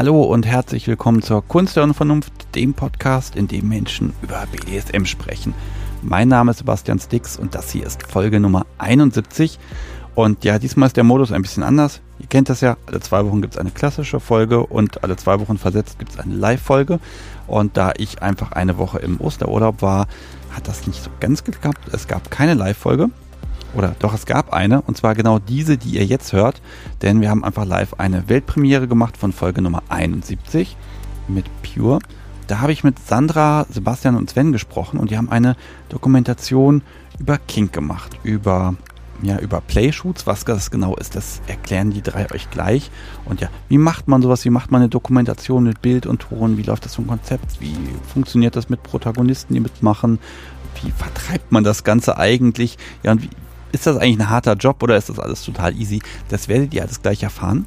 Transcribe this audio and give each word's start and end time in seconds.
Hallo 0.00 0.22
und 0.22 0.46
herzlich 0.46 0.88
willkommen 0.88 1.20
zur 1.20 1.46
Kunst 1.46 1.76
der 1.76 1.82
Unvernunft, 1.82 2.32
dem 2.54 2.72
Podcast, 2.72 3.36
in 3.36 3.48
dem 3.48 3.68
Menschen 3.68 4.14
über 4.22 4.46
BDSM 4.50 5.04
sprechen. 5.04 5.52
Mein 6.00 6.28
Name 6.28 6.52
ist 6.52 6.56
Sebastian 6.60 6.98
Stix 6.98 7.36
und 7.36 7.54
das 7.54 7.70
hier 7.70 7.84
ist 7.84 8.04
Folge 8.04 8.40
Nummer 8.40 8.64
71. 8.78 9.58
Und 10.14 10.42
ja, 10.42 10.58
diesmal 10.58 10.86
ist 10.86 10.96
der 10.96 11.04
Modus 11.04 11.32
ein 11.32 11.42
bisschen 11.42 11.62
anders. 11.62 12.00
Ihr 12.18 12.28
kennt 12.28 12.48
das 12.48 12.62
ja, 12.62 12.78
alle 12.86 13.00
zwei 13.00 13.26
Wochen 13.26 13.42
gibt 13.42 13.52
es 13.52 13.60
eine 13.60 13.72
klassische 13.72 14.20
Folge 14.20 14.64
und 14.64 15.04
alle 15.04 15.16
zwei 15.16 15.38
Wochen 15.38 15.58
versetzt 15.58 15.98
gibt 15.98 16.12
es 16.12 16.18
eine 16.18 16.34
Live-Folge. 16.34 16.98
Und 17.46 17.76
da 17.76 17.92
ich 17.94 18.22
einfach 18.22 18.52
eine 18.52 18.78
Woche 18.78 19.00
im 19.00 19.20
Osterurlaub 19.20 19.82
war, 19.82 20.06
hat 20.50 20.66
das 20.66 20.86
nicht 20.86 21.04
so 21.04 21.10
ganz 21.20 21.44
geklappt. 21.44 21.90
Es 21.92 22.08
gab 22.08 22.30
keine 22.30 22.54
Live-Folge 22.54 23.10
oder 23.74 23.94
doch, 23.98 24.14
es 24.14 24.26
gab 24.26 24.52
eine, 24.52 24.82
und 24.82 24.96
zwar 24.96 25.14
genau 25.14 25.38
diese, 25.38 25.78
die 25.78 25.90
ihr 25.90 26.04
jetzt 26.04 26.32
hört, 26.32 26.60
denn 27.02 27.20
wir 27.20 27.30
haben 27.30 27.44
einfach 27.44 27.64
live 27.64 27.94
eine 27.98 28.28
Weltpremiere 28.28 28.88
gemacht 28.88 29.16
von 29.16 29.32
Folge 29.32 29.62
Nummer 29.62 29.82
71 29.88 30.76
mit 31.28 31.46
Pure. 31.62 32.00
Da 32.46 32.60
habe 32.60 32.72
ich 32.72 32.82
mit 32.82 32.98
Sandra, 32.98 33.66
Sebastian 33.70 34.16
und 34.16 34.28
Sven 34.28 34.52
gesprochen 34.52 34.98
und 34.98 35.10
die 35.10 35.16
haben 35.16 35.30
eine 35.30 35.56
Dokumentation 35.88 36.82
über 37.18 37.38
Kink 37.38 37.72
gemacht, 37.72 38.18
über 38.24 38.74
ja, 39.22 39.38
über 39.38 39.60
Playshoots, 39.60 40.26
was 40.26 40.44
das 40.44 40.70
genau 40.70 40.96
ist, 40.96 41.14
das 41.14 41.42
erklären 41.46 41.90
die 41.90 42.02
drei 42.02 42.30
euch 42.32 42.50
gleich. 42.50 42.90
Und 43.24 43.40
ja, 43.40 43.48
wie 43.68 43.78
macht 43.78 44.08
man 44.08 44.22
sowas? 44.22 44.44
Wie 44.44 44.50
macht 44.50 44.70
man 44.70 44.80
eine 44.80 44.88
Dokumentation 44.88 45.64
mit 45.64 45.82
Bild 45.82 46.06
und 46.06 46.22
Ton? 46.22 46.56
Wie 46.56 46.62
läuft 46.62 46.84
das 46.84 46.94
vom 46.94 47.06
Konzept? 47.06 47.60
Wie 47.60 47.76
funktioniert 48.12 48.56
das 48.56 48.68
mit 48.68 48.82
Protagonisten, 48.82 49.54
die 49.54 49.60
mitmachen? 49.60 50.18
Wie 50.82 50.90
vertreibt 50.90 51.52
man 51.52 51.64
das 51.64 51.84
Ganze 51.84 52.16
eigentlich? 52.16 52.78
Ja, 53.02 53.12
und 53.12 53.22
wie, 53.22 53.30
ist 53.72 53.86
das 53.86 53.96
eigentlich 53.96 54.18
ein 54.18 54.30
harter 54.30 54.54
Job 54.54 54.82
oder 54.82 54.96
ist 54.96 55.08
das 55.08 55.18
alles 55.18 55.44
total 55.44 55.74
easy? 55.76 56.00
Das 56.28 56.48
werdet 56.48 56.74
ihr 56.74 56.82
alles 56.82 57.02
gleich 57.02 57.22
erfahren. 57.22 57.66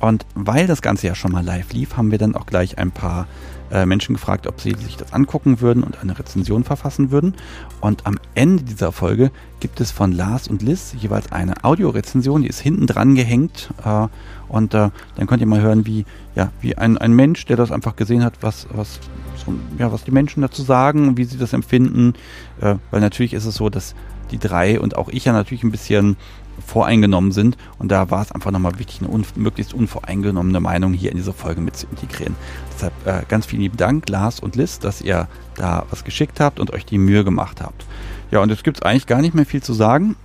Und 0.00 0.26
weil 0.34 0.66
das 0.66 0.82
Ganze 0.82 1.06
ja 1.06 1.14
schon 1.14 1.32
mal 1.32 1.44
live 1.44 1.72
lief, 1.72 1.96
haben 1.96 2.10
wir 2.10 2.18
dann 2.18 2.34
auch 2.34 2.46
gleich 2.46 2.76
ein 2.78 2.90
paar 2.90 3.26
äh, 3.70 3.86
Menschen 3.86 4.14
gefragt, 4.14 4.46
ob 4.46 4.60
sie 4.60 4.74
sich 4.74 4.96
das 4.96 5.12
angucken 5.14 5.60
würden 5.60 5.82
und 5.82 5.98
eine 6.00 6.18
Rezension 6.18 6.62
verfassen 6.62 7.10
würden. 7.10 7.34
Und 7.80 8.06
am 8.06 8.18
Ende 8.34 8.64
dieser 8.64 8.92
Folge 8.92 9.30
gibt 9.60 9.80
es 9.80 9.90
von 9.90 10.12
Lars 10.12 10.46
und 10.46 10.60
Liz 10.60 10.94
jeweils 10.98 11.32
eine 11.32 11.64
Audiorezension, 11.64 12.42
die 12.42 12.48
ist 12.48 12.60
hinten 12.60 12.86
dran 12.86 13.14
gehängt. 13.14 13.70
Äh, 13.82 14.08
und 14.48 14.74
äh, 14.74 14.90
dann 15.16 15.26
könnt 15.26 15.40
ihr 15.40 15.46
mal 15.46 15.62
hören, 15.62 15.86
wie, 15.86 16.04
ja, 16.34 16.52
wie 16.60 16.76
ein, 16.76 16.98
ein 16.98 17.14
Mensch, 17.14 17.46
der 17.46 17.56
das 17.56 17.72
einfach 17.72 17.96
gesehen 17.96 18.22
hat, 18.22 18.34
was, 18.42 18.66
was, 18.72 19.00
so, 19.44 19.54
ja, 19.78 19.90
was 19.90 20.04
die 20.04 20.10
Menschen 20.10 20.42
dazu 20.42 20.62
sagen, 20.62 21.16
wie 21.16 21.24
sie 21.24 21.38
das 21.38 21.52
empfinden. 21.52 22.14
Weil 22.60 23.00
natürlich 23.00 23.34
ist 23.34 23.46
es 23.46 23.56
so, 23.56 23.68
dass 23.68 23.94
die 24.30 24.38
drei 24.38 24.80
und 24.80 24.96
auch 24.96 25.08
ich 25.08 25.24
ja 25.24 25.32
natürlich 25.32 25.62
ein 25.64 25.72
bisschen 25.72 26.16
voreingenommen 26.64 27.32
sind. 27.32 27.56
Und 27.78 27.90
da 27.90 28.10
war 28.10 28.22
es 28.22 28.32
einfach 28.32 28.50
nochmal 28.50 28.78
wichtig, 28.78 29.00
eine 29.00 29.10
un 29.10 29.24
möglichst 29.34 29.74
unvoreingenommene 29.74 30.60
Meinung 30.60 30.92
hier 30.92 31.10
in 31.10 31.16
diese 31.16 31.32
Folge 31.32 31.60
mit 31.60 31.76
zu 31.76 31.86
integrieren. 31.88 32.36
Deshalb 32.74 32.92
äh, 33.06 33.22
ganz 33.28 33.46
vielen 33.46 33.62
lieben 33.62 33.76
Dank, 33.76 34.08
Lars 34.08 34.40
und 34.40 34.56
Liz, 34.56 34.78
dass 34.78 35.00
ihr 35.00 35.28
da 35.56 35.84
was 35.90 36.04
geschickt 36.04 36.40
habt 36.40 36.60
und 36.60 36.72
euch 36.72 36.84
die 36.86 36.98
Mühe 36.98 37.24
gemacht 37.24 37.60
habt. 37.60 37.84
Ja, 38.30 38.40
und 38.40 38.50
jetzt 38.50 38.64
gibt 38.64 38.78
es 38.78 38.82
eigentlich 38.82 39.06
gar 39.06 39.20
nicht 39.20 39.34
mehr 39.34 39.46
viel 39.46 39.62
zu 39.62 39.74
sagen. 39.74 40.16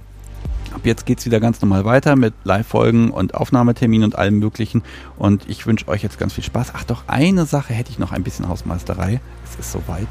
Ab 0.73 0.81
jetzt 0.83 1.07
geht 1.07 1.19
es 1.19 1.25
wieder 1.25 1.39
ganz 1.39 1.61
normal 1.61 1.83
weiter 1.83 2.15
mit 2.15 2.33
Live-Folgen 2.43 3.09
und 3.09 3.33
Aufnahmeterminen 3.33 4.05
und 4.05 4.17
allem 4.17 4.37
Möglichen. 4.37 4.83
Und 5.17 5.49
ich 5.49 5.65
wünsche 5.65 5.87
euch 5.87 6.03
jetzt 6.03 6.19
ganz 6.19 6.33
viel 6.33 6.43
Spaß. 6.43 6.73
Ach 6.75 6.83
doch, 6.83 7.03
eine 7.07 7.45
Sache 7.45 7.73
hätte 7.73 7.89
ich 7.89 7.97
noch 7.97 8.11
ein 8.11 8.23
bisschen 8.23 8.47
Hausmeisterei. 8.47 9.19
Es 9.43 9.59
ist 9.59 9.71
soweit. 9.71 10.07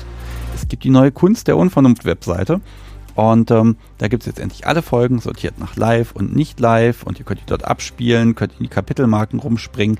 Es 0.57 0.67
gibt 0.67 0.83
die 0.83 0.91
neue 0.91 1.13
Kunst 1.13 1.47
der 1.47 1.57
Unvernunft-Webseite. 1.57 2.61
Und 3.19 3.51
ähm, 3.51 3.75
da 3.99 4.07
gibt 4.07 4.23
es 4.23 4.27
jetzt 4.29 4.39
endlich 4.39 4.69
alle 4.69 4.81
Folgen, 4.81 5.19
sortiert 5.19 5.59
nach 5.59 5.75
live 5.75 6.13
und 6.13 6.37
nicht 6.37 6.61
live. 6.61 7.03
Und 7.03 7.19
ihr 7.19 7.25
könnt 7.25 7.41
die 7.41 7.47
dort 7.47 7.65
abspielen, 7.65 8.37
könnt 8.37 8.53
in 8.53 8.63
die 8.63 8.69
Kapitelmarken 8.69 9.41
rumspringen. 9.41 9.99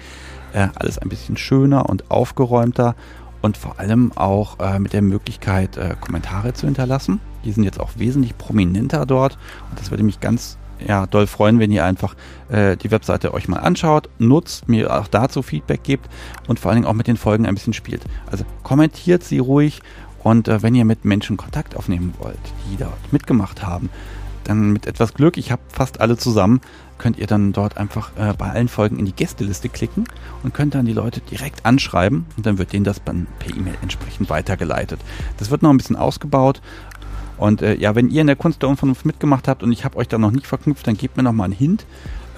Äh, 0.53 0.69
alles 0.77 0.99
ein 0.99 1.09
bisschen 1.09 1.37
schöner 1.37 1.91
und 1.91 2.13
aufgeräumter. 2.13 2.95
Und 3.43 3.57
vor 3.57 3.81
allem 3.81 4.13
auch 4.15 4.61
äh, 4.61 4.79
mit 4.79 4.93
der 4.93 5.03
Möglichkeit, 5.03 5.77
äh, 5.77 5.97
Kommentare 6.01 6.53
zu 6.53 6.67
hinterlassen. 6.67 7.19
Die 7.45 7.51
sind 7.51 7.65
jetzt 7.65 7.81
auch 7.81 7.91
wesentlich 7.97 8.39
prominenter 8.39 9.05
dort. 9.05 9.37
Und 9.69 9.81
das 9.81 9.91
würde 9.91 10.05
mich 10.05 10.21
ganz 10.21 10.57
ja, 10.87 11.07
doll 11.07 11.27
freuen, 11.27 11.59
wenn 11.59 11.73
ihr 11.73 11.85
einfach 11.85 12.15
äh, 12.51 12.77
die 12.77 12.93
Webseite 12.93 13.35
euch 13.35 13.49
mal 13.49 13.59
anschaut, 13.59 14.09
nutzt, 14.21 14.69
mir 14.69 14.97
auch 14.97 15.09
dazu 15.09 15.43
Feedback 15.43 15.83
gebt 15.83 16.09
und 16.47 16.61
vor 16.61 16.71
allen 16.71 16.83
Dingen 16.83 16.87
auch 16.87 16.95
mit 16.95 17.09
den 17.09 17.17
Folgen 17.17 17.47
ein 17.47 17.55
bisschen 17.55 17.73
spielt. 17.73 18.05
Also 18.31 18.45
kommentiert 18.63 19.25
sie 19.25 19.41
ruhig 19.41 19.81
und 20.23 20.49
äh, 20.49 20.63
wenn 20.63 20.75
ihr 20.75 20.85
mit 20.85 21.05
Menschen 21.05 21.37
Kontakt 21.37 21.77
aufnehmen 21.77 22.15
wollt, 22.19 22.39
die 22.71 22.77
dort 22.77 23.13
mitgemacht 23.13 23.65
haben, 23.65 23.91
dann 24.45 24.73
mit 24.73 24.87
etwas 24.87 25.15
Glück, 25.15 25.37
ich 25.37 25.53
habe 25.53 25.63
fast 25.69 26.01
alle 26.01 26.17
zusammen, 26.17 26.61
könnt 26.97 27.19
ihr 27.19 27.27
dann 27.27 27.53
dort 27.53 27.77
einfach 27.77 28.11
äh, 28.17 28.33
bei 28.37 28.51
allen 28.51 28.69
Folgen 28.69 28.99
in 28.99 29.05
die 29.05 29.13
Gästeliste 29.13 29.69
klicken 29.69 30.05
und 30.43 30.55
könnt 30.55 30.75
dann 30.75 30.87
die 30.87 30.93
Leute 30.93 31.21
direkt 31.21 31.65
anschreiben 31.65 32.27
und 32.37 32.47
dann 32.47 32.59
wird 32.59 32.73
denen 32.73 32.85
das 32.85 33.03
dann 33.05 33.27
per 33.39 33.55
E-Mail 33.55 33.77
entsprechend 33.83 34.31
weitergeleitet. 34.31 35.01
Das 35.37 35.51
wird 35.51 35.63
noch 35.63 35.71
ein 35.71 35.77
bisschen 35.77 35.97
ausgebaut. 35.97 36.61
Und 37.37 37.63
äh, 37.63 37.77
ja, 37.77 37.95
wenn 37.95 38.11
ihr 38.11 38.21
in 38.21 38.27
der 38.27 38.37
Kunst 38.37 38.63
der 38.63 38.69
Unvernunft 38.69 39.07
mitgemacht 39.07 39.47
habt 39.47 39.63
und 39.63 39.71
ich 39.71 39.85
habe 39.85 39.97
euch 39.97 40.09
da 40.09 40.19
noch 40.19 40.33
nicht 40.33 40.47
verknüpft, 40.47 40.87
dann 40.87 40.97
gebt 40.97 41.17
mir 41.17 41.23
noch 41.23 41.33
mal 41.33 41.45
einen 41.45 41.53
Hint, 41.53 41.87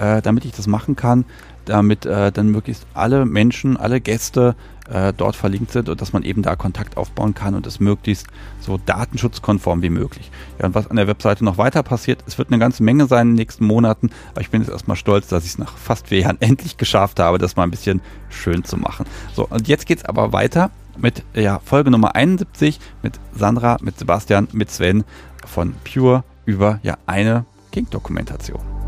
äh, 0.01 0.23
damit 0.23 0.45
ich 0.45 0.53
das 0.53 0.67
machen 0.67 0.97
kann, 0.97 1.25
damit 1.67 2.07
äh, 2.07 2.33
dann 2.33 2.49
möglichst 2.49 2.87
alle 2.95 3.27
Menschen, 3.27 3.77
alle 3.77 4.01
Gäste 4.01 4.57
äh, 4.91 5.13
dort 5.17 5.37
verlinkt 5.37 5.71
sind 5.71 5.89
und 5.89 6.01
dass 6.01 6.13
man 6.13 6.23
eben 6.25 6.43
da 6.43 6.57
Kontakt 6.57 6.97
aufbauen 6.97 7.35
kann 7.35 7.55
und 7.55 7.67
es 7.67 7.79
möglichst 7.81 8.27
so 8.61 8.79
datenschutzkonform 8.79 9.83
wie 9.83 9.91
möglich. 9.91 10.31
Ja, 10.59 10.67
und 10.67 10.75
was 10.75 10.89
an 10.89 10.97
der 10.97 11.07
Webseite 11.07 11.45
noch 11.45 11.59
weiter 11.59 11.83
passiert, 11.83 12.25
es 12.27 12.39
wird 12.39 12.49
eine 12.49 12.59
ganze 12.59 12.83
Menge 12.83 13.07
sein 13.07 13.29
in 13.29 13.29
den 13.33 13.37
nächsten 13.37 13.67
Monaten, 13.67 14.11
aber 14.33 14.41
ich 14.41 14.51
bin 14.51 14.63
jetzt 14.63 14.71
erstmal 14.71 14.97
stolz, 14.97 15.29
dass 15.29 15.45
ich 15.45 15.51
es 15.51 15.59
nach 15.59 15.77
fast 15.77 16.09
vier 16.09 16.21
Jahren 16.21 16.37
endlich 16.41 16.77
geschafft 16.77 17.21
habe, 17.21 17.39
das 17.39 17.57
mal 17.57 17.65
ein 17.65 17.71
bisschen 17.71 18.01
schön 18.31 18.65
zu 18.65 18.77
machen. 18.77 19.07
So, 19.35 19.47
und 19.47 19.69
jetzt 19.69 19.87
geht 19.87 19.99
es 19.99 20.05
aber 20.05 20.33
weiter 20.33 20.71
mit 20.99 21.23
ja, 21.35 21.61
Folge 21.65 21.91
Nummer 21.91 22.15
71 22.15 22.81
mit 23.03 23.21
Sandra, 23.35 23.79
mit 23.81 23.99
Sebastian, 23.99 24.49
mit 24.53 24.71
Sven 24.71 25.05
von 25.47 25.75
Pure 25.85 26.25
über 26.47 26.81
ja 26.83 26.97
eine 27.07 27.45
King-Dokumentation. 27.71 28.80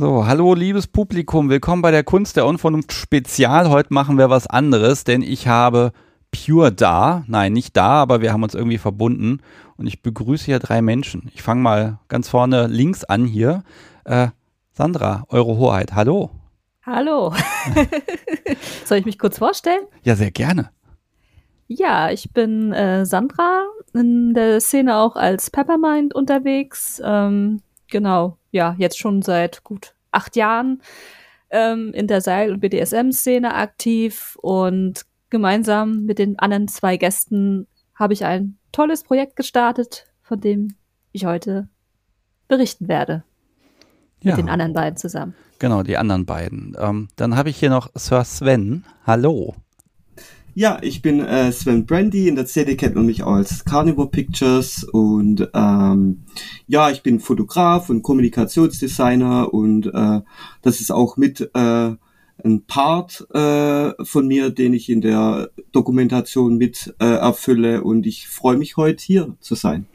So, 0.00 0.26
hallo 0.26 0.54
liebes 0.54 0.86
Publikum, 0.86 1.50
willkommen 1.50 1.82
bei 1.82 1.90
der 1.90 2.04
Kunst 2.04 2.38
der 2.38 2.46
Unvernunft 2.46 2.94
Spezial. 2.94 3.68
Heute 3.68 3.92
machen 3.92 4.16
wir 4.16 4.30
was 4.30 4.46
anderes, 4.46 5.04
denn 5.04 5.20
ich 5.20 5.46
habe 5.46 5.92
Pure 6.32 6.72
da. 6.72 7.22
Nein, 7.26 7.52
nicht 7.52 7.76
da, 7.76 8.00
aber 8.00 8.22
wir 8.22 8.32
haben 8.32 8.42
uns 8.42 8.54
irgendwie 8.54 8.78
verbunden 8.78 9.42
und 9.76 9.86
ich 9.86 10.00
begrüße 10.00 10.46
hier 10.46 10.58
drei 10.58 10.80
Menschen. 10.80 11.30
Ich 11.34 11.42
fange 11.42 11.60
mal 11.60 11.98
ganz 12.08 12.30
vorne 12.30 12.66
links 12.66 13.04
an 13.04 13.26
hier. 13.26 13.62
Äh, 14.06 14.28
Sandra, 14.72 15.24
Eure 15.28 15.58
Hoheit, 15.58 15.92
hallo. 15.94 16.30
Hallo. 16.82 17.34
Soll 18.86 18.96
ich 18.96 19.04
mich 19.04 19.18
kurz 19.18 19.36
vorstellen? 19.36 19.82
Ja, 20.02 20.16
sehr 20.16 20.30
gerne. 20.30 20.70
Ja, 21.66 22.10
ich 22.10 22.32
bin 22.32 22.72
äh, 22.72 23.04
Sandra, 23.04 23.64
in 23.92 24.32
der 24.32 24.62
Szene 24.62 24.96
auch 24.96 25.16
als 25.16 25.50
Peppermind 25.50 26.14
unterwegs. 26.14 27.02
Ähm, 27.04 27.60
genau, 27.88 28.38
ja, 28.50 28.74
jetzt 28.78 28.98
schon 28.98 29.22
seit 29.22 29.62
gut 29.62 29.94
acht 30.10 30.36
Jahren 30.36 30.82
ähm, 31.50 31.92
in 31.92 32.06
der 32.06 32.20
Seil- 32.20 32.52
und 32.52 32.60
BDSM-Szene 32.60 33.54
aktiv 33.54 34.36
und 34.40 35.06
gemeinsam 35.30 36.04
mit 36.04 36.18
den 36.18 36.38
anderen 36.38 36.68
zwei 36.68 36.96
Gästen 36.96 37.66
habe 37.94 38.12
ich 38.12 38.24
ein 38.24 38.58
tolles 38.72 39.04
Projekt 39.04 39.36
gestartet, 39.36 40.06
von 40.22 40.40
dem 40.40 40.74
ich 41.12 41.24
heute 41.24 41.68
berichten 42.48 42.88
werde. 42.88 43.24
Ja. 44.22 44.32
Mit 44.32 44.38
den 44.38 44.48
anderen 44.50 44.74
beiden 44.74 44.96
zusammen. 44.96 45.34
Genau, 45.58 45.82
die 45.82 45.96
anderen 45.96 46.26
beiden. 46.26 46.76
Ähm, 46.78 47.08
dann 47.16 47.36
habe 47.36 47.50
ich 47.50 47.56
hier 47.56 47.70
noch 47.70 47.90
Sir 47.94 48.24
Sven. 48.24 48.84
Hallo. 49.06 49.54
Ja, 50.54 50.78
ich 50.82 51.00
bin 51.00 51.20
äh, 51.20 51.52
Sven 51.52 51.86
Brandy, 51.86 52.28
in 52.28 52.34
der 52.34 52.46
CD 52.46 52.76
kennt 52.76 52.96
man 52.96 53.06
mich 53.06 53.24
als 53.24 53.64
Carnivore 53.64 54.08
Pictures 54.08 54.84
und 54.84 55.48
ähm, 55.54 56.22
ja, 56.66 56.90
ich 56.90 57.02
bin 57.02 57.20
Fotograf 57.20 57.88
und 57.88 58.02
Kommunikationsdesigner 58.02 59.54
und 59.54 59.86
äh, 59.86 60.20
das 60.62 60.80
ist 60.80 60.90
auch 60.90 61.16
mit 61.16 61.50
äh, 61.54 61.94
ein 62.42 62.64
Part 62.66 63.26
äh, 63.32 63.92
von 64.04 64.26
mir, 64.26 64.50
den 64.50 64.74
ich 64.74 64.88
in 64.88 65.00
der 65.00 65.50
Dokumentation 65.72 66.56
mit 66.56 66.94
äh, 66.98 67.04
erfülle 67.04 67.84
und 67.84 68.06
ich 68.06 68.28
freue 68.28 68.56
mich 68.56 68.76
heute 68.76 69.04
hier 69.04 69.36
zu 69.40 69.54
sein. 69.54 69.86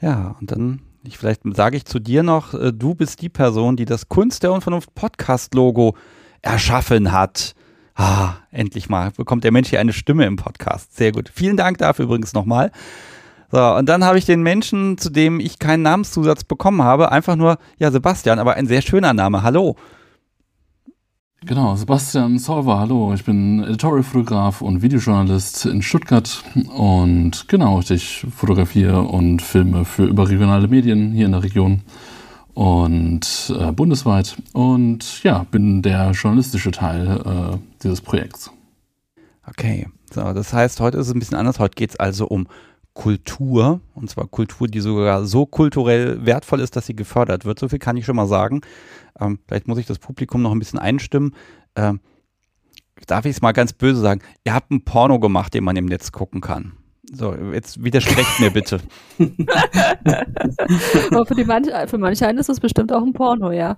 Ja, 0.00 0.36
und 0.40 0.50
dann 0.50 0.80
ich, 1.04 1.18
vielleicht 1.18 1.42
sage 1.54 1.76
ich 1.76 1.84
zu 1.84 1.98
dir 1.98 2.22
noch, 2.22 2.54
äh, 2.54 2.72
du 2.72 2.94
bist 2.94 3.22
die 3.22 3.28
Person, 3.28 3.76
die 3.76 3.84
das 3.84 4.08
Kunst 4.08 4.42
der 4.42 4.52
Unvernunft 4.52 4.94
Podcast 4.94 5.54
Logo 5.54 5.96
erschaffen 6.42 7.10
hat. 7.10 7.54
Ah, 7.94 8.34
endlich 8.50 8.88
mal 8.88 9.10
bekommt 9.10 9.44
der 9.44 9.52
Mensch 9.52 9.70
hier 9.70 9.80
eine 9.80 9.92
Stimme 9.92 10.24
im 10.26 10.36
Podcast. 10.36 10.96
Sehr 10.96 11.12
gut. 11.12 11.30
Vielen 11.34 11.56
Dank 11.56 11.78
dafür 11.78 12.06
übrigens 12.06 12.32
nochmal. 12.32 12.72
So, 13.50 13.60
und 13.60 13.86
dann 13.88 14.02
habe 14.02 14.16
ich 14.16 14.24
den 14.24 14.42
Menschen, 14.42 14.96
zu 14.96 15.10
dem 15.10 15.38
ich 15.38 15.58
keinen 15.58 15.82
Namenszusatz 15.82 16.44
bekommen 16.44 16.82
habe, 16.82 17.12
einfach 17.12 17.36
nur, 17.36 17.58
ja, 17.78 17.90
Sebastian, 17.90 18.38
aber 18.38 18.54
ein 18.54 18.66
sehr 18.66 18.80
schöner 18.80 19.12
Name. 19.12 19.42
Hallo. 19.42 19.76
Genau, 21.44 21.74
Sebastian 21.74 22.38
Solver, 22.38 22.78
hallo. 22.78 23.12
Ich 23.14 23.24
bin 23.24 23.64
Editorial-Fotograf 23.64 24.62
und 24.62 24.80
Videojournalist 24.80 25.66
in 25.66 25.82
Stuttgart 25.82 26.44
und 26.72 27.48
genau, 27.48 27.80
ich 27.80 28.24
fotografiere 28.34 29.02
und 29.02 29.42
filme 29.42 29.84
für 29.84 30.04
überregionale 30.04 30.68
Medien 30.68 31.10
hier 31.10 31.26
in 31.26 31.32
der 31.32 31.42
Region 31.42 31.82
und 32.54 33.54
äh, 33.58 33.72
bundesweit 33.72 34.36
und 34.52 35.22
ja, 35.22 35.46
bin 35.50 35.82
der 35.82 36.10
journalistische 36.10 36.70
Teil 36.70 37.20
äh, 37.24 37.58
dieses 37.82 38.00
Projekts. 38.00 38.50
Okay, 39.46 39.88
so, 40.12 40.32
das 40.32 40.52
heißt, 40.52 40.80
heute 40.80 40.98
ist 40.98 41.08
es 41.08 41.14
ein 41.14 41.18
bisschen 41.18 41.36
anders. 41.36 41.58
Heute 41.58 41.74
geht 41.74 41.90
es 41.90 41.96
also 41.96 42.26
um 42.26 42.46
Kultur, 42.94 43.80
und 43.94 44.10
zwar 44.10 44.26
Kultur, 44.26 44.68
die 44.68 44.80
sogar 44.80 45.24
so 45.24 45.46
kulturell 45.46 46.24
wertvoll 46.26 46.60
ist, 46.60 46.76
dass 46.76 46.86
sie 46.86 46.94
gefördert 46.94 47.44
wird. 47.44 47.58
So 47.58 47.68
viel 47.68 47.78
kann 47.78 47.96
ich 47.96 48.04
schon 48.04 48.16
mal 48.16 48.26
sagen. 48.26 48.60
Ähm, 49.18 49.38
vielleicht 49.46 49.66
muss 49.66 49.78
ich 49.78 49.86
das 49.86 49.98
Publikum 49.98 50.42
noch 50.42 50.52
ein 50.52 50.58
bisschen 50.58 50.78
einstimmen. 50.78 51.34
Ähm, 51.74 52.00
darf 53.06 53.24
ich 53.24 53.36
es 53.36 53.42
mal 53.42 53.52
ganz 53.52 53.72
böse 53.72 54.00
sagen? 54.00 54.20
Ihr 54.44 54.54
habt 54.54 54.70
ein 54.70 54.84
Porno 54.84 55.18
gemacht, 55.18 55.54
den 55.54 55.64
man 55.64 55.76
im 55.76 55.86
Netz 55.86 56.12
gucken 56.12 56.40
kann. 56.40 56.72
So, 57.10 57.34
jetzt 57.34 57.82
widersprecht 57.82 58.38
mir 58.38 58.50
bitte. 58.50 58.80
Aber 61.10 61.26
für, 61.26 61.34
die 61.34 61.44
manche, 61.44 61.88
für 61.88 61.98
manche 61.98 62.26
einen 62.26 62.38
ist 62.38 62.48
das 62.48 62.60
bestimmt 62.60 62.92
auch 62.92 63.02
ein 63.02 63.12
Porno, 63.12 63.50
ja. 63.50 63.76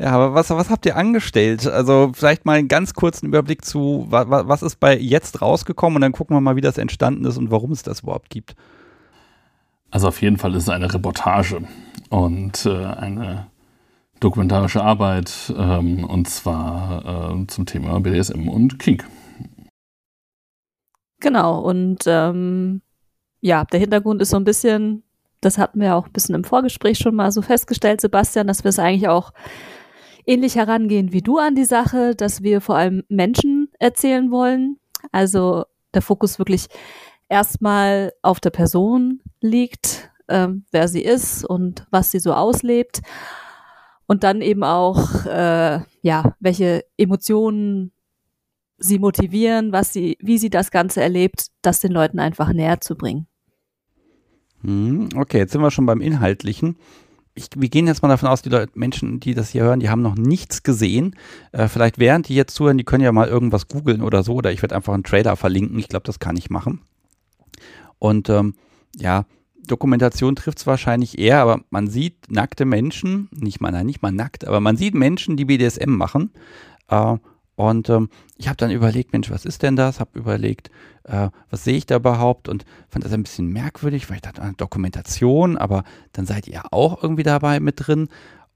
Ja, 0.00 0.12
aber 0.12 0.32
was, 0.32 0.48
was 0.48 0.70
habt 0.70 0.86
ihr 0.86 0.96
angestellt? 0.96 1.66
Also 1.66 2.12
vielleicht 2.14 2.46
mal 2.46 2.56
einen 2.56 2.68
ganz 2.68 2.94
kurzen 2.94 3.26
Überblick 3.26 3.66
zu, 3.66 4.06
was, 4.08 4.26
was 4.30 4.62
ist 4.62 4.80
bei 4.80 4.96
jetzt 4.96 5.42
rausgekommen 5.42 5.96
und 5.96 6.00
dann 6.00 6.12
gucken 6.12 6.34
wir 6.34 6.40
mal, 6.40 6.56
wie 6.56 6.62
das 6.62 6.78
entstanden 6.78 7.26
ist 7.26 7.36
und 7.36 7.50
warum 7.50 7.72
es 7.72 7.82
das 7.82 8.00
überhaupt 8.00 8.30
gibt. 8.30 8.54
Also 9.90 10.08
auf 10.08 10.22
jeden 10.22 10.38
Fall 10.38 10.54
ist 10.54 10.62
es 10.62 10.68
eine 10.70 10.94
Reportage 10.94 11.60
und 12.08 12.64
äh, 12.64 12.86
eine 12.86 13.48
dokumentarische 14.20 14.82
Arbeit 14.82 15.52
ähm, 15.54 16.04
und 16.04 16.30
zwar 16.30 17.34
äh, 17.34 17.46
zum 17.48 17.66
Thema 17.66 18.00
BDSM 18.00 18.48
und 18.48 18.78
Kink. 18.78 19.04
Genau, 21.20 21.60
und 21.60 22.04
ähm, 22.06 22.82
ja, 23.40 23.64
der 23.64 23.80
Hintergrund 23.80 24.22
ist 24.22 24.30
so 24.30 24.36
ein 24.36 24.44
bisschen, 24.44 25.02
das 25.40 25.58
hatten 25.58 25.80
wir 25.80 25.94
auch 25.94 26.06
ein 26.06 26.12
bisschen 26.12 26.34
im 26.34 26.44
Vorgespräch 26.44 26.98
schon 26.98 27.14
mal 27.14 27.30
so 27.30 27.42
festgestellt, 27.42 28.00
Sebastian, 28.00 28.46
dass 28.46 28.64
wir 28.64 28.70
es 28.70 28.78
eigentlich 28.78 29.08
auch 29.08 29.32
ähnlich 30.26 30.56
herangehen 30.56 31.12
wie 31.12 31.22
du 31.22 31.38
an 31.38 31.54
die 31.54 31.64
Sache, 31.64 32.14
dass 32.14 32.42
wir 32.42 32.60
vor 32.60 32.76
allem 32.76 33.02
Menschen 33.08 33.70
erzählen 33.78 34.30
wollen. 34.30 34.78
Also 35.12 35.64
der 35.94 36.02
Fokus 36.02 36.38
wirklich 36.38 36.68
erstmal 37.28 38.12
auf 38.22 38.40
der 38.40 38.50
Person 38.50 39.20
liegt, 39.40 40.10
ähm, 40.28 40.64
wer 40.72 40.88
sie 40.88 41.02
ist 41.02 41.44
und 41.44 41.86
was 41.90 42.10
sie 42.10 42.18
so 42.18 42.32
auslebt. 42.32 43.00
Und 44.06 44.24
dann 44.24 44.40
eben 44.40 44.64
auch, 44.64 45.24
äh, 45.26 45.80
ja, 46.02 46.34
welche 46.40 46.84
Emotionen 46.96 47.92
sie 48.80 48.98
motivieren, 48.98 49.72
was 49.72 49.92
sie, 49.92 50.16
wie 50.20 50.38
sie 50.38 50.50
das 50.50 50.70
Ganze 50.70 51.00
erlebt, 51.02 51.46
das 51.62 51.80
den 51.80 51.92
Leuten 51.92 52.18
einfach 52.18 52.52
näher 52.52 52.80
zu 52.80 52.96
bringen. 52.96 53.26
Hm, 54.62 55.10
okay, 55.16 55.38
jetzt 55.38 55.52
sind 55.52 55.62
wir 55.62 55.70
schon 55.70 55.86
beim 55.86 56.00
Inhaltlichen 56.00 56.76
ich, 57.34 57.48
wir 57.56 57.68
gehen 57.68 57.86
jetzt 57.86 58.02
mal 58.02 58.08
davon 58.08 58.28
aus, 58.28 58.42
die 58.42 58.48
Leute, 58.48 58.72
Menschen, 58.74 59.20
die 59.20 59.34
das 59.34 59.50
hier 59.50 59.62
hören, 59.62 59.80
die 59.80 59.88
haben 59.88 60.02
noch 60.02 60.16
nichts 60.16 60.62
gesehen. 60.62 61.16
Äh, 61.52 61.68
vielleicht 61.68 61.98
während 61.98 62.28
die 62.28 62.34
jetzt 62.34 62.54
zuhören, 62.54 62.78
die 62.78 62.84
können 62.84 63.04
ja 63.04 63.12
mal 63.12 63.28
irgendwas 63.28 63.68
googeln 63.68 64.02
oder 64.02 64.22
so, 64.22 64.34
oder 64.34 64.52
ich 64.52 64.62
werde 64.62 64.76
einfach 64.76 64.94
einen 64.94 65.04
Trailer 65.04 65.36
verlinken. 65.36 65.78
Ich 65.78 65.88
glaube, 65.88 66.04
das 66.04 66.18
kann 66.18 66.36
ich 66.36 66.50
machen. 66.50 66.80
Und 67.98 68.28
ähm, 68.28 68.54
ja, 68.96 69.26
Dokumentation 69.64 70.36
trifft 70.36 70.58
es 70.58 70.66
wahrscheinlich 70.66 71.18
eher, 71.18 71.40
aber 71.40 71.60
man 71.70 71.88
sieht 71.88 72.30
nackte 72.30 72.64
Menschen, 72.64 73.28
nicht 73.30 73.60
mal, 73.60 73.70
nein, 73.70 73.86
nicht 73.86 74.02
mal 74.02 74.12
nackt, 74.12 74.46
aber 74.46 74.60
man 74.60 74.76
sieht 74.76 74.94
Menschen, 74.94 75.36
die 75.36 75.44
BDSM 75.44 75.90
machen. 75.90 76.32
Äh, 76.88 77.16
und 77.60 77.90
ähm, 77.90 78.08
ich 78.38 78.48
habe 78.48 78.56
dann 78.56 78.70
überlegt, 78.70 79.12
Mensch, 79.12 79.30
was 79.30 79.44
ist 79.44 79.62
denn 79.62 79.76
das? 79.76 80.00
Habe 80.00 80.18
überlegt, 80.18 80.70
äh, 81.04 81.28
was 81.50 81.62
sehe 81.62 81.76
ich 81.76 81.84
da 81.84 81.96
überhaupt? 81.96 82.48
Und 82.48 82.64
fand 82.88 83.04
das 83.04 83.12
ein 83.12 83.22
bisschen 83.22 83.48
merkwürdig, 83.48 84.08
weil 84.08 84.16
ich 84.16 84.22
dachte, 84.22 84.40
eine 84.40 84.54
Dokumentation, 84.54 85.58
aber 85.58 85.84
dann 86.12 86.24
seid 86.24 86.48
ihr 86.48 86.72
auch 86.72 87.02
irgendwie 87.02 87.22
dabei 87.22 87.60
mit 87.60 87.86
drin. 87.86 88.08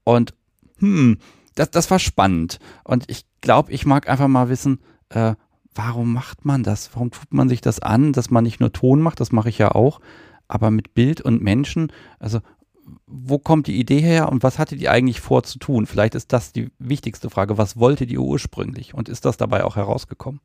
Und 0.03 0.33
hm, 0.79 1.19
das, 1.53 1.69
das 1.69 1.91
war 1.91 1.99
spannend. 1.99 2.57
Und 2.83 3.03
ich 3.07 3.27
glaube, 3.41 3.71
ich 3.71 3.85
mag 3.85 4.09
einfach 4.09 4.27
mal 4.27 4.49
wissen, 4.49 4.79
äh, 5.09 5.35
warum 5.75 6.11
macht 6.11 6.43
man 6.43 6.63
das? 6.63 6.89
Warum 6.95 7.11
tut 7.11 7.31
man 7.31 7.47
sich 7.47 7.61
das 7.61 7.79
an, 7.81 8.11
dass 8.11 8.31
man 8.31 8.43
nicht 8.43 8.59
nur 8.59 8.73
Ton 8.73 9.01
macht? 9.01 9.19
Das 9.19 9.31
mache 9.31 9.49
ich 9.49 9.59
ja 9.59 9.69
auch. 9.73 9.99
Aber 10.47 10.71
mit 10.71 10.95
Bild 10.95 11.21
und 11.21 11.43
Menschen, 11.43 11.91
also 12.17 12.39
wo 13.07 13.39
kommt 13.39 13.67
die 13.67 13.79
Idee 13.79 13.99
her 13.99 14.31
und 14.31 14.43
was 14.43 14.59
hatte 14.59 14.75
die 14.75 14.89
eigentlich 14.89 15.19
vor 15.19 15.43
zu 15.43 15.59
tun? 15.59 15.85
Vielleicht 15.85 16.15
ist 16.15 16.33
das 16.33 16.51
die 16.51 16.69
wichtigste 16.79 17.29
Frage. 17.29 17.57
Was 17.57 17.77
wollte 17.77 18.05
die 18.05 18.17
ursprünglich 18.17 18.93
und 18.93 19.09
ist 19.09 19.25
das 19.25 19.37
dabei 19.37 19.63
auch 19.63 19.75
herausgekommen? 19.75 20.39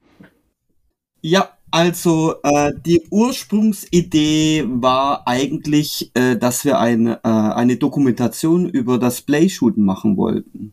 Ja, 1.23 1.51
also 1.71 2.37
äh, 2.43 2.73
die 2.85 3.07
Ursprungsidee 3.11 4.65
war 4.67 5.29
eigentlich, 5.29 6.11
äh, 6.15 6.37
dass 6.37 6.65
wir 6.65 6.79
eine, 6.79 7.21
äh, 7.23 7.29
eine 7.29 7.77
Dokumentation 7.77 8.69
über 8.69 8.99
das 8.99 9.21
Playshooten 9.21 9.85
machen 9.85 10.17
wollten. 10.17 10.73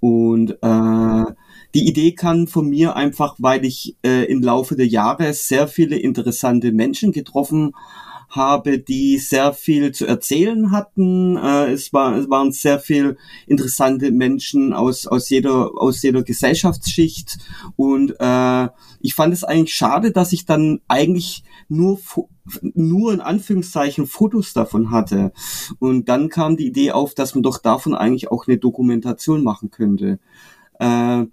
Und 0.00 0.52
äh, 0.62 1.24
die 1.74 1.86
Idee 1.88 2.12
kam 2.12 2.46
von 2.46 2.70
mir 2.70 2.96
einfach, 2.96 3.36
weil 3.38 3.66
ich 3.66 3.96
äh, 4.02 4.24
im 4.24 4.42
Laufe 4.42 4.76
der 4.76 4.86
Jahre 4.86 5.34
sehr 5.34 5.68
viele 5.68 5.96
interessante 5.96 6.72
Menschen 6.72 7.12
getroffen 7.12 7.72
habe 7.74 8.05
habe, 8.36 8.78
die 8.78 9.18
sehr 9.18 9.52
viel 9.52 9.92
zu 9.92 10.06
erzählen 10.06 10.70
hatten. 10.70 11.36
Äh, 11.36 11.72
es, 11.72 11.92
war, 11.92 12.16
es 12.16 12.30
waren 12.30 12.52
sehr 12.52 12.78
viel 12.78 13.16
interessante 13.46 14.12
Menschen 14.12 14.72
aus, 14.72 15.06
aus, 15.06 15.28
jeder, 15.30 15.70
aus 15.76 16.02
jeder 16.02 16.22
Gesellschaftsschicht. 16.22 17.38
Und 17.74 18.14
äh, 18.20 18.68
ich 19.00 19.14
fand 19.14 19.32
es 19.32 19.44
eigentlich 19.44 19.74
schade, 19.74 20.12
dass 20.12 20.32
ich 20.32 20.44
dann 20.44 20.80
eigentlich 20.88 21.42
nur 21.68 21.98
nur 22.74 23.12
in 23.12 23.20
Anführungszeichen 23.20 24.06
Fotos 24.06 24.52
davon 24.52 24.90
hatte. 24.90 25.32
Und 25.78 26.08
dann 26.08 26.28
kam 26.28 26.56
die 26.56 26.66
Idee 26.66 26.92
auf, 26.92 27.14
dass 27.14 27.34
man 27.34 27.42
doch 27.42 27.58
davon 27.58 27.94
eigentlich 27.94 28.30
auch 28.30 28.46
eine 28.46 28.58
Dokumentation 28.58 29.42
machen 29.42 29.70
könnte. 29.70 30.18
Äh, 30.78 31.24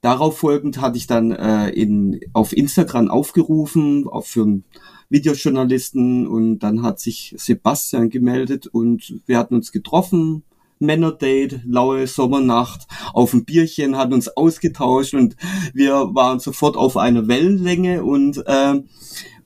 darauf 0.00 0.38
folgend 0.38 0.80
hatte 0.80 0.96
ich 0.96 1.06
dann 1.06 1.32
äh, 1.32 1.70
in, 1.70 2.20
auf 2.32 2.56
Instagram 2.56 3.08
aufgerufen, 3.08 4.06
auf 4.08 4.26
für 4.26 4.44
ein 4.44 4.64
Videojournalisten 5.12 6.26
und 6.26 6.60
dann 6.60 6.82
hat 6.82 6.98
sich 6.98 7.34
Sebastian 7.36 8.08
gemeldet 8.08 8.66
und 8.66 9.20
wir 9.26 9.38
hatten 9.38 9.54
uns 9.54 9.70
getroffen, 9.70 10.42
Männerdate, 10.78 11.62
laue 11.64 12.06
Sommernacht, 12.06 12.86
auf 13.12 13.32
ein 13.32 13.44
Bierchen, 13.44 13.96
hatten 13.96 14.14
uns 14.14 14.28
ausgetauscht 14.28 15.14
und 15.14 15.36
wir 15.74 15.92
waren 16.14 16.40
sofort 16.40 16.76
auf 16.76 16.96
einer 16.96 17.28
Wellenlänge 17.28 18.02
und 18.02 18.42
äh, 18.46 18.82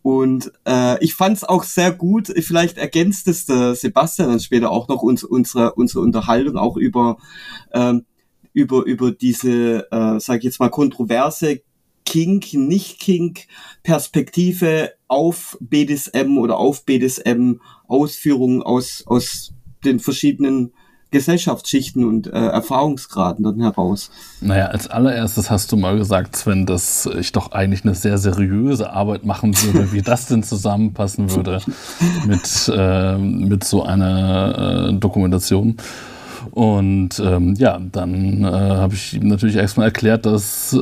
und 0.03 0.53
äh, 0.65 1.03
ich 1.05 1.17
fand 1.17 1.37
es 1.37 1.43
auch 1.43 1.65
sehr 1.65 1.91
gut. 1.91 2.29
Vielleicht 2.29 2.79
ergänzt 2.79 3.27
es 3.27 3.45
der 3.45 3.75
Sebastian 3.75 4.29
dann 4.29 4.39
später 4.39 4.71
auch 4.71 4.87
noch 4.87 5.03
uns, 5.03 5.25
unsere 5.25 5.75
unsere 5.75 6.01
Unterhaltung 6.01 6.57
auch 6.57 6.77
über 6.77 7.19
ähm, 7.75 8.05
über 8.53 8.87
über 8.87 9.11
diese, 9.11 9.91
äh, 9.91 10.21
sage 10.21 10.39
ich 10.39 10.45
jetzt 10.45 10.61
mal 10.61 10.71
kontroverse 10.71 11.61
Kink, 12.07 12.55
nicht 12.55 12.99
Kink 12.99 13.41
Perspektive 13.83 14.93
auf 15.09 15.59
BDSM 15.61 16.39
oder 16.39 16.57
auf 16.57 16.85
BDSM 16.87 17.61
Ausführungen 17.87 18.63
aus, 18.63 19.05
aus 19.07 19.53
den 19.85 20.01
verschiedenen 20.01 20.73
Gesellschaftsschichten 21.11 22.05
und 22.05 22.27
äh, 22.27 22.31
Erfahrungsgraden 22.31 23.45
dann 23.45 23.61
heraus. 23.61 24.11
Naja, 24.41 24.67
als 24.67 24.89
allererstes 24.89 25.51
hast 25.51 25.71
du 25.71 25.77
mal 25.77 25.97
gesagt, 25.97 26.35
Sven, 26.37 26.67
dass 26.67 27.07
ich 27.07 27.31
doch 27.33 27.53
eigentlich 27.53 27.85
eine 27.85 27.95
sehr 27.95 28.19
seriöse 28.19 28.93
Arbeit 28.93 29.25
machen 29.25 29.55
würde, 29.63 29.93
wie 29.93 30.03
das 30.03 30.27
denn 30.27 30.43
zusammenpassen 30.43 31.31
würde 31.31 31.61
mit, 32.27 32.71
äh, 32.75 33.19
mit 33.19 33.65
so 33.65 33.85
einer 33.85 34.89
äh, 34.89 34.93
Dokumentation. 34.95 35.77
Und 36.57 37.21
ähm, 37.21 37.53
ja, 37.59 37.79
dann 37.93 38.43
äh, 38.43 38.47
habe 38.47 38.95
ich 38.95 39.13
ihm 39.13 39.29
natürlich 39.29 39.57
erstmal 39.57 39.89
erklärt, 39.89 40.25
dass 40.25 40.73
äh, 40.73 40.79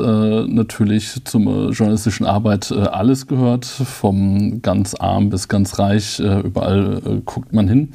natürlich 0.47 1.25
zur 1.25 1.73
journalistischen 1.73 2.26
Arbeit 2.26 2.71
äh, 2.71 2.78
alles 2.78 3.26
gehört, 3.26 3.64
vom 3.64 4.62
ganz 4.62 4.95
arm 4.95 5.31
bis 5.31 5.49
ganz 5.49 5.81
reich, 5.81 6.21
äh, 6.21 6.43
überall 6.43 7.02
äh, 7.04 7.21
guckt 7.25 7.52
man 7.52 7.66
hin. 7.66 7.88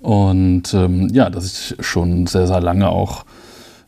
Und 0.00 0.72
ähm, 0.72 1.10
ja, 1.12 1.28
dass 1.28 1.44
ich 1.44 1.84
schon 1.84 2.26
sehr, 2.26 2.46
sehr 2.46 2.62
lange 2.62 2.88
auch 2.88 3.26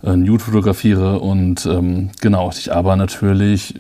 äh, 0.02 0.16
Nude 0.16 0.44
fotografiere 0.44 1.18
und 1.18 1.64
ähm, 1.64 2.10
genau, 2.20 2.50
ich 2.50 2.74
aber 2.74 2.94
natürlich 2.96 3.72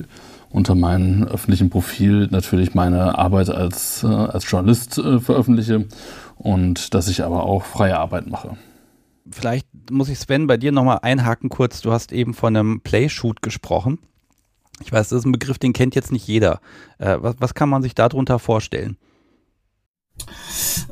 unter 0.48 0.74
meinem 0.74 1.24
öffentlichen 1.24 1.68
Profil 1.68 2.28
natürlich 2.30 2.74
meine 2.74 3.18
Arbeit 3.18 3.50
als, 3.50 4.06
als 4.06 4.50
Journalist 4.50 4.94
veröffentliche 4.94 5.84
und 6.38 6.94
dass 6.94 7.08
ich 7.08 7.22
aber 7.22 7.44
auch 7.44 7.64
freie 7.64 7.98
Arbeit 7.98 8.26
mache 8.26 8.56
vielleicht 9.34 9.66
muss 9.90 10.08
ich 10.08 10.18
Sven 10.18 10.46
bei 10.46 10.56
dir 10.56 10.72
nochmal 10.72 11.00
einhaken 11.02 11.50
kurz. 11.50 11.80
Du 11.80 11.92
hast 11.92 12.12
eben 12.12 12.34
von 12.34 12.56
einem 12.56 12.80
Playshoot 12.80 13.42
gesprochen. 13.42 13.98
Ich 14.82 14.92
weiß, 14.92 15.10
das 15.10 15.20
ist 15.20 15.24
ein 15.24 15.32
Begriff, 15.32 15.58
den 15.58 15.72
kennt 15.72 15.94
jetzt 15.94 16.12
nicht 16.12 16.26
jeder. 16.26 16.60
Äh, 16.98 17.18
was, 17.20 17.36
was, 17.38 17.54
kann 17.54 17.68
man 17.68 17.82
sich 17.82 17.94
darunter 17.94 18.38
vorstellen? 18.38 18.96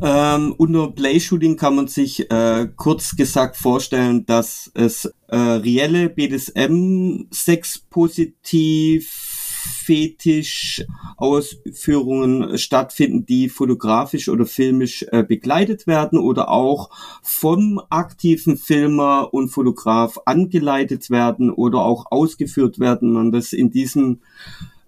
Ähm, 0.00 0.54
unter 0.56 0.90
Playshooting 0.90 1.56
kann 1.56 1.76
man 1.76 1.86
sich 1.86 2.30
äh, 2.30 2.68
kurz 2.76 3.16
gesagt 3.16 3.56
vorstellen, 3.56 4.26
dass 4.26 4.70
es 4.74 5.04
äh, 5.28 5.36
reelle 5.36 6.08
BDSM-Sex 6.08 7.86
positiv 7.88 9.31
Fetisch-Ausführungen 9.62 12.58
stattfinden, 12.58 13.24
die 13.26 13.48
fotografisch 13.48 14.28
oder 14.28 14.44
filmisch 14.44 15.06
äh, 15.10 15.22
begleitet 15.22 15.86
werden 15.86 16.18
oder 16.18 16.50
auch 16.50 16.90
vom 17.22 17.80
aktiven 17.90 18.56
Filmer 18.56 19.32
und 19.32 19.50
Fotograf 19.50 20.18
angeleitet 20.24 21.10
werden 21.10 21.48
oder 21.50 21.84
auch 21.84 22.06
ausgeführt 22.10 22.80
werden, 22.80 23.12
man 23.12 23.30
das 23.30 23.52
in 23.52 23.70
diesem 23.70 24.22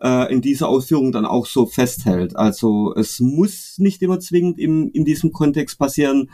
äh, 0.01 0.33
in 0.33 0.43
dieser 0.43 0.69
Ausführung 0.69 1.13
dann 1.13 1.27
auch 1.27 1.47
so 1.47 1.67
festhält. 1.67 2.35
Also 2.37 2.95
es 2.97 3.21
muss 3.21 3.79
nicht 3.79 4.03
immer 4.03 4.19
zwingend 4.19 4.59
im, 4.59 4.91
in 4.93 5.05
diesem 5.05 5.31
Kontext 5.33 5.79
passieren, 5.79 6.31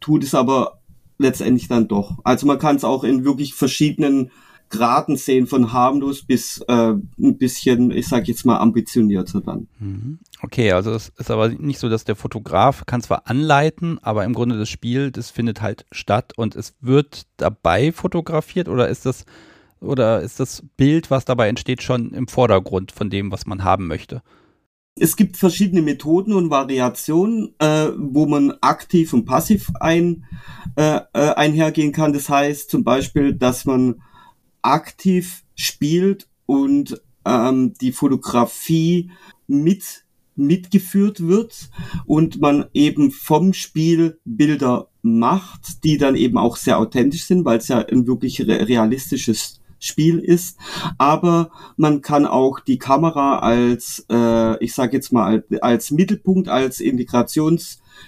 tut 0.00 0.24
es 0.24 0.34
aber 0.34 0.80
letztendlich 1.18 1.68
dann 1.68 1.86
doch. 1.86 2.18
Also 2.24 2.46
man 2.46 2.58
kann 2.58 2.76
es 2.76 2.84
auch 2.84 3.04
in 3.04 3.24
wirklich 3.24 3.54
verschiedenen 3.54 4.32
Graden 4.70 5.16
sehen, 5.16 5.46
von 5.46 5.72
harmlos 5.72 6.22
bis 6.22 6.64
äh, 6.68 6.92
ein 6.92 7.38
bisschen, 7.38 7.90
ich 7.90 8.08
sage 8.08 8.26
jetzt 8.26 8.46
mal, 8.46 8.58
ambitionierter 8.58 9.40
dann. 9.40 9.68
Mhm. 9.78 10.18
Okay, 10.42 10.72
also 10.72 10.92
es 10.92 11.12
ist 11.18 11.30
aber 11.30 11.48
nicht 11.48 11.80
so, 11.80 11.88
dass 11.88 12.04
der 12.04 12.16
Fotograf 12.16 12.86
kann 12.86 13.02
zwar 13.02 13.28
anleiten, 13.28 13.98
aber 14.02 14.24
im 14.24 14.32
Grunde 14.32 14.58
das 14.58 14.68
Spiel, 14.68 15.10
das 15.10 15.30
findet 15.30 15.60
halt 15.60 15.84
statt 15.90 16.32
und 16.36 16.56
es 16.56 16.74
wird 16.80 17.26
dabei 17.36 17.92
fotografiert 17.92 18.68
oder 18.68 18.88
ist 18.88 19.06
das 19.06 19.24
oder 19.80 20.20
ist 20.20 20.40
das 20.40 20.62
Bild, 20.76 21.10
was 21.10 21.24
dabei 21.24 21.48
entsteht, 21.48 21.82
schon 21.82 22.12
im 22.12 22.28
Vordergrund 22.28 22.92
von 22.92 23.10
dem, 23.10 23.32
was 23.32 23.46
man 23.46 23.64
haben 23.64 23.86
möchte? 23.86 24.22
Es 24.98 25.16
gibt 25.16 25.38
verschiedene 25.38 25.80
Methoden 25.80 26.34
und 26.34 26.50
Variationen, 26.50 27.54
äh, 27.58 27.88
wo 27.96 28.26
man 28.26 28.52
aktiv 28.60 29.14
und 29.14 29.24
passiv 29.24 29.70
ein, 29.80 30.26
äh, 30.76 31.00
äh 31.14 31.34
einhergehen 31.34 31.92
kann. 31.92 32.12
Das 32.12 32.28
heißt 32.28 32.70
zum 32.70 32.84
Beispiel, 32.84 33.32
dass 33.32 33.64
man 33.64 34.02
aktiv 34.62 35.44
spielt 35.54 36.28
und 36.46 37.00
ähm, 37.24 37.74
die 37.80 37.92
Fotografie 37.92 39.10
mit 39.46 40.04
mitgeführt 40.36 41.26
wird 41.26 41.70
und 42.06 42.40
man 42.40 42.66
eben 42.72 43.10
vom 43.10 43.52
Spiel 43.52 44.18
Bilder 44.24 44.88
macht, 45.02 45.84
die 45.84 45.98
dann 45.98 46.16
eben 46.16 46.38
auch 46.38 46.56
sehr 46.56 46.78
authentisch 46.78 47.24
sind, 47.24 47.44
weil 47.44 47.58
es 47.58 47.68
ja 47.68 47.78
ein 47.78 48.06
wirklich 48.06 48.40
realistisches 48.40 49.60
Spiel 49.78 50.18
ist. 50.18 50.58
Aber 50.98 51.50
man 51.76 52.02
kann 52.02 52.26
auch 52.26 52.60
die 52.60 52.78
Kamera 52.78 53.38
als, 53.38 54.04
äh, 54.10 54.62
ich 54.62 54.74
sage 54.74 54.96
jetzt 54.96 55.12
mal, 55.12 55.44
als, 55.50 55.62
als 55.62 55.90
Mittelpunkt, 55.90 56.48
als 56.48 56.80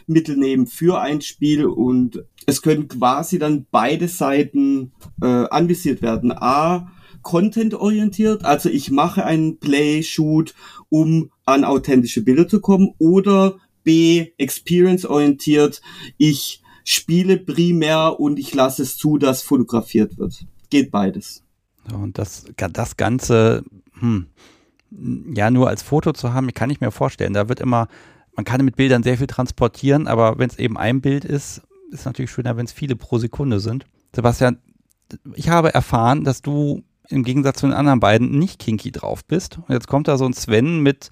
Integrationsmittel 0.07 0.37
nehmen 0.37 0.67
für 0.67 1.01
ein 1.01 1.21
Spiel 1.21 1.67
und 1.67 2.25
es 2.47 2.63
können 2.63 2.89
quasi 2.89 3.39
dann 3.39 3.67
beide 3.71 4.09
Seiten 4.09 4.93
äh, 5.21 5.27
anvisiert 5.27 6.03
werden. 6.03 6.33
A, 6.33 6.91
content-orientiert, 7.23 8.45
also 8.45 8.69
ich 8.69 8.91
mache 8.91 9.25
einen 9.25 9.59
Play-Shoot, 9.59 10.55
um 10.89 11.31
an 11.45 11.65
authentische 11.65 12.23
Bilder 12.23 12.49
zu 12.49 12.61
kommen, 12.61 12.95
oder 12.99 13.59
B, 13.85 14.33
experience-orientiert, 14.39 15.83
ich 16.19 16.63
spiele 16.85 17.37
primär 17.37 18.19
und 18.19 18.39
ich 18.39 18.55
lasse 18.55 18.83
es 18.83 18.97
zu, 18.97 19.19
dass 19.19 19.43
fotografiert 19.43 20.19
wird. 20.19 20.47
Geht 20.69 20.91
beides. 20.91 21.45
Und 21.93 22.19
das, 22.19 22.45
das 22.57 22.97
Ganze, 22.97 23.65
hm, 23.99 24.27
ja, 25.35 25.51
nur 25.51 25.69
als 25.69 25.83
Foto 25.83 26.13
zu 26.13 26.33
haben, 26.33 26.53
kann 26.53 26.71
ich 26.71 26.81
mir 26.81 26.91
vorstellen. 26.91 27.35
Da 27.35 27.49
wird 27.49 27.61
immer, 27.61 27.89
man 28.35 28.45
kann 28.45 28.65
mit 28.65 28.77
Bildern 28.77 29.03
sehr 29.03 29.19
viel 29.19 29.27
transportieren, 29.27 30.07
aber 30.07 30.39
wenn 30.39 30.49
es 30.49 30.59
eben 30.59 30.79
ein 30.79 31.01
Bild 31.01 31.25
ist, 31.25 31.63
ist 31.91 32.07
natürlich 32.07 32.31
schöner, 32.31 32.57
wenn 32.57 32.65
es 32.65 32.73
viele 32.73 32.97
pro 32.97 33.19
Sekunde 33.19 33.61
sind. 33.61 33.85
Sebastian, 34.15 34.59
ich 35.35 35.49
habe 35.49 35.75
erfahren, 35.75 36.25
dass 36.25 36.43
du 36.43 36.83
im 37.09 37.25
Gegensatz 37.25 37.61
zu 37.61 37.67
den 37.67 37.75
anderen 37.75 38.01
beiden 38.01 38.39
nicht 38.39 38.59
kinky 38.59 38.91
drauf 38.91 39.25
bist. 39.25 39.59
Und 39.59 39.71
jetzt 39.71 39.89
kommt 39.89 40.09
da 40.09 40.17
so 40.17 40.25
ein 40.25 40.33
Sven 40.33 40.81
mit, 40.81 41.11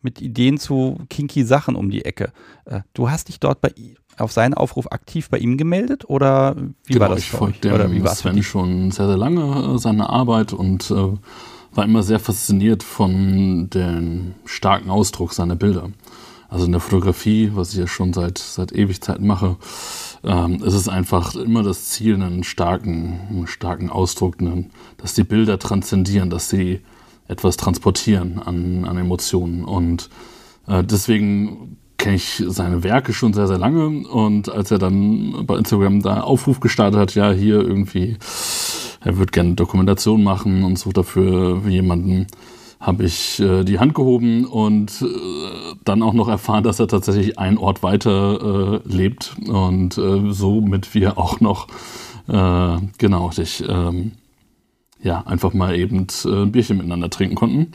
mit 0.00 0.22
Ideen 0.22 0.58
zu 0.58 0.98
kinky 1.10 1.44
Sachen 1.44 1.76
um 1.76 1.90
die 1.90 2.04
Ecke. 2.04 2.32
Äh, 2.64 2.80
du 2.94 3.10
hast 3.10 3.28
dich 3.28 3.40
dort 3.40 3.60
bei, 3.60 3.72
auf 4.16 4.32
seinen 4.32 4.54
Aufruf 4.54 4.90
aktiv 4.90 5.28
bei 5.28 5.38
ihm 5.38 5.58
gemeldet 5.58 6.08
oder 6.08 6.56
wie 6.84 6.94
genau, 6.94 7.00
war 7.00 7.08
das? 7.10 7.18
Ich 7.18 7.30
folgte 7.30 7.68
dem 7.68 8.06
Sven 8.06 8.42
schon 8.42 8.90
sehr, 8.90 9.06
sehr 9.06 9.16
lange 9.16 9.74
äh, 9.74 9.78
seine 9.78 10.08
Arbeit 10.08 10.52
und 10.52 10.90
äh, 10.90 11.12
war 11.72 11.84
immer 11.84 12.02
sehr 12.02 12.20
fasziniert 12.20 12.82
von 12.82 13.68
dem 13.70 14.34
starken 14.44 14.90
Ausdruck 14.90 15.34
seiner 15.34 15.56
Bilder. 15.56 15.90
Also 16.54 16.66
in 16.66 16.72
der 16.72 16.80
Fotografie, 16.80 17.50
was 17.54 17.72
ich 17.72 17.80
ja 17.80 17.88
schon 17.88 18.12
seit, 18.12 18.38
seit 18.38 18.70
Ewigkeiten 18.70 19.26
mache, 19.26 19.56
ähm, 20.22 20.62
ist 20.62 20.74
es 20.74 20.88
einfach 20.88 21.34
immer 21.34 21.64
das 21.64 21.86
Ziel, 21.86 22.14
einen 22.14 22.44
starken, 22.44 23.18
einen 23.28 23.48
starken 23.48 23.90
Ausdruck, 23.90 24.36
einen, 24.38 24.70
dass 24.98 25.14
die 25.14 25.24
Bilder 25.24 25.58
transzendieren, 25.58 26.30
dass 26.30 26.48
sie 26.48 26.78
etwas 27.26 27.56
transportieren 27.56 28.38
an, 28.38 28.84
an 28.84 28.96
Emotionen. 28.96 29.64
Und 29.64 30.10
äh, 30.68 30.84
deswegen 30.84 31.76
kenne 31.98 32.14
ich 32.14 32.44
seine 32.46 32.84
Werke 32.84 33.12
schon 33.12 33.32
sehr, 33.32 33.48
sehr 33.48 33.58
lange. 33.58 34.06
Und 34.06 34.48
als 34.48 34.70
er 34.70 34.78
dann 34.78 35.46
bei 35.46 35.56
Instagram 35.56 36.02
da 36.02 36.20
Aufruf 36.20 36.60
gestartet 36.60 37.00
hat, 37.00 37.14
ja, 37.16 37.32
hier 37.32 37.56
irgendwie, 37.62 38.16
er 39.00 39.16
würde 39.16 39.32
gerne 39.32 39.54
Dokumentation 39.54 40.22
machen 40.22 40.62
und 40.62 40.78
sucht 40.78 40.98
dafür 40.98 41.62
jemanden, 41.66 42.28
habe 42.84 43.04
ich 43.04 43.40
äh, 43.40 43.64
die 43.64 43.78
Hand 43.78 43.94
gehoben 43.94 44.44
und 44.44 45.00
äh, 45.00 45.74
dann 45.84 46.02
auch 46.02 46.12
noch 46.12 46.28
erfahren, 46.28 46.64
dass 46.64 46.78
er 46.80 46.86
tatsächlich 46.86 47.38
einen 47.38 47.56
Ort 47.56 47.82
weiter 47.82 48.82
äh, 48.84 48.88
lebt 48.88 49.36
und 49.48 49.96
äh, 49.96 50.30
somit 50.30 50.94
wir 50.94 51.16
auch 51.16 51.40
noch 51.40 51.68
äh, 52.28 52.76
genau 52.98 53.30
dich 53.30 53.64
ähm, 53.66 54.12
ja 55.02 55.22
einfach 55.22 55.54
mal 55.54 55.74
eben 55.74 56.06
äh, 56.26 56.28
ein 56.28 56.52
Bierchen 56.52 56.76
miteinander 56.76 57.08
trinken 57.08 57.36
konnten 57.36 57.72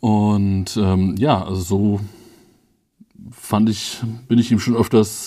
und 0.00 0.76
ähm, 0.76 1.14
ja 1.18 1.42
also 1.42 1.62
so 1.62 2.00
fand 3.30 3.70
ich 3.70 3.98
bin 4.28 4.38
ich 4.38 4.52
ihm 4.52 4.60
schon 4.60 4.76
öfters 4.76 5.24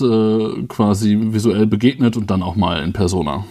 quasi 0.67 1.17
visuell 1.31 1.67
begegnet 1.67 2.17
und 2.17 2.29
dann 2.29 2.43
auch 2.43 2.55
mal 2.55 2.83
in 2.83 2.91
Persona. 2.91 3.45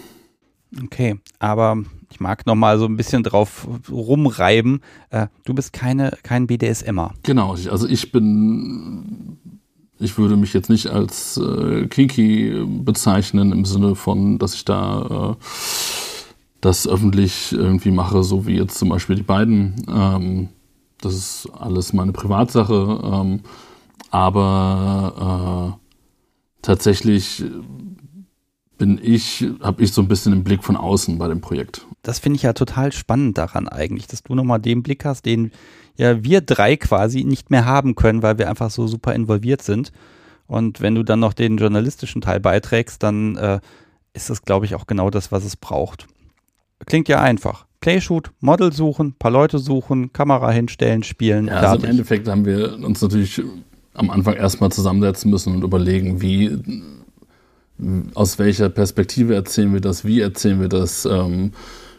Okay, 0.84 1.18
aber 1.38 1.84
ich 2.12 2.20
mag 2.20 2.46
noch 2.46 2.54
mal 2.54 2.78
so 2.78 2.84
ein 2.84 2.96
bisschen 2.96 3.22
drauf 3.22 3.66
rumreiben. 3.90 4.80
Äh, 5.10 5.28
du 5.44 5.54
bist 5.54 5.72
keine, 5.72 6.16
kein 6.22 6.46
BDSMer. 6.46 7.14
Genau, 7.22 7.52
also 7.52 7.88
ich 7.88 8.12
bin, 8.12 9.38
ich 9.98 10.18
würde 10.18 10.36
mich 10.36 10.52
jetzt 10.52 10.68
nicht 10.68 10.88
als 10.88 11.38
äh, 11.38 11.86
kinky 11.86 12.64
bezeichnen 12.66 13.52
im 13.52 13.64
Sinne 13.64 13.94
von, 13.94 14.38
dass 14.38 14.54
ich 14.54 14.64
da 14.64 15.36
äh, 15.38 15.44
das 16.60 16.86
öffentlich 16.86 17.52
irgendwie 17.52 17.90
mache, 17.90 18.22
so 18.22 18.46
wie 18.46 18.56
jetzt 18.56 18.78
zum 18.78 18.90
Beispiel 18.90 19.16
die 19.16 19.22
beiden. 19.22 19.74
Ähm, 19.88 20.48
das 21.00 21.14
ist 21.14 21.48
alles 21.58 21.92
meine 21.92 22.12
Privatsache. 22.12 23.00
Ähm, 23.02 23.40
aber 24.10 25.78
äh, 25.78 25.88
tatsächlich 26.60 27.42
bin 28.82 28.98
ich, 29.00 29.46
habe 29.60 29.80
ich 29.80 29.92
so 29.92 30.02
ein 30.02 30.08
bisschen 30.08 30.32
den 30.32 30.42
Blick 30.42 30.64
von 30.64 30.76
außen 30.76 31.16
bei 31.16 31.28
dem 31.28 31.40
Projekt. 31.40 31.86
Das 32.02 32.18
finde 32.18 32.34
ich 32.34 32.42
ja 32.42 32.52
total 32.52 32.90
spannend 32.90 33.38
daran 33.38 33.68
eigentlich, 33.68 34.08
dass 34.08 34.24
du 34.24 34.34
nochmal 34.34 34.58
den 34.58 34.82
Blick 34.82 35.04
hast, 35.04 35.24
den 35.24 35.52
ja 35.94 36.24
wir 36.24 36.40
drei 36.40 36.74
quasi 36.74 37.22
nicht 37.22 37.48
mehr 37.48 37.64
haben 37.64 37.94
können, 37.94 38.24
weil 38.24 38.38
wir 38.38 38.50
einfach 38.50 38.72
so 38.72 38.88
super 38.88 39.14
involviert 39.14 39.62
sind. 39.62 39.92
Und 40.48 40.80
wenn 40.80 40.96
du 40.96 41.04
dann 41.04 41.20
noch 41.20 41.32
den 41.32 41.58
journalistischen 41.58 42.22
Teil 42.22 42.40
beiträgst, 42.40 43.00
dann 43.04 43.36
äh, 43.36 43.60
ist 44.14 44.30
das, 44.30 44.42
glaube 44.42 44.66
ich, 44.66 44.74
auch 44.74 44.88
genau 44.88 45.10
das, 45.10 45.30
was 45.30 45.44
es 45.44 45.54
braucht. 45.54 46.08
Klingt 46.84 47.06
ja 47.06 47.20
einfach. 47.20 47.66
Playshoot, 47.78 48.32
Model 48.40 48.72
suchen, 48.72 49.12
paar 49.12 49.30
Leute 49.30 49.60
suchen, 49.60 50.12
Kamera 50.12 50.50
hinstellen, 50.50 51.04
spielen. 51.04 51.46
Ja, 51.46 51.60
also 51.60 51.84
im 51.84 51.90
Endeffekt 51.90 52.26
haben 52.26 52.44
wir 52.44 52.74
uns 52.84 53.00
natürlich 53.00 53.40
am 53.94 54.10
Anfang 54.10 54.34
erstmal 54.34 54.72
zusammensetzen 54.72 55.30
müssen 55.30 55.54
und 55.54 55.62
überlegen, 55.62 56.20
wie 56.20 56.58
aus 58.14 58.38
welcher 58.38 58.68
Perspektive 58.68 59.34
erzählen 59.34 59.72
wir 59.72 59.80
das, 59.80 60.04
wie 60.04 60.20
erzählen 60.20 60.60
wir 60.60 60.68
das. 60.68 61.04
Ähm, 61.04 61.52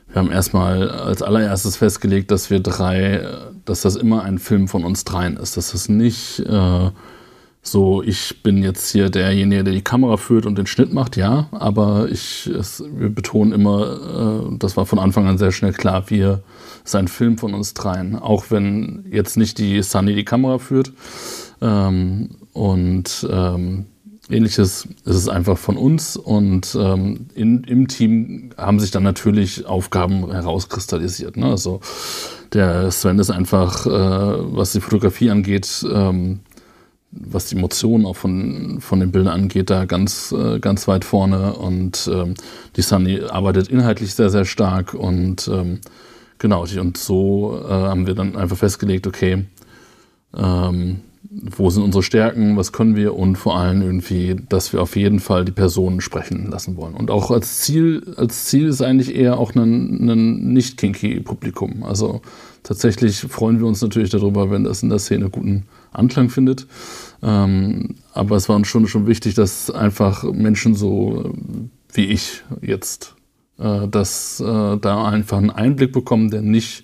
wir 0.07 0.21
haben 0.21 0.31
erstmal 0.31 0.89
als 0.89 1.23
allererstes 1.23 1.77
festgelegt, 1.77 2.29
dass 2.29 2.49
wir 2.49 2.59
drei, 2.59 3.27
dass 3.65 3.81
das 3.81 3.95
immer 3.95 4.23
ein 4.23 4.37
Film 4.37 4.67
von 4.67 4.83
uns 4.83 5.05
dreien 5.05 5.37
ist. 5.37 5.57
Dass 5.57 5.71
das 5.71 5.89
nicht 5.89 6.39
äh, 6.39 6.91
so, 7.65 8.03
ich 8.03 8.43
bin 8.43 8.61
jetzt 8.61 8.91
hier 8.91 9.09
derjenige, 9.09 9.63
der 9.63 9.73
die 9.73 9.81
Kamera 9.81 10.17
führt 10.17 10.45
und 10.45 10.57
den 10.57 10.67
Schnitt 10.67 10.93
macht, 10.93 11.15
ja, 11.15 11.47
aber 11.51 12.09
ich, 12.11 12.45
es, 12.47 12.83
wir 12.93 13.09
betonen 13.09 13.53
immer, 13.53 14.49
äh, 14.51 14.57
das 14.59 14.77
war 14.77 14.85
von 14.85 14.99
Anfang 14.99 15.27
an 15.27 15.37
sehr 15.37 15.51
schnell 15.51 15.73
klar, 15.73 16.09
wir, 16.09 16.43
es 16.83 16.91
ist 16.91 16.95
ein 16.95 17.07
Film 17.07 17.37
von 17.37 17.53
uns 17.53 17.73
dreien. 17.73 18.15
Auch 18.15 18.45
wenn 18.49 19.05
jetzt 19.09 19.37
nicht 19.37 19.57
die 19.57 19.81
Sunny 19.81 20.13
die 20.13 20.25
Kamera 20.25 20.59
führt. 20.59 20.91
Ähm, 21.61 22.31
und 22.51 23.27
ähm, 23.31 23.85
ähnliches 24.29 24.87
ist 25.05 25.15
es 25.15 25.27
einfach 25.27 25.57
von 25.57 25.77
uns 25.77 26.15
und 26.15 26.75
ähm, 26.79 27.27
in, 27.35 27.63
im 27.65 27.87
Team 27.87 28.51
haben 28.57 28.79
sich 28.79 28.91
dann 28.91 29.03
natürlich 29.03 29.65
Aufgaben 29.65 30.31
herauskristallisiert. 30.31 31.35
Ne? 31.37 31.47
Also 31.47 31.81
der 32.53 32.89
Sven 32.91 33.19
ist 33.19 33.31
einfach, 33.31 33.85
äh, 33.85 33.89
was 33.89 34.71
die 34.71 34.81
Fotografie 34.81 35.29
angeht, 35.29 35.85
ähm, 35.91 36.39
was 37.11 37.47
die 37.47 37.57
Emotionen 37.57 38.05
auch 38.05 38.15
von, 38.15 38.79
von 38.79 38.99
den 38.99 39.11
Bildern 39.11 39.33
angeht, 39.33 39.69
da 39.69 39.85
ganz, 39.85 40.31
äh, 40.31 40.59
ganz 40.59 40.87
weit 40.87 41.05
vorne. 41.05 41.53
Und 41.53 42.09
ähm, 42.11 42.33
die 42.75 42.81
Sunny 42.81 43.21
arbeitet 43.21 43.67
inhaltlich 43.67 44.15
sehr, 44.15 44.29
sehr 44.29 44.45
stark. 44.45 44.93
Und 44.93 45.47
ähm, 45.47 45.79
genau, 46.39 46.65
und 46.79 46.97
so 46.97 47.61
äh, 47.63 47.71
haben 47.71 48.07
wir 48.07 48.15
dann 48.15 48.35
einfach 48.35 48.57
festgelegt, 48.57 49.05
okay, 49.05 49.45
ähm, 50.35 51.01
wo 51.41 51.69
sind 51.69 51.83
unsere 51.83 52.03
Stärken, 52.03 52.57
was 52.57 52.71
können 52.71 52.95
wir 52.95 53.15
und 53.15 53.37
vor 53.37 53.57
allem 53.57 53.81
irgendwie, 53.81 54.35
dass 54.49 54.71
wir 54.71 54.81
auf 54.81 54.95
jeden 54.95 55.19
Fall 55.19 55.45
die 55.45 55.51
Personen 55.51 55.99
sprechen 55.99 56.49
lassen 56.49 56.75
wollen. 56.77 56.93
Und 56.93 57.09
auch 57.09 57.31
als 57.31 57.61
Ziel, 57.61 58.13
als 58.17 58.45
Ziel 58.45 58.67
ist 58.67 58.81
eigentlich 58.81 59.15
eher 59.15 59.39
auch 59.39 59.55
ein, 59.55 60.09
ein 60.09 60.53
nicht 60.53 60.77
kinky 60.77 61.19
Publikum. 61.21 61.83
Also 61.83 62.21
tatsächlich 62.61 63.21
freuen 63.21 63.59
wir 63.59 63.65
uns 63.65 63.81
natürlich 63.81 64.11
darüber, 64.11 64.51
wenn 64.51 64.63
das 64.63 64.83
in 64.83 64.89
der 64.89 64.99
Szene 64.99 65.29
guten 65.29 65.65
Anklang 65.91 66.29
findet. 66.29 66.67
Ähm, 67.23 67.95
aber 68.13 68.35
es 68.35 68.47
war 68.47 68.55
uns 68.55 68.67
schon, 68.67 68.87
schon 68.87 69.07
wichtig, 69.07 69.33
dass 69.33 69.71
einfach 69.71 70.23
Menschen 70.23 70.75
so 70.75 71.33
wie 71.93 72.05
ich 72.05 72.43
jetzt, 72.61 73.15
äh, 73.57 73.87
dass 73.87 74.39
äh, 74.39 74.77
da 74.77 75.05
einfach 75.05 75.37
einen 75.37 75.51
Einblick 75.51 75.93
bekommen, 75.93 76.29
der 76.29 76.41
nicht, 76.41 76.83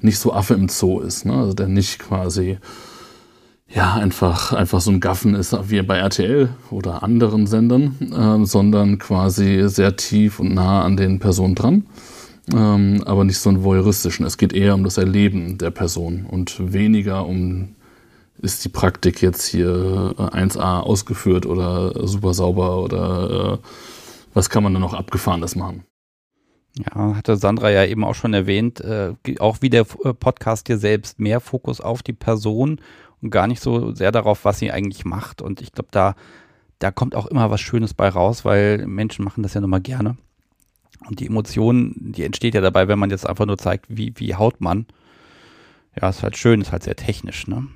nicht 0.00 0.18
so 0.18 0.32
Affe 0.32 0.54
im 0.54 0.68
Zoo 0.68 1.00
ist. 1.00 1.24
Ne? 1.24 1.34
Also 1.34 1.52
der 1.52 1.68
nicht 1.68 1.98
quasi 2.00 2.58
ja, 3.68 3.94
einfach, 3.94 4.52
einfach 4.52 4.80
so 4.80 4.90
ein 4.90 5.00
Gaffen 5.00 5.34
ist 5.34 5.56
wie 5.70 5.82
bei 5.82 5.98
RTL 5.98 6.48
oder 6.70 7.02
anderen 7.02 7.46
Sendern, 7.46 7.96
äh, 8.00 8.46
sondern 8.46 8.98
quasi 8.98 9.64
sehr 9.66 9.96
tief 9.96 10.38
und 10.38 10.54
nah 10.54 10.82
an 10.82 10.96
den 10.96 11.18
Personen 11.18 11.54
dran. 11.54 11.86
Ähm, 12.54 13.02
aber 13.06 13.24
nicht 13.24 13.38
so 13.38 13.50
einen 13.50 13.64
voyeuristischen. 13.64 14.24
Es 14.24 14.38
geht 14.38 14.52
eher 14.52 14.74
um 14.74 14.84
das 14.84 14.98
Erleben 14.98 15.58
der 15.58 15.70
Person 15.70 16.26
und 16.26 16.72
weniger 16.72 17.26
um, 17.26 17.74
ist 18.40 18.64
die 18.64 18.68
Praktik 18.68 19.20
jetzt 19.20 19.46
hier 19.46 20.14
1a 20.16 20.58
äh, 20.58 20.82
ausgeführt 20.82 21.44
oder 21.44 22.06
super 22.06 22.34
sauber 22.34 22.82
oder 22.82 23.54
äh, 23.54 23.66
was 24.32 24.48
kann 24.48 24.62
man 24.62 24.74
da 24.74 24.78
noch 24.78 24.94
abgefahrenes 24.94 25.56
machen. 25.56 25.82
Ja, 26.78 27.16
hatte 27.16 27.36
Sandra 27.36 27.70
ja 27.70 27.84
eben 27.84 28.04
auch 28.04 28.14
schon 28.14 28.34
erwähnt, 28.34 28.80
äh, 28.80 29.14
auch 29.38 29.58
wie 29.62 29.70
der 29.70 29.86
äh, 30.04 30.12
Podcast 30.12 30.66
hier 30.66 30.78
selbst, 30.78 31.18
mehr 31.18 31.40
Fokus 31.40 31.80
auf 31.80 32.02
die 32.02 32.12
Person 32.12 32.80
gar 33.30 33.46
nicht 33.46 33.62
so 33.62 33.94
sehr 33.94 34.12
darauf, 34.12 34.44
was 34.44 34.58
sie 34.58 34.70
eigentlich 34.70 35.04
macht. 35.04 35.42
Und 35.42 35.60
ich 35.60 35.72
glaube, 35.72 35.88
da, 35.92 36.14
da 36.78 36.90
kommt 36.90 37.14
auch 37.14 37.26
immer 37.26 37.50
was 37.50 37.60
Schönes 37.60 37.94
bei 37.94 38.08
raus, 38.08 38.44
weil 38.44 38.86
Menschen 38.86 39.24
machen 39.24 39.42
das 39.42 39.54
ja 39.54 39.60
nun 39.60 39.70
mal 39.70 39.80
gerne. 39.80 40.16
Und 41.08 41.20
die 41.20 41.26
Emotion, 41.26 41.94
die 41.96 42.24
entsteht 42.24 42.54
ja 42.54 42.60
dabei, 42.60 42.88
wenn 42.88 42.98
man 42.98 43.10
jetzt 43.10 43.26
einfach 43.26 43.46
nur 43.46 43.58
zeigt, 43.58 43.86
wie, 43.88 44.12
wie 44.16 44.34
haut 44.34 44.60
man. 44.60 44.86
Ja, 46.00 46.08
ist 46.08 46.22
halt 46.22 46.36
schön, 46.36 46.60
ist 46.60 46.72
halt 46.72 46.82
sehr 46.82 46.96
technisch, 46.96 47.46
ne? 47.46 47.68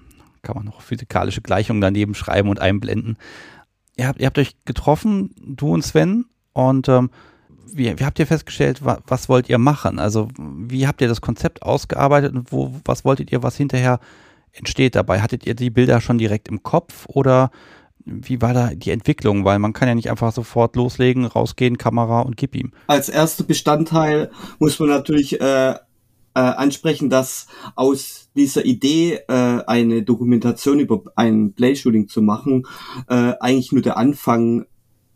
Kann 0.43 0.57
man 0.57 0.65
noch 0.65 0.81
physikalische 0.81 1.43
Gleichungen 1.43 1.81
daneben 1.81 2.15
schreiben 2.15 2.49
und 2.49 2.61
einblenden. 2.61 3.19
Ihr 3.97 4.09
habt, 4.09 4.21
ihr 4.21 4.27
habt 4.27 4.39
euch 4.39 4.57
getroffen, 4.65 5.35
du 5.39 5.75
und 5.75 5.83
Sven, 5.83 6.25
und 6.53 6.89
ähm, 6.89 7.11
wie, 7.73 7.99
wie 7.99 8.05
habt 8.05 8.19
ihr 8.19 8.27
festgestellt, 8.27 8.85
wa, 8.85 8.99
was 9.07 9.29
wollt 9.29 9.49
ihr 9.49 9.59
machen? 9.59 9.99
Also, 9.99 10.29
wie 10.37 10.87
habt 10.87 11.01
ihr 11.01 11.09
das 11.09 11.21
Konzept 11.21 11.63
ausgearbeitet 11.63 12.35
und 12.35 12.53
wo, 12.53 12.75
was 12.85 13.05
wolltet 13.05 13.31
ihr, 13.33 13.43
was 13.43 13.57
hinterher 13.57 14.01
entsteht 14.53 14.95
dabei? 14.95 15.21
Hattet 15.21 15.47
ihr 15.47 15.55
die 15.55 15.71
Bilder 15.71 16.01
schon 16.01 16.19
direkt 16.19 16.49
im 16.49 16.63
Kopf 16.63 17.07
oder 17.09 17.51
wie 18.05 18.41
war 18.41 18.55
da 18.55 18.71
die 18.75 18.91
Entwicklung? 18.91 19.45
Weil 19.45 19.59
man 19.59 19.73
kann 19.73 19.89
ja 19.89 19.95
nicht 19.95 20.11
einfach 20.11 20.33
sofort 20.33 20.77
loslegen, 20.77 21.27
rausgehen, 21.27 21.79
Kamera 21.79 22.21
und 22.21 22.37
gib 22.37 22.55
ihm. 22.55 22.73
Als 22.87 23.09
erster 23.09 23.45
Bestandteil 23.45 24.31
muss 24.59 24.79
man 24.79 24.89
natürlich 24.89 25.41
äh, 25.41 25.75
äh, 26.35 26.41
ansprechen, 26.41 27.11
dass 27.11 27.47
aus 27.75 28.31
dieser 28.37 28.65
Idee, 28.65 29.21
äh, 29.29 29.63
eine 29.67 30.03
Dokumentation 30.03 30.79
über 30.79 31.03
ein 31.17 31.53
Playshooting 31.55 32.09
zu 32.09 32.23
machen, 32.23 32.67
äh, 33.09 33.35
eigentlich 33.41 33.73
nur 33.73 33.83
der 33.83 33.97
Anfang 33.97 34.67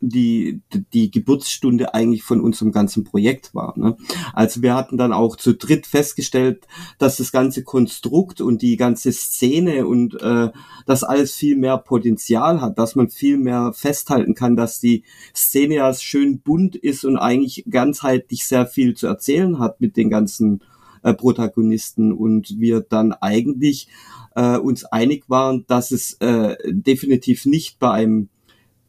die, 0.09 0.63
die 0.93 1.11
Geburtsstunde 1.11 1.95
eigentlich 1.95 2.23
von 2.23 2.41
unserem 2.41 2.73
ganzen 2.73 3.05
Projekt 3.05 3.55
war. 3.55 3.79
Ne? 3.79 3.97
Also 4.33 4.63
wir 4.63 4.75
hatten 4.75 4.97
dann 4.97 5.13
auch 5.13 5.37
zu 5.37 5.55
dritt 5.55 5.87
festgestellt, 5.87 6.67
dass 6.99 7.17
das 7.17 7.33
ganze 7.33 7.65
Konstrukt 7.65 8.41
und 8.41 8.63
die 8.63 8.77
ganze 8.77 9.13
Szene 9.13 9.87
und 9.87 10.21
äh, 10.21 10.51
das 10.87 11.05
alles 11.05 11.35
viel 11.35 11.57
mehr 11.57 11.79
Potenzial 11.79 12.61
hat, 12.61 12.79
dass 12.79 12.95
man 12.95 13.11
viel 13.11 13.37
mehr 13.37 13.73
festhalten 13.75 14.35
kann, 14.35 14.57
dass 14.57 14.81
die 14.81 15.05
Szene 15.35 15.77
ja 15.77 15.95
schön 15.95 16.41
bunt 16.41 16.77
ist 16.77 17.05
und 17.05 17.17
eigentlich 17.17 17.65
ganzheitlich 17.69 18.47
sehr 18.47 18.67
viel 18.67 18.95
zu 18.95 19.07
erzählen 19.07 19.59
hat 19.59 19.81
mit 19.81 19.97
den 19.97 20.11
ganzen 20.11 20.63
äh, 21.03 21.15
Protagonisten 21.15 22.13
und 22.13 22.59
wir 22.59 22.81
dann 22.81 23.13
eigentlich 23.13 23.89
äh, 24.35 24.57
uns 24.57 24.85
einig 24.85 25.25
waren, 25.29 25.65
dass 25.67 25.91
es 25.91 26.15
äh, 26.15 26.57
definitiv 26.67 27.47
nicht 27.47 27.79
bei 27.79 27.91
einem 27.91 28.29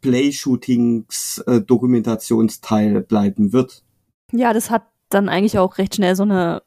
Play-Shootings 0.09 1.43
äh, 1.47 1.61
bleiben 3.01 3.53
wird. 3.53 3.83
Ja, 4.31 4.53
das 4.53 4.69
hat 4.69 4.83
dann 5.09 5.29
eigentlich 5.29 5.57
auch 5.57 5.77
recht 5.77 5.95
schnell 5.95 6.15
so 6.15 6.23
eine 6.23 6.61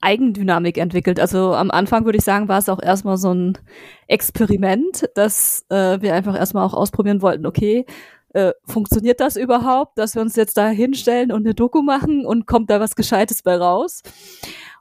Eigendynamik 0.00 0.78
entwickelt. 0.78 1.20
Also 1.20 1.54
am 1.54 1.70
Anfang 1.70 2.04
würde 2.04 2.18
ich 2.18 2.24
sagen, 2.24 2.48
war 2.48 2.58
es 2.58 2.68
auch 2.68 2.82
erstmal 2.82 3.18
so 3.18 3.32
ein 3.32 3.58
Experiment, 4.06 5.08
dass 5.14 5.64
äh, 5.68 6.00
wir 6.00 6.14
einfach 6.14 6.36
erstmal 6.36 6.64
auch 6.64 6.74
ausprobieren 6.74 7.22
wollten, 7.22 7.46
okay, 7.46 7.84
äh, 8.32 8.52
funktioniert 8.64 9.20
das 9.20 9.36
überhaupt, 9.36 9.98
dass 9.98 10.14
wir 10.14 10.22
uns 10.22 10.36
jetzt 10.36 10.56
da 10.56 10.68
hinstellen 10.68 11.32
und 11.32 11.44
eine 11.44 11.54
Doku 11.54 11.82
machen 11.82 12.24
und 12.24 12.46
kommt 12.46 12.70
da 12.70 12.80
was 12.80 12.96
Gescheites 12.96 13.42
bei 13.42 13.56
raus? 13.56 14.02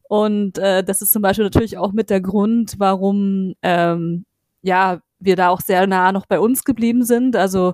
Und 0.08 0.58
äh, 0.58 0.84
das 0.84 1.02
ist 1.02 1.12
zum 1.12 1.22
Beispiel 1.22 1.46
natürlich 1.46 1.78
auch 1.78 1.92
mit 1.92 2.10
der 2.10 2.22
Grund, 2.22 2.76
warum 2.78 3.56
ähm, 3.62 4.26
ja 4.62 5.02
wir 5.20 5.36
da 5.36 5.50
auch 5.50 5.62
sehr 5.62 5.88
nah 5.88 6.12
noch 6.12 6.26
bei 6.26 6.40
uns 6.40 6.64
geblieben 6.64 7.04
sind. 7.04 7.36
Also 7.36 7.74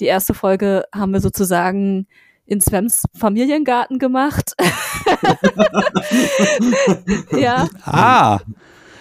die 0.00 0.06
erste 0.06 0.34
Folge 0.34 0.84
haben 0.94 1.12
wir 1.12 1.20
sozusagen 1.20 2.06
in 2.46 2.60
Svens 2.60 3.04
Familiengarten 3.18 3.98
gemacht. 3.98 4.52
ja. 7.32 7.68
Ah. 7.84 8.38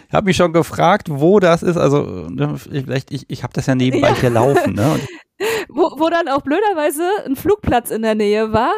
Ich 0.07 0.13
habe 0.13 0.25
mich 0.25 0.37
schon 0.37 0.53
gefragt, 0.53 1.07
wo 1.09 1.39
das 1.39 1.63
ist. 1.63 1.77
Also 1.77 2.27
ne, 2.29 2.57
vielleicht 2.57 3.11
ich, 3.11 3.25
ich 3.29 3.43
habe 3.43 3.53
das 3.53 3.65
ja 3.65 3.75
nebenbei 3.75 4.09
ja. 4.09 4.15
hier 4.15 4.29
laufen. 4.29 4.73
Ne? 4.73 4.99
Wo, 5.67 5.91
wo 5.97 6.09
dann 6.09 6.29
auch 6.29 6.43
blöderweise 6.43 7.03
ein 7.25 7.35
Flugplatz 7.35 7.91
in 7.91 8.03
der 8.03 8.15
Nähe 8.15 8.53
war 8.53 8.71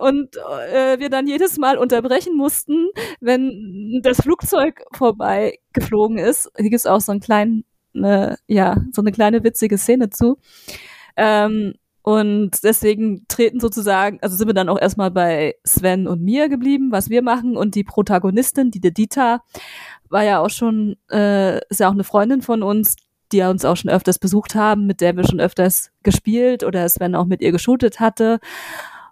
und 0.00 0.34
äh, 0.72 0.98
wir 0.98 1.10
dann 1.10 1.26
jedes 1.26 1.58
Mal 1.58 1.76
unterbrechen 1.76 2.34
mussten, 2.34 2.88
wenn 3.20 4.00
das 4.02 4.22
Flugzeug 4.22 4.82
vorbei 4.94 5.58
geflogen 5.74 6.16
ist. 6.16 6.50
Hier 6.56 6.70
gibt 6.70 6.76
es 6.76 6.86
auch 6.86 7.02
so 7.02 7.12
einen 7.12 7.20
kleinen 7.20 7.66
eine, 7.94 8.36
ja, 8.46 8.76
so 8.92 9.02
eine 9.02 9.12
kleine 9.12 9.44
witzige 9.44 9.78
Szene 9.78 10.10
zu. 10.10 10.38
Ähm, 11.16 11.74
und 12.02 12.64
deswegen 12.64 13.24
treten 13.28 13.60
sozusagen, 13.60 14.18
also 14.22 14.36
sind 14.36 14.48
wir 14.48 14.54
dann 14.54 14.68
auch 14.68 14.80
erstmal 14.80 15.12
bei 15.12 15.54
Sven 15.64 16.08
und 16.08 16.20
mir 16.20 16.48
geblieben, 16.48 16.90
was 16.90 17.10
wir 17.10 17.22
machen. 17.22 17.56
Und 17.56 17.76
die 17.76 17.84
Protagonistin, 17.84 18.72
die 18.72 18.80
Dita, 18.80 19.42
war 20.10 20.24
ja 20.24 20.40
auch 20.40 20.50
schon, 20.50 20.96
äh, 21.10 21.58
ist 21.68 21.80
ja 21.80 21.88
auch 21.88 21.92
eine 21.92 22.04
Freundin 22.04 22.42
von 22.42 22.62
uns, 22.62 22.96
die 23.30 23.38
ja 23.38 23.50
uns 23.50 23.64
auch 23.64 23.76
schon 23.76 23.90
öfters 23.90 24.18
besucht 24.18 24.54
haben, 24.54 24.86
mit 24.86 25.00
der 25.00 25.16
wir 25.16 25.24
schon 25.24 25.40
öfters 25.40 25.90
gespielt 26.02 26.64
oder 26.64 26.88
Sven 26.88 27.14
auch 27.14 27.24
mit 27.24 27.40
ihr 27.40 27.52
geshootet 27.52 28.00
hatte. 28.00 28.40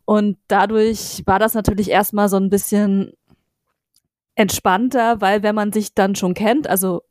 Und 0.04 0.36
dadurch 0.48 1.22
war 1.26 1.38
das 1.38 1.54
natürlich 1.54 1.90
erstmal 1.90 2.28
so 2.28 2.36
ein 2.36 2.50
bisschen 2.50 3.12
entspannter, 4.34 5.20
weil 5.20 5.42
wenn 5.42 5.54
man 5.54 5.72
sich 5.72 5.94
dann 5.94 6.16
schon 6.16 6.34
kennt, 6.34 6.68
also 6.68 7.02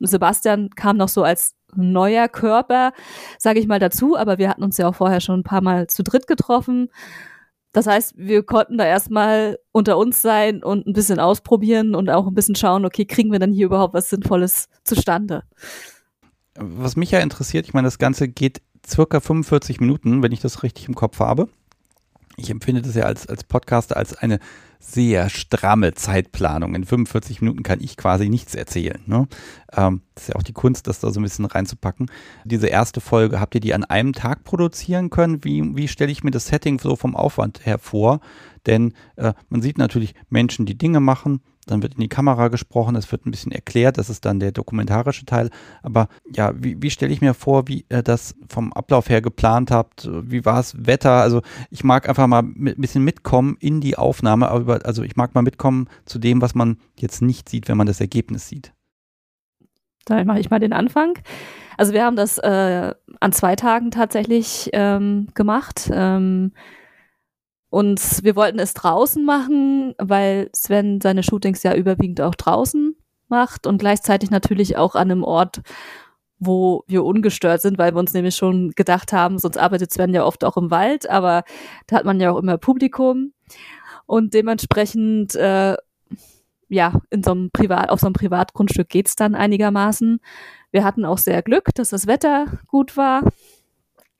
Sebastian 0.00 0.70
kam 0.70 0.96
noch 0.96 1.08
so 1.08 1.22
als 1.22 1.54
neuer 1.74 2.28
Körper, 2.28 2.92
sage 3.38 3.60
ich 3.60 3.66
mal, 3.66 3.78
dazu, 3.78 4.16
aber 4.16 4.38
wir 4.38 4.48
hatten 4.48 4.62
uns 4.62 4.76
ja 4.76 4.88
auch 4.88 4.94
vorher 4.94 5.20
schon 5.20 5.40
ein 5.40 5.44
paar 5.44 5.62
Mal 5.62 5.86
zu 5.86 6.02
dritt 6.02 6.26
getroffen. 6.26 6.88
Das 7.72 7.86
heißt, 7.86 8.14
wir 8.16 8.42
konnten 8.42 8.78
da 8.78 8.86
erstmal 8.86 9.58
unter 9.72 9.98
uns 9.98 10.22
sein 10.22 10.62
und 10.62 10.86
ein 10.86 10.94
bisschen 10.94 11.20
ausprobieren 11.20 11.94
und 11.94 12.08
auch 12.08 12.26
ein 12.26 12.34
bisschen 12.34 12.54
schauen, 12.54 12.86
okay, 12.86 13.04
kriegen 13.04 13.30
wir 13.30 13.38
dann 13.38 13.52
hier 13.52 13.66
überhaupt 13.66 13.92
was 13.92 14.08
Sinnvolles 14.08 14.68
zustande? 14.84 15.42
Was 16.58 16.96
mich 16.96 17.10
ja 17.10 17.18
interessiert, 17.18 17.66
ich 17.66 17.74
meine, 17.74 17.86
das 17.86 17.98
Ganze 17.98 18.28
geht 18.28 18.62
circa 18.86 19.20
45 19.20 19.80
Minuten, 19.80 20.22
wenn 20.22 20.32
ich 20.32 20.40
das 20.40 20.62
richtig 20.62 20.88
im 20.88 20.94
Kopf 20.94 21.20
habe. 21.20 21.48
Ich 22.38 22.50
empfinde 22.50 22.82
das 22.82 22.94
ja 22.94 23.04
als, 23.04 23.26
als 23.26 23.44
Podcaster 23.44 23.96
als 23.96 24.16
eine 24.16 24.38
sehr 24.78 25.28
stramme 25.28 25.94
Zeitplanung. 25.94 26.74
In 26.74 26.84
45 26.84 27.40
Minuten 27.40 27.62
kann 27.62 27.80
ich 27.80 27.96
quasi 27.96 28.28
nichts 28.28 28.54
erzählen. 28.54 29.00
Ne? 29.06 29.28
Ähm, 29.72 30.02
das 30.14 30.24
ist 30.24 30.28
ja 30.30 30.36
auch 30.36 30.42
die 30.42 30.52
Kunst, 30.52 30.86
das 30.86 31.00
da 31.00 31.10
so 31.10 31.20
ein 31.20 31.22
bisschen 31.22 31.44
reinzupacken. 31.44 32.10
Diese 32.44 32.68
erste 32.68 33.00
Folge, 33.00 33.40
habt 33.40 33.54
ihr 33.54 33.60
die 33.60 33.74
an 33.74 33.84
einem 33.84 34.12
Tag 34.12 34.44
produzieren 34.44 35.10
können? 35.10 35.44
Wie, 35.44 35.76
wie 35.76 35.88
stelle 35.88 36.12
ich 36.12 36.24
mir 36.24 36.30
das 36.30 36.46
Setting 36.46 36.78
so 36.78 36.96
vom 36.96 37.16
Aufwand 37.16 37.64
hervor? 37.64 38.20
Denn 38.66 38.94
äh, 39.16 39.32
man 39.48 39.62
sieht 39.62 39.78
natürlich 39.78 40.14
Menschen, 40.28 40.66
die 40.66 40.76
Dinge 40.78 41.00
machen, 41.00 41.40
dann 41.66 41.82
wird 41.82 41.94
in 41.94 42.00
die 42.00 42.08
Kamera 42.08 42.48
gesprochen, 42.48 42.96
es 42.96 43.10
wird 43.10 43.26
ein 43.26 43.32
bisschen 43.32 43.52
erklärt, 43.52 43.98
das 43.98 44.08
ist 44.08 44.24
dann 44.24 44.40
der 44.40 44.52
dokumentarische 44.52 45.26
Teil. 45.26 45.50
Aber 45.82 46.08
ja, 46.32 46.52
wie, 46.56 46.80
wie 46.80 46.90
stelle 46.90 47.12
ich 47.12 47.20
mir 47.20 47.34
vor, 47.34 47.68
wie 47.68 47.84
ihr 47.90 48.02
das 48.02 48.36
vom 48.48 48.72
Ablauf 48.72 49.08
her 49.08 49.20
geplant 49.20 49.70
habt? 49.70 50.08
Wie 50.22 50.44
war 50.44 50.60
es 50.60 50.86
Wetter? 50.86 51.20
Also 51.20 51.42
ich 51.70 51.84
mag 51.84 52.08
einfach 52.08 52.26
mal 52.28 52.42
ein 52.42 52.74
bisschen 52.76 53.02
mitkommen 53.04 53.56
in 53.60 53.80
die 53.80 53.98
Aufnahme, 53.98 54.48
aber 54.48 54.86
also 54.86 55.02
ich 55.02 55.16
mag 55.16 55.34
mal 55.34 55.42
mitkommen 55.42 55.88
zu 56.04 56.18
dem, 56.18 56.40
was 56.40 56.54
man 56.54 56.78
jetzt 56.96 57.20
nicht 57.20 57.48
sieht, 57.48 57.68
wenn 57.68 57.76
man 57.76 57.88
das 57.88 58.00
Ergebnis 58.00 58.48
sieht. 58.48 58.72
Da 60.04 60.22
mache 60.24 60.38
ich 60.38 60.50
mal 60.50 60.60
den 60.60 60.72
Anfang. 60.72 61.18
Also 61.76 61.92
wir 61.92 62.04
haben 62.04 62.16
das 62.16 62.38
äh, 62.38 62.94
an 63.20 63.32
zwei 63.32 63.56
Tagen 63.56 63.90
tatsächlich 63.90 64.70
ähm, 64.72 65.28
gemacht. 65.34 65.90
Ähm, 65.92 66.52
und 67.76 68.24
wir 68.24 68.36
wollten 68.36 68.58
es 68.58 68.72
draußen 68.72 69.22
machen, 69.22 69.94
weil 69.98 70.48
Sven 70.54 70.98
seine 71.02 71.22
Shootings 71.22 71.62
ja 71.62 71.74
überwiegend 71.74 72.22
auch 72.22 72.34
draußen 72.34 72.96
macht 73.28 73.66
und 73.66 73.76
gleichzeitig 73.76 74.30
natürlich 74.30 74.78
auch 74.78 74.94
an 74.94 75.10
einem 75.10 75.22
Ort, 75.22 75.60
wo 76.38 76.84
wir 76.86 77.04
ungestört 77.04 77.60
sind, 77.60 77.76
weil 77.76 77.92
wir 77.94 77.98
uns 77.98 78.14
nämlich 78.14 78.34
schon 78.34 78.70
gedacht 78.70 79.12
haben, 79.12 79.38
sonst 79.38 79.58
arbeitet 79.58 79.92
Sven 79.92 80.14
ja 80.14 80.24
oft 80.24 80.42
auch 80.42 80.56
im 80.56 80.70
Wald, 80.70 81.10
aber 81.10 81.44
da 81.86 81.96
hat 81.96 82.06
man 82.06 82.18
ja 82.18 82.30
auch 82.30 82.38
immer 82.38 82.56
Publikum 82.56 83.34
und 84.06 84.32
dementsprechend 84.32 85.34
äh, 85.34 85.76
ja, 86.70 86.98
in 87.10 87.22
so 87.22 87.32
einem 87.32 87.50
Privat, 87.52 87.90
auf 87.90 88.00
so 88.00 88.06
einem 88.06 88.14
Privatgrundstück 88.14 88.88
geht's 88.88 89.16
dann 89.16 89.34
einigermaßen. 89.34 90.20
Wir 90.70 90.82
hatten 90.82 91.04
auch 91.04 91.18
sehr 91.18 91.42
Glück, 91.42 91.74
dass 91.74 91.90
das 91.90 92.06
Wetter 92.06 92.46
gut 92.68 92.96
war. 92.96 93.22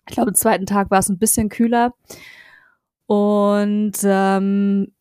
Ich 0.07 0.15
glaube, 0.15 0.29
am 0.29 0.35
zweiten 0.35 0.67
Tag 0.67 0.91
war 0.91 0.99
es 0.99 1.09
ein 1.09 1.19
bisschen 1.19 1.49
kühler. 1.49 1.95
Und 3.07 3.93
ähm, 4.03 4.93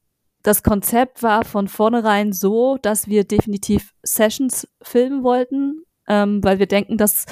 das 0.44 0.62
Konzept 0.62 1.24
war 1.24 1.44
von 1.44 1.68
vornherein 1.68 2.32
so, 2.32 2.78
dass 2.78 3.08
wir 3.08 3.24
definitiv 3.24 3.94
Sessions 4.04 4.68
filmen 4.82 5.24
wollten, 5.24 5.84
ähm, 6.08 6.44
weil 6.44 6.60
wir 6.60 6.68
denken, 6.68 6.98
dass 6.98 7.26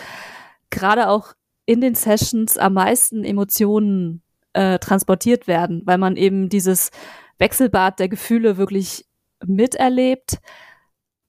gerade 0.72 1.10
auch 1.10 1.34
in 1.66 1.80
den 1.80 1.96
Sessions 1.96 2.58
am 2.58 2.74
meisten 2.74 3.24
Emotionen 3.24 4.24
äh, 4.54 4.80
transportiert 4.80 5.48
werden, 5.48 5.84
weil 5.86 5.98
man 5.98 6.16
eben 6.16 6.50
dieses 6.50 6.90
Wechselbad 7.38 8.00
der 8.00 8.10
Gefühle 8.10 8.58
wirklich 8.58 9.06
miterlebt. 9.46 10.40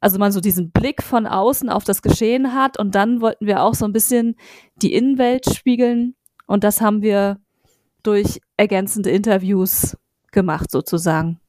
Also 0.00 0.18
man 0.18 0.32
so 0.32 0.40
diesen 0.40 0.70
Blick 0.70 1.02
von 1.02 1.26
außen 1.26 1.68
auf 1.68 1.84
das 1.84 2.02
Geschehen 2.02 2.54
hat 2.54 2.78
und 2.78 2.94
dann 2.94 3.20
wollten 3.20 3.46
wir 3.46 3.62
auch 3.62 3.74
so 3.74 3.84
ein 3.84 3.92
bisschen 3.92 4.36
die 4.82 4.94
Innenwelt 4.94 5.54
spiegeln 5.54 6.14
und 6.46 6.64
das 6.64 6.80
haben 6.80 7.02
wir 7.02 7.40
durch 8.02 8.40
ergänzende 8.56 9.10
Interviews 9.10 9.96
gemacht 10.32 10.70
sozusagen. 10.70 11.40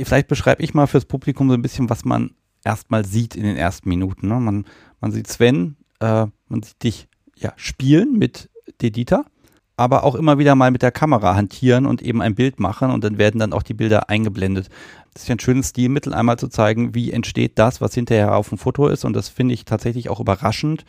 Vielleicht 0.00 0.28
beschreibe 0.28 0.62
ich 0.62 0.74
mal 0.74 0.86
fürs 0.86 1.04
Publikum 1.04 1.48
so 1.48 1.54
ein 1.54 1.62
bisschen, 1.62 1.90
was 1.90 2.04
man 2.04 2.34
erstmal 2.64 3.04
sieht 3.04 3.34
in 3.34 3.42
den 3.42 3.56
ersten 3.56 3.88
Minuten. 3.88 4.28
Ne? 4.28 4.38
Man, 4.38 4.64
man 5.00 5.12
sieht 5.12 5.26
Sven, 5.26 5.76
äh, 6.00 6.26
man 6.48 6.62
sieht 6.62 6.82
dich 6.82 7.08
ja 7.36 7.52
spielen 7.56 8.18
mit 8.18 8.48
Dedita, 8.80 9.24
aber 9.76 10.04
auch 10.04 10.14
immer 10.14 10.38
wieder 10.38 10.54
mal 10.54 10.70
mit 10.70 10.82
der 10.82 10.92
Kamera 10.92 11.34
hantieren 11.34 11.86
und 11.86 12.02
eben 12.02 12.22
ein 12.22 12.34
Bild 12.34 12.60
machen 12.60 12.90
und 12.90 13.02
dann 13.02 13.18
werden 13.18 13.40
dann 13.40 13.52
auch 13.52 13.62
die 13.62 13.74
Bilder 13.74 14.08
eingeblendet. 14.08 14.68
Das 15.12 15.22
ist 15.22 15.28
ja 15.28 15.34
ein 15.34 15.40
schönes 15.40 15.70
Stilmittel, 15.70 16.14
einmal 16.14 16.38
zu 16.38 16.48
zeigen, 16.48 16.94
wie 16.94 17.10
entsteht 17.10 17.58
das, 17.58 17.80
was 17.80 17.94
hinterher 17.94 18.36
auf 18.36 18.48
dem 18.48 18.58
Foto 18.58 18.86
ist 18.88 19.04
und 19.04 19.14
das 19.14 19.28
finde 19.28 19.54
ich 19.54 19.64
tatsächlich 19.64 20.08
auch 20.08 20.20
überraschend, 20.20 20.84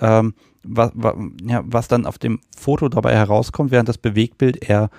ähm, 0.00 0.34
was, 0.62 0.90
was, 0.94 1.14
ja, 1.42 1.62
was 1.64 1.88
dann 1.88 2.06
auf 2.06 2.18
dem 2.18 2.40
Foto 2.56 2.88
dabei 2.88 3.14
herauskommt, 3.14 3.70
während 3.70 3.88
das 3.88 3.98
Bewegtbild 3.98 4.68
eher, 4.68 4.90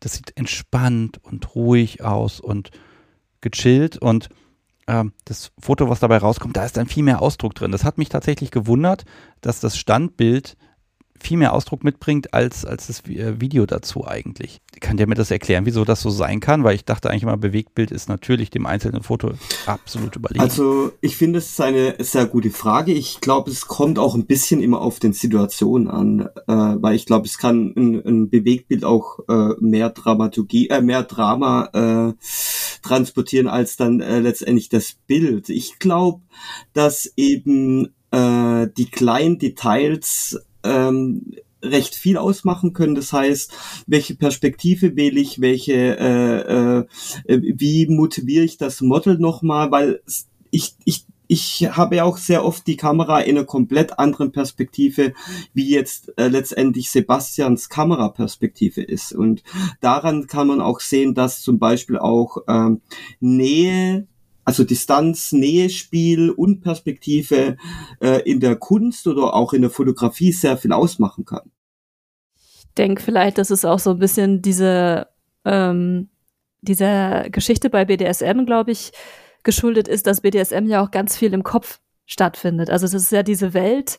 das 0.00 0.14
sieht 0.14 0.36
entspannt 0.36 1.18
und 1.22 1.54
ruhig 1.54 2.02
aus 2.02 2.40
und 2.40 2.70
gechillt 3.40 3.96
und 3.96 4.28
ähm, 4.86 5.12
das 5.24 5.52
Foto, 5.58 5.88
was 5.88 6.00
dabei 6.00 6.18
rauskommt, 6.18 6.56
da 6.56 6.64
ist 6.64 6.76
dann 6.76 6.86
viel 6.86 7.02
mehr 7.02 7.22
Ausdruck 7.22 7.54
drin. 7.54 7.72
Das 7.72 7.84
hat 7.84 7.98
mich 7.98 8.08
tatsächlich 8.08 8.50
gewundert, 8.50 9.04
dass 9.40 9.60
das 9.60 9.78
Standbild 9.78 10.56
viel 11.24 11.38
mehr 11.38 11.52
Ausdruck 11.54 11.84
mitbringt 11.84 12.34
als, 12.34 12.64
als 12.64 12.86
das 12.86 13.00
äh, 13.06 13.40
Video 13.40 13.66
dazu 13.66 14.06
eigentlich. 14.06 14.60
Kann 14.80 14.96
der 14.96 15.06
mir 15.06 15.14
das 15.14 15.30
erklären, 15.30 15.66
wieso 15.66 15.84
das 15.84 16.00
so 16.00 16.10
sein 16.10 16.40
kann? 16.40 16.64
Weil 16.64 16.74
ich 16.74 16.84
dachte 16.84 17.10
eigentlich 17.10 17.22
immer, 17.22 17.36
Bewegtbild 17.36 17.90
ist 17.90 18.08
natürlich 18.08 18.50
dem 18.50 18.66
einzelnen 18.66 19.02
Foto 19.02 19.32
absolut 19.66 20.16
überlegen. 20.16 20.40
Also 20.40 20.92
ich 21.00 21.16
finde, 21.16 21.38
es 21.38 21.50
ist 21.50 21.60
eine 21.60 21.96
sehr 21.98 22.26
gute 22.26 22.50
Frage. 22.50 22.92
Ich 22.92 23.20
glaube, 23.20 23.50
es 23.50 23.66
kommt 23.66 23.98
auch 23.98 24.14
ein 24.14 24.26
bisschen 24.26 24.62
immer 24.62 24.80
auf 24.80 24.98
den 24.98 25.12
Situationen 25.12 25.88
an, 25.88 26.20
äh, 26.20 26.28
weil 26.46 26.94
ich 26.94 27.06
glaube, 27.06 27.26
es 27.26 27.38
kann 27.38 27.72
ein, 27.76 28.06
ein 28.06 28.30
Bewegtbild 28.30 28.84
auch 28.84 29.20
äh, 29.28 29.54
mehr 29.60 29.90
Dramaturgie, 29.90 30.68
äh, 30.68 30.82
mehr 30.82 31.04
Drama 31.04 31.68
äh, 31.72 32.14
transportieren 32.82 33.48
als 33.48 33.76
dann 33.76 34.00
äh, 34.00 34.20
letztendlich 34.20 34.68
das 34.68 34.96
Bild. 35.06 35.48
Ich 35.48 35.78
glaube, 35.78 36.20
dass 36.74 37.10
eben 37.16 37.94
äh, 38.10 38.68
die 38.76 38.90
kleinen 38.90 39.38
Details 39.38 40.38
ähm, 40.64 41.22
recht 41.62 41.94
viel 41.94 42.16
ausmachen 42.16 42.72
können. 42.72 42.94
Das 42.94 43.12
heißt, 43.12 43.52
welche 43.86 44.14
Perspektive 44.14 44.96
wähle 44.96 45.20
ich, 45.20 45.40
welche, 45.40 45.72
äh, 45.98 46.78
äh, 46.78 46.86
wie 47.26 47.86
motiviere 47.86 48.44
ich 48.44 48.58
das 48.58 48.80
Model 48.80 49.18
nochmal, 49.18 49.70
weil 49.70 50.00
ich, 50.50 50.76
ich, 50.84 51.06
ich 51.26 51.68
habe 51.70 51.96
ja 51.96 52.04
auch 52.04 52.18
sehr 52.18 52.44
oft 52.44 52.66
die 52.66 52.76
Kamera 52.76 53.20
in 53.20 53.36
einer 53.36 53.46
komplett 53.46 53.98
anderen 53.98 54.30
Perspektive, 54.30 55.14
wie 55.54 55.68
jetzt 55.68 56.12
äh, 56.18 56.28
letztendlich 56.28 56.90
Sebastians 56.90 57.68
Kameraperspektive 57.68 58.82
ist. 58.82 59.12
Und 59.14 59.42
daran 59.80 60.26
kann 60.26 60.48
man 60.48 60.60
auch 60.60 60.80
sehen, 60.80 61.14
dass 61.14 61.40
zum 61.40 61.58
Beispiel 61.58 61.98
auch 61.98 62.38
ähm, 62.46 62.82
Nähe 63.20 64.06
also 64.44 64.64
Distanz, 64.64 65.32
Nähespiel 65.32 66.30
und 66.30 66.60
Perspektive 66.60 67.56
äh, 68.00 68.22
in 68.28 68.40
der 68.40 68.56
Kunst 68.56 69.06
oder 69.06 69.34
auch 69.34 69.52
in 69.52 69.62
der 69.62 69.70
Fotografie 69.70 70.32
sehr 70.32 70.56
viel 70.56 70.72
ausmachen 70.72 71.24
kann. 71.24 71.50
Ich 72.36 72.66
denke 72.76 73.02
vielleicht, 73.02 73.38
dass 73.38 73.50
es 73.50 73.64
auch 73.64 73.78
so 73.78 73.90
ein 73.90 73.98
bisschen 73.98 74.42
diese, 74.42 75.08
ähm, 75.44 76.08
dieser 76.60 77.30
Geschichte 77.30 77.70
bei 77.70 77.84
BDSM, 77.84 78.44
glaube 78.44 78.72
ich, 78.72 78.92
geschuldet 79.44 79.88
ist, 79.88 80.06
dass 80.06 80.22
BDSM 80.22 80.66
ja 80.66 80.82
auch 80.82 80.90
ganz 80.90 81.16
viel 81.16 81.32
im 81.32 81.42
Kopf 81.44 81.80
stattfindet. 82.06 82.70
Also 82.70 82.86
es 82.86 82.94
ist 82.94 83.12
ja 83.12 83.22
diese 83.22 83.54
Welt, 83.54 83.98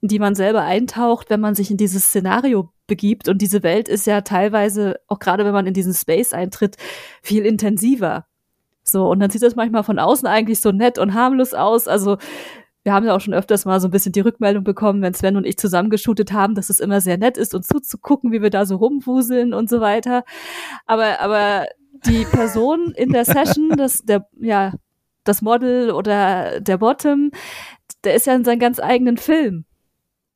in 0.00 0.08
die 0.08 0.18
man 0.18 0.34
selber 0.34 0.62
eintaucht, 0.62 1.30
wenn 1.30 1.40
man 1.40 1.54
sich 1.54 1.70
in 1.70 1.76
dieses 1.76 2.06
Szenario 2.06 2.72
begibt. 2.86 3.28
Und 3.28 3.40
diese 3.40 3.62
Welt 3.62 3.88
ist 3.88 4.06
ja 4.06 4.20
teilweise, 4.20 4.96
auch 5.06 5.18
gerade 5.18 5.44
wenn 5.44 5.52
man 5.52 5.66
in 5.66 5.74
diesen 5.74 5.94
Space 5.94 6.32
eintritt, 6.32 6.76
viel 7.22 7.46
intensiver. 7.46 8.26
So, 8.84 9.08
und 9.08 9.20
dann 9.20 9.30
sieht 9.30 9.42
das 9.42 9.56
manchmal 9.56 9.84
von 9.84 9.98
außen 9.98 10.26
eigentlich 10.26 10.60
so 10.60 10.72
nett 10.72 10.98
und 10.98 11.14
harmlos 11.14 11.54
aus. 11.54 11.88
Also, 11.88 12.18
wir 12.84 12.92
haben 12.92 13.06
ja 13.06 13.14
auch 13.14 13.20
schon 13.20 13.34
öfters 13.34 13.64
mal 13.64 13.80
so 13.80 13.88
ein 13.88 13.92
bisschen 13.92 14.12
die 14.12 14.20
Rückmeldung 14.20 14.64
bekommen, 14.64 15.02
wenn 15.02 15.14
Sven 15.14 15.36
und 15.36 15.46
ich 15.46 15.56
zusammengeshootet 15.56 16.32
haben, 16.32 16.54
dass 16.54 16.68
es 16.68 16.80
immer 16.80 17.00
sehr 17.00 17.16
nett 17.16 17.36
ist, 17.36 17.54
uns 17.54 17.68
zuzugucken, 17.68 18.32
wie 18.32 18.42
wir 18.42 18.50
da 18.50 18.66
so 18.66 18.76
rumwuseln 18.76 19.54
und 19.54 19.70
so 19.70 19.80
weiter. 19.80 20.24
Aber, 20.86 21.20
aber 21.20 21.66
die 22.06 22.24
Person 22.24 22.92
in 22.96 23.12
der 23.12 23.24
Session, 23.24 23.70
das, 23.76 24.02
der, 24.02 24.26
ja, 24.40 24.74
das 25.24 25.42
Model 25.42 25.92
oder 25.92 26.60
der 26.60 26.78
Bottom, 26.78 27.30
der 28.02 28.14
ist 28.14 28.26
ja 28.26 28.34
in 28.34 28.44
seinem 28.44 28.58
ganz 28.58 28.80
eigenen 28.80 29.16
Film 29.16 29.64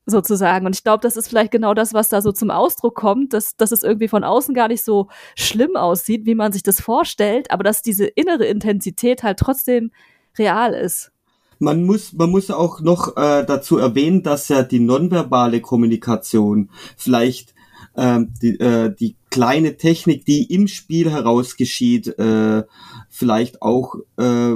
sozusagen. 0.07 0.67
Und 0.67 0.77
ich 0.77 0.85
glaube, 0.85 1.03
das 1.03 1.17
ist 1.17 1.29
vielleicht 1.29 1.51
genau 1.51 1.75
das, 1.75 1.93
was 1.93 2.09
da 2.09 2.23
so 2.23 2.33
zum 2.33 2.51
Ausdruck 2.51 2.95
kommt, 2.95 3.33
dass, 3.33 3.57
dass 3.57 3.73
es 3.73 3.83
irgendwie 3.83 4.09
von 4.09 4.25
außen 4.25 4.55
gar 4.55 4.69
nicht 4.69 4.85
so 4.85 5.09
schlimm 5.35 5.77
aussieht, 5.77 6.25
wie 6.25 6.37
man 6.37 6.53
sich 6.53 6.63
das 6.63 6.81
vorstellt, 6.81 7.51
aber 7.51 7.65
dass 7.65 7.83
diese 7.83 8.07
innere 8.07 8.47
Intensität 8.47 9.23
halt 9.23 9.39
trotzdem 9.39 9.91
real 10.39 10.73
ist. 10.73 11.11
Man 11.59 11.85
muss, 11.85 12.13
man 12.13 12.31
muss 12.31 12.51
auch 12.51 12.81
noch 12.81 13.17
äh, 13.17 13.45
dazu 13.45 13.79
erwähnen, 13.79 14.23
dass 14.23 14.49
ja 14.49 14.63
die 14.63 14.81
nonverbale 14.81 15.61
Kommunikation 15.61 16.71
vielleicht 16.97 17.55
ähm, 17.97 18.35
die, 18.43 18.61
äh, 18.61 18.95
die 18.95 19.17
kleine 19.31 19.77
Technik, 19.77 20.27
die 20.27 20.53
im 20.53 20.69
Spiel 20.69 21.11
heraus 21.11 21.57
geschieht, 21.57 22.09
äh, 22.19 22.65
vielleicht 23.09 23.63
auch 23.63 23.97
äh, 24.19 24.55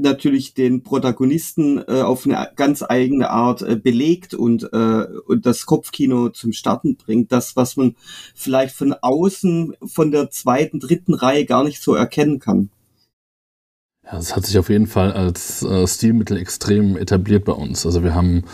natürlich 0.00 0.54
den 0.54 0.82
Protagonisten 0.82 1.78
äh, 1.78 2.02
auf 2.02 2.26
eine 2.26 2.50
ganz 2.56 2.82
eigene 2.82 3.30
Art 3.30 3.62
äh, 3.62 3.76
belegt 3.76 4.34
und, 4.34 4.72
äh, 4.72 5.06
und 5.26 5.46
das 5.46 5.66
Kopfkino 5.66 6.30
zum 6.30 6.52
Starten 6.52 6.96
bringt. 6.96 7.32
Das, 7.32 7.56
was 7.56 7.76
man 7.76 7.94
vielleicht 8.34 8.74
von 8.74 8.94
außen, 8.94 9.74
von 9.84 10.10
der 10.10 10.30
zweiten, 10.30 10.80
dritten 10.80 11.14
Reihe 11.14 11.44
gar 11.44 11.64
nicht 11.64 11.82
so 11.82 11.94
erkennen 11.94 12.38
kann. 12.38 12.70
Ja, 14.04 14.12
das 14.12 14.34
hat 14.34 14.46
sich 14.46 14.58
auf 14.58 14.68
jeden 14.68 14.86
Fall 14.86 15.12
als 15.12 15.62
äh, 15.62 15.86
Stilmittel 15.86 16.36
extrem 16.36 16.96
etabliert 16.96 17.44
bei 17.44 17.52
uns. 17.52 17.86
Also 17.86 18.02
wir 18.02 18.14
haben 18.14 18.44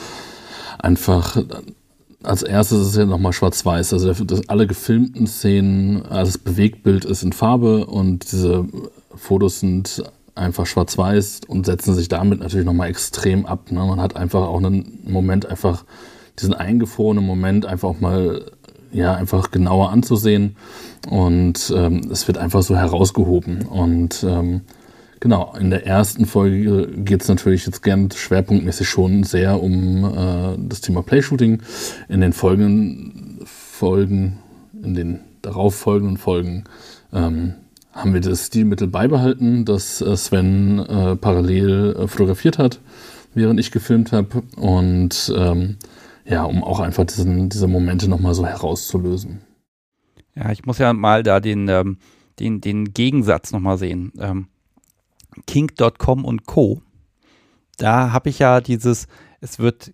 einfach 0.78 1.42
als 2.26 2.42
erstes 2.42 2.80
ist 2.80 2.86
es 2.88 2.96
ja 2.96 3.06
nochmal 3.06 3.32
schwarz-weiß. 3.32 3.92
Also 3.92 4.12
das, 4.24 4.48
alle 4.48 4.66
gefilmten 4.66 5.26
Szenen, 5.26 6.02
also 6.06 6.32
das 6.32 6.38
Bewegtbild 6.38 7.04
ist 7.04 7.22
in 7.22 7.32
Farbe 7.32 7.86
und 7.86 8.30
diese 8.32 8.66
Fotos 9.14 9.60
sind 9.60 10.02
einfach 10.36 10.66
schwarz-weiß 10.66 11.40
und 11.48 11.66
setzen 11.66 11.94
sich 11.94 12.08
damit 12.08 12.40
natürlich 12.40 12.66
nochmal 12.66 12.90
extrem 12.90 13.46
ab. 13.46 13.70
Ne? 13.70 13.80
Man 13.80 14.00
hat 14.00 14.16
einfach 14.16 14.42
auch 14.42 14.58
einen 14.58 15.00
Moment, 15.04 15.46
einfach 15.46 15.84
diesen 16.38 16.54
eingefrorenen 16.54 17.24
Moment 17.24 17.66
einfach 17.66 17.88
auch 17.88 18.00
mal 18.00 18.44
ja, 18.92 19.14
einfach 19.14 19.50
genauer 19.50 19.90
anzusehen. 19.90 20.56
Und 21.08 21.72
ähm, 21.76 22.08
es 22.10 22.26
wird 22.26 22.38
einfach 22.38 22.62
so 22.62 22.76
herausgehoben. 22.76 23.66
Und 23.66 24.24
ähm, 24.28 24.62
genau, 25.20 25.54
in 25.58 25.70
der 25.70 25.86
ersten 25.86 26.26
Folge 26.26 26.88
geht 26.96 27.22
es 27.22 27.28
natürlich 27.28 27.66
jetzt 27.66 27.82
gern 27.82 28.10
schwerpunktmäßig 28.10 28.88
schon 28.88 29.22
sehr 29.24 29.62
um 29.62 30.04
äh, 30.04 30.68
das 30.68 30.80
Thema 30.80 31.02
Playshooting. 31.02 31.62
In 32.08 32.20
den 32.20 32.32
folgenden 32.32 33.40
Folgen, 33.44 34.38
in 34.82 34.94
den 34.94 35.20
darauffolgenden 35.42 36.16
Folgen 36.16 36.64
ähm, 37.12 37.54
haben 37.96 38.12
wir 38.12 38.20
das 38.20 38.46
Stilmittel 38.46 38.88
beibehalten, 38.88 39.64
das 39.64 40.02
äh, 40.02 40.16
Sven 40.16 40.78
äh, 40.80 41.16
parallel 41.16 41.96
äh, 41.96 42.08
fotografiert 42.08 42.58
hat, 42.58 42.80
während 43.34 43.58
ich 43.58 43.70
gefilmt 43.70 44.12
habe. 44.12 44.42
Und 44.56 45.32
ähm, 45.36 45.76
ja, 46.26 46.44
um 46.44 46.62
auch 46.62 46.80
einfach 46.80 47.06
diesen, 47.06 47.48
diese 47.48 47.66
Momente 47.66 48.08
nochmal 48.08 48.34
so 48.34 48.44
herauszulösen. 48.44 49.40
Ja, 50.34 50.52
ich 50.52 50.66
muss 50.66 50.78
ja 50.78 50.92
mal 50.92 51.22
da 51.22 51.40
den, 51.40 51.68
ähm, 51.68 51.98
den, 52.38 52.60
den 52.60 52.92
Gegensatz 52.92 53.52
nochmal 53.52 53.78
sehen. 53.78 54.12
Ähm, 54.18 54.48
King.com 55.46 56.24
und 56.24 56.44
Co. 56.44 56.82
Da 57.78 58.12
habe 58.12 58.28
ich 58.28 58.38
ja 58.38 58.60
dieses, 58.60 59.06
es 59.40 59.58
wird 59.58 59.92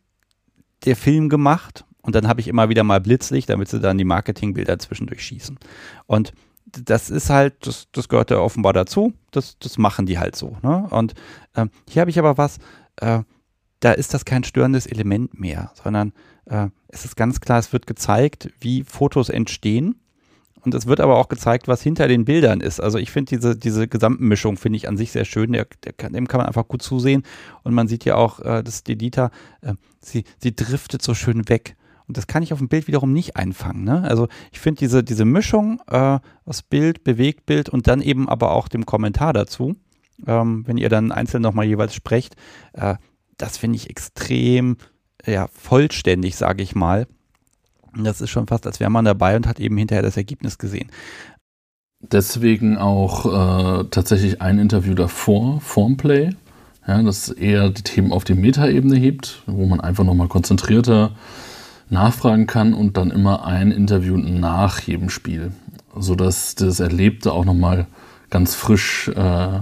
der 0.85 0.97
Film 0.97 1.29
gemacht 1.29 1.85
und 2.03 2.17
dann 2.17 2.27
habe 2.27 2.41
ich 2.41 2.49
immer 2.49 2.69
wieder 2.69 2.83
mal 2.83 3.01
Blitzlicht, 3.01 3.49
damit 3.49 3.69
sie 3.69 3.79
dann 3.79 3.99
die 3.99 4.05
Marketingbilder 4.05 4.81
zwischendurch 4.81 5.23
schießen. 5.25 5.59
Und 6.07 6.33
das 6.66 7.11
ist 7.11 7.31
halt, 7.31 7.66
das, 7.66 7.88
das 7.92 8.09
gehört 8.09 8.31
ja 8.31 8.38
offenbar 8.38 8.72
dazu. 8.72 9.12
Das, 9.31 9.59
das 9.59 9.79
machen 9.79 10.07
die 10.07 10.18
halt 10.18 10.37
so. 10.37 10.57
Ne? 10.62 10.87
Und 10.90 11.14
ähm, 11.57 11.70
hier 11.88 12.01
habe 12.01 12.11
ich 12.11 12.18
aber 12.18 12.38
was, 12.38 12.59
äh, 12.96 13.20
da 13.81 13.92
ist 13.92 14.14
das 14.14 14.25
kein 14.25 14.44
störendes 14.44 14.87
Element 14.87 15.38
mehr, 15.38 15.72
sondern 15.83 16.12
äh, 16.46 16.68
es 16.88 17.05
ist 17.05 17.16
ganz 17.16 17.40
klar, 17.40 17.59
es 17.59 17.72
wird 17.72 17.87
gezeigt, 17.87 18.51
wie 18.61 18.85
Fotos 18.85 19.29
entstehen. 19.29 19.96
Und 20.64 20.75
es 20.75 20.87
wird 20.87 21.01
aber 21.01 21.16
auch 21.16 21.29
gezeigt, 21.29 21.66
was 21.66 21.83
hinter 21.83 22.07
den 22.07 22.25
Bildern 22.25 22.61
ist. 22.61 22.81
Also 22.81 22.98
ich 22.98 23.11
finde 23.11 23.31
diese, 23.31 23.57
diese 23.57 23.88
Gesamtmischung 23.88 24.57
finde 24.57 24.77
ich 24.77 24.88
an 24.88 24.96
sich 24.96 25.11
sehr 25.11 25.25
schön. 25.25 25.53
Der, 25.53 25.66
der 25.83 25.92
kann, 25.92 26.12
dem 26.12 26.29
kann 26.29 26.38
man 26.38 26.46
einfach 26.46 26.68
gut 26.68 26.83
zusehen. 26.83 27.25
Und 27.64 27.75
man 27.75 27.88
sieht 27.88 28.05
ja 28.05 28.14
auch, 28.14 28.38
äh, 28.38 28.62
dass 28.62 28.85
die 28.85 28.96
Dieter, 28.96 29.33
äh, 29.62 29.75
sie, 30.01 30.22
sie 30.38 30.55
driftet 30.55 31.03
so 31.03 31.14
schön 31.14 31.48
weg. 31.48 31.75
Und 32.07 32.17
das 32.17 32.27
kann 32.27 32.43
ich 32.43 32.53
auf 32.53 32.59
dem 32.59 32.69
Bild 32.69 32.88
wiederum 32.88 33.12
nicht 33.12 33.37
einfangen. 33.37 33.85
Ne? 33.85 34.03
Also 34.03 34.29
ich 34.51 34.61
finde 34.61 34.81
diese, 34.81 35.03
diese 35.05 35.25
Mischung 35.25 35.81
äh, 35.88 36.19
aus 36.45 36.62
Bild, 36.62 37.05
Bewegtbild 37.05 37.69
und 37.69 37.87
dann 37.87 38.01
eben 38.01 38.29
aber 38.29 38.53
auch 38.53 38.69
dem 38.69 38.87
Kommentar 38.87 39.33
dazu, 39.33 39.77
ähm, 40.27 40.67
wenn 40.67 40.79
ihr 40.79 40.88
dann 40.88 41.12
einzeln 41.12 41.43
nochmal 41.43 41.67
jeweils 41.67 41.95
sprecht, 41.95 42.37
äh, 42.73 42.97
das 43.37 43.57
finde 43.59 43.77
ich 43.77 43.91
extrem 43.91 44.77
ja, 45.27 45.49
vollständig, 45.53 46.37
sage 46.37 46.62
ich 46.62 46.75
mal. 46.75 47.07
Das 47.97 48.21
ist 48.21 48.31
schon 48.31 48.47
fast, 48.47 48.67
als 48.67 48.81
wäre 48.81 48.91
man 48.91 49.05
dabei 49.05 49.37
und 49.37 49.47
hat 49.47 49.61
eben 49.61 49.77
hinterher 49.77 50.03
das 50.03 50.17
Ergebnis 50.17 50.59
gesehen. 50.59 50.91
Deswegen 52.01 52.79
auch 52.79 53.27
äh, 53.27 53.85
tatsächlich 53.91 54.43
ein 54.43 54.59
Interview 54.59 54.95
davor, 54.95 55.61
vorm 55.61 55.97
Play, 55.97 56.35
ja, 56.87 57.01
das 57.03 57.29
eher 57.29 57.71
die 57.71 57.83
Themen 57.83 58.12
auf 58.12 58.25
die 58.25 58.35
Metaebene 58.35 58.97
hebt, 58.97 59.43
wo 59.47 59.67
man 59.67 59.81
einfach 59.81 60.03
nochmal 60.03 60.27
konzentrierter 60.27 61.12
nachfragen 61.93 62.47
kann 62.47 62.75
und 62.75 62.97
dann 62.97 63.11
immer 63.11 63.45
ein 63.45 63.71
Interview 63.71 64.17
nach 64.17 64.81
jedem 64.81 65.11
Spiel, 65.11 65.53
sodass 65.97 66.55
das 66.55 66.81
Erlebte 66.81 67.33
auch 67.33 67.45
nochmal 67.45 67.87
ganz 68.31 68.55
frisch 68.55 69.09
äh, 69.09 69.61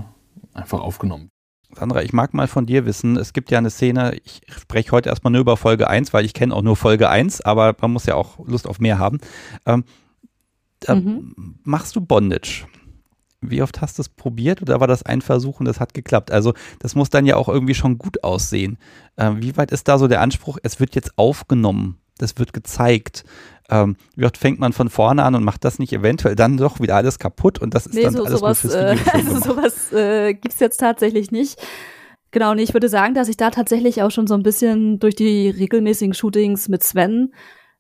einfach 0.55 0.81
aufgenommen 0.81 1.25
wird. 1.25 1.79
Sandra, 1.79 2.03
ich 2.03 2.12
mag 2.12 2.35
mal 2.35 2.49
von 2.49 2.66
dir 2.66 2.85
wissen, 2.85 3.16
es 3.16 3.33
gibt 3.33 3.51
ja 3.51 3.59
eine 3.59 3.71
Szene, 3.71 4.16
ich 4.25 4.40
spreche 4.49 4.90
heute 4.90 5.09
erstmal 5.09 5.33
nur 5.33 5.40
über 5.40 5.57
Folge 5.57 5.88
1, 5.88 6.12
weil 6.12 6.25
ich 6.25 6.35
kenne 6.35 6.55
auch 6.55 6.62
nur 6.62 6.77
Folge 6.77 7.09
1, 7.09 7.43
aber 7.43 7.77
man 7.81 7.93
muss 7.93 8.07
ja 8.07 8.16
auch 8.16 8.45
Lust 8.47 8.66
auf 8.66 8.81
mehr 8.81 8.99
haben. 8.99 9.19
Ähm, 9.66 9.85
da 10.81 10.97
mhm. 10.97 11.59
machst 11.62 11.95
du 11.95 12.01
Bondage. 12.01 12.66
Wie 13.40 13.62
oft 13.62 13.81
hast 13.81 13.99
du 13.99 14.03
es 14.03 14.09
probiert 14.09 14.61
oder 14.62 14.81
war 14.81 14.87
das 14.87 15.03
ein 15.03 15.23
Versuch 15.23 15.61
und 15.61 15.66
das 15.66 15.81
hat 15.81 15.95
geklappt? 15.95 16.31
Also 16.31 16.55
das 16.81 16.95
muss 16.95 17.09
dann 17.09 17.25
ja 17.25 17.37
auch 17.37 17.49
irgendwie 17.49 17.75
schon 17.75 17.99
gut 17.99 18.23
aussehen. 18.23 18.77
Ähm, 19.16 19.43
wie 19.43 19.57
weit 19.57 19.71
ist 19.71 19.88
da 19.88 19.99
so 19.99 20.09
der 20.09 20.21
Anspruch, 20.21 20.59
es 20.62 20.81
wird 20.81 20.95
jetzt 20.95 21.16
aufgenommen, 21.16 21.97
das 22.20 22.38
wird 22.38 22.52
gezeigt? 22.52 23.24
ähm, 23.70 23.96
wie 24.16 24.26
oft 24.26 24.37
fängt 24.37 24.59
man 24.59 24.72
von 24.72 24.90
vorne 24.90 25.22
an 25.22 25.35
und 25.35 25.44
macht 25.44 25.64
das 25.64 25.78
nicht 25.78 25.92
eventuell 25.92 26.35
dann 26.35 26.56
doch 26.56 26.80
wieder 26.80 26.96
alles 26.96 27.18
kaputt 27.18 27.61
und 27.61 27.74
das 27.74 27.87
ist 27.87 27.94
nee, 27.94 28.02
dann 28.02 28.14
so, 28.14 28.24
alles 28.24 28.40
sowas, 28.40 28.64
nur 28.64 28.72
fürs 28.72 28.83
äh, 28.83 29.11
Also 29.12 29.40
sowas 29.40 29.92
äh, 29.92 30.35
gibt 30.35 30.54
es 30.54 30.61
jetzt 30.61 30.78
tatsächlich 30.78 31.30
nicht. 31.30 31.61
Genau, 32.33 32.52
und 32.52 32.59
ich 32.59 32.74
würde 32.74 32.88
sagen, 32.88 33.14
dass 33.14 33.28
ich 33.28 33.37
da 33.37 33.50
tatsächlich 33.50 34.02
auch 34.02 34.11
schon 34.11 34.26
so 34.26 34.35
ein 34.35 34.42
bisschen 34.42 34.98
durch 34.98 35.14
die 35.14 35.50
regelmäßigen 35.50 36.14
Shootings 36.14 36.68
mit 36.68 36.83
Sven 36.83 37.33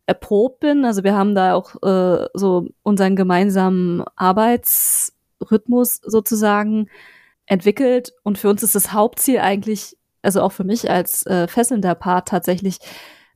erprobt 0.06 0.60
bin. 0.60 0.84
Also 0.84 1.04
wir 1.04 1.14
haben 1.14 1.34
da 1.34 1.54
auch 1.54 1.76
äh, 1.82 2.26
so 2.34 2.68
unseren 2.82 3.14
gemeinsamen 3.14 4.02
Arbeitsrhythmus 4.16 6.00
sozusagen 6.04 6.88
entwickelt. 7.46 8.12
Und 8.24 8.38
für 8.38 8.48
uns 8.48 8.64
ist 8.64 8.74
das 8.74 8.92
Hauptziel 8.92 9.38
eigentlich, 9.38 9.96
also 10.22 10.42
auch 10.42 10.52
für 10.52 10.64
mich 10.64 10.90
als 10.90 11.24
äh, 11.26 11.46
fesselnder 11.46 11.94
Part 11.94 12.26
tatsächlich, 12.26 12.78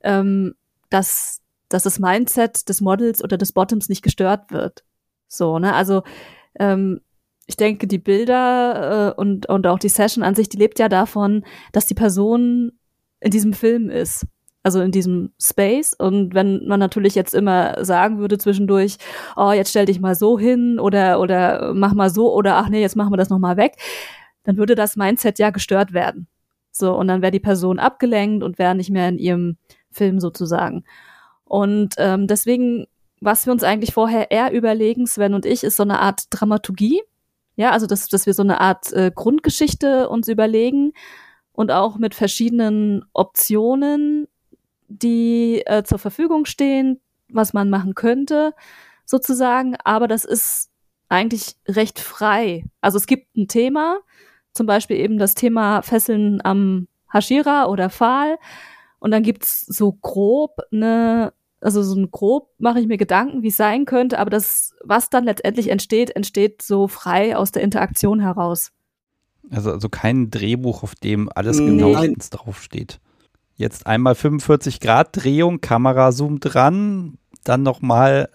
ähm, 0.02 0.54
dass 0.90 1.40
dass 1.68 1.82
das 1.82 1.98
Mindset 1.98 2.68
des 2.68 2.80
Models 2.80 3.22
oder 3.22 3.36
des 3.36 3.52
Bottoms 3.52 3.88
nicht 3.88 4.02
gestört 4.02 4.52
wird. 4.52 4.84
So, 5.26 5.58
ne? 5.58 5.74
Also 5.74 6.02
ähm, 6.58 7.00
ich 7.46 7.56
denke, 7.56 7.86
die 7.86 7.98
Bilder 7.98 9.14
äh, 9.16 9.20
und, 9.20 9.46
und 9.48 9.66
auch 9.66 9.78
die 9.78 9.88
Session 9.88 10.22
an 10.22 10.34
sich, 10.34 10.48
die 10.48 10.56
lebt 10.56 10.78
ja 10.78 10.88
davon, 10.88 11.44
dass 11.72 11.86
die 11.86 11.94
Person 11.94 12.72
in 13.20 13.30
diesem 13.30 13.52
Film 13.52 13.90
ist. 13.90 14.26
Also 14.62 14.80
in 14.80 14.92
diesem 14.92 15.32
Space. 15.38 15.92
Und 15.92 16.34
wenn 16.34 16.66
man 16.66 16.80
natürlich 16.80 17.14
jetzt 17.14 17.34
immer 17.34 17.84
sagen 17.84 18.18
würde 18.18 18.38
zwischendurch, 18.38 18.96
oh, 19.36 19.52
jetzt 19.52 19.70
stell 19.70 19.84
dich 19.84 20.00
mal 20.00 20.14
so 20.14 20.38
hin 20.38 20.78
oder, 20.78 21.20
oder 21.20 21.74
mach 21.74 21.92
mal 21.92 22.08
so 22.08 22.32
oder 22.32 22.56
ach 22.56 22.70
nee, 22.70 22.80
jetzt 22.80 22.96
machen 22.96 23.12
wir 23.12 23.18
das 23.18 23.28
nochmal 23.28 23.58
weg, 23.58 23.76
dann 24.44 24.56
würde 24.56 24.74
das 24.74 24.96
Mindset 24.96 25.38
ja 25.38 25.50
gestört 25.50 25.92
werden. 25.92 26.28
So, 26.70 26.96
und 26.96 27.08
dann 27.08 27.20
wäre 27.20 27.30
die 27.30 27.40
Person 27.40 27.78
abgelenkt 27.78 28.42
und 28.42 28.58
wäre 28.58 28.74
nicht 28.74 28.90
mehr 28.90 29.08
in 29.08 29.18
ihrem 29.18 29.58
Film 29.94 30.20
sozusagen. 30.20 30.85
Und 31.44 31.94
ähm, 31.98 32.26
deswegen, 32.26 32.87
was 33.20 33.46
wir 33.46 33.52
uns 33.52 33.64
eigentlich 33.64 33.94
vorher 33.94 34.30
eher 34.30 34.52
überlegen, 34.52 35.07
Sven 35.07 35.35
und 35.35 35.46
ich, 35.46 35.64
ist 35.64 35.76
so 35.76 35.83
eine 35.83 36.00
Art 36.00 36.24
Dramaturgie. 36.30 37.02
Ja, 37.57 37.70
also 37.70 37.87
dass, 37.87 38.09
dass 38.09 38.26
wir 38.26 38.35
so 38.35 38.42
eine 38.42 38.61
Art 38.61 38.92
äh, 38.92 39.12
Grundgeschichte 39.14 40.09
uns 40.09 40.28
überlegen 40.28 40.92
und 41.52 41.70
auch 41.70 41.98
mit 41.98 42.14
verschiedenen 42.14 43.04
Optionen, 43.12 44.26
die 44.88 45.62
äh, 45.66 45.85
zur 45.85 45.98
Verfügung 45.98 46.46
stehen, 46.46 47.00
was 47.28 47.52
man 47.52 47.70
machen 47.70 47.94
könnte, 47.94 48.54
sozusagen. 49.04 49.76
Aber 49.85 50.09
das 50.09 50.24
ist 50.24 50.70
eigentlich 51.09 51.57
recht 51.68 52.00
frei. 52.00 52.64
Also 52.80 52.98
es 52.98 53.07
gibt 53.07 53.37
ein 53.37 53.46
Thema, 53.46 53.98
zum 54.52 54.66
Beispiel 54.66 54.96
eben 54.96 55.18
das 55.18 55.35
Thema 55.35 55.83
Fesseln 55.83 56.40
am 56.44 56.88
Hashira 57.12 57.66
oder 57.66 57.90
Pfahl. 57.90 58.38
Und 59.04 59.10
dann 59.10 59.22
gibt's 59.22 59.60
so 59.60 59.92
grob 59.92 60.56
eine, 60.72 61.34
also 61.60 61.82
so 61.82 61.94
ein 61.94 62.10
grob 62.10 62.48
mache 62.56 62.80
ich 62.80 62.86
mir 62.86 62.96
Gedanken, 62.96 63.42
wie 63.42 63.48
es 63.48 63.56
sein 63.58 63.84
könnte, 63.84 64.18
aber 64.18 64.30
das, 64.30 64.74
was 64.82 65.10
dann 65.10 65.24
letztendlich 65.24 65.68
entsteht, 65.68 66.16
entsteht 66.16 66.62
so 66.62 66.88
frei 66.88 67.36
aus 67.36 67.52
der 67.52 67.60
Interaktion 67.60 68.18
heraus. 68.18 68.72
Also, 69.50 69.72
also 69.72 69.90
kein 69.90 70.30
Drehbuch, 70.30 70.82
auf 70.82 70.94
dem 70.94 71.28
alles 71.34 71.58
genau 71.58 72.00
nee. 72.00 72.14
draufsteht. 72.30 72.98
Jetzt 73.56 73.86
einmal 73.86 74.14
45 74.14 74.80
Grad 74.80 75.22
Drehung, 75.22 75.60
Kamera 75.60 76.10
zoomt 76.10 76.54
dran, 76.54 77.18
dann 77.44 77.62
nochmal 77.62 78.28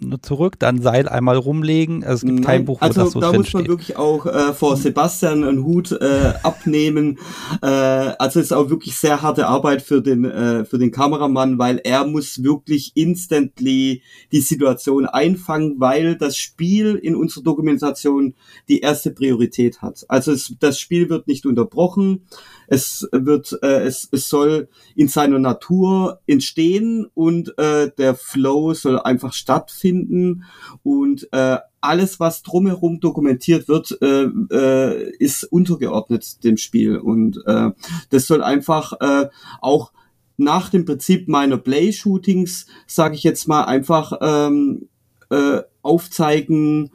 nur 0.00 0.22
zurück, 0.22 0.58
dann 0.58 0.80
Seil 0.80 1.08
einmal 1.08 1.36
rumlegen. 1.36 2.04
Also 2.04 2.14
es 2.14 2.22
gibt 2.22 2.34
Nein, 2.34 2.44
kein 2.44 2.64
Buch, 2.64 2.80
wo 2.80 2.84
also 2.84 3.04
das 3.04 3.12
so 3.12 3.20
da 3.20 3.32
muss 3.32 3.52
man 3.52 3.62
steht. 3.62 3.68
wirklich 3.68 3.96
auch 3.96 4.26
äh, 4.26 4.52
vor 4.52 4.76
Sebastian 4.76 5.44
einen 5.44 5.64
Hut 5.64 5.92
äh, 5.92 6.34
abnehmen. 6.42 7.18
Äh, 7.62 7.66
also 7.66 8.40
es 8.40 8.46
ist 8.46 8.52
auch 8.52 8.70
wirklich 8.70 8.96
sehr 8.96 9.22
harte 9.22 9.46
Arbeit 9.46 9.82
für 9.82 10.00
den 10.00 10.24
äh, 10.24 10.64
für 10.64 10.78
den 10.78 10.90
Kameramann, 10.90 11.58
weil 11.58 11.80
er 11.82 12.06
muss 12.06 12.42
wirklich 12.42 12.92
instantly 12.94 14.02
die 14.32 14.40
Situation 14.40 15.06
einfangen, 15.06 15.76
weil 15.78 16.16
das 16.16 16.36
Spiel 16.36 16.96
in 16.96 17.14
unserer 17.16 17.44
Dokumentation 17.44 18.34
die 18.68 18.80
erste 18.80 19.10
Priorität 19.10 19.82
hat. 19.82 20.04
Also 20.08 20.32
es, 20.32 20.54
das 20.60 20.78
Spiel 20.78 21.08
wird 21.08 21.28
nicht 21.28 21.46
unterbrochen. 21.46 22.22
Es 22.70 23.08
wird, 23.12 23.58
äh, 23.62 23.82
es, 23.84 24.08
es 24.12 24.28
soll 24.28 24.68
in 24.94 25.08
seiner 25.08 25.38
Natur 25.38 26.20
entstehen 26.26 27.06
und 27.14 27.56
äh, 27.58 27.90
der 27.96 28.14
Flow 28.14 28.47
soll 28.74 28.98
einfach 28.98 29.32
stattfinden 29.32 30.44
und 30.82 31.28
äh, 31.32 31.58
alles, 31.80 32.18
was 32.18 32.42
drumherum 32.42 33.00
dokumentiert 33.00 33.68
wird, 33.68 33.96
äh, 34.02 34.24
äh, 34.24 35.10
ist 35.18 35.44
untergeordnet 35.44 36.42
dem 36.44 36.56
Spiel 36.56 36.98
und 36.98 37.40
äh, 37.46 37.70
das 38.10 38.26
soll 38.26 38.42
einfach 38.42 38.94
äh, 39.00 39.28
auch 39.60 39.92
nach 40.36 40.70
dem 40.70 40.84
Prinzip 40.84 41.28
meiner 41.28 41.58
Play-Shootings, 41.58 42.66
sage 42.86 43.16
ich 43.16 43.24
jetzt 43.24 43.48
mal, 43.48 43.64
einfach 43.64 44.12
ähm, 44.20 44.88
äh, 45.30 45.62
aufzeigen, 45.82 46.90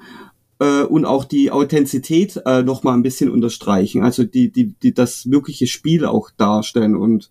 äh, 0.63 0.83
und 0.83 1.05
auch 1.05 1.25
die 1.25 1.51
Authentizität 1.51 2.41
äh, 2.45 2.63
noch 2.63 2.83
mal 2.83 2.93
ein 2.93 3.03
bisschen 3.03 3.29
unterstreichen, 3.29 4.03
also 4.03 4.23
die, 4.23 4.51
die, 4.51 4.73
die 4.81 4.93
das 4.93 5.29
wirkliche 5.29 5.67
Spiel 5.67 6.05
auch 6.05 6.29
darstellen 6.31 6.95
und 6.95 7.29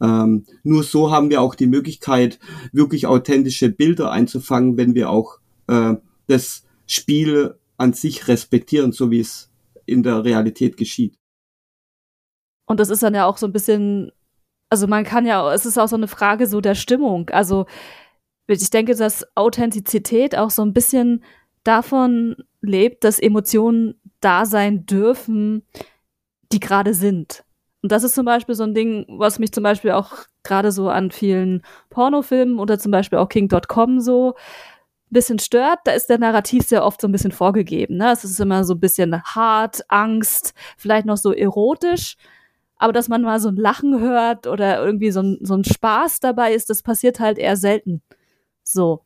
ähm, 0.00 0.44
nur 0.62 0.82
so 0.82 1.10
haben 1.10 1.30
wir 1.30 1.40
auch 1.40 1.54
die 1.54 1.66
Möglichkeit, 1.66 2.38
wirklich 2.72 3.06
authentische 3.06 3.68
Bilder 3.68 4.10
einzufangen, 4.10 4.76
wenn 4.76 4.94
wir 4.94 5.10
auch 5.10 5.38
äh, 5.68 5.94
das 6.26 6.64
Spiel 6.86 7.58
an 7.76 7.92
sich 7.92 8.28
respektieren, 8.28 8.92
so 8.92 9.10
wie 9.10 9.20
es 9.20 9.50
in 9.86 10.02
der 10.02 10.24
Realität 10.24 10.76
geschieht. 10.76 11.18
Und 12.66 12.80
das 12.80 12.90
ist 12.90 13.02
dann 13.02 13.14
ja 13.14 13.26
auch 13.26 13.36
so 13.36 13.46
ein 13.46 13.52
bisschen, 13.52 14.10
also 14.70 14.86
man 14.86 15.04
kann 15.04 15.26
ja, 15.26 15.52
es 15.52 15.66
ist 15.66 15.78
auch 15.78 15.88
so 15.88 15.96
eine 15.96 16.08
Frage 16.08 16.46
so 16.46 16.60
der 16.60 16.74
Stimmung. 16.74 17.30
Also 17.30 17.66
ich 18.46 18.70
denke, 18.70 18.94
dass 18.94 19.26
Authentizität 19.36 20.36
auch 20.36 20.50
so 20.50 20.62
ein 20.62 20.72
bisschen 20.72 21.24
davon 21.62 22.36
lebt, 22.60 23.04
dass 23.04 23.18
Emotionen 23.18 24.00
da 24.20 24.46
sein 24.46 24.86
dürfen, 24.86 25.62
die 26.52 26.60
gerade 26.60 26.94
sind. 26.94 27.44
Und 27.84 27.92
das 27.92 28.02
ist 28.02 28.14
zum 28.14 28.24
Beispiel 28.24 28.54
so 28.54 28.62
ein 28.62 28.72
Ding, 28.72 29.04
was 29.10 29.38
mich 29.38 29.52
zum 29.52 29.62
Beispiel 29.62 29.90
auch 29.90 30.14
gerade 30.42 30.72
so 30.72 30.88
an 30.88 31.10
vielen 31.10 31.60
Pornofilmen 31.90 32.58
oder 32.58 32.78
zum 32.78 32.90
Beispiel 32.90 33.18
auch 33.18 33.28
King.com 33.28 34.00
so 34.00 34.36
bisschen 35.10 35.38
stört, 35.38 35.80
da 35.84 35.92
ist 35.92 36.06
der 36.06 36.16
Narrativ 36.16 36.66
sehr 36.66 36.82
oft 36.82 36.98
so 36.98 37.06
ein 37.06 37.12
bisschen 37.12 37.30
vorgegeben. 37.30 37.98
Ne? 37.98 38.10
Es 38.10 38.24
ist 38.24 38.40
immer 38.40 38.64
so 38.64 38.72
ein 38.72 38.80
bisschen 38.80 39.22
hart, 39.22 39.82
Angst, 39.88 40.54
vielleicht 40.78 41.04
noch 41.04 41.18
so 41.18 41.34
erotisch. 41.34 42.16
Aber 42.78 42.94
dass 42.94 43.10
man 43.10 43.20
mal 43.20 43.38
so 43.38 43.50
ein 43.50 43.56
Lachen 43.56 44.00
hört 44.00 44.46
oder 44.46 44.82
irgendwie 44.82 45.10
so 45.10 45.20
ein, 45.20 45.36
so 45.42 45.52
ein 45.52 45.64
Spaß 45.64 46.20
dabei 46.20 46.54
ist, 46.54 46.70
das 46.70 46.82
passiert 46.82 47.20
halt 47.20 47.36
eher 47.36 47.58
selten. 47.58 48.00
So. 48.62 49.02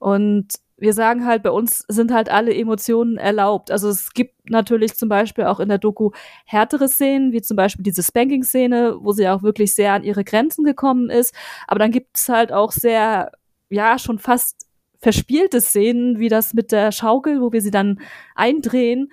Und 0.00 0.48
wir 0.78 0.92
sagen 0.92 1.26
halt, 1.26 1.42
bei 1.42 1.50
uns 1.50 1.84
sind 1.88 2.12
halt 2.12 2.28
alle 2.30 2.54
Emotionen 2.54 3.16
erlaubt. 3.16 3.70
Also 3.70 3.88
es 3.88 4.12
gibt 4.12 4.50
natürlich 4.50 4.94
zum 4.94 5.08
Beispiel 5.08 5.44
auch 5.44 5.58
in 5.58 5.68
der 5.68 5.78
Doku 5.78 6.10
härtere 6.44 6.88
Szenen, 6.88 7.32
wie 7.32 7.40
zum 7.40 7.56
Beispiel 7.56 7.82
diese 7.82 8.02
Spanking-Szene, 8.02 8.98
wo 9.00 9.12
sie 9.12 9.28
auch 9.28 9.42
wirklich 9.42 9.74
sehr 9.74 9.94
an 9.94 10.04
ihre 10.04 10.22
Grenzen 10.24 10.64
gekommen 10.64 11.08
ist. 11.08 11.34
Aber 11.66 11.78
dann 11.78 11.92
gibt 11.92 12.18
es 12.18 12.28
halt 12.28 12.52
auch 12.52 12.72
sehr, 12.72 13.32
ja, 13.70 13.98
schon 13.98 14.18
fast 14.18 14.66
verspielte 14.98 15.60
Szenen, 15.60 16.18
wie 16.18 16.28
das 16.28 16.52
mit 16.52 16.72
der 16.72 16.92
Schaukel, 16.92 17.40
wo 17.40 17.52
wir 17.52 17.62
sie 17.62 17.70
dann 17.70 18.00
eindrehen, 18.34 19.10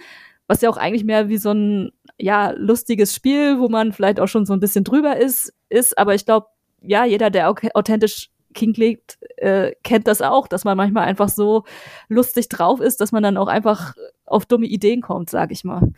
was 0.47 0.61
ja 0.61 0.69
auch 0.69 0.77
eigentlich 0.77 1.05
mehr 1.05 1.29
wie 1.29 1.37
so 1.37 1.51
ein, 1.51 1.91
ja, 2.17 2.51
lustiges 2.51 3.15
Spiel, 3.15 3.59
wo 3.59 3.69
man 3.69 3.93
vielleicht 3.93 4.19
auch 4.19 4.27
schon 4.27 4.45
so 4.45 4.53
ein 4.53 4.59
bisschen 4.59 4.83
drüber 4.83 5.17
ist, 5.17 5.53
ist. 5.69 5.97
Aber 5.97 6.13
ich 6.13 6.25
glaube, 6.25 6.47
ja, 6.81 7.05
jeder, 7.05 7.29
der 7.29 7.49
authentisch 7.49 8.31
King 8.53 8.73
lebt, 8.75 9.17
äh, 9.37 9.73
kennt 9.83 10.07
das 10.07 10.21
auch, 10.21 10.47
dass 10.47 10.63
man 10.63 10.77
manchmal 10.77 11.05
einfach 11.05 11.29
so 11.29 11.63
lustig 12.07 12.49
drauf 12.49 12.79
ist, 12.79 13.01
dass 13.01 13.11
man 13.11 13.23
dann 13.23 13.37
auch 13.37 13.47
einfach 13.47 13.93
auf 14.25 14.45
dumme 14.45 14.67
Ideen 14.67 15.01
kommt, 15.01 15.29
sag 15.29 15.51
ich 15.51 15.63
mal. 15.63 15.91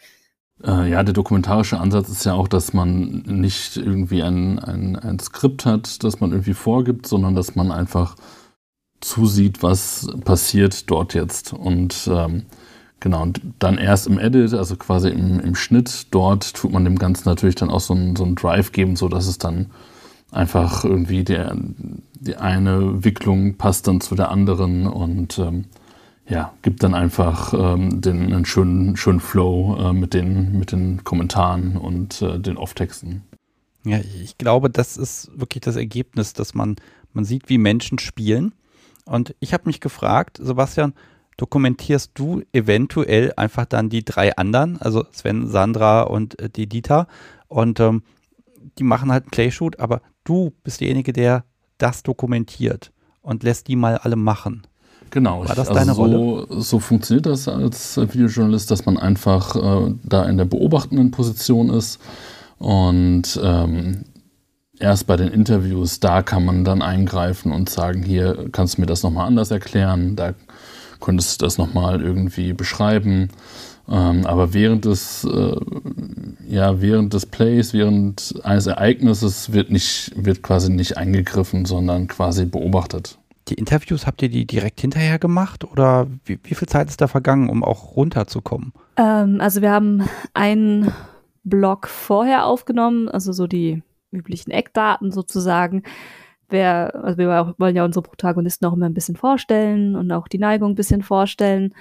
Äh, 0.63 0.89
ja, 0.89 1.03
der 1.03 1.13
dokumentarische 1.13 1.79
Ansatz 1.79 2.09
ist 2.09 2.25
ja 2.25 2.33
auch, 2.33 2.47
dass 2.47 2.73
man 2.73 3.23
nicht 3.27 3.75
irgendwie 3.77 4.23
ein, 4.23 4.59
ein, 4.59 4.95
ein 4.95 5.19
Skript 5.19 5.65
hat, 5.65 6.03
das 6.03 6.19
man 6.19 6.31
irgendwie 6.31 6.53
vorgibt, 6.53 7.07
sondern 7.07 7.35
dass 7.35 7.55
man 7.55 7.71
einfach 7.71 8.15
zusieht, 9.01 9.61
was 9.61 10.07
passiert 10.23 10.89
dort 10.89 11.13
jetzt. 11.13 11.53
Und 11.53 12.09
ähm, 12.11 12.45
genau, 12.99 13.21
und 13.23 13.41
dann 13.59 13.77
erst 13.77 14.07
im 14.07 14.17
Edit, 14.17 14.53
also 14.53 14.77
quasi 14.77 15.09
im, 15.09 15.39
im 15.39 15.55
Schnitt, 15.55 16.07
dort 16.11 16.53
tut 16.53 16.71
man 16.71 16.85
dem 16.85 16.97
Ganzen 16.97 17.27
natürlich 17.27 17.55
dann 17.55 17.69
auch 17.69 17.81
so 17.81 17.93
einen, 17.93 18.15
so 18.15 18.25
Drive 18.33 18.71
geben, 18.71 18.95
so 18.95 19.09
dass 19.09 19.27
es 19.27 19.37
dann 19.37 19.71
einfach 20.35 20.83
irgendwie 20.83 21.23
der, 21.23 21.55
die 22.19 22.35
eine 22.35 23.03
Wicklung 23.03 23.55
passt 23.55 23.87
dann 23.87 24.01
zu 24.01 24.15
der 24.15 24.29
anderen 24.29 24.87
und 24.87 25.39
ähm, 25.39 25.65
ja, 26.27 26.53
gibt 26.63 26.83
dann 26.83 26.95
einfach 26.95 27.53
ähm, 27.53 28.01
den, 28.01 28.33
einen 28.33 28.45
schönen, 28.45 28.97
schönen 28.97 29.19
Flow 29.19 29.77
äh, 29.79 29.93
mit, 29.93 30.13
den, 30.13 30.57
mit 30.57 30.71
den 30.71 31.03
Kommentaren 31.03 31.77
und 31.77 32.21
äh, 32.21 32.39
den 32.39 32.57
Off-Texten. 32.57 33.23
Ja, 33.83 33.99
ich 33.99 34.37
glaube, 34.39 34.71
das 34.71 34.97
ist 34.97 35.29
wirklich 35.35 35.61
das 35.61 35.75
Ergebnis, 35.75 36.33
dass 36.33 36.55
man, 36.55 36.77
man 37.13 37.25
sieht, 37.25 37.49
wie 37.49 37.59
Menschen 37.59 37.99
spielen. 37.99 38.53
Und 39.05 39.35
ich 39.39 39.53
habe 39.53 39.65
mich 39.67 39.79
gefragt, 39.79 40.39
Sebastian, 40.41 40.93
dokumentierst 41.37 42.11
du 42.15 42.41
eventuell 42.53 43.33
einfach 43.37 43.65
dann 43.65 43.89
die 43.89 44.03
drei 44.03 44.35
anderen, 44.35 44.81
also 44.81 45.05
Sven, 45.11 45.47
Sandra 45.47 46.01
und 46.01 46.39
äh, 46.39 46.49
die 46.49 46.67
Dieter 46.67 47.07
und 47.47 47.79
ähm, 47.79 48.01
die 48.77 48.83
machen 48.83 49.11
halt 49.11 49.23
einen 49.23 49.31
Playshoot, 49.31 49.79
aber 49.79 50.01
du 50.23 50.53
bist 50.63 50.81
derjenige, 50.81 51.13
der 51.13 51.45
das 51.77 52.03
dokumentiert 52.03 52.91
und 53.21 53.43
lässt 53.43 53.67
die 53.67 53.75
mal 53.75 53.97
alle 53.97 54.15
machen. 54.15 54.63
Genau, 55.11 55.47
War 55.47 55.55
das 55.55 55.69
also 55.69 55.73
deine 55.73 55.93
so, 55.93 56.01
Rolle? 56.01 56.61
So 56.61 56.79
funktioniert 56.79 57.25
das 57.25 57.47
als 57.47 57.97
Videojournalist, 57.97 58.69
dass 58.71 58.85
man 58.85 58.97
einfach 58.97 59.55
äh, 59.55 59.93
da 60.03 60.25
in 60.25 60.37
der 60.37 60.45
beobachtenden 60.45 61.11
Position 61.11 61.69
ist 61.69 61.99
und 62.57 63.39
ähm, 63.41 64.05
erst 64.79 65.07
bei 65.07 65.15
den 65.15 65.29
Interviews, 65.29 65.99
da 65.99 66.21
kann 66.21 66.45
man 66.45 66.63
dann 66.65 66.81
eingreifen 66.81 67.51
und 67.51 67.69
sagen, 67.69 68.03
hier 68.03 68.49
kannst 68.51 68.77
du 68.77 68.81
mir 68.81 68.87
das 68.87 69.03
nochmal 69.03 69.27
anders 69.27 69.51
erklären, 69.51 70.15
da 70.15 70.33
könntest 70.99 71.41
du 71.41 71.45
das 71.45 71.57
nochmal 71.57 72.01
irgendwie 72.01 72.53
beschreiben. 72.53 73.29
Ähm, 73.87 74.25
aber 74.25 74.53
während 74.53 74.85
des, 74.85 75.23
äh, 75.25 75.55
ja, 76.47 76.81
während 76.81 77.13
des 77.13 77.25
Plays, 77.25 77.73
während 77.73 78.33
eines 78.43 78.67
Ereignisses 78.67 79.53
wird 79.53 79.69
nicht, 79.69 80.11
wird 80.15 80.41
quasi 80.41 80.71
nicht 80.71 80.97
eingegriffen, 80.97 81.65
sondern 81.65 82.07
quasi 82.07 82.45
beobachtet. 82.45 83.19
Die 83.47 83.53
Interviews 83.53 84.07
habt 84.07 84.23
ihr 84.23 84.29
die 84.29 84.45
direkt 84.45 84.81
hinterher 84.81 85.19
gemacht 85.19 85.63
oder 85.63 86.07
wie, 86.25 86.39
wie 86.43 86.55
viel 86.55 86.67
Zeit 86.67 86.89
ist 86.89 87.01
da 87.01 87.07
vergangen, 87.07 87.49
um 87.49 87.63
auch 87.63 87.95
runterzukommen? 87.95 88.73
Ähm, 88.97 89.39
also 89.39 89.61
wir 89.61 89.71
haben 89.71 90.03
einen 90.33 90.91
Blog 91.43 91.87
vorher 91.87 92.47
aufgenommen, 92.47 93.07
also 93.07 93.31
so 93.33 93.45
die 93.45 93.83
üblichen 94.11 94.49
Eckdaten 94.51 95.11
sozusagen. 95.11 95.83
Wer, 96.49 96.95
also 97.03 97.17
wir 97.19 97.55
wollen 97.57 97.75
ja 97.75 97.85
unsere 97.85 98.03
Protagonisten 98.03 98.65
auch 98.65 98.73
immer 98.73 98.87
ein 98.87 98.93
bisschen 98.95 99.15
vorstellen 99.15 99.95
und 99.95 100.11
auch 100.11 100.27
die 100.27 100.39
Neigung 100.39 100.71
ein 100.71 100.75
bisschen 100.75 101.03
vorstellen. 101.03 101.73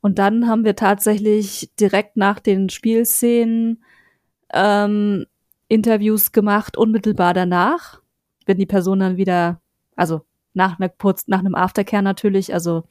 Und 0.00 0.18
dann 0.18 0.46
haben 0.46 0.64
wir 0.64 0.76
tatsächlich 0.76 1.70
direkt 1.80 2.16
nach 2.16 2.38
den 2.38 2.68
Spielszenen 2.68 3.82
ähm, 4.52 5.26
Interviews 5.68 6.32
gemacht, 6.32 6.76
unmittelbar 6.76 7.34
danach, 7.34 8.00
wenn 8.46 8.58
die 8.58 8.66
Person 8.66 9.00
dann 9.00 9.16
wieder, 9.16 9.60
also 9.96 10.22
nach, 10.54 10.78
einer, 10.78 10.92
nach 11.26 11.40
einem 11.40 11.54
Aftercare 11.54 12.02
natürlich, 12.02 12.54
also 12.54 12.84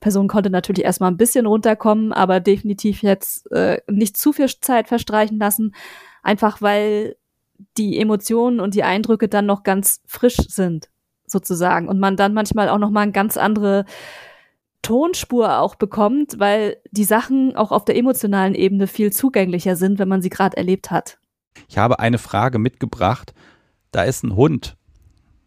Person 0.00 0.28
konnte 0.28 0.50
natürlich 0.50 0.84
erstmal 0.84 1.10
ein 1.10 1.16
bisschen 1.16 1.46
runterkommen, 1.46 2.12
aber 2.12 2.40
definitiv 2.40 3.02
jetzt 3.02 3.50
äh, 3.52 3.80
nicht 3.88 4.16
zu 4.16 4.32
viel 4.32 4.48
Zeit 4.60 4.88
verstreichen 4.88 5.38
lassen, 5.38 5.74
einfach 6.22 6.60
weil 6.60 7.16
die 7.78 7.98
Emotionen 7.98 8.60
und 8.60 8.74
die 8.74 8.82
Eindrücke 8.82 9.28
dann 9.28 9.46
noch 9.46 9.62
ganz 9.62 10.02
frisch 10.06 10.36
sind, 10.48 10.90
sozusagen. 11.24 11.88
Und 11.88 12.00
man 12.00 12.16
dann 12.16 12.34
manchmal 12.34 12.68
auch 12.68 12.78
noch 12.78 12.90
mal 12.90 13.02
eine 13.02 13.12
ganz 13.12 13.36
andere 13.36 13.84
Tonspur 14.82 15.58
auch 15.58 15.76
bekommt, 15.76 16.38
weil 16.38 16.76
die 16.90 17.04
Sachen 17.04 17.56
auch 17.56 17.72
auf 17.72 17.84
der 17.84 17.96
emotionalen 17.96 18.54
Ebene 18.54 18.86
viel 18.86 19.12
zugänglicher 19.12 19.76
sind, 19.76 19.98
wenn 19.98 20.08
man 20.08 20.22
sie 20.22 20.30
gerade 20.30 20.56
erlebt 20.56 20.90
hat. 20.90 21.18
Ich 21.68 21.78
habe 21.78 21.98
eine 21.98 22.18
Frage 22.18 22.58
mitgebracht. 22.58 23.32
Da 23.92 24.02
ist 24.02 24.24
ein 24.24 24.34
Hund. 24.36 24.76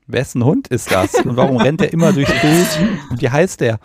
Wessen 0.07 0.45
Hund 0.45 0.67
ist 0.67 0.91
das? 0.91 1.15
Und 1.15 1.35
warum 1.35 1.57
rennt 1.57 1.81
er 1.81 1.91
immer 1.91 2.13
durchs 2.13 2.31
Bild? 2.41 2.99
Und 3.09 3.21
wie 3.21 3.29
heißt 3.29 3.59
der? 3.61 3.79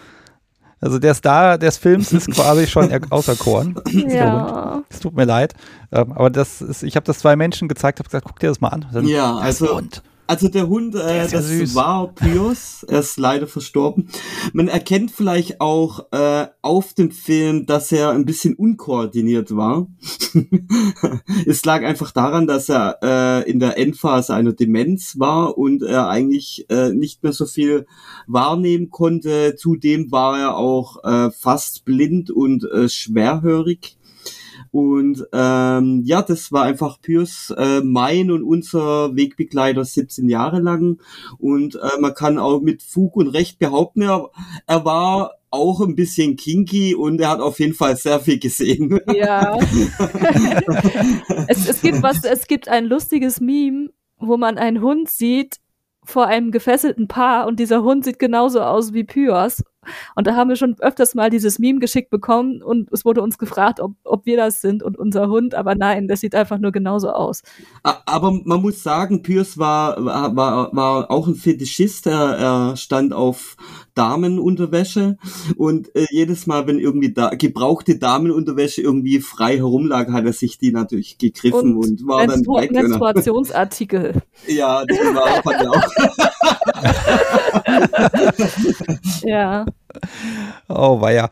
Also 0.81 0.99
der 0.99 1.15
Star 1.15 1.59
des 1.59 1.77
Films 1.77 2.13
ist 2.13 2.31
quasi 2.31 2.67
schon 2.67 2.91
auserkoren. 3.11 3.79
Ja. 3.91 4.83
Es 4.89 5.01
tut 5.01 5.15
mir 5.15 5.25
leid. 5.25 5.55
Ähm, 5.93 6.13
aber 6.13 6.31
das 6.31 6.63
ist, 6.63 6.83
ich 6.83 6.97
habe 6.97 7.05
das 7.05 7.19
zwei 7.19 7.37
Menschen 7.37 7.69
gezeigt, 7.69 7.99
habe 7.99 8.09
gesagt, 8.09 8.25
guck 8.27 8.39
dir 8.39 8.49
das 8.49 8.61
mal 8.61 8.69
an. 8.69 8.87
Dann, 8.93 9.07
ja, 9.07 9.37
also. 9.37 9.77
Hund. 9.77 10.03
Also 10.31 10.47
der 10.47 10.69
Hund, 10.69 10.95
äh, 10.95 11.27
das 11.29 11.49
süß. 11.49 11.75
war 11.75 12.15
Pius, 12.15 12.85
er 12.87 13.01
ist 13.01 13.19
leider 13.19 13.49
verstorben. 13.49 14.09
Man 14.53 14.69
erkennt 14.69 15.11
vielleicht 15.11 15.61
auch 15.61 16.07
äh, 16.13 16.47
auf 16.63 16.95
dem 16.95 17.11
Film, 17.11 17.67
dass 17.67 17.91
er 17.91 18.11
ein 18.11 18.27
bisschen 18.27 18.55
unkoordiniert 18.55 19.57
war. 19.57 19.89
es 21.47 21.65
lag 21.65 21.83
einfach 21.83 22.13
daran, 22.13 22.47
dass 22.47 22.69
er 22.69 22.99
äh, 23.03 23.51
in 23.51 23.59
der 23.59 23.77
Endphase 23.77 24.33
einer 24.33 24.53
Demenz 24.53 25.19
war 25.19 25.59
und 25.59 25.83
er 25.83 26.09
eigentlich 26.09 26.65
äh, 26.71 26.91
nicht 26.91 27.25
mehr 27.25 27.33
so 27.33 27.45
viel 27.45 27.89
wahrnehmen 28.29 28.91
konnte. 28.91 29.57
Zudem 29.57 30.13
war 30.13 30.39
er 30.39 30.57
auch 30.57 31.03
äh, 31.03 31.33
fast 31.33 31.85
blind 31.85 32.31
und 32.31 32.71
äh, 32.71 32.89
schwerhörig. 32.89 33.97
Und 34.73 35.27
ähm, 35.33 36.03
ja, 36.05 36.23
das 36.23 36.53
war 36.53 36.65
einfach 36.65 37.01
Pius 37.01 37.53
äh, 37.57 37.81
mein 37.83 38.31
und 38.31 38.45
unser 38.45 39.17
Wegbegleiter 39.17 39.85
17 39.85 40.29
Jahre 40.29 40.61
lang. 40.61 41.01
Und 41.39 41.75
äh, 41.75 42.01
man 42.01 42.15
kann 42.15 42.39
auch 42.39 42.61
mit 42.61 42.83
Fug 42.83 43.17
und 43.17 43.29
Recht 43.29 43.59
behaupten, 43.59 44.03
er, 44.03 44.31
er 44.67 44.85
war 44.85 45.33
auch 45.51 45.81
ein 45.81 45.97
bisschen 45.97 46.37
kinky 46.37 46.95
und 46.95 47.21
er 47.21 47.31
hat 47.31 47.41
auf 47.41 47.59
jeden 47.59 47.75
Fall 47.75 47.97
sehr 47.97 48.21
viel 48.21 48.39
gesehen. 48.39 49.01
Ja. 49.13 49.59
es, 51.49 51.69
es 51.69 51.83
gibt 51.83 52.03
was, 52.03 52.23
es 52.25 52.47
gibt 52.47 52.69
ein 52.69 52.85
lustiges 52.85 53.41
Meme, 53.41 53.89
wo 54.19 54.37
man 54.37 54.59
einen 54.59 54.81
Hund 54.81 55.09
sieht 55.11 55.57
vor 56.05 56.27
einem 56.27 56.51
gefesselten 56.53 57.09
Paar 57.09 57.47
und 57.47 57.59
dieser 57.59 57.83
Hund 57.83 58.05
sieht 58.05 58.19
genauso 58.19 58.61
aus 58.61 58.93
wie 58.93 59.05
Pyos. 59.05 59.63
Und 60.15 60.27
da 60.27 60.37
haben 60.37 60.49
wir 60.49 60.57
schon 60.57 60.77
öfters 60.81 61.15
mal 61.15 61.31
dieses 61.31 61.59
Meme 61.59 61.79
geschickt 61.79 62.11
bekommen 62.11 62.63
und 62.63 62.93
es 62.93 63.05
wurde 63.05 63.23
uns 63.23 63.39
gefragt, 63.39 63.81
ob, 63.81 63.93
ob 64.05 64.27
wir 64.27 64.37
das 64.37 64.61
sind 64.61 64.83
und 64.83 64.99
unser 64.99 65.29
Hund, 65.29 65.55
aber 65.55 65.75
nein, 65.75 66.07
das 66.07 66.21
sieht 66.21 66.35
einfach 66.35 66.59
nur 66.59 66.73
genauso 66.73 67.11
aus. 67.11 67.43
Aber 67.83 68.33
man 68.45 68.61
muss 68.61 68.83
sagen, 68.83 69.23
Piers 69.23 69.59
war, 69.59 70.05
war, 70.05 70.75
war 70.75 71.11
auch 71.11 71.27
ein 71.27 71.35
Fetischist, 71.35 72.07
er, 72.07 72.37
er 72.37 72.77
stand 72.77 73.13
auf 73.13 73.57
Damenunterwäsche 73.95 75.17
und 75.57 75.95
äh, 75.95 76.07
jedes 76.11 76.47
Mal, 76.47 76.67
wenn 76.67 76.79
irgendwie 76.79 77.13
da, 77.13 77.31
gebrauchte 77.31 77.99
Damenunterwäsche 77.99 78.83
irgendwie 78.83 79.21
frei 79.21 79.57
herumlag, 79.57 80.11
hat 80.13 80.25
er 80.25 80.33
sich 80.33 80.59
die 80.59 80.73
natürlich 80.73 81.19
gegriffen 81.19 81.77
und, 81.77 82.01
und 82.01 82.07
war 82.07 82.27
Menstru 82.27 82.55
dann 82.55 82.65
weg. 82.65 82.73
Menstruationsartikel. 82.73 84.23
ja, 84.47 84.85
das 84.85 84.99
war 84.99 85.43
fand 85.43 85.63
ich 85.63 85.69
auch. 85.69 87.40
ja. 89.23 89.67
Oh, 90.69 91.01
war 91.01 91.13
ja. 91.13 91.31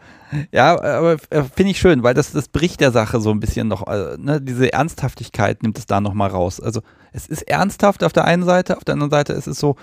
Ja, 0.52 0.72
aber 0.72 1.16
äh, 1.30 1.42
finde 1.42 1.70
ich 1.70 1.78
schön, 1.78 2.02
weil 2.02 2.14
das, 2.14 2.32
das 2.32 2.48
bricht 2.48 2.80
der 2.80 2.92
Sache 2.92 3.20
so 3.20 3.30
ein 3.30 3.40
bisschen 3.40 3.68
noch. 3.68 3.86
Äh, 3.86 4.16
ne? 4.18 4.40
Diese 4.40 4.72
Ernsthaftigkeit 4.72 5.62
nimmt 5.62 5.78
es 5.78 5.86
da 5.86 6.00
nochmal 6.00 6.30
raus. 6.30 6.60
Also 6.60 6.82
es 7.12 7.26
ist 7.26 7.42
ernsthaft 7.42 8.04
auf 8.04 8.12
der 8.12 8.24
einen 8.24 8.42
Seite, 8.42 8.76
auf 8.76 8.84
der 8.84 8.94
anderen 8.94 9.10
Seite 9.10 9.32
ist 9.32 9.46
es 9.46 9.58
so 9.58 9.76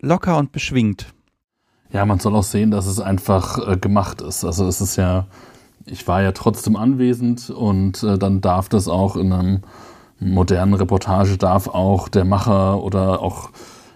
locker 0.00 0.38
und 0.38 0.52
beschwingt. 0.52 1.06
Ja, 1.92 2.04
man 2.06 2.18
soll 2.18 2.34
auch 2.34 2.42
sehen, 2.42 2.70
dass 2.70 2.86
es 2.86 3.00
einfach 3.00 3.58
äh, 3.68 3.76
gemacht 3.76 4.22
ist. 4.22 4.44
Also 4.44 4.66
es 4.66 4.80
ist 4.80 4.96
ja, 4.96 5.26
ich 5.84 6.08
war 6.08 6.22
ja 6.22 6.32
trotzdem 6.32 6.74
anwesend 6.74 7.50
und 7.50 8.02
äh, 8.02 8.18
dann 8.18 8.40
darf 8.40 8.68
das 8.68 8.88
auch 8.88 9.16
in 9.16 9.32
einem 9.32 9.62
modernen 10.18 10.74
Reportage 10.74 11.36
darf 11.36 11.68
auch 11.68 12.08
der 12.08 12.24
Macher 12.24 12.82
oder 12.82 13.20
auch 13.20 13.50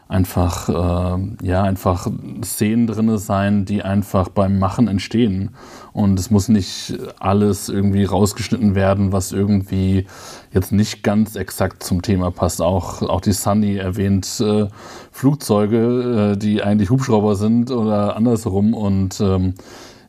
einfach, 0.09 0.69
äh, 0.69 1.47
ja, 1.47 1.63
einfach 1.63 2.09
Szenen 2.45 2.87
drin 2.87 3.19
sein, 3.19 3.65
die 3.65 3.83
einfach 3.83 4.29
beim 4.29 4.59
Machen 4.59 4.89
entstehen. 4.89 5.51
Und 5.93 6.19
es 6.21 6.31
muss 6.31 6.49
nicht 6.49 6.95
alles 7.19 7.69
irgendwie 7.69 8.05
rausgeschnitten 8.05 8.75
werden, 8.75 9.13
was 9.13 9.33
irgendwie 9.33 10.07
jetzt 10.53 10.71
nicht 10.73 11.03
ganz 11.03 11.37
exakt 11.37 11.83
zum 11.83 12.03
Thema 12.03 12.31
passt. 12.31 12.63
Auch, 12.63 13.03
auch 13.03 13.21
die 13.21 13.33
Sunny 13.33 13.77
erwähnt 13.77 14.41
äh, 14.41 14.69
Flugzeuge, 15.11 16.33
äh, 16.35 16.37
die 16.39 16.63
eigentlich 16.63 16.91
Hubschrauber 16.91 17.35
sind 17.35 17.71
oder 17.71 18.17
andersrum. 18.17 18.75
Und 18.75 19.21
ähm, 19.21 19.55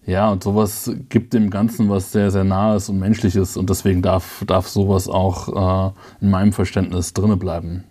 ja, 0.05 0.29
und 0.29 0.43
sowas 0.43 0.91
gibt 1.09 1.33
dem 1.33 1.49
Ganzen 1.49 1.89
was 1.89 2.11
sehr, 2.11 2.29
sehr 2.31 2.43
Nahes 2.43 2.89
und 2.89 2.99
Menschliches. 2.99 3.57
Und 3.57 3.69
deswegen 3.69 4.01
darf, 4.03 4.43
darf 4.45 4.67
sowas 4.67 5.07
auch 5.09 5.89
äh, 5.89 5.91
in 6.21 6.29
meinem 6.29 6.53
Verständnis 6.53 7.13
drinne 7.13 7.37
bleiben. 7.37 7.83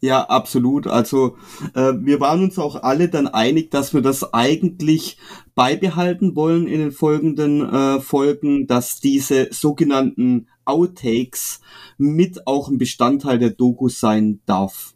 Ja, 0.00 0.22
absolut. 0.22 0.86
Also 0.86 1.36
äh, 1.74 1.92
wir 2.00 2.20
waren 2.20 2.44
uns 2.44 2.58
auch 2.58 2.82
alle 2.82 3.08
dann 3.08 3.26
einig, 3.26 3.70
dass 3.70 3.94
wir 3.94 4.00
das 4.00 4.32
eigentlich 4.32 5.18
beibehalten 5.54 6.36
wollen 6.36 6.68
in 6.68 6.78
den 6.78 6.92
folgenden 6.92 7.68
äh, 7.68 8.00
Folgen, 8.00 8.66
dass 8.68 9.00
diese 9.00 9.48
sogenannten 9.50 10.48
Outtakes 10.64 11.60
mit 11.96 12.46
auch 12.46 12.68
ein 12.68 12.78
Bestandteil 12.78 13.38
der 13.38 13.50
Doku 13.50 13.88
sein 13.88 14.40
darf. 14.46 14.94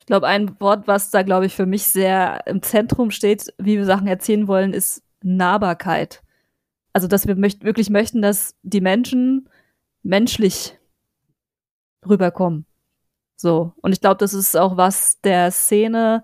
Ich 0.00 0.06
glaube, 0.06 0.26
ein 0.26 0.58
Wort, 0.60 0.88
was 0.88 1.10
da, 1.10 1.22
glaube 1.22 1.46
ich, 1.46 1.54
für 1.54 1.66
mich 1.66 1.84
sehr 1.84 2.46
im 2.46 2.62
Zentrum 2.62 3.10
steht, 3.10 3.52
wie 3.58 3.76
wir 3.76 3.84
Sachen 3.84 4.06
erzählen 4.06 4.48
wollen, 4.48 4.72
ist 4.72 5.02
Nahbarkeit. 5.22 6.22
Also, 6.92 7.06
dass 7.06 7.26
wir 7.26 7.36
möcht 7.36 7.64
wirklich 7.64 7.90
möchten, 7.90 8.22
dass 8.22 8.54
die 8.62 8.80
Menschen 8.80 9.48
menschlich 10.02 10.78
rüberkommen. 12.08 12.66
So. 13.36 13.72
Und 13.82 13.92
ich 13.92 14.00
glaube, 14.00 14.18
das 14.18 14.34
ist 14.34 14.56
auch 14.56 14.76
was 14.76 15.20
der 15.20 15.50
Szene 15.50 16.22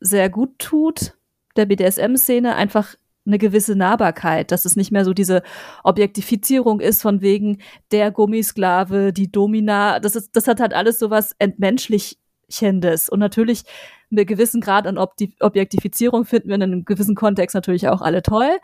sehr 0.00 0.30
gut 0.30 0.58
tut, 0.58 1.14
der 1.56 1.66
BDSM-Szene, 1.66 2.54
einfach 2.54 2.94
eine 3.28 3.38
gewisse 3.38 3.76
Nahbarkeit, 3.76 4.50
dass 4.50 4.64
es 4.64 4.74
nicht 4.74 4.90
mehr 4.90 5.04
so 5.04 5.12
diese 5.12 5.42
Objektifizierung 5.84 6.80
ist 6.80 7.02
von 7.02 7.20
wegen 7.20 7.58
der 7.92 8.10
Gummisklave, 8.10 9.12
die 9.12 9.30
Domina, 9.30 10.00
das 10.00 10.16
ist, 10.16 10.34
das 10.34 10.48
hat 10.48 10.60
halt 10.60 10.72
alles 10.72 10.98
so 10.98 11.10
was 11.10 11.34
Entmenschlichendes. 11.38 13.08
Und 13.08 13.20
natürlich 13.20 13.64
mit 14.08 14.26
gewissen 14.26 14.60
Grad 14.60 14.86
an 14.86 14.98
Objektifizierung 14.98 16.24
finden 16.24 16.48
wir 16.48 16.54
in 16.54 16.62
einem 16.62 16.84
gewissen 16.84 17.14
Kontext 17.14 17.54
natürlich 17.54 17.88
auch 17.88 18.00
alle 18.00 18.22
toll. 18.22 18.58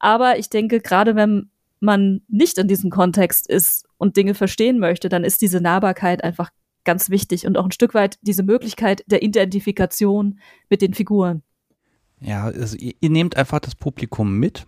Aber 0.00 0.38
ich 0.38 0.50
denke, 0.50 0.80
gerade 0.80 1.14
wenn 1.14 1.50
man 1.78 2.22
nicht 2.28 2.58
in 2.58 2.66
diesem 2.66 2.90
Kontext 2.90 3.48
ist 3.48 3.86
und 3.96 4.16
Dinge 4.16 4.34
verstehen 4.34 4.78
möchte, 4.78 5.08
dann 5.08 5.22
ist 5.22 5.40
diese 5.40 5.60
Nahbarkeit 5.60 6.24
einfach 6.24 6.50
ganz 6.84 7.10
wichtig 7.10 7.46
und 7.46 7.56
auch 7.56 7.64
ein 7.64 7.72
Stück 7.72 7.94
weit 7.94 8.18
diese 8.22 8.42
Möglichkeit 8.42 9.04
der 9.06 9.22
Identifikation 9.22 10.38
mit 10.68 10.82
den 10.82 10.94
Figuren. 10.94 11.42
Ja, 12.20 12.44
also 12.44 12.76
ihr, 12.76 12.94
ihr 13.00 13.10
nehmt 13.10 13.36
einfach 13.36 13.60
das 13.60 13.74
Publikum 13.74 14.38
mit 14.38 14.66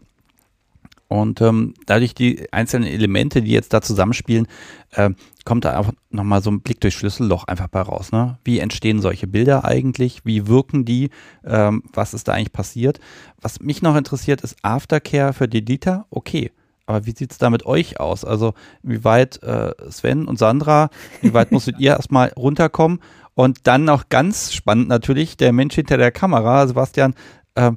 und 1.08 1.40
ähm, 1.40 1.74
dadurch 1.86 2.14
die 2.14 2.52
einzelnen 2.52 2.88
Elemente, 2.88 3.40
die 3.40 3.52
jetzt 3.52 3.72
da 3.72 3.80
zusammenspielen, 3.80 4.48
äh, 4.92 5.10
kommt 5.44 5.64
da 5.64 5.78
einfach 5.78 5.92
nochmal 6.10 6.42
so 6.42 6.50
ein 6.50 6.62
Blick 6.62 6.80
durchs 6.80 6.96
Schlüsselloch 6.96 7.44
einfach 7.44 7.68
bei 7.68 7.80
raus. 7.80 8.10
Ne? 8.10 8.38
Wie 8.44 8.58
entstehen 8.58 9.00
solche 9.00 9.28
Bilder 9.28 9.64
eigentlich? 9.64 10.24
Wie 10.24 10.48
wirken 10.48 10.84
die? 10.84 11.10
Ähm, 11.44 11.84
was 11.92 12.12
ist 12.12 12.26
da 12.26 12.32
eigentlich 12.32 12.52
passiert? 12.52 12.98
Was 13.40 13.60
mich 13.60 13.82
noch 13.82 13.94
interessiert, 13.94 14.40
ist 14.40 14.56
Aftercare 14.62 15.32
für 15.32 15.46
die 15.46 15.64
Dieter. 15.64 16.06
Okay, 16.10 16.50
aber 16.86 17.04
wie 17.04 17.14
sieht 17.14 17.32
es 17.32 17.38
da 17.38 17.50
mit 17.50 17.66
euch 17.66 18.00
aus? 18.00 18.24
Also, 18.24 18.54
wie 18.82 19.04
weit 19.04 19.42
äh, 19.42 19.72
Sven 19.90 20.26
und 20.26 20.38
Sandra, 20.38 20.88
wie 21.20 21.34
weit 21.34 21.52
musstet 21.52 21.78
ihr 21.78 21.90
erstmal 21.92 22.32
runterkommen? 22.36 23.00
Und 23.34 23.66
dann 23.66 23.84
noch 23.84 24.08
ganz 24.08 24.52
spannend 24.52 24.88
natürlich, 24.88 25.36
der 25.36 25.52
Mensch 25.52 25.74
hinter 25.74 25.98
der 25.98 26.10
Kamera, 26.10 26.66
Sebastian, 26.66 27.14
äh, 27.54 27.72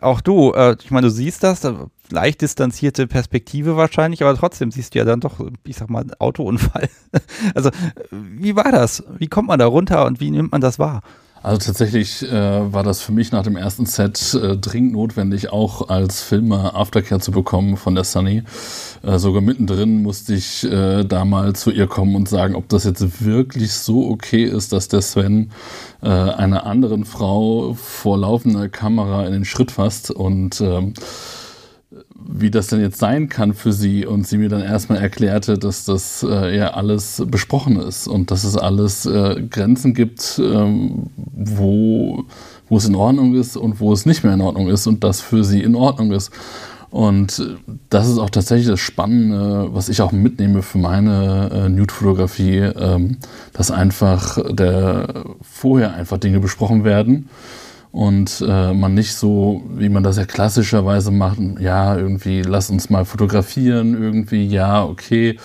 auch 0.00 0.20
du, 0.20 0.52
äh, 0.52 0.76
ich 0.82 0.90
meine, 0.90 1.08
du 1.08 1.10
siehst 1.10 1.42
das, 1.42 1.64
äh, 1.64 1.74
leicht 2.10 2.40
distanzierte 2.40 3.06
Perspektive 3.06 3.76
wahrscheinlich, 3.76 4.22
aber 4.22 4.36
trotzdem 4.36 4.70
siehst 4.70 4.94
du 4.94 4.98
ja 4.98 5.04
dann 5.04 5.20
doch, 5.20 5.40
ich 5.64 5.76
sag 5.76 5.90
mal, 5.90 6.06
Autounfall. 6.18 6.88
also, 7.54 7.70
wie 8.10 8.56
war 8.56 8.72
das? 8.72 9.04
Wie 9.18 9.28
kommt 9.28 9.48
man 9.48 9.58
da 9.58 9.66
runter 9.66 10.06
und 10.06 10.20
wie 10.20 10.30
nimmt 10.30 10.52
man 10.52 10.60
das 10.60 10.78
wahr? 10.78 11.02
Also 11.42 11.58
tatsächlich 11.58 12.22
äh, 12.22 12.72
war 12.72 12.84
das 12.84 13.02
für 13.02 13.10
mich 13.10 13.32
nach 13.32 13.42
dem 13.42 13.56
ersten 13.56 13.84
Set 13.84 14.34
äh, 14.34 14.56
dringend 14.56 14.92
notwendig, 14.92 15.52
auch 15.52 15.88
als 15.88 16.22
Filmer 16.22 16.76
Aftercare 16.76 17.20
zu 17.20 17.32
bekommen 17.32 17.76
von 17.76 17.96
der 17.96 18.04
Sunny. 18.04 18.44
Äh, 19.02 19.18
sogar 19.18 19.42
mittendrin 19.42 20.02
musste 20.02 20.34
ich 20.34 20.62
äh, 20.64 21.02
da 21.02 21.24
mal 21.24 21.54
zu 21.54 21.72
ihr 21.72 21.88
kommen 21.88 22.14
und 22.14 22.28
sagen, 22.28 22.54
ob 22.54 22.68
das 22.68 22.84
jetzt 22.84 23.24
wirklich 23.24 23.72
so 23.72 24.08
okay 24.08 24.44
ist, 24.44 24.72
dass 24.72 24.86
der 24.86 25.02
Sven 25.02 25.50
äh, 26.00 26.08
einer 26.08 26.64
anderen 26.64 27.04
Frau 27.04 27.74
vor 27.74 28.18
laufender 28.18 28.68
Kamera 28.68 29.26
in 29.26 29.32
den 29.32 29.44
Schritt 29.44 29.72
fasst 29.72 30.12
und 30.12 30.60
ähm, 30.60 30.94
wie 32.34 32.50
das 32.50 32.68
denn 32.68 32.80
jetzt 32.80 32.98
sein 32.98 33.28
kann 33.28 33.54
für 33.54 33.72
sie 33.72 34.06
und 34.06 34.26
sie 34.26 34.38
mir 34.38 34.48
dann 34.48 34.62
erstmal 34.62 34.98
erklärte, 34.98 35.58
dass 35.58 35.84
das 35.84 36.24
äh, 36.28 36.56
ja 36.56 36.74
alles 36.74 37.22
besprochen 37.26 37.76
ist 37.76 38.08
und 38.08 38.30
dass 38.30 38.44
es 38.44 38.56
alles 38.56 39.06
äh, 39.06 39.42
Grenzen 39.48 39.94
gibt, 39.94 40.40
ähm, 40.42 41.10
wo, 41.16 42.24
wo 42.68 42.76
es 42.76 42.86
in 42.86 42.94
Ordnung 42.94 43.34
ist 43.34 43.56
und 43.56 43.80
wo 43.80 43.92
es 43.92 44.06
nicht 44.06 44.24
mehr 44.24 44.34
in 44.34 44.40
Ordnung 44.40 44.68
ist 44.68 44.86
und 44.86 45.04
das 45.04 45.20
für 45.20 45.44
sie 45.44 45.62
in 45.62 45.74
Ordnung 45.74 46.12
ist. 46.12 46.30
Und 46.90 47.42
das 47.88 48.06
ist 48.06 48.18
auch 48.18 48.28
tatsächlich 48.28 48.68
das 48.68 48.80
Spannende, 48.80 49.68
was 49.72 49.88
ich 49.88 50.02
auch 50.02 50.12
mitnehme 50.12 50.62
für 50.62 50.76
meine 50.76 51.50
äh, 51.50 51.68
Nude-Fotografie, 51.70 52.58
ähm, 52.58 53.16
dass 53.54 53.70
einfach 53.70 54.38
der, 54.50 55.24
vorher 55.40 55.94
einfach 55.94 56.18
Dinge 56.18 56.40
besprochen 56.40 56.84
werden 56.84 57.30
und 57.92 58.42
äh, 58.46 58.72
man 58.72 58.94
nicht 58.94 59.14
so, 59.14 59.62
wie 59.76 59.90
man 59.90 60.02
das 60.02 60.16
ja 60.16 60.24
klassischerweise 60.24 61.10
macht, 61.10 61.38
ja, 61.60 61.96
irgendwie, 61.96 62.40
lass 62.40 62.70
uns 62.70 62.88
mal 62.88 63.04
fotografieren, 63.04 63.94
irgendwie, 64.02 64.46
ja, 64.46 64.82
okay, 64.82 65.38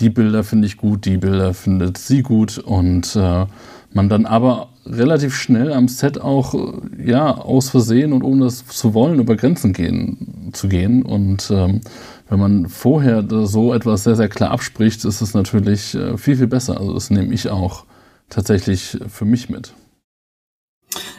die 0.00 0.10
Bilder 0.10 0.42
finde 0.42 0.66
ich 0.66 0.76
gut, 0.76 1.04
die 1.04 1.16
Bilder 1.16 1.54
findet 1.54 1.98
sie 1.98 2.22
gut 2.22 2.58
und 2.58 3.14
äh, 3.14 3.46
man 3.92 4.08
dann 4.08 4.26
aber 4.26 4.70
relativ 4.84 5.36
schnell 5.36 5.72
am 5.72 5.86
Set 5.86 6.20
auch, 6.20 6.54
ja, 6.98 7.36
aus 7.36 7.70
Versehen 7.70 8.12
und 8.12 8.24
ohne 8.24 8.46
das 8.46 8.66
zu 8.66 8.94
wollen, 8.94 9.20
über 9.20 9.36
Grenzen 9.36 9.72
gehen, 9.72 10.50
zu 10.52 10.66
gehen 10.68 11.04
und 11.04 11.52
ähm, 11.52 11.82
wenn 12.28 12.40
man 12.40 12.68
vorher 12.68 13.24
so 13.46 13.74
etwas 13.74 14.04
sehr, 14.04 14.16
sehr 14.16 14.28
klar 14.28 14.50
abspricht, 14.50 15.04
ist 15.04 15.20
es 15.20 15.34
natürlich 15.34 15.94
äh, 15.94 16.16
viel, 16.16 16.36
viel 16.36 16.46
besser. 16.46 16.80
Also 16.80 16.94
das 16.94 17.10
nehme 17.10 17.32
ich 17.32 17.50
auch 17.50 17.84
tatsächlich 18.30 18.98
für 19.08 19.26
mich 19.26 19.50
mit. 19.50 19.74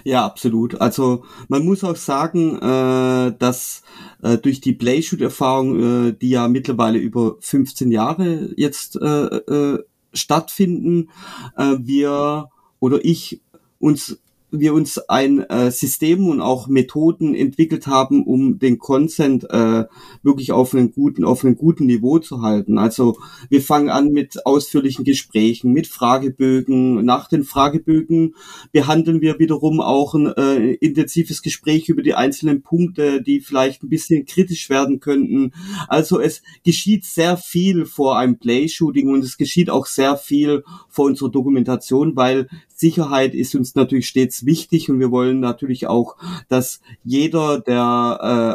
Ja, 0.03 0.25
absolut. 0.25 0.79
Also 0.81 1.23
man 1.47 1.65
muss 1.65 1.83
auch 1.83 1.95
sagen, 1.95 2.57
äh, 2.57 3.35
dass 3.37 3.83
äh, 4.21 4.37
durch 4.37 4.61
die 4.61 4.73
Playshoot-Erfahrung, 4.73 6.09
äh, 6.09 6.13
die 6.13 6.29
ja 6.29 6.47
mittlerweile 6.47 6.99
über 6.99 7.37
15 7.39 7.91
Jahre 7.91 8.53
jetzt 8.57 8.95
äh, 8.97 9.07
äh, 9.07 9.79
stattfinden, 10.13 11.09
äh, 11.57 11.75
wir 11.79 12.49
oder 12.79 13.03
ich 13.03 13.41
uns 13.79 14.19
wir 14.59 14.73
uns 14.73 14.97
ein 15.09 15.39
äh, 15.49 15.71
System 15.71 16.27
und 16.27 16.41
auch 16.41 16.67
Methoden 16.67 17.33
entwickelt 17.33 17.87
haben, 17.87 18.23
um 18.23 18.59
den 18.59 18.77
Consent 18.77 19.49
äh, 19.49 19.85
wirklich 20.21 20.51
auf 20.51 20.73
einem 20.73 20.91
guten, 20.91 21.25
auf 21.25 21.43
einem 21.43 21.55
guten 21.55 21.85
Niveau 21.85 22.19
zu 22.19 22.41
halten. 22.41 22.77
Also 22.77 23.17
wir 23.49 23.61
fangen 23.61 23.89
an 23.89 24.09
mit 24.11 24.45
ausführlichen 24.45 25.03
Gesprächen, 25.03 25.71
mit 25.71 25.87
Fragebögen. 25.87 27.03
Nach 27.03 27.27
den 27.27 27.43
Fragebögen 27.43 28.35
behandeln 28.71 29.21
wir 29.21 29.39
wiederum 29.39 29.81
auch 29.81 30.13
ein 30.13 30.27
äh, 30.27 30.73
intensives 30.73 31.41
Gespräch 31.41 31.89
über 31.89 32.03
die 32.03 32.13
einzelnen 32.13 32.61
Punkte, 32.61 33.21
die 33.21 33.39
vielleicht 33.39 33.83
ein 33.83 33.89
bisschen 33.89 34.25
kritisch 34.25 34.69
werden 34.69 34.99
könnten. 34.99 35.51
Also 35.87 36.19
es 36.19 36.41
geschieht 36.63 37.05
sehr 37.05 37.37
viel 37.37 37.85
vor 37.85 38.17
einem 38.17 38.37
Play-Shooting 38.37 39.09
und 39.09 39.23
es 39.23 39.37
geschieht 39.37 39.69
auch 39.69 39.87
sehr 39.87 40.17
viel 40.17 40.63
vor 40.89 41.05
unserer 41.05 41.29
Dokumentation, 41.29 42.15
weil 42.15 42.47
Sicherheit 42.75 43.33
ist 43.35 43.55
uns 43.55 43.75
natürlich 43.75 44.07
stets 44.07 44.45
wichtig 44.45 44.89
und 44.89 44.99
wir 44.99 45.11
wollen 45.11 45.39
natürlich 45.39 45.87
auch, 45.87 46.17
dass 46.47 46.81
jeder, 47.03 47.59
der 47.59 47.79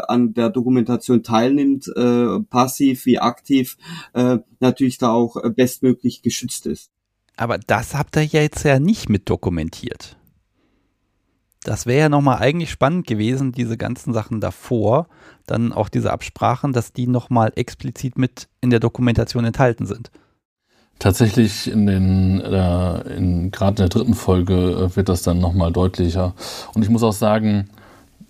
äh, 0.06 0.12
an 0.12 0.34
der 0.34 0.50
Dokumentation 0.50 1.22
teilnimmt, 1.22 1.88
äh, 1.96 2.40
passiv 2.50 3.06
wie 3.06 3.18
aktiv, 3.18 3.76
äh, 4.14 4.38
natürlich 4.60 4.98
da 4.98 5.10
auch 5.10 5.36
bestmöglich 5.54 6.22
geschützt 6.22 6.66
ist. 6.66 6.90
Aber 7.36 7.58
das 7.58 7.94
habt 7.94 8.16
ihr 8.16 8.24
ja 8.24 8.40
jetzt 8.40 8.64
ja 8.64 8.80
nicht 8.80 9.08
mit 9.08 9.30
dokumentiert. 9.30 10.16
das 11.64 11.86
wäre 11.86 12.00
ja 12.00 12.08
nochmal 12.08 12.38
eigentlich 12.38 12.70
spannend 12.70 13.06
gewesen, 13.06 13.52
diese 13.52 13.76
ganzen 13.76 14.12
Sachen 14.12 14.40
davor, 14.40 15.08
dann 15.46 15.72
auch 15.72 15.88
diese 15.88 16.12
Absprachen, 16.12 16.72
dass 16.72 16.92
die 16.92 17.06
nochmal 17.06 17.52
explizit 17.56 18.16
mit 18.16 18.48
in 18.60 18.70
der 18.70 18.80
Dokumentation 18.80 19.44
enthalten 19.44 19.86
sind. 19.86 20.10
Tatsächlich 20.98 21.70
in 21.70 21.86
den, 21.86 22.40
äh, 22.40 23.00
in 23.16 23.52
gerade 23.52 23.70
in 23.70 23.76
der 23.76 23.88
dritten 23.88 24.14
Folge 24.14 24.54
äh, 24.54 24.96
wird 24.96 25.08
das 25.08 25.22
dann 25.22 25.38
nochmal 25.38 25.70
deutlicher. 25.70 26.34
Und 26.74 26.82
ich 26.82 26.88
muss 26.88 27.04
auch 27.04 27.12
sagen, 27.12 27.70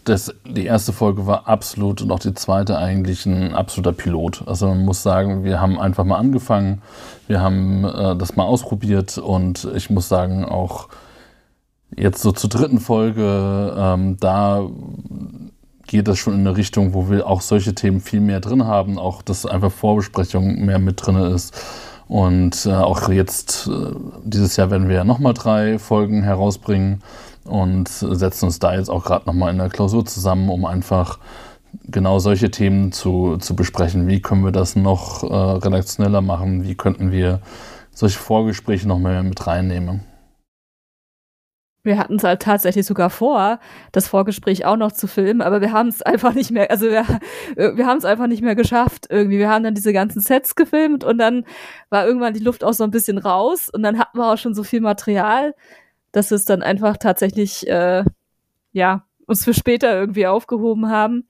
das, 0.05 0.35
die 0.47 0.67
erste 0.67 0.93
Folge 0.93 1.27
war 1.27 1.49
absolut 1.49 2.03
und 2.03 2.11
auch 2.11 2.19
die 2.19 2.35
zweite 2.35 2.77
eigentlich 2.77 3.25
ein 3.25 3.55
absoluter 3.55 3.93
Pilot. 3.93 4.43
Also 4.47 4.69
man 4.69 4.85
muss 4.85 5.03
sagen, 5.03 5.45
wir 5.45 5.61
haben 5.61 5.79
einfach 5.79 6.05
mal 6.05 6.19
angefangen, 6.19 6.83
wir 7.27 7.41
haben 7.41 7.85
äh, 7.85 8.17
das 8.17 8.37
mal 8.37 8.45
ausprobiert 8.45 9.17
und 9.17 9.67
ich 9.75 9.89
muss 9.89 10.09
sagen, 10.09 10.45
auch 10.45 10.89
jetzt 11.97 12.21
so 12.21 12.33
zur 12.33 12.51
dritten 12.51 12.81
Folge, 12.81 13.75
ähm, 13.77 14.19
da 14.21 14.67
geht 15.87 16.07
das 16.07 16.19
schon 16.19 16.35
in 16.35 16.41
eine 16.41 16.57
Richtung, 16.57 16.93
wo 16.93 17.09
wir 17.09 17.27
auch 17.27 17.41
solche 17.41 17.75
Themen 17.75 18.01
viel 18.01 18.21
mehr 18.21 18.41
drin 18.41 18.67
haben, 18.67 18.99
auch 18.99 19.23
dass 19.23 19.47
einfach 19.47 19.73
Vorbesprechung 19.73 20.67
mehr 20.67 20.79
mit 20.79 21.07
drin 21.07 21.17
ist 21.17 21.55
und 22.09 22.65
äh, 22.65 22.73
auch 22.73 23.09
jetzt, 23.11 23.69
äh, 23.69 23.95
dieses 24.25 24.57
Jahr 24.57 24.71
werden 24.71 24.89
wir 24.89 24.97
ja 24.97 25.05
nochmal 25.05 25.35
drei 25.35 25.79
Folgen 25.79 26.23
herausbringen 26.23 27.03
und 27.45 27.89
setzen 27.89 28.47
uns 28.47 28.59
da 28.59 28.75
jetzt 28.75 28.89
auch 28.89 29.05
gerade 29.05 29.27
nochmal 29.27 29.53
in 29.53 29.59
der 29.59 29.69
Klausur 29.69 30.05
zusammen, 30.07 30.49
um 30.49 30.65
einfach 30.65 31.19
genau 31.85 32.19
solche 32.19 32.51
Themen 32.51 32.93
zu, 32.93 33.37
zu 33.37 33.55
besprechen. 33.55 34.09
Wie 34.09 34.21
können 34.21 34.45
wir 34.45 34.53
das 34.53 34.75
noch 34.75 35.23
äh, 35.23 35.35
redaktioneller 35.35 36.23
machen? 36.23 36.65
Wie 36.65 36.75
könnten 36.75 37.13
wir 37.13 37.41
solche 37.93 38.19
Vorgespräche 38.19 38.89
noch 38.89 38.99
mehr 38.99 39.23
mit 39.23 39.47
reinnehmen? 39.47 40.01
Wir 41.89 41.99
hatten 41.99 42.17
es 42.17 42.25
halt 42.25 42.43
tatsächlich 42.43 42.87
sogar 42.87 43.11
vor, 43.11 43.59
das 43.93 44.07
Vorgespräch 44.07 44.65
auch 44.67 44.77
noch 44.77 44.93
zu 44.93 45.09
filmen, 45.09 45.41
aber 45.41 45.61
wir 45.61 45.73
haben 45.73 45.89
es 45.89 46.03
einfach 46.03 46.35
nicht 46.35 46.51
mehr, 46.51 46.71
also 46.71 46.87
wir, 46.87 47.05
wir 47.57 47.87
haben 47.87 47.99
es 47.99 48.05
einfach 48.05 48.27
nicht 48.27 48.43
mehr 48.43 48.55
geschafft 48.55 49.07
irgendwie. 49.11 49.39
Wir 49.39 49.49
haben 49.49 49.65
dann 49.65 49.75
diese 49.75 49.93
ganzen 49.93 50.21
Sets 50.21 50.55
gefilmt 50.55 51.03
und 51.03 51.19
dann 51.19 51.45
war 51.91 52.07
irgendwann 52.07 52.35
die 52.35 52.45
Luft 52.45 52.63
auch 52.63 52.75
so 52.75 52.85
ein 52.85 52.91
bisschen 52.91 53.19
raus 53.19 53.71
und 53.71 53.83
dann 53.83 53.99
hatten 53.99 54.19
wir 54.19 54.31
auch 54.31 54.39
schon 54.39 54.55
so 54.55 54.63
viel 54.63 54.81
Material, 54.81 55.55
dass 56.13 56.31
es 56.31 56.45
dann 56.45 56.63
einfach 56.63 56.99
tatsächlich, 56.99 57.67
äh, 57.67 58.05
ja, 58.73 59.05
uns 59.27 59.45
für 59.45 59.55
später 59.55 59.93
irgendwie 59.99 60.27
aufgehoben 60.27 60.91
haben. 60.91 61.27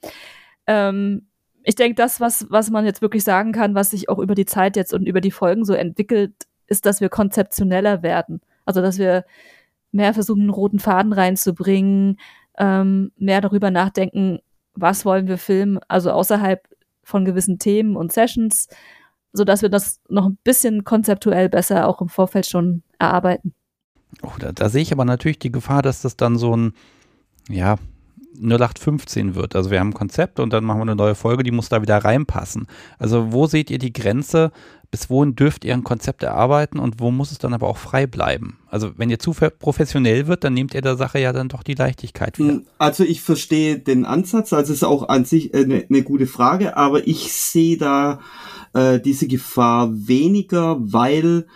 Ähm, 0.67 1.29
ich 1.63 1.75
denke, 1.75 1.95
das, 1.95 2.21
was, 2.21 2.47
was 2.51 2.71
man 2.71 2.85
jetzt 2.85 3.03
wirklich 3.03 3.25
sagen 3.25 3.53
kann, 3.53 3.75
was 3.75 3.91
sich 3.91 4.09
auch 4.09 4.19
über 4.19 4.35
die 4.35 4.47
Zeit 4.47 4.77
jetzt 4.77 4.93
und 4.93 5.07
über 5.07 5.21
die 5.21 5.31
Folgen 5.31 5.65
so 5.65 5.75
entwickelt, 5.75 6.33
ist, 6.67 6.87
dass 6.87 7.01
wir 7.01 7.09
konzeptioneller 7.09 8.03
werden. 8.03 8.41
Also, 8.65 8.83
dass 8.83 8.99
wir 8.99 9.25
mehr 9.93 10.15
versuchen, 10.15 10.43
einen 10.43 10.51
roten 10.51 10.79
Faden 10.79 11.13
reinzubringen, 11.13 12.19
ähm, 12.59 13.13
mehr 13.17 13.41
darüber 13.41 13.71
nachdenken, 13.71 14.41
was 14.75 15.05
wollen 15.05 15.29
wir 15.29 15.39
filmen, 15.39 15.79
also 15.89 16.11
außerhalb 16.11 16.63
von 17.03 17.25
gewissen 17.25 17.59
Themen 17.59 17.97
und 17.97 18.13
Sessions, 18.13 18.69
so 19.33 19.45
dass 19.45 19.63
wir 19.63 19.69
das 19.69 20.01
noch 20.09 20.27
ein 20.27 20.39
bisschen 20.45 20.85
konzeptuell 20.85 21.49
besser 21.49 21.89
auch 21.89 22.01
im 22.01 22.09
Vorfeld 22.09 22.47
schon 22.47 22.83
erarbeiten. 22.99 23.55
Oh, 24.23 24.33
da, 24.39 24.53
da 24.53 24.69
sehe 24.69 24.83
ich 24.83 24.93
aber 24.93 25.05
natürlich 25.05 25.39
die 25.39 25.53
Gefahr, 25.53 25.83
dass 25.83 26.03
das 26.03 26.17
dann 26.17 26.37
so 26.37 26.57
ein, 26.57 26.75
ja, 27.49 27.77
0815 28.41 29.35
wird. 29.35 29.57
Also 29.57 29.71
wir 29.71 29.81
haben 29.81 29.91
ein 29.91 29.95
Konzept 29.95 30.39
und 30.39 30.53
dann 30.53 30.65
machen 30.65 30.79
wir 30.79 30.83
eine 30.83 30.97
neue 30.97 31.15
Folge, 31.15 31.43
die 31.43 31.51
muss 31.51 31.69
da 31.69 31.83
wieder 31.83 31.99
reinpassen. 31.99 32.67
Also 32.99 33.33
wo 33.33 33.47
seht 33.47 33.71
ihr 33.71 33.79
die 33.79 33.93
Grenze? 33.93 34.53
Bis 34.91 35.11
wohin 35.11 35.37
dürft 35.37 35.67
ihr 35.67 35.75
ein 35.75 35.85
Konzept 35.85 36.23
erarbeiten 36.23 36.79
und 36.79 36.99
wo 36.99 37.11
muss 37.11 37.31
es 37.31 37.39
dann 37.39 37.53
aber 37.53 37.69
auch 37.69 37.77
frei 37.77 38.07
bleiben? 38.07 38.59
Also 38.69 38.93
wenn 38.97 39.11
ihr 39.11 39.19
zu 39.19 39.33
professionell 39.33 40.27
wird, 40.27 40.45
dann 40.45 40.55
nehmt 40.55 40.75
ihr 40.75 40.81
der 40.81 40.97
Sache 40.97 41.19
ja 41.19 41.35
dann 41.35 41.49
doch 41.49 41.63
die 41.63 41.75
Leichtigkeit 41.75 42.39
wieder. 42.39 42.55
Hm, 42.55 42.67
also 42.79 43.05
ich 43.05 43.21
verstehe 43.21 43.79
den 43.79 44.07
Ansatz, 44.07 44.53
also 44.55 44.73
es 44.73 44.79
ist 44.79 44.85
auch 44.85 45.09
an 45.09 45.27
sich 45.27 45.55
eine, 45.55 45.85
eine 45.89 46.03
gute 46.03 46.27
Frage, 46.27 46.77
aber 46.77 47.07
ich 47.07 47.33
sehe 47.33 47.77
da 47.77 48.21
äh, 48.73 48.99
diese 48.99 49.27
Gefahr 49.27 49.91
weniger, 49.93 50.79
weil 50.81 51.47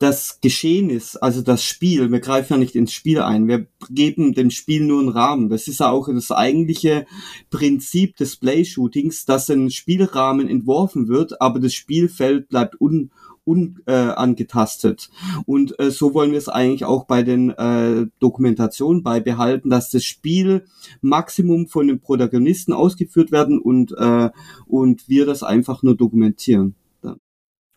das 0.00 0.40
Geschehen 0.40 0.88
ist, 0.88 1.16
also 1.18 1.42
das 1.42 1.62
Spiel, 1.62 2.10
wir 2.10 2.20
greifen 2.20 2.54
ja 2.54 2.58
nicht 2.58 2.74
ins 2.74 2.90
Spiel 2.90 3.20
ein, 3.20 3.48
wir 3.48 3.66
geben 3.90 4.32
dem 4.32 4.50
Spiel 4.50 4.82
nur 4.82 5.00
einen 5.00 5.10
Rahmen. 5.10 5.50
Das 5.50 5.68
ist 5.68 5.80
ja 5.80 5.90
auch 5.90 6.08
das 6.08 6.32
eigentliche 6.32 7.06
Prinzip 7.50 8.16
des 8.16 8.36
Play-Shootings, 8.36 9.26
dass 9.26 9.50
ein 9.50 9.70
Spielrahmen 9.70 10.48
entworfen 10.48 11.08
wird, 11.08 11.42
aber 11.42 11.60
das 11.60 11.74
Spielfeld 11.74 12.48
bleibt 12.48 12.80
un 12.80 13.10
unangetastet. 13.44 15.10
Äh, 15.10 15.42
und 15.44 15.78
äh, 15.78 15.90
so 15.90 16.14
wollen 16.14 16.30
wir 16.30 16.38
es 16.38 16.48
eigentlich 16.48 16.84
auch 16.84 17.04
bei 17.04 17.22
den 17.22 17.50
äh, 17.50 18.06
Dokumentationen 18.20 19.02
beibehalten, 19.02 19.70
dass 19.70 19.90
das 19.90 20.04
Spiel 20.04 20.64
Maximum 21.00 21.66
von 21.66 21.88
den 21.88 22.00
Protagonisten 22.00 22.72
ausgeführt 22.72 23.32
werden 23.32 23.58
und, 23.58 23.92
äh, 23.92 24.30
und 24.66 25.08
wir 25.08 25.26
das 25.26 25.42
einfach 25.42 25.82
nur 25.82 25.96
dokumentieren. 25.96 26.74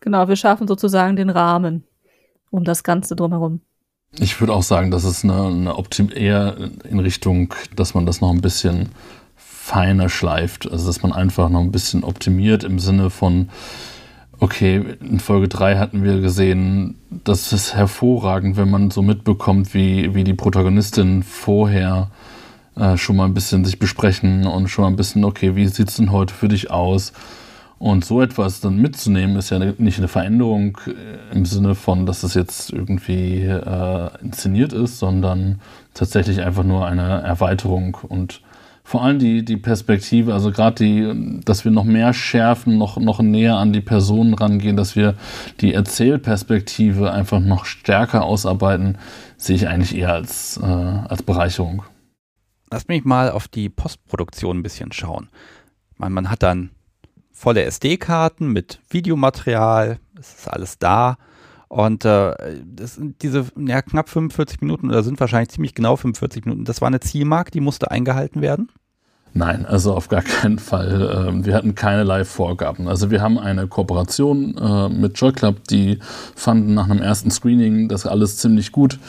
Genau, 0.00 0.28
wir 0.28 0.36
schaffen 0.36 0.68
sozusagen 0.68 1.16
den 1.16 1.30
Rahmen 1.30 1.84
um 2.54 2.64
das 2.64 2.84
Ganze 2.84 3.16
drumherum. 3.16 3.60
Ich 4.18 4.40
würde 4.40 4.54
auch 4.54 4.62
sagen, 4.62 4.92
dass 4.92 5.02
es 5.02 5.24
eine, 5.24 5.46
eine 5.46 5.76
Optim 5.76 6.10
eher 6.14 6.56
in 6.88 7.00
Richtung, 7.00 7.52
dass 7.74 7.94
man 7.94 8.06
das 8.06 8.20
noch 8.20 8.30
ein 8.30 8.40
bisschen 8.40 8.90
feiner 9.36 10.08
schleift. 10.08 10.70
Also 10.70 10.86
dass 10.86 11.02
man 11.02 11.12
einfach 11.12 11.48
noch 11.48 11.60
ein 11.60 11.72
bisschen 11.72 12.04
optimiert 12.04 12.62
im 12.62 12.78
Sinne 12.78 13.10
von, 13.10 13.48
okay, 14.38 14.96
in 15.00 15.18
Folge 15.18 15.48
3 15.48 15.78
hatten 15.78 16.04
wir 16.04 16.20
gesehen, 16.20 16.96
das 17.24 17.52
ist 17.52 17.74
hervorragend, 17.74 18.56
wenn 18.56 18.70
man 18.70 18.92
so 18.92 19.02
mitbekommt, 19.02 19.74
wie, 19.74 20.14
wie 20.14 20.22
die 20.22 20.34
Protagonistin 20.34 21.24
vorher 21.24 22.10
äh, 22.76 22.96
schon 22.96 23.16
mal 23.16 23.24
ein 23.24 23.34
bisschen 23.34 23.64
sich 23.64 23.80
besprechen 23.80 24.46
und 24.46 24.68
schon 24.68 24.84
mal 24.84 24.90
ein 24.90 24.96
bisschen, 24.96 25.24
okay, 25.24 25.56
wie 25.56 25.66
sieht 25.66 25.88
es 25.88 25.96
denn 25.96 26.12
heute 26.12 26.32
für 26.32 26.48
dich 26.48 26.70
aus? 26.70 27.12
Und 27.84 28.02
so 28.02 28.22
etwas 28.22 28.60
dann 28.60 28.78
mitzunehmen, 28.78 29.36
ist 29.36 29.50
ja 29.50 29.58
nicht 29.58 29.98
eine 29.98 30.08
Veränderung 30.08 30.78
äh, 30.86 31.34
im 31.36 31.44
Sinne 31.44 31.74
von, 31.74 32.06
dass 32.06 32.22
es 32.22 32.32
jetzt 32.32 32.72
irgendwie 32.72 33.42
äh, 33.42 34.08
inszeniert 34.22 34.72
ist, 34.72 34.98
sondern 34.98 35.60
tatsächlich 35.92 36.40
einfach 36.40 36.64
nur 36.64 36.86
eine 36.86 37.20
Erweiterung 37.20 37.98
und 38.08 38.40
vor 38.84 39.02
allem 39.02 39.18
die, 39.18 39.44
die 39.44 39.58
Perspektive, 39.58 40.32
also 40.32 40.50
gerade 40.50 40.82
die, 40.82 41.42
dass 41.44 41.66
wir 41.66 41.72
noch 41.72 41.84
mehr 41.84 42.14
schärfen, 42.14 42.78
noch, 42.78 42.96
noch 42.96 43.20
näher 43.20 43.56
an 43.56 43.74
die 43.74 43.82
Personen 43.82 44.32
rangehen, 44.32 44.78
dass 44.78 44.96
wir 44.96 45.14
die 45.60 45.74
Erzählperspektive 45.74 47.12
einfach 47.12 47.40
noch 47.40 47.66
stärker 47.66 48.24
ausarbeiten, 48.24 48.96
sehe 49.36 49.56
ich 49.56 49.68
eigentlich 49.68 49.94
eher 49.94 50.14
als, 50.14 50.56
äh, 50.56 50.64
als 50.64 51.22
Bereicherung. 51.22 51.82
Lass 52.70 52.88
mich 52.88 53.04
mal 53.04 53.30
auf 53.30 53.46
die 53.46 53.68
Postproduktion 53.68 54.60
ein 54.60 54.62
bisschen 54.62 54.90
schauen. 54.90 55.28
Man, 55.98 56.14
man 56.14 56.30
hat 56.30 56.42
dann 56.42 56.70
volle 57.34 57.64
SD-Karten 57.64 58.48
mit 58.48 58.80
Videomaterial, 58.88 59.98
es 60.18 60.34
ist 60.34 60.48
alles 60.48 60.78
da. 60.78 61.18
Und 61.68 62.04
äh, 62.04 62.32
das 62.64 62.94
sind 62.94 63.20
diese 63.22 63.46
ja, 63.58 63.82
knapp 63.82 64.08
45 64.08 64.60
Minuten 64.60 64.88
oder 64.88 65.02
sind 65.02 65.18
wahrscheinlich 65.18 65.50
ziemlich 65.50 65.74
genau 65.74 65.96
45 65.96 66.44
Minuten. 66.44 66.64
Das 66.64 66.80
war 66.80 66.86
eine 66.86 67.00
Zielmarke, 67.00 67.50
die 67.50 67.60
musste 67.60 67.90
eingehalten 67.90 68.40
werden. 68.40 68.70
Nein, 69.36 69.66
also 69.66 69.94
auf 69.94 70.08
gar 70.08 70.22
keinen 70.22 70.60
Fall. 70.60 71.26
Ähm, 71.28 71.44
wir 71.44 71.54
hatten 71.54 71.74
keinerlei 71.74 72.24
Vorgaben. 72.24 72.86
Also 72.86 73.10
wir 73.10 73.20
haben 73.20 73.36
eine 73.36 73.66
Kooperation 73.66 74.56
äh, 74.56 74.88
mit 74.88 75.18
Joy 75.18 75.32
Club, 75.32 75.66
die 75.68 75.98
fanden 76.36 76.74
nach 76.74 76.88
einem 76.88 77.02
ersten 77.02 77.32
Screening 77.32 77.88
das 77.88 78.06
alles 78.06 78.36
ziemlich 78.36 78.70
gut 78.70 79.00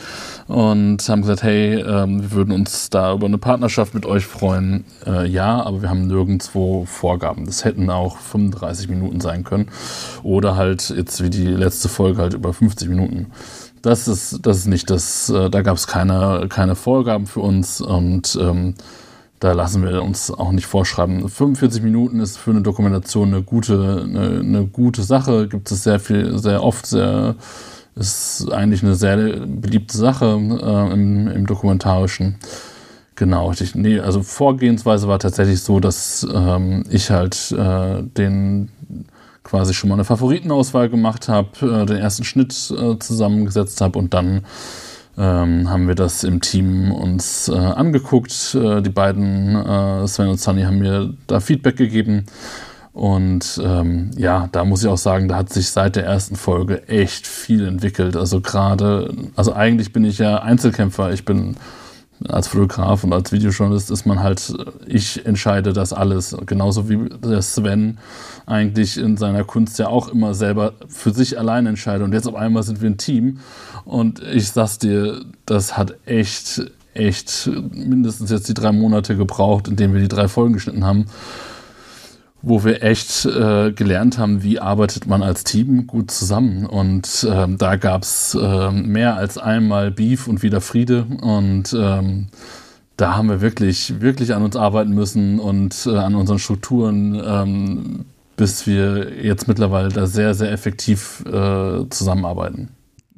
und 0.48 1.08
haben 1.08 1.22
gesagt, 1.22 1.44
hey, 1.44 1.76
ähm, 1.76 2.24
wir 2.24 2.32
würden 2.32 2.52
uns 2.54 2.90
da 2.90 3.14
über 3.14 3.28
eine 3.28 3.38
Partnerschaft 3.38 3.94
mit 3.94 4.08
euch 4.08 4.26
freuen. 4.26 4.86
Äh, 5.06 5.28
ja, 5.28 5.62
aber 5.62 5.84
wir 5.84 5.92
haben 5.92 6.08
nirgendwo 6.08 6.86
Vorgaben. 6.86 7.46
Das 7.46 7.64
hätten 7.64 7.88
auch 7.92 8.18
35 8.18 8.90
Minuten 8.90 9.22
sein 9.22 9.44
können 9.44 9.68
oder 10.24 10.56
halt 10.56 10.90
jetzt 10.90 11.24
wie 11.24 11.30
die 11.30 11.46
letzte 11.46 11.88
Folge 11.88 12.24
halt 12.24 12.34
über 12.34 12.52
50 12.52 12.90
Minuten. 12.90 13.28
Das 13.84 14.08
ist, 14.08 14.40
das 14.42 14.58
ist 14.58 14.66
nicht 14.66 14.90
das, 14.90 15.30
äh, 15.30 15.52
da 15.52 15.62
gab 15.62 15.78
es 15.78 15.86
keine, 15.86 16.48
keine 16.50 16.74
Vorgaben 16.74 17.28
für 17.28 17.42
uns 17.42 17.80
und 17.80 18.36
ähm, 18.42 18.74
da 19.40 19.52
lassen 19.52 19.84
wir 19.84 20.02
uns 20.02 20.32
auch 20.32 20.52
nicht 20.52 20.66
vorschreiben. 20.66 21.28
45 21.28 21.84
Minuten 21.84 22.20
ist 22.20 22.38
für 22.38 22.52
eine 22.52 22.62
Dokumentation 22.62 23.34
eine 23.34 23.44
gute, 23.44 24.04
eine, 24.04 24.40
eine 24.40 24.66
gute 24.66 25.04
Sache. 25.04 25.48
Gibt 25.48 25.72
es 25.72 25.84
sehr 25.84 26.00
viel, 26.00 26.38
sehr 26.38 26.64
oft, 26.64 26.86
sehr, 26.86 27.36
ist 27.96 28.52
eigentlich 28.52 28.82
eine 28.84 28.96
sehr 28.96 29.18
beliebte 29.18 29.98
Sache 29.98 30.26
äh, 30.26 30.94
im, 30.94 31.28
im 31.28 31.46
Dokumentarischen. 31.46 32.38
Genau, 33.16 33.52
ich, 33.54 33.76
nee, 33.76 34.00
also 34.00 34.24
Vorgehensweise 34.24 35.08
war 35.08 35.20
tatsächlich 35.20 35.62
so, 35.62 35.80
dass 35.80 36.28
ähm, 36.34 36.84
ich 36.90 37.12
halt 37.12 37.52
äh, 37.54 38.04
den 38.04 38.70
quasi 39.44 39.74
schon 39.74 39.90
mal 39.90 39.96
eine 39.96 40.04
Favoritenauswahl 40.04 40.90
gemacht 40.90 41.30
habe, 41.30 41.50
äh, 41.62 41.86
den 41.86 41.98
ersten 41.98 42.26
Schnitt 42.26 42.52
äh, 42.78 43.00
zusammengesetzt 43.00 43.80
habe 43.80 44.00
und 44.00 44.14
dann 44.14 44.44
ähm, 45.18 45.70
haben 45.70 45.88
wir 45.88 45.96
das 45.96 46.24
im 46.24 46.42
Team 46.42 46.92
uns 46.92 47.48
äh, 47.48 47.56
angeguckt. 47.56 48.56
Äh, 48.56 48.82
die 48.82 48.90
beiden, 48.90 49.56
äh, 49.56 50.08
Sven 50.08 50.28
und 50.28 50.40
Sunny, 50.40 50.64
haben 50.64 50.80
mir 50.80 51.14
da 51.28 51.40
Feedback 51.40 51.78
gegeben. 51.78 52.26
Und 52.94 53.62
ähm, 53.64 54.12
ja, 54.16 54.48
da 54.54 54.64
muss 54.64 54.82
ich 54.82 54.90
auch 54.90 54.98
sagen, 54.98 55.28
da 55.28 55.36
hat 55.36 55.52
sich 55.52 55.70
seit 55.70 55.98
der 55.98 56.06
ersten 56.06 56.38
Folge 56.38 56.88
echt 56.88 57.28
viel 57.28 57.68
entwickelt. 57.68 58.16
Also 58.16 58.40
gerade, 58.40 59.14
also 59.36 59.54
eigentlich 59.54 59.92
bin 59.92 60.06
ich 60.06 60.18
ja 60.18 60.38
Einzelkämpfer. 60.38 61.12
Ich 61.12 61.26
bin 61.26 61.58
als 62.28 62.48
Fotograf 62.48 63.04
und 63.04 63.14
als 63.14 63.32
Videojournalist 63.32 63.92
ist 63.92 64.06
man 64.06 64.22
halt, 64.22 64.54
ich 64.88 65.26
entscheide 65.26 65.74
das 65.74 65.94
alles. 65.94 66.36
Genauso 66.46 66.90
wie 66.90 67.10
der 67.10 67.42
Sven 67.42 67.98
eigentlich 68.46 68.98
in 68.98 69.18
seiner 69.18 69.44
Kunst 69.44 69.78
ja 69.80 69.88
auch 69.88 70.08
immer 70.08 70.34
selber 70.34 70.74
für 70.88 71.12
sich 71.12 71.38
allein 71.38 71.66
entscheidet. 71.66 72.06
Und 72.06 72.14
jetzt 72.14 72.28
auf 72.28 72.36
einmal 72.36 72.64
sind 72.64 72.82
wir 72.82 72.90
ein 72.90 72.98
Team. 72.98 73.40
Und 73.84 74.22
ich 74.22 74.50
sag's 74.50 74.80
dir, 74.80 75.22
das 75.46 75.78
hat 75.78 75.96
echt, 76.06 76.72
echt 76.94 77.50
mindestens 77.72 78.32
jetzt 78.32 78.48
die 78.48 78.54
drei 78.54 78.72
Monate 78.72 79.16
gebraucht, 79.16 79.68
in 79.68 79.76
denen 79.76 79.94
wir 79.94 80.02
die 80.02 80.08
drei 80.08 80.28
Folgen 80.28 80.54
geschnitten 80.54 80.86
haben 80.86 81.06
wo 82.46 82.64
wir 82.64 82.84
echt 82.84 83.26
äh, 83.26 83.72
gelernt 83.72 84.20
haben, 84.20 84.44
wie 84.44 84.60
arbeitet 84.60 85.08
man 85.08 85.24
als 85.24 85.44
Team 85.44 85.88
gut 85.88 86.12
zusammen. 86.12 86.68
Und 86.68 87.28
ähm, 87.30 87.58
da 87.58 87.76
gab 87.76 88.04
es 88.04 88.38
äh, 88.40 88.72
mehr 88.72 89.18
als 89.18 89.40
einmal 89.40 89.90
Beef 89.90 90.28
und 90.28 90.44
wieder 90.44 90.62
Friede. 90.62 91.08
Und 91.22 91.76
ähm, 91.78 92.28
da 92.98 93.16
haben 93.16 93.30
wir 93.30 93.42
wirklich, 93.42 94.00
wirklich 94.00 94.36
an 94.36 94.44
uns 94.44 94.56
arbeiten 94.56 94.92
müssen 94.92 95.40
und 95.40 95.88
äh, 95.88 95.98
an 95.98 96.14
unseren 96.14 96.38
Strukturen, 96.38 97.20
ähm, 97.26 98.06
bis 98.38 98.68
wir 98.68 99.24
jetzt 99.24 99.48
mittlerweile 99.48 99.90
da 99.90 100.06
sehr, 100.06 100.36
sehr 100.36 100.52
effektiv 100.52 101.24
äh, 101.26 101.90
zusammenarbeiten. 101.90 102.70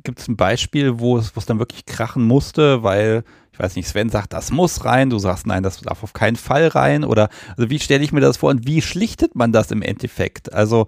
Gibt 0.05 0.19
es 0.19 0.29
ein 0.29 0.37
Beispiel, 0.37 0.99
wo 0.99 1.17
es 1.17 1.33
dann 1.45 1.59
wirklich 1.59 1.85
krachen 1.85 2.23
musste, 2.23 2.81
weil 2.81 3.25
ich 3.57 3.63
weiß 3.63 3.75
nicht, 3.75 3.87
Sven 3.87 4.09
sagt, 4.09 4.33
das 4.33 4.51
muss 4.51 4.85
rein, 4.85 5.09
du 5.09 5.17
sagst, 5.17 5.47
nein, 5.47 5.63
das 5.63 5.81
darf 5.81 6.03
auf 6.03 6.13
keinen 6.13 6.35
Fall 6.35 6.67
rein 6.67 7.03
oder 7.03 7.27
also 7.57 7.71
wie 7.71 7.79
stelle 7.79 8.03
ich 8.03 8.11
mir 8.11 8.19
das 8.19 8.37
vor 8.37 8.51
und 8.51 8.67
wie 8.67 8.83
schlichtet 8.83 9.35
man 9.35 9.51
das 9.51 9.71
im 9.71 9.81
Endeffekt? 9.81 10.53
Also, 10.53 10.85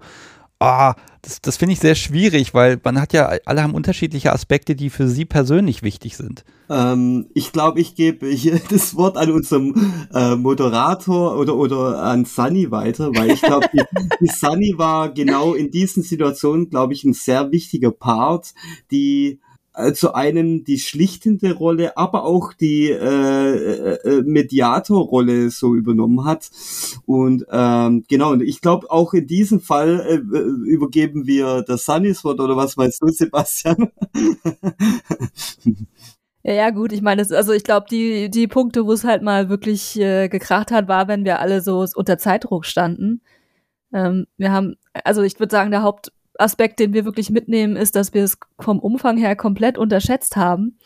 ah, 0.60 0.94
das, 1.22 1.40
das 1.40 1.56
finde 1.56 1.72
ich 1.72 1.80
sehr 1.80 1.96
schwierig, 1.96 2.54
weil 2.54 2.80
man 2.84 3.00
hat 3.00 3.12
ja, 3.12 3.28
alle 3.44 3.64
haben 3.64 3.74
unterschiedliche 3.74 4.32
Aspekte, 4.32 4.76
die 4.76 4.88
für 4.88 5.08
sie 5.08 5.24
persönlich 5.24 5.82
wichtig 5.82 6.16
sind. 6.16 6.44
Ähm, 6.68 7.26
ich 7.34 7.50
glaube, 7.50 7.80
ich 7.80 7.96
gebe 7.96 8.28
hier 8.28 8.60
das 8.70 8.94
Wort 8.94 9.16
an 9.16 9.32
unserem 9.32 9.74
äh, 10.14 10.36
Moderator 10.36 11.36
oder, 11.36 11.56
oder 11.56 12.00
an 12.04 12.24
Sunny 12.24 12.70
weiter, 12.70 13.10
weil 13.16 13.32
ich 13.32 13.42
glaube, 13.42 13.66
die, 13.72 13.82
die 14.20 14.28
Sunny 14.28 14.74
war 14.76 15.12
genau 15.12 15.54
in 15.54 15.72
diesen 15.72 16.04
Situationen, 16.04 16.70
glaube 16.70 16.92
ich, 16.92 17.02
ein 17.02 17.14
sehr 17.14 17.50
wichtiger 17.50 17.90
Part, 17.90 18.54
die 18.92 19.40
äh, 19.74 19.92
zu 19.92 20.14
einem 20.14 20.64
die 20.64 20.78
schlichtende 20.78 21.54
Rolle, 21.54 21.96
aber 21.96 22.24
auch 22.24 22.52
die 22.52 22.90
äh, 22.90 22.96
äh, 22.96 23.98
äh 24.04 24.22
Mediatorrolle 24.22 25.50
so 25.50 25.74
übernommen 25.74 26.24
hat. 26.24 26.50
Und 27.06 27.46
ähm, 27.50 28.04
genau, 28.08 28.32
und 28.32 28.42
ich 28.42 28.60
glaube 28.60 28.90
auch 28.90 29.14
in 29.14 29.26
diesem 29.26 29.60
Fall 29.60 30.00
äh, 30.08 30.38
übergeben 30.68 31.26
wir 31.26 31.62
das 31.62 31.84
Sunnys 31.84 32.24
Wort 32.24 32.40
oder 32.40 32.56
was 32.56 32.76
meinst 32.76 33.02
du, 33.02 33.08
Sebastian? 33.08 33.90
Ja, 36.42 36.54
ja, 36.54 36.70
gut, 36.70 36.92
ich 36.92 37.02
meine, 37.02 37.20
also 37.20 37.52
ich 37.52 37.64
glaube, 37.64 37.86
die, 37.90 38.30
die 38.30 38.46
Punkte, 38.48 38.86
wo 38.86 38.92
es 38.92 39.04
halt 39.04 39.22
mal 39.22 39.50
wirklich 39.50 40.00
äh, 40.00 40.28
gekracht 40.28 40.70
hat, 40.70 40.88
war, 40.88 41.06
wenn 41.06 41.24
wir 41.26 41.38
alle 41.40 41.60
so 41.60 41.84
unter 41.94 42.16
Zeitdruck 42.16 42.64
standen. 42.64 43.20
Ähm, 43.92 44.26
wir 44.38 44.52
haben, 44.52 44.76
also 45.04 45.22
ich 45.22 45.38
würde 45.38 45.52
sagen, 45.52 45.70
der 45.70 45.82
Haupt, 45.82 46.12
Aspekt, 46.40 46.80
den 46.80 46.92
wir 46.92 47.04
wirklich 47.04 47.30
mitnehmen, 47.30 47.76
ist, 47.76 47.96
dass 47.96 48.14
wir 48.14 48.24
es 48.24 48.38
vom 48.58 48.78
Umfang 48.78 49.16
her 49.16 49.36
komplett 49.36 49.78
unterschätzt 49.78 50.36
haben 50.36 50.78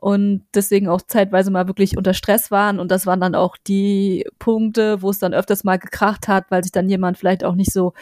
und 0.00 0.46
deswegen 0.54 0.88
auch 0.88 1.02
zeitweise 1.02 1.50
mal 1.50 1.66
wirklich 1.66 1.96
unter 1.96 2.14
Stress 2.14 2.52
waren. 2.52 2.78
Und 2.78 2.92
das 2.92 3.04
waren 3.04 3.20
dann 3.20 3.34
auch 3.34 3.56
die 3.56 4.24
Punkte, 4.38 5.02
wo 5.02 5.10
es 5.10 5.18
dann 5.18 5.34
öfters 5.34 5.64
mal 5.64 5.78
gekracht 5.78 6.28
hat, 6.28 6.50
weil 6.50 6.62
sich 6.62 6.70
dann 6.70 6.88
jemand 6.88 7.18
vielleicht 7.18 7.42
auch 7.42 7.56
nicht 7.56 7.72
so 7.72 7.94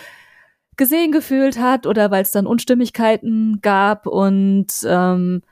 gesehen 0.76 1.10
gefühlt 1.10 1.58
hat 1.58 1.86
oder 1.86 2.10
weil 2.10 2.22
es 2.22 2.32
dann 2.32 2.46
Unstimmigkeiten 2.46 3.60
gab. 3.62 4.06
Und 4.06 4.66
ähm, 4.86 5.42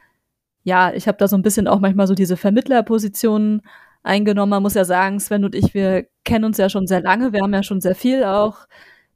ja, 0.65 0.93
ich 0.93 1.09
habe 1.09 1.17
da 1.19 1.29
so 1.29 1.37
ein 1.37 1.43
bisschen 1.43 1.67
auch 1.67 1.81
manchmal 1.81 2.07
so 2.07 2.15
diese 2.15 2.37
Vermittlerpositionen 2.37 3.63
eingenommen. 4.03 4.51
Man 4.51 4.63
muss 4.63 4.75
ja 4.75 4.85
sagen, 4.85 5.21
Sven 5.21 5.47
und 5.47 5.55
ich, 5.55 5.73
wir 5.73 6.07
kennen 6.25 6.45
uns 6.45 6.59
ja 6.59 6.69
schon 6.69 6.87
sehr 6.87 7.01
lange. 7.01 7.33
Wir 7.33 7.41
haben 7.41 7.55
ja 7.55 7.63
schon 7.63 7.81
sehr 7.81 7.95
viel 7.95 8.23
auch 8.25 8.67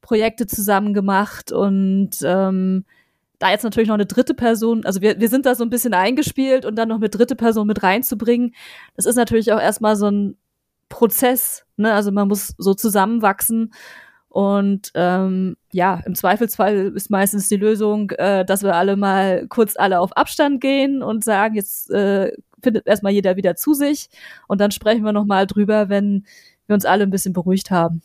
Projekte 0.09 0.47
zusammen 0.47 0.95
gemacht 0.95 1.53
und 1.53 2.13
ähm, 2.23 2.87
da 3.39 3.51
jetzt 3.51 3.63
natürlich 3.63 3.89
noch 3.89 3.95
eine 3.95 4.07
dritte 4.07 4.33
Person, 4.33 4.87
also 4.87 5.03
wir, 5.03 5.21
wir 5.21 5.29
sind 5.29 5.45
da 5.45 5.55
so 5.55 5.63
ein 5.65 5.69
bisschen 5.69 5.93
eingespielt 5.93 6.65
und 6.65 6.77
dann 6.77 6.89
noch 6.89 6.97
eine 6.97 7.11
dritte 7.11 7.37
Person 7.37 7.67
mit 7.67 7.83
reinzubringen, 7.83 8.55
das 8.97 9.05
ist 9.05 9.17
natürlich 9.17 9.53
auch 9.53 9.61
erstmal 9.61 9.97
so 9.97 10.11
ein 10.11 10.39
Prozess, 10.89 11.67
ne? 11.77 11.93
Also 11.93 12.11
man 12.11 12.27
muss 12.27 12.55
so 12.57 12.73
zusammenwachsen 12.73 13.75
und 14.31 14.93
ähm, 14.95 15.59
ja, 15.73 16.01
im 16.07 16.15
Zweifelsfall 16.15 16.95
ist 16.97 17.11
meistens 17.11 17.51
die 17.51 17.57
Lösung, 17.57 18.11
äh, 18.13 18.47
dass 18.47 18.63
wir 18.63 18.77
alle 18.77 18.97
mal 18.97 19.47
kurz 19.49 19.77
alle 19.77 20.01
auf 20.01 20.17
Abstand 20.17 20.63
gehen 20.63 21.03
und 21.03 21.23
sagen, 21.23 21.55
jetzt 21.55 21.91
äh, 21.91 22.33
findet 22.63 22.87
erstmal 22.87 23.13
jeder 23.13 23.37
wieder 23.37 23.57
zu 23.57 23.75
sich 23.75 24.09
und 24.47 24.59
dann 24.59 24.71
sprechen 24.71 25.05
wir 25.05 25.13
nochmal 25.13 25.47
drüber, 25.47 25.91
wenn 25.91 26.25
wir 26.67 26.73
uns 26.73 26.87
alle 26.87 27.03
ein 27.03 27.11
bisschen 27.11 27.35
beruhigt 27.35 27.71
haben. 27.71 28.01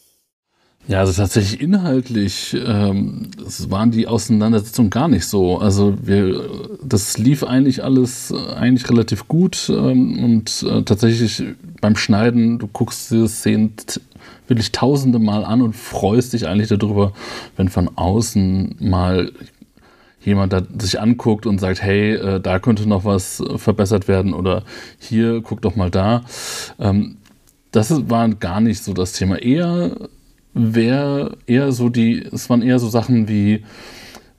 Ja, 0.85 0.99
also 0.99 1.13
tatsächlich 1.13 1.61
inhaltlich 1.61 2.53
ähm, 2.53 3.29
waren 3.69 3.91
die 3.91 4.05
Auseinandersetzungen 4.05 4.89
gar 4.89 5.07
nicht 5.07 5.25
so. 5.25 5.59
Also 5.59 5.97
wir, 6.01 6.49
das 6.83 7.17
lief 7.17 7.45
eigentlich 7.45 7.83
alles 7.83 8.31
äh, 8.31 8.53
eigentlich 8.53 8.89
relativ 8.89 9.29
gut 9.29 9.69
ähm, 9.69 10.21
und 10.21 10.65
äh, 10.69 10.83
tatsächlich 10.83 11.43
beim 11.79 11.95
Schneiden, 11.95 12.59
du 12.59 12.67
guckst 12.67 13.11
diese 13.11 13.29
Szenen 13.29 13.75
wirklich 14.49 14.73
tausende 14.73 15.19
Mal 15.19 15.45
an 15.45 15.61
und 15.61 15.73
freust 15.73 16.33
dich 16.33 16.47
eigentlich 16.47 16.67
darüber, 16.67 17.13
wenn 17.55 17.69
von 17.69 17.89
außen 17.95 18.75
mal 18.79 19.31
jemand 20.21 20.51
da 20.51 20.63
sich 20.79 20.99
anguckt 20.99 21.45
und 21.45 21.59
sagt, 21.59 21.81
hey, 21.81 22.15
äh, 22.15 22.39
da 22.41 22.59
könnte 22.59 22.87
noch 22.89 23.05
was 23.05 23.41
verbessert 23.55 24.09
werden 24.09 24.33
oder 24.33 24.63
hier, 24.99 25.41
guck 25.41 25.61
doch 25.61 25.77
mal 25.77 25.89
da. 25.89 26.23
Ähm, 26.77 27.17
das 27.71 28.09
war 28.09 28.27
gar 28.29 28.59
nicht 28.61 28.83
so 28.83 28.93
das 28.93 29.13
Thema. 29.13 29.41
Eher 29.41 29.95
wäre 30.53 31.37
eher 31.47 31.71
so 31.71 31.89
die, 31.89 32.23
es 32.31 32.49
waren 32.49 32.61
eher 32.61 32.79
so 32.79 32.89
Sachen 32.89 33.27
wie, 33.27 33.63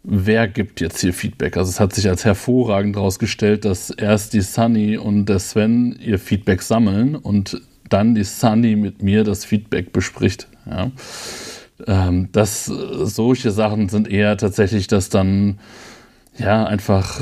wer 0.03 0.49
gibt 0.49 0.81
jetzt 0.81 1.01
hier 1.01 1.13
Feedback? 1.13 1.57
Also 1.57 1.71
es 1.71 1.81
hat 1.81 1.95
sich 1.95 2.09
als 2.09 2.25
hervorragend 2.25 2.97
herausgestellt, 2.97 3.65
dass 3.65 3.91
erst 3.91 4.33
die 4.33 4.43
Sunny 4.43 4.97
und 4.97 5.27
der 5.27 5.39
Sven 5.39 5.99
ihr 6.01 6.19
Feedback 6.19 6.63
sammeln 6.63 7.17
und 7.17 7.61
dann 7.89 8.15
die 8.15 8.25
Sunny 8.25 8.77
mit 8.77 9.03
mir 9.03 9.25
das 9.25 9.45
Feedback 9.45 9.93
bespricht. 9.93 10.49
Ja. 10.67 10.91
Ähm, 11.87 12.29
das, 12.33 12.67
solche 12.67 13.51
Sachen 13.51 13.89
sind 13.89 14.09
eher 14.09 14.37
tatsächlich, 14.37 14.87
dass 14.87 15.09
dann 15.09 15.59
ja 16.39 16.65
einfach 16.65 17.21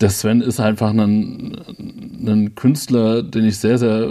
der 0.00 0.10
Sven 0.10 0.40
ist 0.40 0.60
einfach 0.60 0.90
ein, 0.90 1.58
ein 2.26 2.54
Künstler, 2.54 3.22
den 3.22 3.44
ich 3.44 3.58
sehr, 3.58 3.78
sehr 3.78 4.08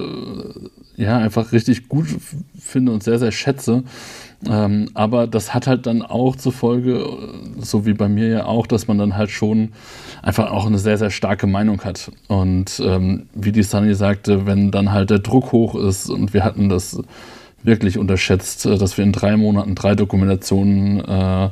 ja, 0.99 1.17
einfach 1.17 1.53
richtig 1.53 1.87
gut 1.87 2.07
finde 2.59 2.91
und 2.91 3.03
sehr, 3.03 3.19
sehr 3.19 3.31
schätze. 3.31 3.83
Ähm, 4.45 4.89
aber 4.93 5.27
das 5.27 5.53
hat 5.53 5.65
halt 5.65 5.85
dann 5.85 6.01
auch 6.01 6.35
zur 6.35 6.51
Folge, 6.51 7.05
so 7.57 7.85
wie 7.85 7.93
bei 7.93 8.09
mir 8.09 8.27
ja 8.27 8.45
auch, 8.45 8.67
dass 8.67 8.87
man 8.89 8.97
dann 8.97 9.15
halt 9.15 9.29
schon 9.29 9.69
einfach 10.21 10.51
auch 10.51 10.65
eine 10.65 10.77
sehr, 10.77 10.97
sehr 10.97 11.09
starke 11.09 11.47
Meinung 11.47 11.81
hat. 11.85 12.11
Und 12.27 12.81
ähm, 12.83 13.27
wie 13.33 13.53
die 13.53 13.63
Sunny 13.63 13.93
sagte, 13.93 14.45
wenn 14.45 14.71
dann 14.71 14.91
halt 14.91 15.09
der 15.09 15.19
Druck 15.19 15.53
hoch 15.53 15.75
ist 15.75 16.09
und 16.09 16.33
wir 16.33 16.43
hatten 16.43 16.67
das 16.67 17.01
wirklich 17.63 17.97
unterschätzt, 17.97 18.65
äh, 18.65 18.77
dass 18.77 18.97
wir 18.97 19.05
in 19.05 19.13
drei 19.13 19.37
Monaten 19.37 19.75
drei 19.75 19.95
Dokumentationen 19.95 20.99
äh, 20.99 21.49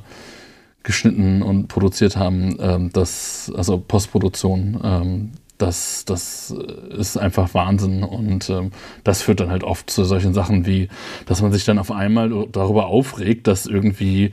geschnitten 0.84 1.42
und 1.42 1.70
produziert 1.70 2.18
haben, 2.18 2.58
ähm, 2.60 2.90
das, 2.92 3.50
also 3.56 3.78
Postproduktion, 3.78 4.80
ähm, 4.84 5.32
das, 5.58 6.06
das 6.06 6.54
ist 6.98 7.18
einfach 7.18 7.54
Wahnsinn. 7.54 8.04
Und 8.04 8.50
ähm, 8.50 8.72
das 9.04 9.22
führt 9.22 9.40
dann 9.40 9.50
halt 9.50 9.64
oft 9.64 9.90
zu 9.90 10.04
solchen 10.04 10.34
Sachen 10.34 10.66
wie, 10.66 10.90
dass 11.26 11.42
man 11.42 11.52
sich 11.52 11.66
dann 11.66 11.80
auf 11.80 11.92
einmal 11.92 12.48
darüber 12.52 12.88
aufregt, 12.88 13.48
dass 13.48 13.66
irgendwie 13.66 14.32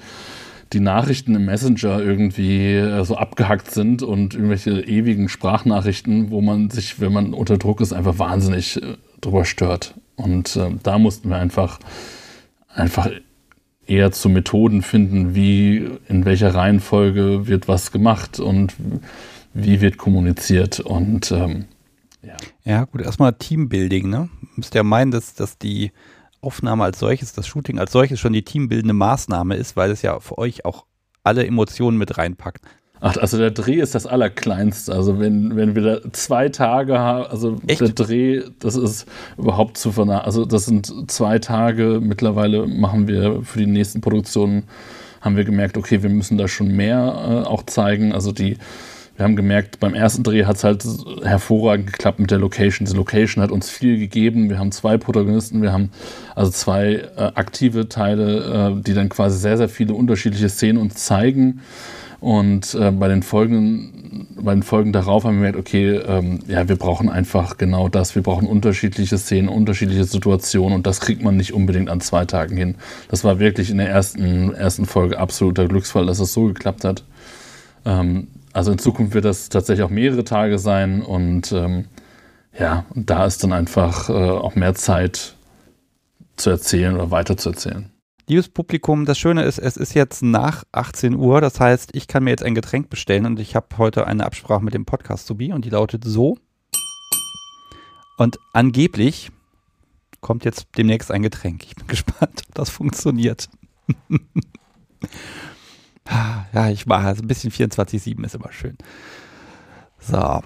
die 0.73 0.81
Nachrichten 0.81 1.35
im 1.35 1.45
Messenger 1.45 2.01
irgendwie 2.01 2.75
äh, 2.75 3.05
so 3.05 3.17
abgehackt 3.17 3.71
sind 3.71 4.03
und 4.03 4.35
irgendwelche 4.35 4.81
ewigen 4.81 5.29
Sprachnachrichten, 5.29 6.31
wo 6.31 6.41
man 6.41 6.71
sich, 6.71 7.01
wenn 7.01 7.13
man 7.13 7.33
unter 7.33 7.59
Druck 7.59 7.81
ist, 7.81 7.93
einfach 7.93 8.19
wahnsinnig 8.19 8.83
äh, 8.83 8.97
drüber 9.21 9.45
stört. 9.45 9.95
Und 10.17 10.57
äh, 10.57 10.71
da 10.83 10.99
mussten 10.99 11.29
wir 11.29 11.37
einfach, 11.37 11.79
einfach 12.69 13.09
eher 13.87 14.13
zu 14.13 14.29
Methoden 14.29 14.83
finden, 14.83 15.35
wie, 15.35 15.89
in 16.09 16.25
welcher 16.25 16.55
Reihenfolge 16.55 17.47
wird 17.47 17.69
was 17.69 17.93
gemacht 17.93 18.41
und 18.41 18.75
wie 19.55 19.81
wird 19.81 19.99
kommuniziert 19.99 20.81
und 20.81 21.31
ähm, 21.33 21.67
ja. 22.23 22.37
Ja, 22.65 22.85
gut, 22.85 23.03
erstmal 23.03 23.35
Teambuilding, 23.35 24.09
ne? 24.09 24.29
Müsst 24.57 24.75
ja 24.75 24.83
meinen, 24.83 25.11
dass, 25.11 25.35
dass 25.35 25.59
die 25.59 25.93
Aufnahme 26.41 26.85
als 26.85 26.99
solches, 26.99 27.33
das 27.33 27.47
Shooting 27.47 27.79
als 27.79 27.93
solches 27.93 28.21
schon 28.21 28.33
die 28.33 28.45
teambildende 28.45 28.95
Maßnahme 28.95 29.57
ist, 29.57 29.77
weil 29.77 29.91
es 29.91 30.03
ja 30.03 30.21
für 30.21 30.39
euch 30.39 30.65
auch 30.65 30.85
alle 31.23 31.47
Emotionen 31.47 31.99
mit 31.99 32.19
reinpackt. 32.19 32.63
Ach, 33.01 33.17
also 33.19 33.37
der 33.37 33.51
Dreh 33.51 33.81
ist 33.81 33.95
das 33.95 34.07
Allerkleinste. 34.07 34.95
Also 34.95 35.19
wenn, 35.19 35.57
wenn 35.57 35.75
wir 35.75 35.83
da 35.83 36.13
zwei 36.13 36.49
Tage 36.49 36.99
haben, 36.99 37.27
also 37.27 37.59
Echt? 37.67 37.81
der 37.81 37.89
Dreh, 37.91 38.43
das 38.61 38.77
ist 38.77 39.07
überhaupt 39.37 39.77
zu 39.77 39.93
vernachlässigen. 39.93 40.27
Also 40.27 40.45
das 40.47 40.65
sind 40.65 41.11
zwei 41.11 41.39
Tage. 41.39 42.01
Mittlerweile 42.03 42.67
machen 42.67 43.07
wir 43.07 43.43
für 43.43 43.59
die 43.59 43.67
nächsten 43.67 44.01
Produktionen, 44.01 44.65
haben 45.21 45.37
wir 45.37 45.45
gemerkt, 45.45 45.77
okay, 45.77 46.03
wir 46.03 46.09
müssen 46.09 46.39
da 46.39 46.49
schon 46.49 46.69
mehr 46.69 47.45
äh, 47.45 47.47
auch 47.47 47.65
zeigen. 47.65 48.13
Also 48.15 48.33
die 48.33 48.57
wir 49.17 49.25
haben 49.25 49.37
gemerkt, 49.37 49.79
beim 49.79 49.95
ersten 49.95 50.25
Dreh 50.25 50.45
hat 50.45 50.57
es 50.57 50.65
halt 50.65 50.85
hervorragend 51.23 51.87
geklappt 51.87 52.19
mit 52.19 52.31
der 52.31 52.39
Location. 52.39 52.87
Die 52.87 52.97
Location 52.97 53.43
hat 53.43 53.53
uns 53.53 53.71
viel 53.71 53.99
gegeben. 53.99 54.51
Wir 54.51 54.59
haben 54.59 54.73
zwei 54.73 54.99
Protagonisten, 54.99 55.63
wir 55.63 55.73
haben 55.73 55.91
also 56.35 56.51
zwei 56.51 57.05
äh, 57.17 57.31
aktive 57.35 57.89
Teile, 57.89 58.77
äh, 58.77 58.83
die 58.83 58.93
dann 58.93 59.09
quasi 59.09 59.39
sehr, 59.39 59.57
sehr 59.57 59.69
viele 59.69 59.95
unterschiedliche 59.95 60.49
Szenen 60.49 60.79
uns 60.79 60.97
zeigen. 60.97 61.61
Und 62.19 62.75
äh, 62.75 62.91
bei 62.91 63.07
den 63.07 63.23
Folgen, 63.23 64.27
bei 64.35 64.55
den 64.55 64.63
Folgen 64.63 64.93
darauf 64.93 65.25
haben 65.25 65.43
wir 65.43 65.53
gemerkt, 65.53 65.59
okay, 65.59 65.97
ähm, 65.97 66.41
ja, 66.49 66.67
wir 66.69 66.77
brauchen 66.77 67.09
einfach 67.09 67.59
genau 67.59 67.89
das. 67.89 68.15
Wir 68.15 68.23
brauchen 68.23 68.49
unterschiedliche 68.49 69.19
Szenen, 69.19 69.49
unterschiedliche 69.49 70.05
Situationen 70.05 70.75
und 70.75 70.87
das 70.87 71.01
kriegt 71.01 71.23
man 71.23 71.37
nicht 71.37 71.53
unbedingt 71.53 71.91
an 71.91 72.01
zwei 72.01 72.25
Tagen 72.25 72.57
hin. 72.57 72.77
Das 73.09 73.25
war 73.25 73.39
wirklich 73.39 73.71
in 73.71 73.77
der 73.77 73.91
ersten, 73.91 74.55
ersten 74.55 74.87
Folge 74.87 75.19
absoluter 75.19 75.69
Glücksfall, 75.69 76.07
dass 76.07 76.19
es 76.19 76.33
so 76.33 76.47
geklappt 76.47 76.85
hat. 76.85 77.05
Ähm, 77.85 78.29
also 78.55 78.73
in 78.73 78.79
Zukunft 78.79 79.15
wird 79.15 79.25
das 79.25 79.49
tatsächlich 79.49 79.85
auch 79.85 79.91
mehrere 79.91 80.25
Tage 80.25 80.59
sein 80.59 81.03
und 81.03 81.53
ähm, 81.53 81.87
ja, 82.59 82.85
da 82.95 83.27
ist 83.27 83.43
dann 83.43 83.53
einfach 83.53 84.09
äh, 84.09 84.13
auch 84.13 84.55
mehr 84.55 84.75
Zeit 84.75 85.35
zu 86.37 86.51
erzählen 86.51 86.95
oder 86.95 87.11
weiter 87.11 87.37
zu 87.37 87.51
erzählen. 87.51 87.91
Liebes 88.27 88.49
Publikum, 88.49 89.05
das 89.05 89.19
Schöne 89.19 89.43
ist, 89.43 89.59
es 89.59 89.77
ist 89.77 89.95
jetzt 89.95 90.23
nach 90.23 90.63
18 90.73 91.15
Uhr, 91.17 91.41
das 91.41 91.61
heißt, 91.61 91.91
ich 91.95 92.07
kann 92.07 92.25
mir 92.25 92.31
jetzt 92.31 92.45
ein 92.45 92.55
Getränk 92.55 92.89
bestellen 92.89 93.27
und 93.27 93.39
ich 93.41 93.55
habe 93.57 93.67
heute 93.77 94.07
eine 94.07 94.25
Absprache 94.25 94.65
mit 94.65 94.73
dem 94.73 94.87
Podcast 94.87 95.27
Subi 95.27 95.53
und 95.53 95.65
die 95.65 95.71
lautet 95.71 96.05
so. 96.05 96.39
Und 98.17 98.39
angeblich 98.53 99.31
kommt 100.21 100.45
jetzt 100.45 100.69
demnächst 100.79 101.11
ein 101.11 101.23
Getränk. 101.23 101.65
Ich 101.65 101.75
bin 101.75 101.87
gespannt, 101.89 102.45
ob 102.49 102.55
das 102.55 102.71
funktioniert. 102.71 103.49
ja, 106.53 106.69
ich 106.71 106.87
mache 106.87 107.07
also 107.07 107.23
ein 107.23 107.29
bisschen 107.29 107.51
24-7 107.51 108.25
ist 108.25 108.35
immer 108.35 108.53
schön. 108.53 108.77
So, 109.99 110.43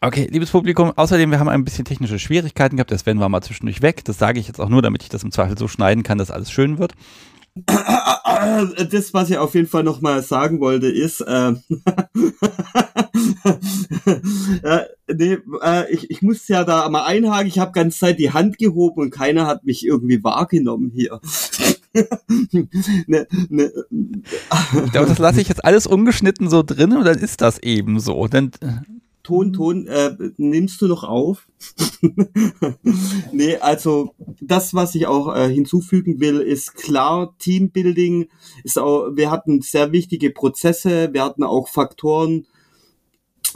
Okay, 0.00 0.28
liebes 0.30 0.52
Publikum, 0.52 0.92
außerdem, 0.94 1.32
wir 1.32 1.40
haben 1.40 1.48
ein 1.48 1.64
bisschen 1.64 1.84
technische 1.84 2.20
Schwierigkeiten 2.20 2.76
gehabt, 2.76 2.92
das 2.92 3.04
werden 3.04 3.18
wir 3.18 3.28
mal 3.28 3.42
zwischendurch 3.42 3.82
weg. 3.82 4.04
Das 4.04 4.16
sage 4.16 4.38
ich 4.38 4.46
jetzt 4.46 4.60
auch 4.60 4.68
nur, 4.68 4.80
damit 4.80 5.02
ich 5.02 5.08
das 5.08 5.24
im 5.24 5.32
Zweifel 5.32 5.58
so 5.58 5.66
schneiden 5.66 6.04
kann, 6.04 6.18
dass 6.18 6.30
alles 6.30 6.52
schön 6.52 6.78
wird. 6.78 6.94
Das, 8.90 9.12
was 9.14 9.30
ich 9.30 9.38
auf 9.38 9.54
jeden 9.54 9.66
Fall 9.66 9.82
nochmal 9.82 10.22
sagen 10.22 10.60
wollte, 10.60 10.86
ist, 10.86 11.22
äh, 11.22 11.54
äh, 14.62 14.84
nee, 15.12 15.38
äh, 15.60 15.92
ich, 15.92 16.08
ich 16.10 16.22
muss 16.22 16.46
ja 16.46 16.62
da 16.62 16.88
mal 16.88 17.04
einhaken, 17.04 17.48
ich 17.48 17.58
habe 17.58 17.72
ganz 17.72 17.98
Zeit 17.98 18.20
die 18.20 18.32
Hand 18.32 18.58
gehoben 18.58 19.00
und 19.00 19.10
keiner 19.10 19.46
hat 19.46 19.64
mich 19.64 19.84
irgendwie 19.84 20.22
wahrgenommen 20.22 20.92
hier. 20.94 21.20
ne, 23.06 23.26
ne, 23.48 23.72
ich 24.84 24.92
glaube, 24.92 25.08
das 25.08 25.18
lasse 25.18 25.40
ich 25.40 25.48
jetzt 25.48 25.64
alles 25.64 25.86
ungeschnitten 25.86 26.50
so 26.50 26.62
drin 26.62 26.92
und 26.92 27.04
dann 27.04 27.18
ist 27.18 27.40
das 27.40 27.58
eben 27.58 27.98
so. 28.00 28.26
Dann, 28.26 28.50
Ton, 29.28 29.52
Ton, 29.52 29.86
äh, 29.88 30.16
nimmst 30.38 30.80
du 30.80 30.86
noch 30.86 31.04
auf? 31.04 31.48
nee, 33.32 33.56
also 33.56 34.14
das, 34.40 34.72
was 34.72 34.94
ich 34.94 35.06
auch 35.06 35.36
äh, 35.36 35.52
hinzufügen 35.52 36.18
will, 36.18 36.40
ist 36.40 36.74
klar, 36.74 37.34
Teambuilding 37.38 38.28
ist 38.64 38.78
auch, 38.78 39.10
wir 39.14 39.30
hatten 39.30 39.60
sehr 39.60 39.92
wichtige 39.92 40.30
Prozesse, 40.30 41.10
wir 41.12 41.22
hatten 41.22 41.42
auch 41.42 41.68
Faktoren, 41.68 42.46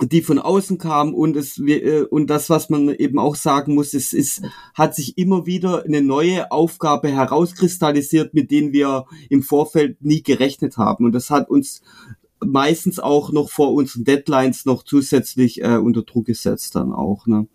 die 0.06 0.22
von 0.22 0.38
außen 0.38 0.78
kamen 0.78 1.14
und 1.14 1.36
es 1.36 1.58
äh, 1.58 2.02
und 2.02 2.28
das, 2.28 2.50
was 2.50 2.70
man 2.70 2.88
eben 2.88 3.18
auch 3.18 3.36
sagen 3.36 3.74
muss, 3.74 3.94
es 3.94 4.12
ist, 4.12 4.42
hat 4.74 4.94
sich 4.94 5.18
immer 5.18 5.46
wieder 5.46 5.84
eine 5.84 6.02
neue 6.02 6.50
Aufgabe 6.50 7.08
herauskristallisiert, 7.08 8.34
mit 8.34 8.50
denen 8.50 8.72
wir 8.72 9.06
im 9.28 9.42
Vorfeld 9.42 10.02
nie 10.02 10.22
gerechnet 10.22 10.76
haben. 10.76 11.04
Und 11.04 11.12
das 11.12 11.30
hat 11.30 11.50
uns 11.50 11.82
meistens 12.44 12.98
auch 12.98 13.32
noch 13.32 13.50
vor 13.50 13.72
unseren 13.72 14.04
Deadlines 14.04 14.64
noch 14.64 14.82
zusätzlich 14.82 15.62
äh, 15.62 15.76
unter 15.76 16.02
Druck 16.02 16.26
gesetzt 16.26 16.74
dann 16.74 16.92
auch. 16.92 17.26
Ne? 17.26 17.46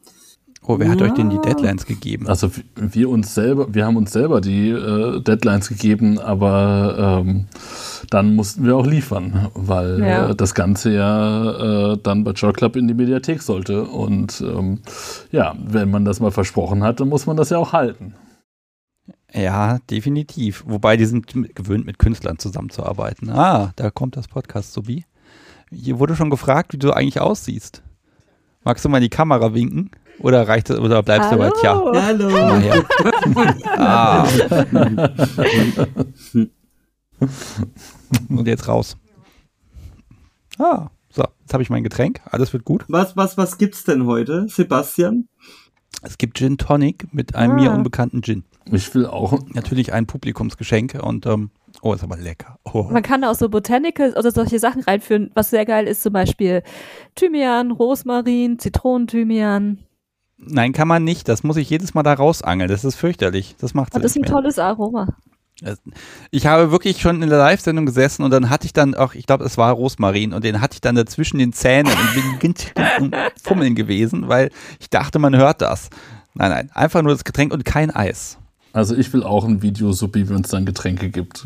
Oh, 0.69 0.79
wer 0.79 0.89
hat 0.89 1.01
euch 1.01 1.13
denn 1.13 1.29
die 1.29 1.39
Deadlines 1.39 1.85
gegeben? 1.85 2.27
Also 2.27 2.51
wir 2.75 3.09
uns 3.09 3.33
selber, 3.33 3.73
wir 3.73 3.85
haben 3.85 3.95
uns 3.95 4.11
selber 4.11 4.41
die 4.41 4.69
äh, 4.69 5.21
Deadlines 5.21 5.69
gegeben, 5.69 6.19
aber 6.19 7.23
ähm, 7.25 7.45
dann 8.09 8.35
mussten 8.35 8.65
wir 8.65 8.75
auch 8.75 8.85
liefern, 8.85 9.49
weil 9.53 10.01
ja. 10.01 10.29
äh, 10.29 10.35
das 10.35 10.53
Ganze 10.53 10.93
ja 10.93 11.93
äh, 11.93 11.97
dann 12.03 12.25
bei 12.25 12.31
Joy 12.31 12.51
Club 12.51 12.75
in 12.75 12.89
die 12.89 12.93
Mediathek 12.93 13.41
sollte. 13.41 13.83
Und 13.85 14.41
ähm, 14.41 14.81
ja, 15.31 15.55
wenn 15.57 15.89
man 15.89 16.03
das 16.03 16.19
mal 16.19 16.31
versprochen 16.31 16.83
hat, 16.83 16.99
dann 16.99 17.07
muss 17.07 17.25
man 17.25 17.37
das 17.37 17.49
ja 17.49 17.59
auch 17.59 17.71
halten. 17.71 18.13
Ja, 19.33 19.79
definitiv. 19.89 20.65
Wobei 20.67 20.97
die 20.97 21.05
sind 21.05 21.27
gewöhnt, 21.55 21.85
mit 21.85 21.97
Künstlern 21.97 22.39
zusammenzuarbeiten. 22.39 23.29
Ah, 23.29 23.71
da 23.77 23.89
kommt 23.89 24.17
das 24.17 24.27
Podcast 24.27 24.73
Sobi. 24.73 25.05
Hier 25.71 25.97
wurde 25.99 26.17
schon 26.17 26.29
gefragt, 26.29 26.73
wie 26.73 26.77
du 26.77 26.91
eigentlich 26.91 27.21
aussiehst. 27.21 27.83
Magst 28.65 28.83
du 28.83 28.89
mal 28.89 28.97
in 28.97 29.03
die 29.03 29.09
Kamera 29.09 29.53
winken? 29.53 29.91
Oder 30.19 30.47
reicht 30.47 30.69
es, 30.69 30.79
oder 30.79 31.03
bleibst 31.03 31.29
Hallo. 31.29 31.43
du 31.43 31.49
bei 31.49 31.59
Tja? 31.59 31.81
Hallo. 31.93 32.29
ah. 33.77 34.27
Und 38.29 38.47
jetzt 38.47 38.67
raus. 38.67 38.97
Ah, 40.57 40.89
so, 41.09 41.23
jetzt 41.41 41.53
habe 41.53 41.63
ich 41.63 41.69
mein 41.69 41.83
Getränk. 41.83 42.21
Alles 42.25 42.53
wird 42.53 42.65
gut. 42.65 42.85
Was, 42.87 43.15
was, 43.15 43.37
was 43.37 43.57
gibt's 43.57 43.83
denn 43.83 44.05
heute, 44.05 44.47
Sebastian? 44.49 45.27
Es 46.01 46.17
gibt 46.17 46.37
Gin 46.37 46.57
Tonic 46.57 47.11
mit 47.13 47.35
einem 47.35 47.53
ah. 47.53 47.55
mir 47.55 47.71
unbekannten 47.71 48.21
Gin. 48.21 48.43
Ich 48.71 48.93
will 48.93 49.05
auch. 49.05 49.39
Natürlich 49.53 49.93
ein 49.93 50.07
Publikumsgeschenk 50.07 50.99
und 51.01 51.25
ähm, 51.25 51.51
oh, 51.81 51.93
ist 51.93 52.03
aber 52.03 52.17
lecker. 52.17 52.59
Oh. 52.65 52.83
Man 52.83 53.03
kann 53.03 53.23
auch 53.23 53.35
so 53.35 53.49
Botanicals 53.49 54.15
oder 54.15 54.31
solche 54.31 54.59
Sachen 54.59 54.83
reinführen. 54.83 55.31
Was 55.33 55.49
sehr 55.49 55.65
geil 55.65 55.87
ist, 55.87 56.03
zum 56.03 56.13
Beispiel 56.13 56.63
Thymian, 57.15 57.71
Rosmarin, 57.71 58.59
Zitronenthymian. 58.59 59.79
Nein, 60.37 60.71
kann 60.71 60.87
man 60.87 61.03
nicht. 61.03 61.27
Das 61.27 61.43
muss 61.43 61.57
ich 61.57 61.69
jedes 61.69 61.93
Mal 61.93 62.03
da 62.03 62.13
rausangeln. 62.13 62.69
Das 62.69 62.83
ist 62.85 62.95
fürchterlich. 62.95 63.55
Das 63.59 63.73
macht 63.73 63.95
Das 63.95 64.03
ist 64.03 64.15
ein 64.15 64.21
mehr. 64.21 64.31
tolles 64.31 64.59
Aroma. 64.59 65.07
Ich 66.29 66.45
habe 66.45 66.71
wirklich 66.71 67.01
schon 67.01 67.23
in 67.23 67.29
der 67.29 67.39
Live-Sendung 67.39 67.87
gesessen 67.87 68.21
und 68.21 68.29
dann 68.29 68.51
hatte 68.51 68.67
ich 68.67 68.73
dann 68.73 68.93
auch, 68.93 69.15
ich 69.15 69.25
glaube, 69.25 69.43
es 69.43 69.57
war 69.57 69.71
Rosmarin 69.73 70.33
und 70.33 70.43
den 70.43 70.61
hatte 70.61 70.75
ich 70.75 70.81
dann 70.81 70.93
dazwischen 70.93 71.39
den 71.39 71.51
Zähnen 71.51 71.91
und 71.91 72.39
bin 72.39 72.53
fummeln 73.43 73.73
gewesen, 73.73 74.27
weil 74.27 74.51
ich 74.79 74.91
dachte, 74.91 75.17
man 75.17 75.35
hört 75.35 75.61
das. 75.61 75.89
Nein, 76.35 76.51
nein, 76.51 76.69
einfach 76.75 77.01
nur 77.01 77.11
das 77.11 77.23
Getränk 77.23 77.51
und 77.53 77.65
kein 77.65 77.89
Eis. 77.89 78.37
Also 78.71 78.95
ich 78.95 79.11
will 79.13 79.23
auch 79.23 79.45
ein 79.45 79.63
Video, 79.63 79.91
so 79.93 80.13
wie 80.13 80.21
uns 80.31 80.49
dann 80.49 80.63
Getränke 80.63 81.09
gibt. 81.09 81.43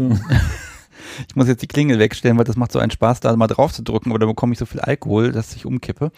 ich 1.30 1.36
muss 1.38 1.48
jetzt 1.48 1.62
die 1.62 1.68
Klingel 1.68 1.98
wegstellen, 1.98 2.38
weil 2.38 2.44
das 2.44 2.58
macht 2.58 2.74
so 2.74 2.80
einen 2.80 2.92
Spaß, 2.92 3.22
da 3.22 3.34
mal 3.38 3.48
drauf 3.48 3.72
zu 3.72 3.82
drücken, 3.82 4.10
aber 4.10 4.20
da 4.20 4.26
bekomme 4.26 4.52
ich 4.52 4.60
so 4.60 4.66
viel 4.66 4.82
Alkohol, 4.82 5.32
dass 5.32 5.56
ich 5.56 5.66
umkippe. 5.66 6.12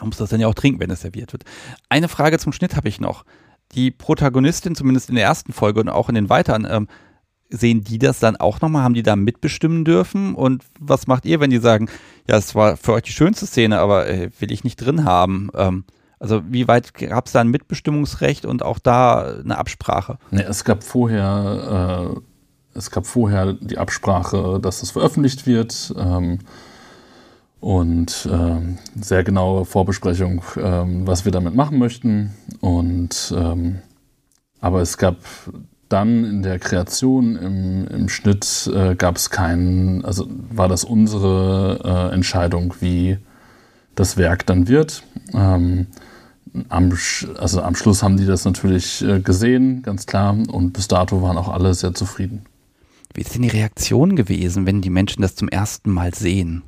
Man 0.00 0.08
muss 0.08 0.18
das 0.18 0.30
dann 0.30 0.40
ja 0.40 0.48
auch 0.48 0.54
trinken, 0.54 0.80
wenn 0.80 0.90
es 0.90 1.02
serviert 1.02 1.32
wird. 1.32 1.44
Eine 1.88 2.08
Frage 2.08 2.38
zum 2.38 2.52
Schnitt 2.52 2.76
habe 2.76 2.88
ich 2.88 3.00
noch. 3.00 3.24
Die 3.72 3.90
Protagonistin, 3.90 4.74
zumindest 4.74 5.10
in 5.10 5.14
der 5.14 5.24
ersten 5.24 5.52
Folge 5.52 5.80
und 5.80 5.88
auch 5.88 6.08
in 6.08 6.14
den 6.16 6.28
weiteren, 6.28 6.66
ähm, 6.68 6.88
sehen 7.50 7.84
die 7.84 7.98
das 7.98 8.20
dann 8.20 8.36
auch 8.36 8.60
nochmal? 8.60 8.82
Haben 8.82 8.94
die 8.94 9.02
da 9.02 9.16
mitbestimmen 9.16 9.84
dürfen? 9.84 10.34
Und 10.34 10.64
was 10.78 11.06
macht 11.06 11.24
ihr, 11.24 11.40
wenn 11.40 11.50
die 11.50 11.58
sagen, 11.58 11.88
ja, 12.28 12.36
es 12.36 12.54
war 12.54 12.76
für 12.76 12.92
euch 12.94 13.02
die 13.02 13.12
schönste 13.12 13.46
Szene, 13.46 13.78
aber 13.80 14.08
äh, 14.08 14.30
will 14.38 14.52
ich 14.52 14.64
nicht 14.64 14.76
drin 14.76 15.04
haben? 15.04 15.50
Ähm, 15.54 15.84
also 16.18 16.42
wie 16.48 16.68
weit 16.68 16.94
gab 16.94 17.26
es 17.26 17.32
da 17.32 17.40
ein 17.40 17.48
Mitbestimmungsrecht 17.48 18.44
und 18.44 18.62
auch 18.62 18.78
da 18.78 19.38
eine 19.42 19.56
Absprache? 19.56 20.18
Nee, 20.30 20.42
es 20.42 20.64
gab 20.64 20.84
vorher, 20.84 22.14
äh, 22.74 22.78
es 22.78 22.90
gab 22.90 23.06
vorher 23.06 23.54
die 23.54 23.78
Absprache, 23.78 24.60
dass 24.60 24.82
es 24.82 24.90
veröffentlicht 24.90 25.46
wird. 25.46 25.94
Ähm, 25.98 26.40
und 27.60 28.28
äh, 28.30 29.00
sehr 29.00 29.22
genaue 29.22 29.64
Vorbesprechung, 29.64 30.42
äh, 30.56 30.84
was 31.06 31.24
wir 31.24 31.32
damit 31.32 31.54
machen 31.54 31.78
möchten. 31.78 32.34
Und 32.60 33.34
ähm, 33.36 33.78
aber 34.60 34.80
es 34.80 34.98
gab 34.98 35.16
dann 35.88 36.24
in 36.24 36.42
der 36.42 36.58
Kreation, 36.58 37.36
im, 37.36 37.86
im 37.88 38.08
Schnitt 38.08 38.70
äh, 38.72 38.94
gab 38.94 39.16
es 39.16 39.30
keinen, 39.30 40.04
also 40.04 40.26
war 40.50 40.68
das 40.68 40.84
unsere 40.84 41.80
äh, 41.84 42.14
Entscheidung, 42.14 42.74
wie 42.80 43.18
das 43.94 44.16
Werk 44.16 44.46
dann 44.46 44.68
wird. 44.68 45.02
Ähm, 45.34 45.88
am, 46.68 46.96
also 47.38 47.62
am 47.62 47.74
Schluss 47.74 48.02
haben 48.02 48.16
die 48.16 48.26
das 48.26 48.44
natürlich 48.44 49.02
äh, 49.02 49.20
gesehen, 49.20 49.82
ganz 49.82 50.06
klar, 50.06 50.36
und 50.52 50.72
bis 50.72 50.88
dato 50.88 51.22
waren 51.22 51.36
auch 51.36 51.48
alle 51.48 51.74
sehr 51.74 51.94
zufrieden. 51.94 52.42
Wie 53.14 53.22
ist 53.22 53.34
denn 53.34 53.42
die 53.42 53.48
Reaktion 53.48 54.14
gewesen, 54.14 54.66
wenn 54.66 54.80
die 54.80 54.90
Menschen 54.90 55.22
das 55.22 55.34
zum 55.34 55.48
ersten 55.48 55.90
Mal 55.90 56.14
sehen? 56.14 56.62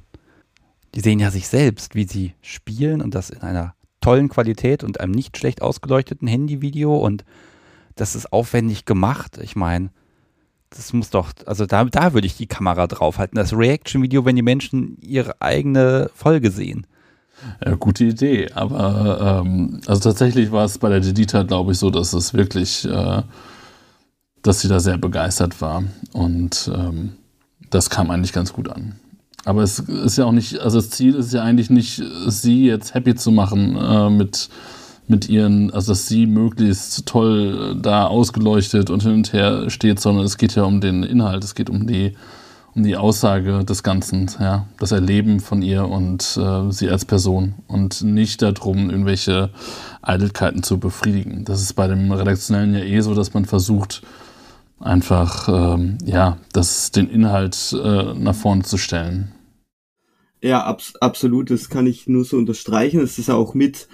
Die 0.94 1.00
sehen 1.00 1.20
ja 1.20 1.30
sich 1.30 1.48
selbst, 1.48 1.94
wie 1.94 2.06
sie 2.06 2.34
spielen 2.42 3.00
und 3.00 3.14
das 3.14 3.30
in 3.30 3.40
einer 3.42 3.74
tollen 4.00 4.28
Qualität 4.28 4.84
und 4.84 5.00
einem 5.00 5.12
nicht 5.12 5.38
schlecht 5.38 5.62
ausgeleuchteten 5.62 6.28
Handyvideo 6.28 6.96
und 6.96 7.24
das 7.94 8.14
ist 8.14 8.32
aufwendig 8.32 8.84
gemacht. 8.84 9.38
Ich 9.38 9.56
meine, 9.56 9.90
das 10.70 10.92
muss 10.92 11.10
doch, 11.10 11.32
also 11.46 11.66
da, 11.66 11.84
da 11.84 12.14
würde 12.14 12.26
ich 12.26 12.36
die 12.36 12.46
Kamera 12.46 12.86
draufhalten. 12.86 13.36
Das 13.36 13.52
Reaction-Video, 13.52 14.24
wenn 14.24 14.36
die 14.36 14.42
Menschen 14.42 14.98
ihre 15.00 15.40
eigene 15.40 16.10
Folge 16.14 16.50
sehen. 16.50 16.86
Ja, 17.64 17.74
gute 17.74 18.04
Idee, 18.04 18.50
aber 18.54 19.42
ähm, 19.44 19.80
also 19.86 20.00
tatsächlich 20.00 20.52
war 20.52 20.64
es 20.64 20.78
bei 20.78 20.88
der 20.88 21.00
Dedita, 21.00 21.42
glaube 21.42 21.72
ich, 21.72 21.78
so, 21.78 21.90
dass 21.90 22.12
es 22.12 22.34
wirklich, 22.34 22.84
äh, 22.84 23.22
dass 24.42 24.60
sie 24.60 24.68
da 24.68 24.78
sehr 24.78 24.98
begeistert 24.98 25.60
war 25.60 25.82
und 26.12 26.70
ähm, 26.72 27.14
das 27.70 27.90
kam 27.90 28.10
eigentlich 28.10 28.32
ganz 28.32 28.52
gut 28.52 28.68
an. 28.68 28.94
Aber 29.44 29.62
es 29.62 29.80
ist 29.80 30.18
ja 30.18 30.24
auch 30.24 30.32
nicht, 30.32 30.60
also 30.60 30.78
das 30.78 30.90
Ziel 30.90 31.14
ist 31.14 31.32
ja 31.32 31.42
eigentlich 31.42 31.70
nicht, 31.70 32.02
sie 32.26 32.66
jetzt 32.66 32.94
happy 32.94 33.14
zu 33.14 33.32
machen 33.32 33.76
äh, 33.76 34.08
mit, 34.08 34.48
mit 35.08 35.28
ihren, 35.28 35.72
also 35.72 35.92
dass 35.92 36.06
sie 36.06 36.26
möglichst 36.26 37.06
toll 37.06 37.76
da 37.80 38.06
ausgeleuchtet 38.06 38.90
und 38.90 39.02
hin 39.02 39.14
und 39.14 39.32
her 39.32 39.68
steht, 39.68 40.00
sondern 40.00 40.24
es 40.24 40.36
geht 40.36 40.54
ja 40.54 40.62
um 40.62 40.80
den 40.80 41.02
Inhalt, 41.02 41.42
es 41.42 41.56
geht 41.56 41.70
um 41.70 41.88
die, 41.88 42.12
um 42.74 42.84
die 42.84 42.96
Aussage 42.96 43.64
des 43.64 43.82
Ganzen, 43.82 44.30
ja, 44.38 44.66
das 44.78 44.92
Erleben 44.92 45.40
von 45.40 45.60
ihr 45.60 45.88
und 45.88 46.38
äh, 46.40 46.70
sie 46.70 46.88
als 46.88 47.04
Person 47.04 47.54
und 47.66 48.02
nicht 48.02 48.42
darum, 48.42 48.90
irgendwelche 48.90 49.50
Eitelkeiten 50.02 50.62
zu 50.62 50.78
befriedigen. 50.78 51.44
Das 51.44 51.60
ist 51.60 51.74
bei 51.74 51.88
dem 51.88 52.12
Redaktionellen 52.12 52.74
ja 52.74 52.80
eh 52.80 53.00
so, 53.00 53.14
dass 53.14 53.34
man 53.34 53.44
versucht, 53.44 54.02
einfach 54.82 55.48
ähm, 55.48 55.98
ja, 56.04 56.38
das, 56.52 56.90
den 56.90 57.08
Inhalt 57.08 57.72
äh, 57.72 58.14
nach 58.14 58.34
vorne 58.34 58.62
zu 58.62 58.78
stellen. 58.78 59.32
Ja, 60.44 60.64
abs 60.64 60.96
absolut, 60.96 61.50
das 61.50 61.68
kann 61.68 61.86
ich 61.86 62.08
nur 62.08 62.24
so 62.24 62.36
unterstreichen. 62.36 63.00
Es 63.00 63.16
ist 63.16 63.30
auch 63.30 63.54
mit 63.54 63.86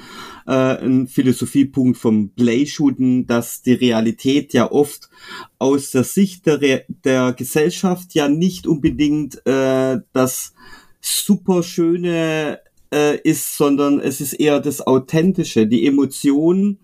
äh, 0.46 0.82
ein 0.82 1.06
Philosophiepunkt 1.06 1.98
vom 1.98 2.30
Play-Shooten, 2.30 3.26
dass 3.26 3.60
die 3.60 3.74
Realität 3.74 4.54
ja 4.54 4.72
oft 4.72 5.10
aus 5.58 5.90
der 5.90 6.04
Sicht 6.04 6.46
der, 6.46 6.62
Re 6.62 6.84
der 7.04 7.34
Gesellschaft 7.34 8.14
ja 8.14 8.28
nicht 8.28 8.66
unbedingt 8.66 9.46
äh, 9.46 9.98
das 10.14 10.54
super 11.02 11.62
schöne 11.62 12.60
äh, 12.92 13.18
ist, 13.20 13.56
sondern 13.56 14.00
es 14.00 14.20
ist 14.20 14.34
eher 14.34 14.60
das 14.60 14.86
Authentische. 14.86 15.66
Die 15.66 15.86
Emotion 15.86 16.78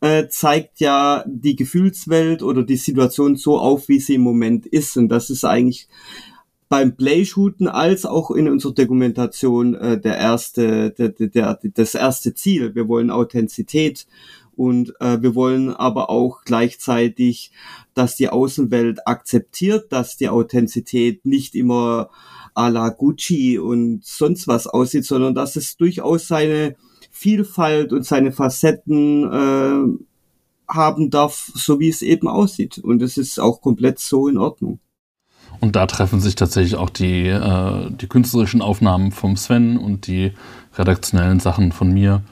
äh, 0.00 0.28
zeigt 0.28 0.80
ja 0.80 1.24
die 1.26 1.56
Gefühlswelt 1.56 2.42
oder 2.42 2.62
die 2.62 2.76
Situation 2.76 3.36
so 3.36 3.58
auf, 3.58 3.88
wie 3.88 4.00
sie 4.00 4.14
im 4.16 4.22
Moment 4.22 4.66
ist. 4.66 4.96
Und 4.96 5.08
das 5.08 5.30
ist 5.30 5.44
eigentlich 5.44 5.88
beim 6.68 6.96
Playshooten 6.96 7.68
als 7.68 8.04
auch 8.04 8.30
in 8.30 8.48
unserer 8.48 8.74
Dokumentation 8.74 9.74
äh, 9.74 10.00
der 10.00 10.18
erste, 10.18 10.90
der, 10.90 11.10
der, 11.10 11.58
das 11.74 11.94
erste 11.94 12.34
Ziel. 12.34 12.74
Wir 12.74 12.88
wollen 12.88 13.10
Authentizität 13.10 14.06
und 14.56 14.94
äh, 15.00 15.22
wir 15.22 15.34
wollen 15.34 15.70
aber 15.70 16.10
auch 16.10 16.42
gleichzeitig, 16.44 17.52
dass 17.94 18.16
die 18.16 18.30
Außenwelt 18.30 19.06
akzeptiert, 19.06 19.92
dass 19.92 20.16
die 20.16 20.28
Authentizität 20.28 21.24
nicht 21.24 21.54
immer 21.54 22.10
à 22.56 22.70
la 22.70 22.88
Gucci 22.88 23.58
und 23.58 24.04
sonst 24.04 24.48
was 24.48 24.66
aussieht, 24.66 25.04
sondern 25.04 25.34
dass 25.34 25.56
es 25.56 25.76
durchaus 25.76 26.26
seine 26.26 26.74
Vielfalt 27.10 27.92
und 27.92 28.04
seine 28.04 28.32
Facetten 28.32 29.24
äh, 29.24 30.72
haben 30.72 31.10
darf, 31.10 31.50
so 31.54 31.78
wie 31.80 31.88
es 31.88 32.02
eben 32.02 32.28
aussieht. 32.28 32.78
Und 32.78 33.02
es 33.02 33.18
ist 33.18 33.38
auch 33.38 33.60
komplett 33.60 33.98
so 33.98 34.26
in 34.26 34.38
Ordnung. 34.38 34.80
Und 35.60 35.76
da 35.76 35.86
treffen 35.86 36.20
sich 36.20 36.34
tatsächlich 36.34 36.76
auch 36.76 36.90
die, 36.90 37.28
äh, 37.28 37.90
die 37.90 38.08
künstlerischen 38.08 38.62
Aufnahmen 38.62 39.12
vom 39.12 39.36
Sven 39.36 39.78
und 39.78 40.06
die 40.06 40.32
redaktionellen 40.76 41.40
Sachen 41.40 41.72
von 41.72 41.92
mir. 41.92 42.22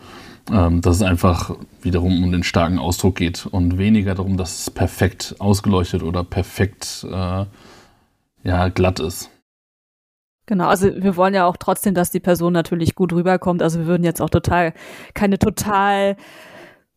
Ähm, 0.52 0.82
dass 0.82 0.96
es 0.96 1.02
einfach 1.02 1.56
wiederum 1.80 2.22
um 2.22 2.30
den 2.30 2.42
starken 2.42 2.78
Ausdruck 2.78 3.16
geht 3.16 3.46
und 3.46 3.78
weniger 3.78 4.14
darum, 4.14 4.36
dass 4.36 4.60
es 4.60 4.70
perfekt 4.70 5.36
ausgeleuchtet 5.38 6.02
oder 6.02 6.22
perfekt 6.22 7.06
äh, 7.10 7.46
ja, 8.44 8.68
glatt 8.68 9.00
ist. 9.00 9.30
Genau, 10.46 10.66
also 10.66 10.94
wir 10.94 11.16
wollen 11.16 11.32
ja 11.34 11.46
auch 11.46 11.56
trotzdem, 11.56 11.94
dass 11.94 12.10
die 12.10 12.20
Person 12.20 12.52
natürlich 12.52 12.94
gut 12.94 13.12
rüberkommt. 13.12 13.62
Also 13.62 13.80
wir 13.80 13.86
würden 13.86 14.04
jetzt 14.04 14.20
auch 14.20 14.28
total 14.28 14.74
keine 15.14 15.38
total 15.38 16.16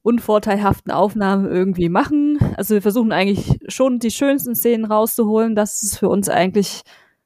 unvorteilhaften 0.02 0.92
Aufnahmen 0.92 1.46
irgendwie 1.46 1.90
machen. 1.90 2.40
Also 2.58 2.74
wir 2.76 2.82
versuchen 2.82 3.12
eigentlich 3.12 3.60
schon 3.68 4.00
die 4.00 4.12
schönsten 4.12 4.56
Szenen 4.56 4.86
rauszuholen. 4.86 5.56
Das 5.56 5.82
ist 5.84 5.98
für 5.98 6.10
uns 6.10 6.30
eigentlich 6.30 6.82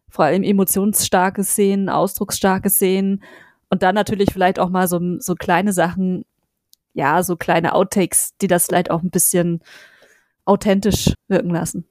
vor 0.09 0.25
allem 0.25 0.43
emotionsstarke 0.43 1.43
Szenen, 1.43 1.89
ausdrucksstarke 1.89 2.69
Szenen 2.69 3.23
und 3.69 3.81
dann 3.83 3.95
natürlich 3.95 4.31
vielleicht 4.31 4.59
auch 4.59 4.69
mal 4.69 4.87
so, 4.87 4.99
so 5.19 5.35
kleine 5.35 5.73
Sachen, 5.73 6.25
ja, 6.93 7.23
so 7.23 7.35
kleine 7.37 7.73
Outtakes, 7.73 8.35
die 8.41 8.47
das 8.47 8.65
vielleicht 8.67 8.91
auch 8.91 9.01
ein 9.01 9.09
bisschen 9.09 9.61
authentisch 10.45 11.13
wirken 11.27 11.51
lassen. 11.51 11.85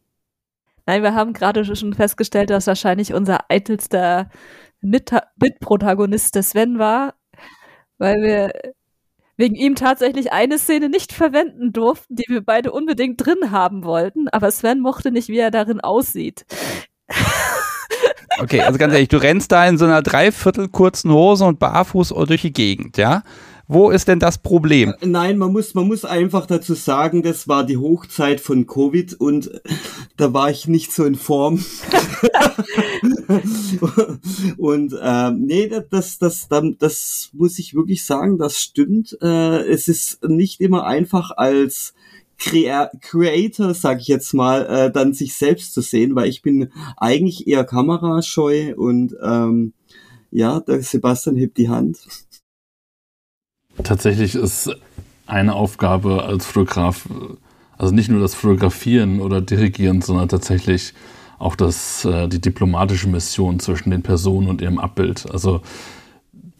Nein, 0.90 1.04
wir 1.04 1.14
haben 1.14 1.34
gerade 1.34 1.64
schon 1.76 1.94
festgestellt, 1.94 2.50
dass 2.50 2.66
wahrscheinlich 2.66 3.14
unser 3.14 3.48
eitelster 3.48 4.28
Mit 4.80 5.12
Mitprotagonist 5.40 6.34
der 6.34 6.42
Sven 6.42 6.80
war, 6.80 7.14
weil 7.98 8.20
wir 8.20 8.50
wegen 9.36 9.54
ihm 9.54 9.76
tatsächlich 9.76 10.32
eine 10.32 10.58
Szene 10.58 10.88
nicht 10.88 11.12
verwenden 11.12 11.72
durften, 11.72 12.16
die 12.16 12.24
wir 12.26 12.40
beide 12.40 12.72
unbedingt 12.72 13.24
drin 13.24 13.52
haben 13.52 13.84
wollten, 13.84 14.26
aber 14.30 14.50
Sven 14.50 14.80
mochte 14.80 15.12
nicht, 15.12 15.28
wie 15.28 15.38
er 15.38 15.52
darin 15.52 15.80
aussieht. 15.80 16.44
Okay, 18.40 18.62
also 18.62 18.76
ganz 18.76 18.92
ehrlich, 18.92 19.08
du 19.08 19.18
rennst 19.18 19.52
da 19.52 19.68
in 19.68 19.78
so 19.78 19.84
einer 19.84 20.02
dreiviertel 20.02 20.68
kurzen 20.68 21.12
Hose 21.12 21.44
und 21.44 21.60
barfuß 21.60 22.08
durch 22.26 22.42
die 22.42 22.52
Gegend, 22.52 22.96
ja? 22.96 23.22
Wo 23.72 23.90
ist 23.90 24.08
denn 24.08 24.18
das 24.18 24.38
Problem? 24.38 24.94
Äh, 25.00 25.06
nein, 25.06 25.38
man 25.38 25.52
muss, 25.52 25.74
man 25.74 25.86
muss 25.86 26.04
einfach 26.04 26.46
dazu 26.46 26.74
sagen, 26.74 27.22
das 27.22 27.46
war 27.46 27.64
die 27.64 27.76
Hochzeit 27.76 28.40
von 28.40 28.66
Covid 28.66 29.14
und 29.14 29.48
da 30.16 30.34
war 30.34 30.50
ich 30.50 30.66
nicht 30.66 30.90
so 30.90 31.04
in 31.04 31.14
Form. 31.14 31.64
und 34.58 34.98
ähm, 35.00 35.44
nee, 35.46 35.68
das, 35.68 36.18
das, 36.18 36.48
das, 36.48 36.64
das 36.80 37.30
muss 37.32 37.60
ich 37.60 37.76
wirklich 37.76 38.04
sagen, 38.04 38.38
das 38.38 38.58
stimmt. 38.58 39.16
Äh, 39.22 39.68
es 39.68 39.86
ist 39.86 40.24
nicht 40.24 40.60
immer 40.60 40.84
einfach 40.84 41.30
als 41.36 41.94
Creator, 42.38 43.72
sag 43.74 44.00
ich 44.00 44.08
jetzt 44.08 44.34
mal, 44.34 44.66
äh, 44.66 44.90
dann 44.90 45.14
sich 45.14 45.36
selbst 45.36 45.74
zu 45.74 45.80
sehen, 45.80 46.16
weil 46.16 46.28
ich 46.28 46.42
bin 46.42 46.72
eigentlich 46.96 47.46
eher 47.46 47.62
kamerascheu 47.62 48.74
und 48.74 49.14
ähm, 49.22 49.74
ja, 50.32 50.58
der 50.58 50.82
Sebastian 50.82 51.36
hebt 51.36 51.56
die 51.56 51.68
Hand. 51.68 51.98
Tatsächlich 53.82 54.34
ist 54.34 54.70
eine 55.26 55.54
Aufgabe 55.54 56.24
als 56.24 56.46
Fotograf, 56.46 57.08
also 57.78 57.94
nicht 57.94 58.10
nur 58.10 58.20
das 58.20 58.34
Fotografieren 58.34 59.20
oder 59.20 59.40
Dirigieren, 59.40 60.02
sondern 60.02 60.28
tatsächlich 60.28 60.94
auch 61.38 61.56
das, 61.56 62.04
äh, 62.04 62.28
die 62.28 62.40
diplomatische 62.40 63.08
Mission 63.08 63.60
zwischen 63.60 63.90
den 63.90 64.02
Personen 64.02 64.48
und 64.48 64.60
ihrem 64.60 64.78
Abbild. 64.78 65.30
Also 65.30 65.62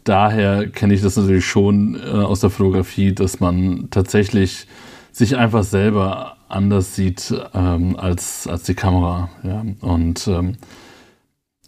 daher 0.03 0.67
kenne 0.69 0.93
ich 0.93 1.01
das 1.01 1.17
natürlich 1.17 1.45
schon 1.45 1.95
äh, 1.95 2.09
aus 2.09 2.39
der 2.39 2.49
Fotografie, 2.49 3.13
dass 3.13 3.39
man 3.39 3.89
tatsächlich 3.91 4.67
sich 5.11 5.37
einfach 5.37 5.63
selber 5.63 6.37
anders 6.47 6.95
sieht 6.95 7.33
ähm, 7.53 7.95
als, 7.97 8.47
als 8.47 8.63
die 8.63 8.73
Kamera. 8.73 9.29
Ja? 9.43 9.63
Und 9.81 10.27
ähm, 10.27 10.57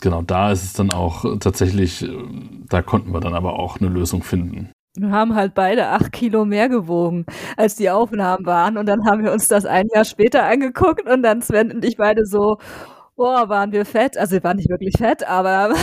genau 0.02 0.22
da 0.22 0.52
ist 0.52 0.64
es 0.64 0.74
dann 0.74 0.92
auch 0.92 1.26
tatsächlich, 1.40 2.04
äh, 2.04 2.10
da 2.70 2.82
konnten 2.82 3.14
wir 3.14 3.20
dann 3.20 3.36
aber 3.36 3.60
auch 3.60 3.80
eine 3.80 3.90
Lösung 3.90 4.24
finden. 4.24 4.70
Wir 4.96 5.10
haben 5.10 5.34
halt 5.34 5.56
beide 5.56 5.88
acht 5.88 6.12
Kilo 6.12 6.46
mehr 6.46 6.70
gewogen, 6.70 7.26
als 7.58 7.76
die 7.76 7.90
Aufnahmen 7.90 8.46
waren. 8.46 8.78
Und 8.78 8.86
dann 8.86 9.06
haben 9.06 9.24
wir 9.24 9.32
uns 9.32 9.48
das 9.48 9.66
ein 9.66 9.88
Jahr 9.94 10.06
später 10.06 10.44
angeguckt 10.44 11.10
und 11.10 11.24
dann 11.24 11.42
Sven 11.42 11.72
und 11.72 11.84
ich 11.84 11.98
beide 11.98 12.26
so, 12.26 12.60
boah, 13.16 13.50
waren 13.50 13.72
wir 13.72 13.86
fett. 13.86 14.18
Also 14.18 14.34
wir 14.34 14.44
waren 14.44 14.58
nicht 14.58 14.70
wirklich 14.70 14.96
fett, 14.98 15.28
aber 15.28 15.74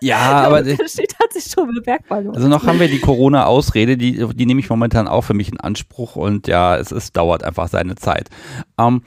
Ja, 0.00 0.18
aber 0.46 0.62
der 0.62 0.72
Unterschied 0.72 1.14
hat 1.22 1.32
sich 1.32 1.44
schon 1.44 1.68
bemerkbar 1.72 2.22
gemacht. 2.22 2.36
Also 2.36 2.48
noch 2.48 2.66
haben 2.66 2.80
wir 2.80 2.88
die 2.88 3.00
Corona-Ausrede, 3.00 3.96
die, 3.96 4.26
die 4.34 4.46
nehme 4.46 4.60
ich 4.60 4.68
momentan 4.68 5.06
auch 5.06 5.22
für 5.22 5.34
mich 5.34 5.50
in 5.50 5.60
Anspruch 5.60 6.16
und 6.16 6.48
ja, 6.48 6.76
es, 6.76 6.90
es 6.90 7.12
dauert 7.12 7.44
einfach 7.44 7.68
seine 7.68 7.94
Zeit. 7.94 8.28
Ähm, 8.76 9.02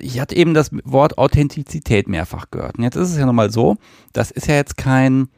ich 0.00 0.20
hatte 0.20 0.36
eben 0.36 0.52
das 0.52 0.70
Wort 0.84 1.16
Authentizität 1.16 2.06
mehrfach 2.06 2.50
gehört. 2.50 2.76
Und 2.76 2.84
jetzt 2.84 2.96
ist 2.96 3.10
es 3.12 3.18
ja 3.18 3.24
nochmal 3.24 3.50
so, 3.50 3.76
das 4.12 4.30
ist 4.30 4.46
ja 4.46 4.56
jetzt 4.56 4.76
kein 4.76 5.28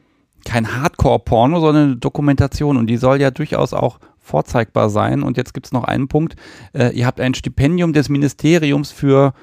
kein 0.45 0.75
Hardcore-Porno, 0.75 1.59
sondern 1.59 1.83
eine 1.83 1.95
Dokumentation 1.97 2.77
und 2.77 2.87
die 2.87 2.97
soll 2.97 3.21
ja 3.21 3.31
durchaus 3.31 3.73
auch 3.73 3.99
vorzeigbar 4.19 4.89
sein. 4.89 5.23
Und 5.23 5.37
jetzt 5.37 5.53
gibt 5.53 5.65
es 5.65 5.71
noch 5.71 5.83
einen 5.83 6.07
Punkt. 6.07 6.35
Äh, 6.73 6.95
ihr 6.95 7.05
habt 7.05 7.19
ein 7.19 7.33
Stipendium 7.33 7.93
des 7.93 8.09
Ministeriums 8.09 8.91
für 8.91 9.33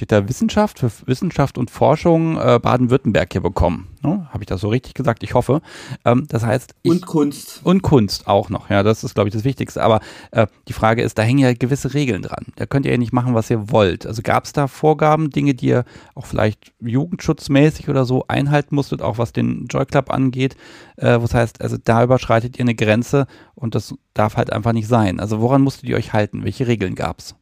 steht 0.00 0.12
da 0.12 0.26
Wissenschaft, 0.30 0.78
für 0.78 0.90
Wissenschaft 1.04 1.58
und 1.58 1.70
Forschung 1.70 2.38
äh, 2.38 2.58
Baden-Württemberg 2.58 3.30
hier 3.32 3.42
bekommen. 3.42 3.88
Ne? 4.02 4.26
Habe 4.30 4.42
ich 4.42 4.46
das 4.46 4.62
so 4.62 4.68
richtig 4.68 4.94
gesagt? 4.94 5.22
Ich 5.22 5.34
hoffe. 5.34 5.60
Ähm, 6.06 6.24
das 6.26 6.42
heißt. 6.42 6.74
Ich, 6.80 6.90
und 6.90 7.04
Kunst. 7.04 7.60
Und 7.64 7.82
Kunst 7.82 8.26
auch 8.26 8.48
noch. 8.48 8.70
Ja, 8.70 8.82
das 8.82 9.04
ist, 9.04 9.14
glaube 9.14 9.28
ich, 9.28 9.34
das 9.34 9.44
Wichtigste. 9.44 9.82
Aber 9.82 10.00
äh, 10.30 10.46
die 10.68 10.72
Frage 10.72 11.02
ist, 11.02 11.18
da 11.18 11.22
hängen 11.22 11.40
ja 11.40 11.52
gewisse 11.52 11.92
Regeln 11.92 12.22
dran. 12.22 12.46
Da 12.56 12.64
könnt 12.64 12.86
ihr 12.86 12.92
ja 12.92 12.96
nicht 12.96 13.12
machen, 13.12 13.34
was 13.34 13.50
ihr 13.50 13.70
wollt. 13.70 14.06
Also 14.06 14.22
gab 14.22 14.46
es 14.46 14.54
da 14.54 14.68
Vorgaben, 14.68 15.28
Dinge, 15.28 15.52
die 15.52 15.66
ihr 15.66 15.84
auch 16.14 16.24
vielleicht 16.24 16.72
jugendschutzmäßig 16.80 17.90
oder 17.90 18.06
so 18.06 18.24
einhalten 18.26 18.76
musstet, 18.76 19.02
auch 19.02 19.18
was 19.18 19.34
den 19.34 19.66
Joy 19.66 19.84
Club 19.84 20.10
angeht. 20.10 20.56
Äh, 20.96 21.18
was 21.20 21.34
heißt, 21.34 21.60
also 21.60 21.76
da 21.76 22.02
überschreitet 22.02 22.58
ihr 22.58 22.64
eine 22.64 22.74
Grenze 22.74 23.26
und 23.54 23.74
das 23.74 23.94
darf 24.14 24.38
halt 24.38 24.50
einfach 24.50 24.72
nicht 24.72 24.88
sein. 24.88 25.20
Also 25.20 25.42
woran 25.42 25.60
musstet 25.60 25.90
ihr 25.90 25.96
euch 25.98 26.14
halten? 26.14 26.42
Welche 26.42 26.66
Regeln 26.66 26.94
gab 26.94 27.18
es? 27.18 27.34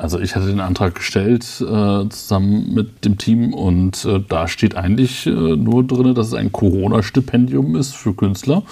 Also 0.00 0.18
ich 0.18 0.34
hatte 0.34 0.46
den 0.46 0.60
Antrag 0.60 0.94
gestellt 0.94 1.44
äh, 1.60 2.08
zusammen 2.08 2.72
mit 2.72 3.04
dem 3.04 3.18
Team 3.18 3.52
und 3.52 4.02
äh, 4.06 4.18
da 4.26 4.48
steht 4.48 4.74
eigentlich 4.74 5.26
äh, 5.26 5.30
nur 5.30 5.86
drin, 5.86 6.14
dass 6.14 6.28
es 6.28 6.34
ein 6.34 6.52
Corona-Stipendium 6.52 7.76
ist 7.76 7.94
für 7.94 8.14
Künstler. 8.14 8.62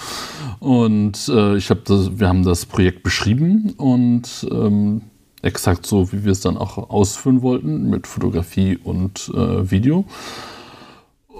Und 0.59 1.29
äh, 1.29 1.55
ich 1.55 1.69
habe 1.69 1.81
das, 1.85 2.19
wir 2.19 2.27
haben 2.27 2.43
das 2.43 2.65
Projekt 2.65 3.03
beschrieben 3.03 3.75
und 3.77 4.47
ähm, 4.51 5.01
exakt 5.43 5.85
so, 5.85 6.11
wie 6.11 6.25
wir 6.25 6.31
es 6.31 6.41
dann 6.41 6.57
auch 6.57 6.89
ausführen 6.89 7.43
wollten, 7.43 7.91
mit 7.91 8.07
Fotografie 8.07 8.79
und 8.83 9.31
äh, 9.35 9.69
Video. 9.69 10.05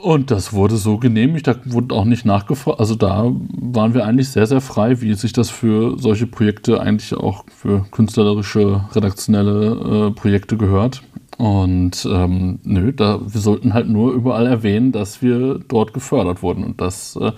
Und 0.01 0.31
das 0.31 0.53
wurde 0.53 0.77
so 0.77 0.97
genehmigt, 0.97 1.47
da 1.47 1.55
wurde 1.65 1.93
auch 1.93 2.05
nicht 2.05 2.23
nachgefragt. 2.23 2.79
Also 2.79 2.95
da 2.95 3.31
waren 3.51 3.93
wir 3.93 4.05
eigentlich 4.05 4.29
sehr, 4.29 4.47
sehr 4.47 4.61
frei, 4.61 5.01
wie 5.01 5.13
sich 5.13 5.33
das 5.33 5.49
für 5.49 5.97
solche 5.97 6.25
Projekte 6.25 6.79
eigentlich 6.79 7.13
auch 7.13 7.43
für 7.49 7.85
künstlerische, 7.91 8.85
redaktionelle 8.93 10.07
äh, 10.07 10.11
Projekte 10.11 10.55
gehört. 10.55 11.01
Und 11.37 12.07
ähm, 12.09 12.59
nö, 12.63 12.93
da, 12.93 13.19
wir 13.21 13.41
sollten 13.41 13.73
halt 13.73 13.89
nur 13.89 14.13
überall 14.13 14.47
erwähnen, 14.47 14.91
dass 14.93 15.21
wir 15.21 15.59
dort 15.67 15.93
gefördert 15.93 16.41
wurden. 16.43 16.63
Und 16.63 16.79
das, 16.79 17.17
äh, 17.17 17.33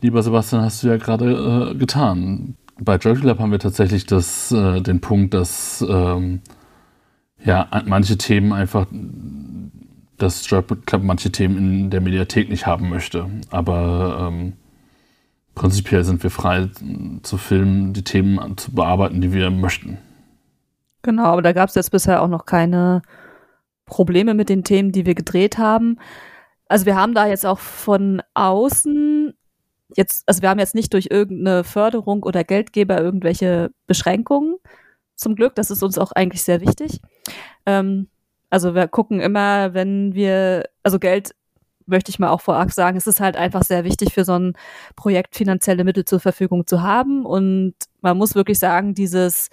lieber 0.00 0.22
Sebastian, 0.22 0.62
hast 0.62 0.82
du 0.82 0.88
ja 0.88 0.96
gerade 0.96 1.70
äh, 1.72 1.74
getan. 1.76 2.56
Bei 2.80 2.96
Joy 2.96 3.14
Club 3.14 3.38
haben 3.38 3.52
wir 3.52 3.60
tatsächlich 3.60 4.06
das, 4.06 4.50
äh, 4.50 4.80
den 4.80 5.00
Punkt, 5.00 5.32
dass 5.32 5.84
ähm, 5.88 6.40
ja, 7.44 7.68
manche 7.86 8.18
Themen 8.18 8.52
einfach 8.52 8.86
dass 10.18 10.48
Joypad 10.48 10.86
Club 10.86 11.02
manche 11.02 11.32
Themen 11.32 11.56
in 11.56 11.90
der 11.90 12.00
Mediathek 12.00 12.48
nicht 12.48 12.66
haben 12.66 12.88
möchte. 12.88 13.28
Aber 13.50 14.28
ähm, 14.28 14.54
prinzipiell 15.54 16.04
sind 16.04 16.22
wir 16.22 16.30
frei 16.30 16.68
zu 17.22 17.36
filmen, 17.36 17.92
die 17.92 18.04
Themen 18.04 18.56
zu 18.56 18.72
bearbeiten, 18.72 19.20
die 19.20 19.32
wir 19.32 19.50
möchten. 19.50 19.98
Genau, 21.02 21.24
aber 21.24 21.42
da 21.42 21.52
gab 21.52 21.68
es 21.68 21.74
jetzt 21.74 21.90
bisher 21.90 22.22
auch 22.22 22.28
noch 22.28 22.46
keine 22.46 23.02
Probleme 23.86 24.34
mit 24.34 24.48
den 24.48 24.64
Themen, 24.64 24.92
die 24.92 25.04
wir 25.04 25.14
gedreht 25.14 25.58
haben. 25.58 25.98
Also 26.68 26.86
wir 26.86 26.96
haben 26.96 27.14
da 27.14 27.26
jetzt 27.26 27.44
auch 27.44 27.58
von 27.58 28.22
außen 28.32 29.34
jetzt, 29.96 30.26
also 30.26 30.42
wir 30.42 30.48
haben 30.48 30.58
jetzt 30.58 30.74
nicht 30.74 30.92
durch 30.92 31.08
irgendeine 31.10 31.64
Förderung 31.64 32.22
oder 32.22 32.44
Geldgeber 32.44 33.00
irgendwelche 33.00 33.70
Beschränkungen. 33.86 34.56
Zum 35.16 35.36
Glück, 35.36 35.54
das 35.54 35.70
ist 35.70 35.82
uns 35.82 35.98
auch 35.98 36.12
eigentlich 36.12 36.42
sehr 36.42 36.60
wichtig. 36.60 37.00
Ähm, 37.66 38.08
also 38.54 38.76
wir 38.76 38.86
gucken 38.86 39.18
immer, 39.18 39.74
wenn 39.74 40.14
wir, 40.14 40.68
also 40.84 41.00
Geld 41.00 41.34
möchte 41.86 42.10
ich 42.10 42.20
mal 42.20 42.30
auch 42.30 42.40
vorab 42.40 42.70
sagen, 42.70 42.96
es 42.96 43.08
ist 43.08 43.18
halt 43.18 43.36
einfach 43.36 43.64
sehr 43.64 43.82
wichtig 43.82 44.14
für 44.14 44.24
so 44.24 44.38
ein 44.38 44.52
Projekt 44.94 45.34
finanzielle 45.34 45.82
Mittel 45.82 46.04
zur 46.04 46.20
Verfügung 46.20 46.64
zu 46.64 46.80
haben. 46.80 47.26
Und 47.26 47.74
man 48.00 48.16
muss 48.16 48.36
wirklich 48.36 48.60
sagen, 48.60 48.94
dieses, 48.94 49.50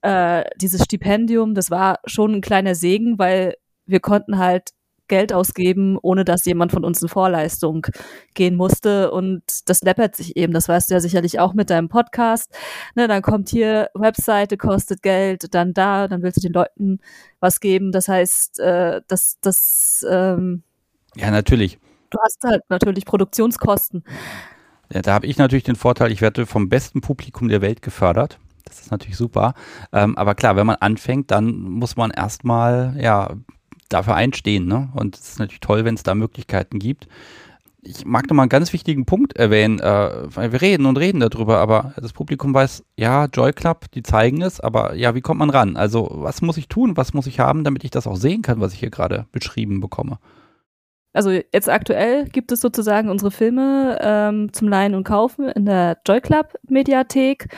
äh, 0.00 0.42
dieses 0.56 0.82
Stipendium, 0.82 1.54
das 1.54 1.70
war 1.70 2.00
schon 2.04 2.34
ein 2.34 2.40
kleiner 2.40 2.74
Segen, 2.74 3.16
weil 3.16 3.54
wir 3.86 4.00
konnten 4.00 4.38
halt 4.38 4.70
Geld 5.12 5.34
ausgeben, 5.34 5.98
ohne 6.00 6.24
dass 6.24 6.46
jemand 6.46 6.72
von 6.72 6.86
uns 6.86 7.02
in 7.02 7.08
Vorleistung 7.08 7.86
gehen 8.32 8.56
musste. 8.56 9.10
Und 9.10 9.42
das 9.68 9.82
läppert 9.82 10.16
sich 10.16 10.38
eben. 10.38 10.54
Das 10.54 10.70
weißt 10.70 10.88
du 10.88 10.94
ja 10.94 11.00
sicherlich 11.00 11.38
auch 11.38 11.52
mit 11.52 11.68
deinem 11.68 11.90
Podcast. 11.90 12.50
Ne, 12.94 13.08
dann 13.08 13.20
kommt 13.20 13.50
hier 13.50 13.90
Webseite, 13.92 14.56
kostet 14.56 15.02
Geld, 15.02 15.52
dann 15.54 15.74
da, 15.74 16.08
dann 16.08 16.22
willst 16.22 16.38
du 16.38 16.40
den 16.40 16.54
Leuten 16.54 16.98
was 17.40 17.60
geben. 17.60 17.92
Das 17.92 18.08
heißt, 18.08 18.58
äh, 18.60 19.02
das, 19.06 19.38
das 19.42 20.02
ähm, 20.08 20.62
Ja, 21.14 21.30
natürlich. 21.30 21.78
Du 22.08 22.18
hast 22.24 22.42
halt 22.42 22.62
natürlich 22.70 23.04
Produktionskosten. 23.04 24.04
Ja, 24.94 25.02
da 25.02 25.12
habe 25.12 25.26
ich 25.26 25.36
natürlich 25.36 25.64
den 25.64 25.76
Vorteil, 25.76 26.10
ich 26.10 26.22
werde 26.22 26.46
vom 26.46 26.70
besten 26.70 27.02
Publikum 27.02 27.48
der 27.48 27.60
Welt 27.60 27.82
gefördert. 27.82 28.38
Das 28.64 28.80
ist 28.80 28.90
natürlich 28.90 29.18
super. 29.18 29.52
Ähm, 29.92 30.16
aber 30.16 30.34
klar, 30.34 30.56
wenn 30.56 30.66
man 30.66 30.76
anfängt, 30.76 31.30
dann 31.30 31.52
muss 31.60 31.96
man 31.96 32.10
erstmal 32.10 32.94
ja 32.98 33.36
dafür 33.92 34.14
einstehen. 34.14 34.66
Ne? 34.66 34.90
Und 34.94 35.16
es 35.16 35.30
ist 35.30 35.38
natürlich 35.38 35.60
toll, 35.60 35.84
wenn 35.84 35.94
es 35.94 36.02
da 36.02 36.14
Möglichkeiten 36.14 36.78
gibt. 36.78 37.08
Ich 37.84 38.04
mag 38.04 38.28
noch 38.28 38.36
mal 38.36 38.42
einen 38.42 38.48
ganz 38.48 38.72
wichtigen 38.72 39.06
Punkt 39.06 39.36
erwähnen, 39.36 39.80
äh, 39.80 40.28
wir 40.36 40.60
reden 40.62 40.86
und 40.86 40.98
reden 40.98 41.18
darüber, 41.18 41.58
aber 41.58 41.94
das 41.96 42.12
Publikum 42.12 42.54
weiß, 42.54 42.84
ja, 42.96 43.24
Joy 43.24 43.52
Club, 43.52 43.90
die 43.92 44.04
zeigen 44.04 44.40
es, 44.40 44.60
aber 44.60 44.94
ja, 44.94 45.16
wie 45.16 45.20
kommt 45.20 45.40
man 45.40 45.50
ran? 45.50 45.76
Also, 45.76 46.08
was 46.12 46.42
muss 46.42 46.58
ich 46.58 46.68
tun, 46.68 46.96
was 46.96 47.12
muss 47.12 47.26
ich 47.26 47.40
haben, 47.40 47.64
damit 47.64 47.82
ich 47.82 47.90
das 47.90 48.06
auch 48.06 48.14
sehen 48.14 48.42
kann, 48.42 48.60
was 48.60 48.72
ich 48.72 48.78
hier 48.78 48.90
gerade 48.90 49.26
beschrieben 49.32 49.80
bekomme? 49.80 50.18
Also 51.12 51.30
jetzt 51.30 51.68
aktuell 51.68 52.26
gibt 52.26 52.52
es 52.52 52.60
sozusagen 52.60 53.10
unsere 53.10 53.30
Filme 53.30 53.98
ähm, 54.00 54.52
zum 54.52 54.68
Leihen 54.68 54.94
und 54.94 55.04
Kaufen 55.04 55.48
in 55.48 55.66
der 55.66 55.98
Joy 56.06 56.20
Club 56.20 56.54
Mediathek. 56.68 57.48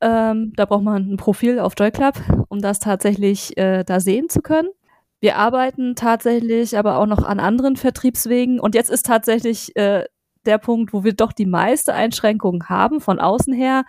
Ähm, 0.00 0.52
da 0.54 0.66
braucht 0.66 0.84
man 0.84 1.12
ein 1.12 1.16
Profil 1.16 1.58
auf 1.58 1.72
Joy 1.78 1.90
Club, 1.90 2.14
um 2.48 2.60
das 2.60 2.78
tatsächlich 2.78 3.56
äh, 3.56 3.84
da 3.84 4.00
sehen 4.00 4.28
zu 4.28 4.42
können. 4.42 4.68
Wir 5.20 5.36
arbeiten 5.36 5.96
tatsächlich 5.96 6.78
aber 6.78 6.98
auch 6.98 7.06
noch 7.06 7.22
an 7.24 7.40
anderen 7.40 7.76
Vertriebswegen. 7.76 8.60
Und 8.60 8.74
jetzt 8.74 8.90
ist 8.90 9.06
tatsächlich 9.06 9.74
äh, 9.76 10.04
der 10.46 10.58
Punkt, 10.58 10.92
wo 10.92 11.04
wir 11.04 11.12
doch 11.14 11.32
die 11.32 11.46
meiste 11.46 11.94
Einschränkung 11.94 12.64
haben 12.68 13.00
von 13.00 13.18
außen 13.18 13.52
her, 13.52 13.84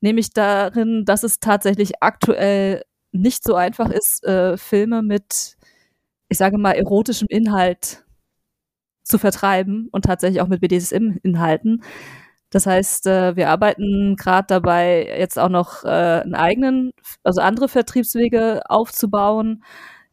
nämlich 0.00 0.32
darin, 0.32 1.04
dass 1.04 1.24
es 1.24 1.40
tatsächlich 1.40 2.02
aktuell 2.02 2.82
nicht 3.12 3.44
so 3.44 3.54
einfach 3.56 3.90
ist, 3.90 4.24
äh, 4.24 4.56
Filme 4.56 5.02
mit, 5.02 5.56
ich 6.28 6.38
sage 6.38 6.58
mal, 6.58 6.72
erotischem 6.72 7.28
Inhalt 7.28 8.04
zu 9.04 9.18
vertreiben 9.18 9.88
und 9.92 10.04
tatsächlich 10.04 10.40
auch 10.40 10.48
mit 10.48 10.60
BDSM-Inhalten. 10.60 11.82
Das 12.50 12.66
heißt, 12.66 13.06
äh, 13.06 13.36
wir 13.36 13.50
arbeiten 13.50 14.16
gerade 14.16 14.46
dabei, 14.48 15.06
jetzt 15.18 15.38
auch 15.38 15.48
noch 15.48 15.84
äh, 15.84 15.88
einen 15.88 16.34
eigenen, 16.34 16.92
also 17.24 17.40
andere 17.40 17.68
Vertriebswege 17.68 18.62
aufzubauen, 18.68 19.64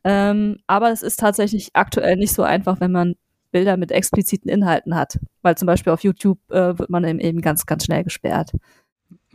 ähm, 0.03 0.57
aber 0.67 0.91
es 0.91 1.01
ist 1.01 1.19
tatsächlich 1.19 1.69
aktuell 1.73 2.15
nicht 2.15 2.33
so 2.33 2.43
einfach, 2.43 2.79
wenn 2.79 2.91
man 2.91 3.15
Bilder 3.51 3.77
mit 3.77 3.91
expliziten 3.91 4.49
Inhalten 4.49 4.95
hat, 4.95 5.19
weil 5.41 5.57
zum 5.57 5.65
Beispiel 5.65 5.91
auf 5.91 6.03
YouTube 6.03 6.39
äh, 6.51 6.77
wird 6.77 6.89
man 6.89 7.03
eben 7.19 7.41
ganz, 7.41 7.65
ganz 7.65 7.85
schnell 7.85 8.03
gesperrt. 8.03 8.51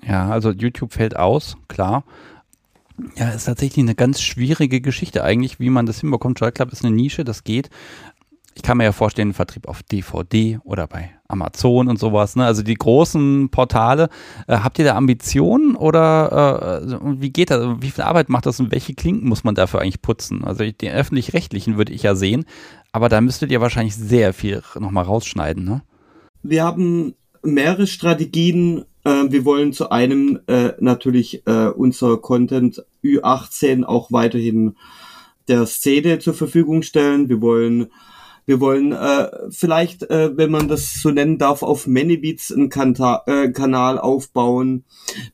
Ja, 0.02 0.28
also 0.28 0.50
YouTube 0.50 0.92
fällt 0.92 1.16
aus, 1.16 1.56
klar. 1.68 2.04
Ja, 3.16 3.30
ist 3.30 3.46
tatsächlich 3.46 3.84
eine 3.84 3.96
ganz 3.96 4.20
schwierige 4.20 4.80
Geschichte 4.80 5.24
eigentlich, 5.24 5.58
wie 5.58 5.70
man 5.70 5.84
das 5.84 6.00
hinbekommt. 6.00 6.38
Joy 6.38 6.52
Club 6.52 6.72
ist 6.72 6.84
eine 6.84 6.94
Nische, 6.94 7.24
das 7.24 7.42
geht 7.42 7.70
ich 8.55 8.62
kann 8.62 8.78
mir 8.78 8.84
ja 8.84 8.92
vorstellen, 8.92 9.32
Vertrieb 9.32 9.68
auf 9.68 9.82
DVD 9.82 10.59
oder 10.64 10.86
bei 10.86 11.11
Amazon 11.28 11.88
und 11.88 11.98
sowas. 11.98 12.36
Ne? 12.36 12.44
Also 12.44 12.62
die 12.62 12.74
großen 12.74 13.48
Portale. 13.50 14.09
Äh, 14.46 14.59
habt 14.59 14.78
ihr 14.78 14.84
da 14.84 14.94
Ambitionen 14.94 15.76
oder 15.76 16.82
äh, 16.82 17.20
wie 17.20 17.30
geht 17.30 17.50
das? 17.50 17.66
Wie 17.80 17.90
viel 17.90 18.05
Arbeit 18.05 18.28
macht 18.28 18.46
das 18.46 18.61
und 18.61 18.70
welche 18.70 18.94
Klinken 18.94 19.28
muss 19.28 19.44
man 19.44 19.55
dafür 19.55 19.80
eigentlich 19.80 20.02
putzen? 20.02 20.44
Also 20.44 20.64
den 20.64 20.92
öffentlich-rechtlichen 20.92 21.76
würde 21.76 21.92
ich 21.92 22.02
ja 22.02 22.14
sehen, 22.14 22.44
aber 22.92 23.09
da 23.09 23.20
müsstet 23.20 23.50
ihr 23.50 23.61
wahrscheinlich 23.61 23.96
sehr 23.96 24.32
viel 24.32 24.62
nochmal 24.78 25.05
rausschneiden. 25.05 25.64
Ne? 25.64 25.82
Wir 26.42 26.64
haben 26.64 27.14
mehrere 27.42 27.86
Strategien. 27.86 28.84
Äh, 29.05 29.24
wir 29.30 29.44
wollen 29.44 29.72
zu 29.72 29.90
einem 29.90 30.40
äh, 30.46 30.72
natürlich 30.78 31.46
äh, 31.46 31.68
unser 31.68 32.18
Content 32.18 32.84
Ü18 33.02 33.84
auch 33.84 34.12
weiterhin 34.12 34.76
der 35.48 35.66
Szene 35.66 36.20
zur 36.20 36.34
Verfügung 36.34 36.82
stellen. 36.82 37.28
Wir 37.28 37.40
wollen 37.40 37.88
wir 38.47 38.61
wollen 38.61 38.92
äh, 38.92 39.28
vielleicht, 39.51 40.03
äh, 40.11 40.36
wenn 40.36 40.51
man 40.51 40.68
das 40.68 41.01
so 41.01 41.11
nennen 41.11 41.38
darf, 41.38 41.62
auf 41.62 41.86
Manybeats 41.86 42.53
einen 42.53 42.68
Kanta 42.68 43.22
äh, 43.26 43.51
Kanal 43.51 43.99
aufbauen. 43.99 44.84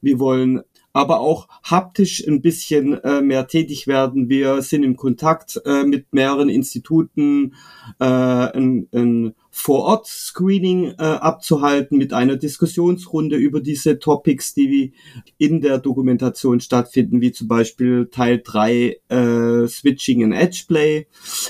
Wir 0.00 0.18
wollen 0.18 0.62
aber 0.92 1.20
auch 1.20 1.48
haptisch 1.62 2.26
ein 2.26 2.42
bisschen 2.42 2.94
äh, 3.04 3.22
mehr 3.22 3.46
tätig 3.46 3.86
werden. 3.86 4.28
Wir 4.28 4.60
sind 4.62 4.82
in 4.82 4.96
Kontakt 4.96 5.60
äh, 5.64 5.84
mit 5.84 6.12
mehreren 6.12 6.48
Instituten, 6.48 7.54
äh, 8.00 8.04
ein, 8.04 8.88
ein 8.92 9.34
Vor-Ort-Screening 9.52 10.94
äh, 10.98 11.02
abzuhalten 11.02 11.98
mit 11.98 12.12
einer 12.12 12.36
Diskussionsrunde 12.36 13.36
über 13.36 13.60
diese 13.60 13.98
Topics, 13.98 14.54
die 14.54 14.92
in 15.38 15.60
der 15.60 15.78
Dokumentation 15.78 16.60
stattfinden, 16.60 17.20
wie 17.20 17.32
zum 17.32 17.48
Beispiel 17.48 18.08
Teil 18.10 18.40
3 18.42 18.96
äh, 19.08 19.66
Switching 19.68 20.24
and 20.24 20.34
Edgeplay. 20.34 21.06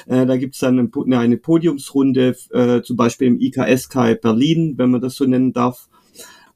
Äh, 0.07 0.27
da 0.27 0.37
gibt's 0.37 0.59
dann 0.59 0.79
eine, 0.79 1.19
eine 1.19 1.37
Podiumsrunde, 1.37 2.37
äh, 2.51 2.83
zum 2.83 2.97
Beispiel 2.97 3.29
im 3.29 3.41
IKSK 3.41 4.21
Berlin, 4.21 4.75
wenn 4.77 4.91
man 4.91 5.01
das 5.01 5.15
so 5.15 5.25
nennen 5.25 5.53
darf. 5.53 5.89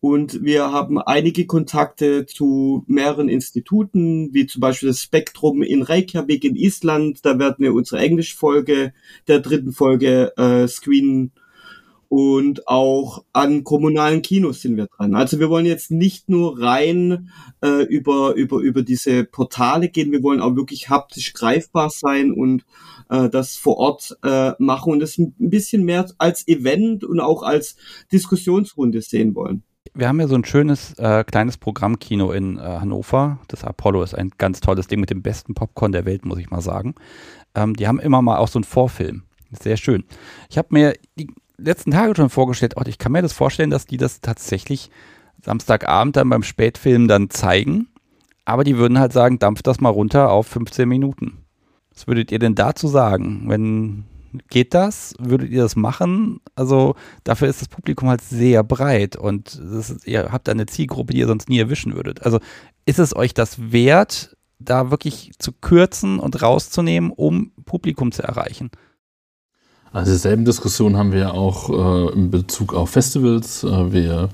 Und 0.04 0.44
wir 0.44 0.70
haben 0.70 0.98
einige 0.98 1.46
Kontakte 1.46 2.26
zu 2.26 2.84
mehreren 2.86 3.30
Instituten, 3.30 4.34
wie 4.34 4.44
zum 4.44 4.60
Beispiel 4.60 4.90
das 4.90 5.00
Spektrum 5.00 5.62
in 5.62 5.80
Reykjavik 5.80 6.44
in 6.44 6.56
Island. 6.56 7.24
Da 7.24 7.38
werden 7.38 7.64
wir 7.64 7.72
unsere 7.72 8.02
Englischfolge 8.02 8.92
der 9.28 9.40
dritten 9.40 9.72
Folge 9.72 10.36
äh, 10.36 10.68
screenen. 10.68 11.32
Und 12.10 12.68
auch 12.68 13.24
an 13.32 13.64
kommunalen 13.64 14.20
Kinos 14.20 14.60
sind 14.60 14.76
wir 14.76 14.88
dran. 14.88 15.14
Also 15.14 15.40
wir 15.40 15.48
wollen 15.48 15.64
jetzt 15.64 15.90
nicht 15.90 16.28
nur 16.28 16.60
rein 16.60 17.30
äh, 17.62 17.84
über, 17.84 18.34
über, 18.34 18.58
über 18.58 18.82
diese 18.82 19.24
Portale 19.24 19.88
gehen, 19.88 20.12
wir 20.12 20.22
wollen 20.22 20.42
auch 20.42 20.54
wirklich 20.54 20.90
haptisch 20.90 21.32
greifbar 21.32 21.88
sein 21.88 22.30
und 22.30 22.66
äh, 23.08 23.30
das 23.30 23.56
vor 23.56 23.78
Ort 23.78 24.18
äh, 24.22 24.52
machen 24.58 24.92
und 24.92 25.00
das 25.00 25.16
ein 25.16 25.34
bisschen 25.38 25.82
mehr 25.86 26.06
als 26.18 26.46
Event 26.46 27.04
und 27.04 27.20
auch 27.20 27.42
als 27.42 27.76
Diskussionsrunde 28.12 29.00
sehen 29.00 29.34
wollen 29.34 29.62
wir 29.92 30.08
haben 30.08 30.20
ja 30.20 30.26
so 30.26 30.34
ein 30.34 30.44
schönes 30.44 30.94
äh, 30.94 31.24
kleines 31.24 31.58
Programmkino 31.58 32.32
in 32.32 32.58
äh, 32.58 32.62
Hannover. 32.62 33.38
Das 33.48 33.64
Apollo 33.64 34.02
ist 34.02 34.14
ein 34.14 34.32
ganz 34.38 34.60
tolles 34.60 34.86
Ding 34.86 35.00
mit 35.00 35.10
dem 35.10 35.22
besten 35.22 35.54
Popcorn 35.54 35.92
der 35.92 36.06
Welt, 36.06 36.24
muss 36.24 36.38
ich 36.38 36.50
mal 36.50 36.62
sagen. 36.62 36.94
Ähm, 37.54 37.74
die 37.74 37.86
haben 37.86 38.00
immer 38.00 38.22
mal 38.22 38.38
auch 38.38 38.48
so 38.48 38.58
einen 38.58 38.64
Vorfilm. 38.64 39.24
Sehr 39.52 39.76
schön. 39.76 40.04
Ich 40.50 40.58
habe 40.58 40.68
mir 40.70 40.94
die 41.18 41.28
letzten 41.58 41.92
Tage 41.92 42.14
schon 42.16 42.30
vorgestellt, 42.30 42.74
oh, 42.76 42.82
ich 42.86 42.98
kann 42.98 43.12
mir 43.12 43.22
das 43.22 43.32
vorstellen, 43.32 43.70
dass 43.70 43.86
die 43.86 43.96
das 43.96 44.20
tatsächlich 44.20 44.90
Samstagabend 45.42 46.16
dann 46.16 46.28
beim 46.28 46.42
Spätfilm 46.42 47.06
dann 47.06 47.30
zeigen. 47.30 47.88
Aber 48.44 48.64
die 48.64 48.76
würden 48.76 48.98
halt 48.98 49.12
sagen, 49.12 49.38
dampft 49.38 49.66
das 49.66 49.80
mal 49.80 49.90
runter 49.90 50.30
auf 50.30 50.46
15 50.48 50.88
Minuten. 50.88 51.44
Was 51.94 52.06
würdet 52.06 52.32
ihr 52.32 52.38
denn 52.38 52.54
dazu 52.54 52.88
sagen, 52.88 53.44
wenn 53.46 54.04
Geht 54.50 54.74
das? 54.74 55.14
Würdet 55.18 55.50
ihr 55.50 55.62
das 55.62 55.76
machen? 55.76 56.40
Also 56.54 56.94
dafür 57.24 57.48
ist 57.48 57.60
das 57.60 57.68
Publikum 57.68 58.08
halt 58.08 58.22
sehr 58.22 58.62
breit 58.62 59.16
und 59.16 59.54
ist, 59.54 60.06
ihr 60.06 60.30
habt 60.32 60.48
eine 60.48 60.66
Zielgruppe, 60.66 61.12
die 61.12 61.20
ihr 61.20 61.26
sonst 61.26 61.48
nie 61.48 61.58
erwischen 61.58 61.94
würdet. 61.94 62.22
Also 62.22 62.40
ist 62.86 62.98
es 62.98 63.14
euch 63.14 63.34
das 63.34 63.72
wert, 63.72 64.36
da 64.58 64.90
wirklich 64.90 65.32
zu 65.38 65.52
kürzen 65.52 66.18
und 66.18 66.40
rauszunehmen, 66.42 67.10
um 67.10 67.52
Publikum 67.64 68.12
zu 68.12 68.22
erreichen? 68.22 68.70
Also 69.92 70.12
dieselben 70.12 70.44
Diskussionen 70.44 70.96
haben 70.96 71.12
wir 71.12 71.34
auch 71.34 71.70
äh, 71.70 72.12
in 72.14 72.30
Bezug 72.30 72.74
auf 72.74 72.90
Festivals. 72.90 73.62
Äh, 73.62 73.92
wir 73.92 74.28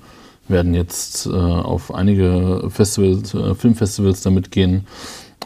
werden 0.49 0.75
jetzt 0.75 1.27
äh, 1.27 1.31
auf 1.31 1.93
einige 1.95 2.69
Festivals, 2.71 3.35
äh, 3.35 3.55
Filmfestivals 3.55 4.23
damit 4.23 4.51
gehen. 4.51 4.87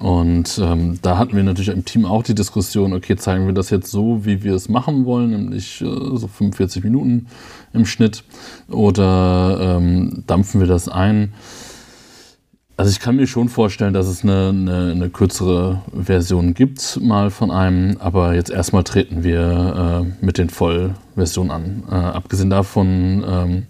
Und 0.00 0.58
ähm, 0.62 0.98
da 1.02 1.18
hatten 1.18 1.36
wir 1.36 1.44
natürlich 1.44 1.68
im 1.68 1.84
Team 1.84 2.04
auch 2.04 2.24
die 2.24 2.34
Diskussion, 2.34 2.92
okay, 2.92 3.16
zeigen 3.16 3.46
wir 3.46 3.54
das 3.54 3.70
jetzt 3.70 3.90
so, 3.90 4.24
wie 4.24 4.42
wir 4.42 4.54
es 4.54 4.68
machen 4.68 5.04
wollen, 5.04 5.30
nämlich 5.30 5.80
äh, 5.80 5.84
so 5.84 6.26
45 6.26 6.82
Minuten 6.82 7.26
im 7.72 7.86
Schnitt, 7.86 8.24
oder 8.68 9.76
ähm, 9.78 10.24
dampfen 10.26 10.60
wir 10.60 10.66
das 10.66 10.88
ein? 10.88 11.32
Also 12.76 12.90
ich 12.90 12.98
kann 12.98 13.14
mir 13.14 13.28
schon 13.28 13.48
vorstellen, 13.48 13.94
dass 13.94 14.08
es 14.08 14.24
eine, 14.24 14.48
eine, 14.48 14.90
eine 14.90 15.08
kürzere 15.08 15.82
Version 15.92 16.54
gibt, 16.54 16.98
mal 17.00 17.30
von 17.30 17.52
einem, 17.52 17.98
aber 18.00 18.34
jetzt 18.34 18.50
erstmal 18.50 18.82
treten 18.82 19.22
wir 19.22 20.04
äh, 20.20 20.24
mit 20.24 20.38
den 20.38 20.50
Vollversionen 20.50 21.52
an. 21.52 21.84
Äh, 21.88 21.94
abgesehen 21.94 22.50
davon 22.50 23.24
ähm, 23.24 23.66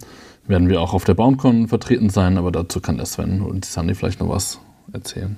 werden 0.47 0.71
wir 0.71 0.81
auch 0.81 0.95
auf 0.95 1.05
der 1.05 1.15
BoundCon 1.15 1.69
vertreten 1.69 2.09
sein, 2.09 2.39
aber 2.39 2.51
dazu 2.51 2.81
kann 2.81 2.97
der 2.97 3.05
Sven 3.05 3.43
und 3.43 3.67
Sandy 3.67 3.95
vielleicht 3.95 4.21
noch 4.21 4.31
was 4.31 4.59
erzählen. 4.91 5.37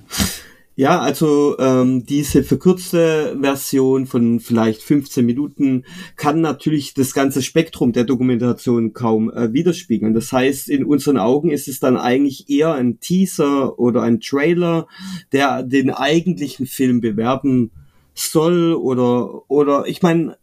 Ja, 0.79 1.01
also 1.01 1.59
ähm, 1.59 2.05
diese 2.05 2.45
verkürzte 2.45 3.39
Version 3.41 4.05
von 4.05 4.41
vielleicht 4.41 4.83
15 4.83 5.25
Minuten 5.25 5.87
kann 6.17 6.43
natürlich 6.43 6.93
das 6.93 7.15
ganze 7.15 7.41
Spektrum 7.41 7.95
der 7.95 8.05
Dokumentation 8.05 8.93
kaum 8.93 9.33
äh, 9.33 9.55
widerspiegeln. 9.55 10.13
Das 10.13 10.31
heißt, 10.35 10.69
in 10.69 10.85
unseren 10.85 11.17
Augen 11.17 11.51
ist 11.51 11.67
es 11.67 11.81
dann 11.81 11.97
eigentlich 11.97 12.51
eher 12.51 12.75
ein 12.75 13.01
Teaser 13.01 13.79
oder 13.79 14.03
ein 14.03 14.21
Trailer, 14.21 14.87
der 15.33 15.63
den 15.63 15.89
eigentlichen 15.89 16.67
Film 16.67 17.01
bewerben 17.01 17.71
soll 18.13 18.75
oder 18.75 19.51
oder 19.51 19.87
ich 19.87 20.03
meine 20.03 20.37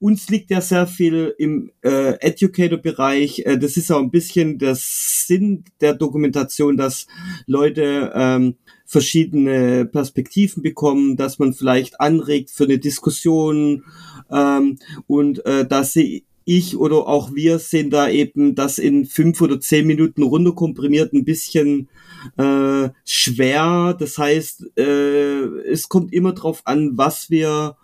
uns 0.00 0.28
liegt 0.28 0.50
ja 0.50 0.60
sehr 0.60 0.86
viel 0.86 1.34
im 1.38 1.72
äh, 1.82 2.14
Educator-Bereich. 2.20 3.40
Äh, 3.46 3.58
das 3.58 3.76
ist 3.76 3.90
auch 3.90 4.00
ein 4.00 4.10
bisschen 4.10 4.58
der 4.58 4.74
Sinn 4.76 5.64
der 5.80 5.94
Dokumentation, 5.94 6.76
dass 6.76 7.06
Leute 7.46 8.12
ähm, 8.14 8.56
verschiedene 8.92 9.86
Perspektiven 9.86 10.62
bekommen, 10.62 11.16
dass 11.16 11.38
man 11.38 11.54
vielleicht 11.54 11.98
anregt 11.98 12.50
für 12.50 12.64
eine 12.64 12.78
Diskussion 12.78 13.84
ähm, 14.30 14.78
und 15.06 15.44
äh, 15.46 15.66
dass 15.66 15.94
sie 15.94 16.24
ich 16.44 16.76
oder 16.76 17.06
auch 17.08 17.34
wir 17.34 17.58
sehen 17.58 17.88
da 17.88 18.08
eben 18.08 18.54
das 18.54 18.78
in 18.78 19.06
fünf 19.06 19.40
oder 19.40 19.60
zehn 19.60 19.86
Minuten 19.86 20.22
runterkomprimiert 20.22 21.14
ein 21.14 21.24
bisschen 21.24 21.88
äh, 22.36 22.90
schwer. 23.06 23.96
Das 23.98 24.18
heißt, 24.18 24.76
äh, 24.76 25.44
es 25.70 25.88
kommt 25.88 26.12
immer 26.12 26.32
drauf 26.32 26.62
an, 26.66 26.98
was 26.98 27.30
wir 27.30 27.76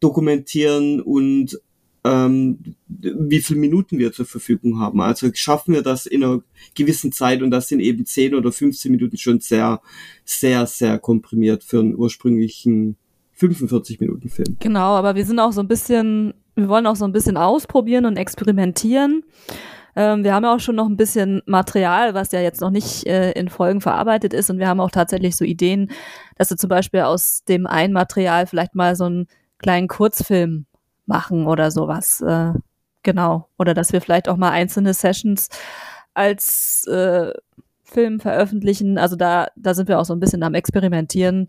dokumentieren 0.00 1.00
und 1.00 1.58
ähm, 2.04 2.58
wie 2.88 3.40
viele 3.40 3.60
Minuten 3.60 3.98
wir 3.98 4.12
zur 4.12 4.26
Verfügung 4.26 4.78
haben. 4.80 5.00
Also 5.00 5.28
schaffen 5.34 5.74
wir 5.74 5.82
das 5.82 6.06
in 6.06 6.24
einer 6.24 6.42
gewissen 6.74 7.12
Zeit 7.12 7.42
und 7.42 7.50
das 7.50 7.68
sind 7.68 7.80
eben 7.80 8.06
10 8.06 8.34
oder 8.34 8.52
15 8.52 8.90
Minuten 8.90 9.16
schon 9.18 9.40
sehr, 9.40 9.80
sehr, 10.24 10.66
sehr 10.66 10.98
komprimiert 10.98 11.62
für 11.62 11.80
einen 11.80 11.94
ursprünglichen 11.94 12.96
45 13.32 14.00
Minuten 14.00 14.28
Film. 14.28 14.56
Genau, 14.60 14.94
aber 14.96 15.14
wir 15.14 15.24
sind 15.24 15.40
auch 15.40 15.52
so 15.52 15.60
ein 15.60 15.68
bisschen, 15.68 16.34
wir 16.54 16.68
wollen 16.68 16.86
auch 16.86 16.96
so 16.96 17.04
ein 17.04 17.12
bisschen 17.12 17.36
ausprobieren 17.36 18.06
und 18.06 18.16
experimentieren. 18.16 19.22
Ähm, 19.96 20.24
wir 20.24 20.34
haben 20.34 20.44
ja 20.44 20.54
auch 20.54 20.60
schon 20.60 20.76
noch 20.76 20.86
ein 20.86 20.96
bisschen 20.96 21.42
Material, 21.46 22.14
was 22.14 22.32
ja 22.32 22.40
jetzt 22.40 22.60
noch 22.60 22.70
nicht 22.70 23.06
äh, 23.06 23.32
in 23.32 23.48
Folgen 23.48 23.80
verarbeitet 23.80 24.32
ist 24.32 24.48
und 24.48 24.58
wir 24.58 24.68
haben 24.68 24.80
auch 24.80 24.90
tatsächlich 24.90 25.36
so 25.36 25.44
Ideen, 25.44 25.90
dass 26.36 26.50
wir 26.50 26.56
zum 26.56 26.68
Beispiel 26.68 27.00
aus 27.00 27.44
dem 27.44 27.66
einen 27.66 27.92
Material 27.92 28.46
vielleicht 28.46 28.74
mal 28.74 28.94
so 28.94 29.04
einen 29.04 29.26
kleinen 29.58 29.88
Kurzfilm 29.88 30.66
machen 31.10 31.46
oder 31.46 31.70
sowas. 31.70 32.22
Äh, 32.22 32.54
genau. 33.02 33.48
Oder 33.58 33.74
dass 33.74 33.92
wir 33.92 34.00
vielleicht 34.00 34.28
auch 34.30 34.38
mal 34.38 34.50
einzelne 34.50 34.94
Sessions 34.94 35.50
als 36.14 36.86
äh, 36.86 37.32
Film 37.84 38.20
veröffentlichen. 38.20 38.96
Also 38.96 39.16
da, 39.16 39.48
da 39.56 39.74
sind 39.74 39.88
wir 39.88 39.98
auch 39.98 40.04
so 40.04 40.14
ein 40.14 40.20
bisschen 40.20 40.42
am 40.42 40.54
Experimentieren, 40.54 41.48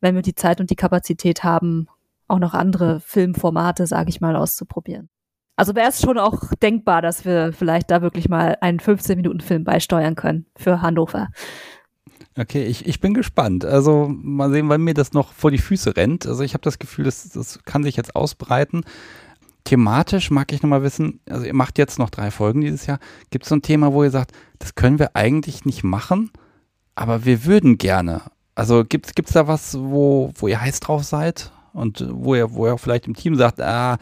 wenn 0.00 0.14
wir 0.14 0.22
die 0.22 0.34
Zeit 0.34 0.60
und 0.60 0.70
die 0.70 0.76
Kapazität 0.76 1.44
haben, 1.44 1.88
auch 2.28 2.38
noch 2.38 2.54
andere 2.54 3.00
Filmformate, 3.00 3.86
sage 3.86 4.10
ich 4.10 4.20
mal, 4.20 4.36
auszuprobieren. 4.36 5.10
Also 5.56 5.74
wäre 5.74 5.88
es 5.88 6.00
schon 6.00 6.18
auch 6.18 6.54
denkbar, 6.62 7.02
dass 7.02 7.24
wir 7.24 7.52
vielleicht 7.52 7.90
da 7.90 8.00
wirklich 8.00 8.28
mal 8.28 8.56
einen 8.60 8.78
15-Minuten-Film 8.78 9.64
beisteuern 9.64 10.14
können 10.14 10.46
für 10.56 10.82
Hannover. 10.82 11.28
Okay, 12.38 12.64
ich, 12.64 12.86
ich 12.86 13.00
bin 13.00 13.14
gespannt. 13.14 13.64
Also 13.64 14.08
mal 14.08 14.50
sehen, 14.50 14.68
wann 14.68 14.82
mir 14.82 14.94
das 14.94 15.12
noch 15.12 15.32
vor 15.32 15.50
die 15.50 15.58
Füße 15.58 15.96
rennt. 15.96 16.24
Also 16.24 16.44
ich 16.44 16.54
habe 16.54 16.62
das 16.62 16.78
Gefühl, 16.78 17.04
das, 17.04 17.28
das 17.30 17.64
kann 17.64 17.82
sich 17.82 17.96
jetzt 17.96 18.14
ausbreiten. 18.14 18.84
Thematisch 19.64 20.30
mag 20.30 20.52
ich 20.52 20.62
nochmal 20.62 20.82
wissen, 20.82 21.20
also 21.28 21.44
ihr 21.44 21.54
macht 21.54 21.78
jetzt 21.78 21.98
noch 21.98 22.10
drei 22.10 22.30
Folgen 22.30 22.60
dieses 22.60 22.86
Jahr. 22.86 23.00
Gibt 23.30 23.44
es 23.44 23.48
so 23.48 23.56
ein 23.56 23.62
Thema, 23.62 23.92
wo 23.92 24.04
ihr 24.04 24.10
sagt, 24.10 24.32
das 24.60 24.76
können 24.76 24.98
wir 24.98 25.16
eigentlich 25.16 25.64
nicht 25.64 25.82
machen, 25.82 26.30
aber 26.94 27.24
wir 27.24 27.44
würden 27.44 27.76
gerne. 27.76 28.22
Also 28.54 28.84
gibt 28.84 29.14
es 29.14 29.32
da 29.32 29.46
was, 29.46 29.78
wo, 29.78 30.32
wo 30.36 30.48
ihr 30.48 30.60
heiß 30.60 30.80
drauf 30.80 31.04
seid 31.04 31.52
und 31.72 32.06
wo 32.10 32.34
ihr, 32.34 32.54
wo 32.54 32.66
ihr 32.66 32.78
vielleicht 32.78 33.08
im 33.08 33.14
Team 33.14 33.34
sagt, 33.34 33.60
ah, 33.60 33.98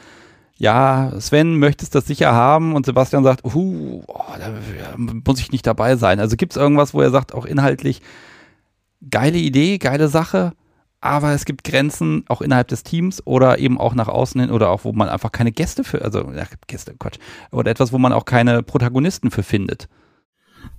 ja, 0.59 1.13
Sven, 1.21 1.59
möchtest 1.59 1.95
das 1.95 2.07
sicher 2.07 2.33
haben? 2.33 2.75
Und 2.75 2.87
Sebastian 2.87 3.25
sagt, 3.25 3.45
uh, 3.45 4.03
oh, 4.07 4.23
da 4.39 4.53
muss 4.97 5.41
ich 5.41 5.53
nicht 5.53 5.67
dabei 5.67 5.97
sein. 5.97 6.19
Also 6.19 6.37
gibt 6.37 6.53
es 6.53 6.57
irgendwas, 6.57 6.95
wo 6.95 7.03
er 7.03 7.11
sagt, 7.11 7.35
auch 7.35 7.45
inhaltlich, 7.45 8.01
geile 9.11 9.39
Idee, 9.39 9.79
geile 9.79 10.09
Sache, 10.09 10.53
aber 11.01 11.33
es 11.33 11.45
gibt 11.45 11.65
Grenzen 11.65 12.25
auch 12.29 12.41
innerhalb 12.41 12.69
des 12.69 12.83
Teams 12.83 13.23
oder 13.27 13.59
eben 13.59 13.79
auch 13.79 13.95
nach 13.95 14.09
außen 14.09 14.41
hin 14.41 14.51
oder 14.51 14.71
auch, 14.71 14.85
wo 14.85 14.93
man 14.93 15.09
einfach 15.09 15.31
keine 15.31 15.53
Gäste 15.53 15.85
für, 15.85 16.03
also 16.03 16.31
ja, 16.35 16.47
Gäste, 16.67 16.95
Quatsch, 16.99 17.19
oder 17.53 17.71
etwas, 17.71 17.93
wo 17.93 17.99
man 17.99 18.13
auch 18.13 18.25
keine 18.25 18.63
Protagonisten 18.63 19.31
für 19.31 19.43
findet. 19.43 19.89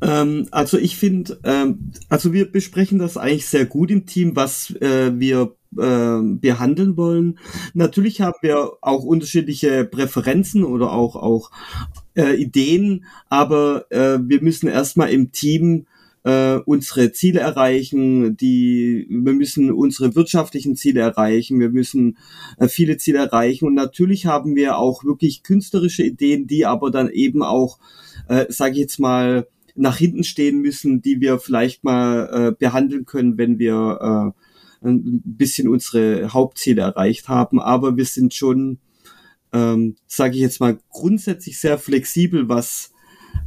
Ähm, 0.01 0.47
also 0.51 0.77
ich 0.77 0.97
finde, 0.97 1.39
ähm, 1.43 1.91
also 2.09 2.33
wir 2.33 2.51
besprechen 2.51 2.99
das 2.99 3.15
eigentlich 3.17 3.47
sehr 3.47 3.65
gut 3.65 3.91
im 3.91 4.05
Team, 4.05 4.35
was 4.35 4.71
äh, 4.81 5.11
wir 5.17 5.55
äh, 5.77 6.19
behandeln 6.21 6.97
wollen. 6.97 7.39
Natürlich 7.73 8.21
haben 8.21 8.37
wir 8.41 8.73
auch 8.81 9.03
unterschiedliche 9.03 9.85
Präferenzen 9.85 10.63
oder 10.63 10.91
auch 10.91 11.15
auch 11.15 11.51
äh, 12.15 12.35
Ideen, 12.35 13.05
aber 13.29 13.85
äh, 13.91 14.19
wir 14.21 14.41
müssen 14.41 14.67
erstmal 14.67 15.09
im 15.11 15.31
Team 15.31 15.85
äh, 16.23 16.59
unsere 16.65 17.13
Ziele 17.13 17.39
erreichen, 17.39 18.35
die 18.35 19.07
wir 19.09 19.33
müssen 19.33 19.71
unsere 19.71 20.13
wirtschaftlichen 20.15 20.75
Ziele 20.75 20.99
erreichen, 20.99 21.59
wir 21.59 21.69
müssen 21.69 22.17
äh, 22.57 22.67
viele 22.67 22.97
Ziele 22.97 23.19
erreichen 23.19 23.65
und 23.65 23.75
natürlich 23.75 24.25
haben 24.25 24.55
wir 24.55 24.77
auch 24.77 25.05
wirklich 25.05 25.43
künstlerische 25.43 26.03
Ideen, 26.03 26.45
die 26.47 26.65
aber 26.65 26.91
dann 26.91 27.09
eben 27.09 27.43
auch, 27.43 27.79
äh, 28.27 28.45
sage 28.49 28.73
ich 28.73 28.79
jetzt 28.79 28.99
mal, 28.99 29.47
nach 29.75 29.97
hinten 29.97 30.23
stehen 30.23 30.59
müssen, 30.59 31.01
die 31.01 31.21
wir 31.21 31.39
vielleicht 31.39 31.83
mal 31.83 32.29
äh, 32.49 32.51
behandeln 32.51 33.05
können, 33.05 33.37
wenn 33.37 33.59
wir 33.59 34.33
äh, 34.35 34.46
ein 34.81 35.21
bisschen 35.23 35.67
unsere 35.67 36.33
Hauptziele 36.33 36.81
erreicht 36.81 37.29
haben. 37.29 37.59
Aber 37.59 37.97
wir 37.97 38.05
sind 38.05 38.33
schon, 38.33 38.79
ähm, 39.53 39.95
sage 40.07 40.35
ich 40.35 40.41
jetzt 40.41 40.59
mal, 40.59 40.77
grundsätzlich 40.89 41.59
sehr 41.59 41.77
flexibel, 41.77 42.49
was 42.49 42.91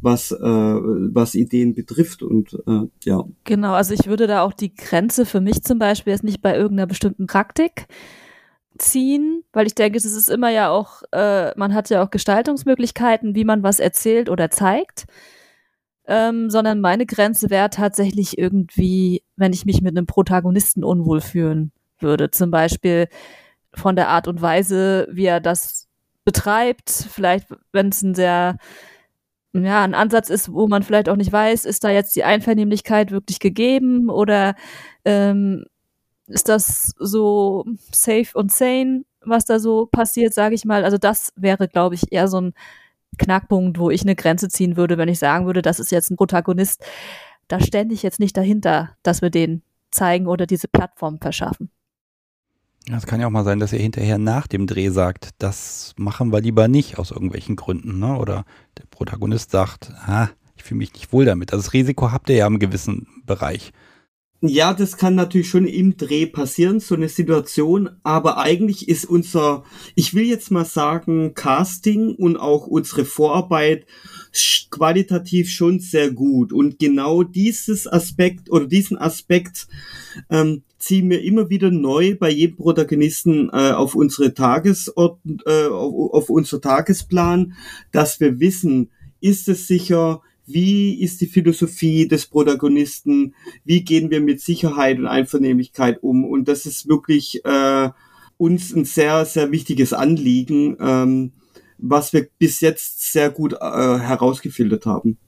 was, 0.03 0.31
äh, 0.31 0.39
was 0.39 1.35
Ideen 1.35 1.75
betrifft 1.75 2.23
und 2.23 2.55
äh, 2.67 2.87
ja. 3.05 3.25
Genau, 3.45 3.73
also 3.73 3.93
ich 3.93 4.07
würde 4.07 4.27
da 4.27 4.43
auch 4.43 4.53
die 4.53 4.75
Grenze 4.75 5.27
für 5.27 5.41
mich 5.41 5.63
zum 5.63 5.79
Beispiel 5.79 6.13
jetzt 6.13 6.25
nicht 6.25 6.41
bei 6.41 6.57
irgendeiner 6.57 6.87
bestimmten 6.87 7.27
Praktik 7.27 7.87
ziehen, 8.79 9.43
weil 9.53 9.67
ich 9.67 9.75
denke, 9.75 9.99
es 9.99 10.05
ist 10.05 10.31
immer 10.31 10.51
ja 10.51 10.71
auch, 10.71 11.03
äh, 11.13 11.53
man 11.59 11.75
hat 11.75 11.91
ja 11.91 12.03
auch 12.03 12.11
Gestaltungsmöglichkeiten, 12.11 13.35
wie 13.35 13.45
man 13.45 13.63
was 13.63 13.79
erzählt 13.79 14.31
oder 14.31 14.51
zeigt 14.51 15.07
ähm, 16.11 16.51
sondern 16.51 16.81
meine 16.81 17.07
Grenze 17.07 17.51
wäre 17.51 17.71
tatsächlich 17.71 18.37
irgendwie, 18.37 19.23
wenn 19.37 19.53
ich 19.53 19.65
mich 19.65 19.81
mit 19.81 19.97
einem 19.97 20.07
Protagonisten 20.07 20.83
unwohl 20.83 21.21
fühlen 21.21 21.71
würde. 22.01 22.33
Zum 22.33 22.51
Beispiel 22.51 23.07
von 23.73 23.95
der 23.95 24.09
Art 24.09 24.27
und 24.27 24.43
Weise, 24.43 25.07
wie 25.13 25.27
er 25.27 25.41
das 25.41 25.89
betreibt, 26.25 26.91
vielleicht, 26.91 27.47
wenn 27.73 27.91
es 27.91 28.03
ein 28.03 28.17
sehr, 28.17 28.57
ja, 29.53 29.85
ein 29.85 29.95
Ansatz 29.95 30.31
ist, 30.31 30.53
wo 30.53 30.67
man 30.67 30.83
vielleicht 30.83 31.09
auch 31.09 31.17
nicht 31.17 31.33
weiß, 31.33 31.65
ist 31.65 31.85
da 31.85 31.91
jetzt 31.91 32.17
die 32.17 32.25
Einvernehmlichkeit 32.25 33.13
wirklich 33.13 33.39
gegeben 33.39 34.11
oder 34.11 34.57
ähm, 35.05 35.65
ist 36.27 36.49
das 36.49 36.93
so 36.99 37.65
safe 37.93 38.31
und 38.35 38.51
sane, 38.51 39.05
was 39.21 39.45
da 39.45 39.61
so 39.61 39.87
passiert, 39.87 40.35
sage 40.35 40.57
ich 40.57 40.65
mal. 40.65 40.85
Also 40.85 40.99
das 40.99 41.33
wäre, 41.37 41.69
glaube 41.69 41.95
ich, 41.95 42.11
eher 42.13 42.27
so 42.27 42.41
ein 42.41 42.53
Knackpunkt, 43.19 43.79
wo 43.79 43.91
ich 43.91 44.03
eine 44.03 44.17
Grenze 44.17 44.49
ziehen 44.49 44.77
würde, 44.77 44.99
wenn 44.99 45.09
ich 45.09 45.19
sagen 45.19 45.47
würde, 45.47 45.63
das 45.63 45.81
ist 45.81 45.91
jetzt 45.91 46.11
ein 46.11 46.17
Protagonist. 46.17 46.83
Da 47.49 47.61
stände 47.61 47.95
ich 47.95 48.03
jetzt 48.03 48.21
nicht 48.21 48.37
dahinter, 48.37 48.91
dass 49.03 49.23
wir 49.23 49.31
den 49.31 49.63
zeigen 49.91 50.27
oder 50.27 50.47
diese 50.47 50.69
Plattform 50.69 51.19
verschaffen. 51.21 51.71
Es 52.91 53.07
kann 53.07 53.21
ja 53.21 53.27
auch 53.27 53.31
mal 53.31 53.45
sein, 53.45 53.61
dass 53.61 53.73
er 53.73 53.79
hinterher 53.79 54.19
nach 54.19 54.47
dem 54.47 54.67
Dreh 54.67 54.89
sagt, 54.89 55.31
das 55.39 55.95
machen 55.97 56.33
wir 56.33 56.41
lieber 56.41 56.67
nicht 56.67 56.99
aus 56.99 57.11
irgendwelchen 57.11 57.55
Gründen, 57.57 57.99
ne? 57.99 58.17
Oder 58.17 58.45
der 58.79 58.85
Protagonist 58.91 59.51
sagt, 59.51 59.93
ah, 60.07 60.29
ich 60.57 60.65
fühle 60.65 60.79
mich 60.79 60.93
nicht 60.95 61.13
wohl 61.13 61.25
damit. 61.25 61.53
Also 61.53 61.65
das 61.65 61.73
Risiko 61.73 62.11
habt 62.11 62.31
ihr 62.31 62.37
ja 62.37 62.47
im 62.47 62.59
gewissen 62.59 63.07
Bereich. 63.27 63.73
Ja, 64.43 64.73
das 64.73 64.97
kann 64.97 65.17
natürlich 65.17 65.51
schon 65.51 65.67
im 65.67 65.99
Dreh 65.99 66.25
passieren, 66.25 66.81
so 66.81 66.95
eine 66.95 67.11
Situation, 67.11 67.91
aber 68.03 68.39
eigentlich 68.39 68.89
ist 68.89 69.05
unser, 69.05 69.65
ich 69.95 70.15
will 70.15 70.25
jetzt 70.25 70.51
mal 70.51 70.65
sagen, 70.65 71.35
Casting 71.35 72.15
und 72.15 72.39
auch 72.39 72.67
unsere 72.67 73.05
Vorarbeit 73.05 73.85
qualitativ 74.71 75.51
schon 75.51 75.81
sehr 75.81 76.11
gut. 76.11 76.55
Und 76.55 76.79
genau 76.79 77.23
dieses 77.23 77.87
Aspekt 77.87 78.51
oder 78.51 78.67
diesen 78.67 78.97
Aspekt 78.97 79.69
ähm, 80.31 80.63
ziehen 80.79 81.11
wir 81.11 81.23
immer 81.23 81.51
wieder 81.51 81.71
neu 81.71 82.17
bei 82.19 82.31
jedem 82.31 82.57
Protagonisten 82.57 83.51
äh, 83.53 83.73
auf 83.73 83.95
unsere 83.95 84.33
Tagesort, 84.33 85.19
äh, 85.45 85.67
auf, 85.67 86.15
auf 86.15 86.31
unser 86.31 86.63
Tagesplan, 86.63 87.53
dass 87.93 88.21
wir 88.21 88.41
wissen, 88.41 88.91
ist 89.21 89.49
es 89.49 89.67
sicher, 89.67 90.23
wie 90.53 91.01
ist 91.01 91.21
die 91.21 91.27
Philosophie 91.27 92.09
des 92.09 92.27
Protagonisten, 92.27 93.35
wie 93.65 93.83
gehen 93.83 94.11
wir 94.11 94.21
mit 94.21 94.41
Sicherheit 94.41 94.99
und 94.99 95.07
Einvernehmlichkeit 95.07 96.03
um. 96.03 96.25
Und 96.25 96.49
das 96.49 96.67
ist 96.67 96.89
wirklich 96.89 97.45
äh, 97.45 97.91
uns 98.37 98.75
ein 98.75 98.85
sehr, 98.85 99.25
sehr 99.25 99.51
wichtiges 99.53 99.93
Anliegen, 99.93 100.77
ähm, 100.81 101.33
was 101.79 102.13
wir 102.13 102.29
bis 102.39 102.61
jetzt 102.61 103.13
sehr 103.13 103.31
gut 103.31 103.55
äh, 103.55 103.59
herausgefiltert 103.59 104.87
haben. 104.87 105.19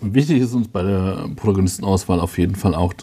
Wichtig 0.00 0.40
ist 0.40 0.54
uns 0.54 0.68
bei 0.68 0.82
der 0.82 1.28
Protagonistenauswahl 1.34 2.20
auf 2.20 2.38
jeden 2.38 2.54
Fall 2.54 2.74
auch 2.74 2.94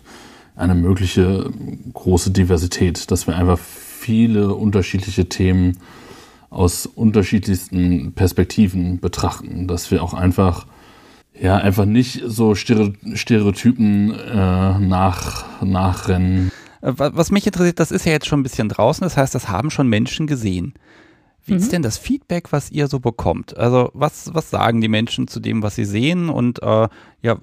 eine 0.56 0.76
mögliche 0.76 1.50
große 1.94 2.32
Diversität, 2.32 3.12
dass 3.12 3.28
wir 3.28 3.36
einfach 3.36 3.60
viele 3.60 4.54
unterschiedliche 4.54 5.28
Themen 5.28 5.80
aus 6.50 6.86
unterschiedlichsten 6.86 8.14
Perspektiven 8.14 9.00
betrachten, 9.00 9.68
dass 9.68 9.92
wir 9.92 10.02
auch 10.02 10.14
einfach 10.14 10.68
ja 11.40 11.58
einfach 11.58 11.86
nicht 11.86 12.22
so 12.26 12.56
Stereotypen 12.56 14.14
äh, 14.14 14.80
nach, 14.80 15.62
nachrennen. 15.62 16.52
Äh, 16.82 16.94
was 16.96 17.32
mich 17.32 17.46
interessiert, 17.46 17.80
das 17.80 17.92
ist 17.92 18.06
ja 18.06 18.12
jetzt 18.12 18.28
schon 18.28 18.40
ein 18.40 18.44
bisschen 18.44 18.70
draußen, 18.70 19.04
das 19.04 19.18
heißt, 19.18 19.36
das 19.36 19.50
haben 19.50 19.70
schon 19.70 19.88
Menschen 19.88 20.28
gesehen. 20.28 20.74
Wie 21.46 21.54
mhm. 21.54 21.60
ist 21.60 21.72
denn 21.72 21.84
das 21.84 22.00
Feedback, 22.00 22.52
was 22.52 22.72
ihr 22.72 22.88
so 22.88 23.00
bekommt? 23.00 23.56
Also 23.56 23.92
was, 23.94 24.34
was 24.34 24.50
sagen 24.50 24.82
die 24.82 24.88
Menschen 24.88 25.28
zu 25.28 25.40
dem, 25.40 25.62
was 25.62 25.76
sie 25.76 25.86
sehen? 25.86 26.30
Und 26.30 26.62
äh, 26.64 26.88
ja, 27.22 27.38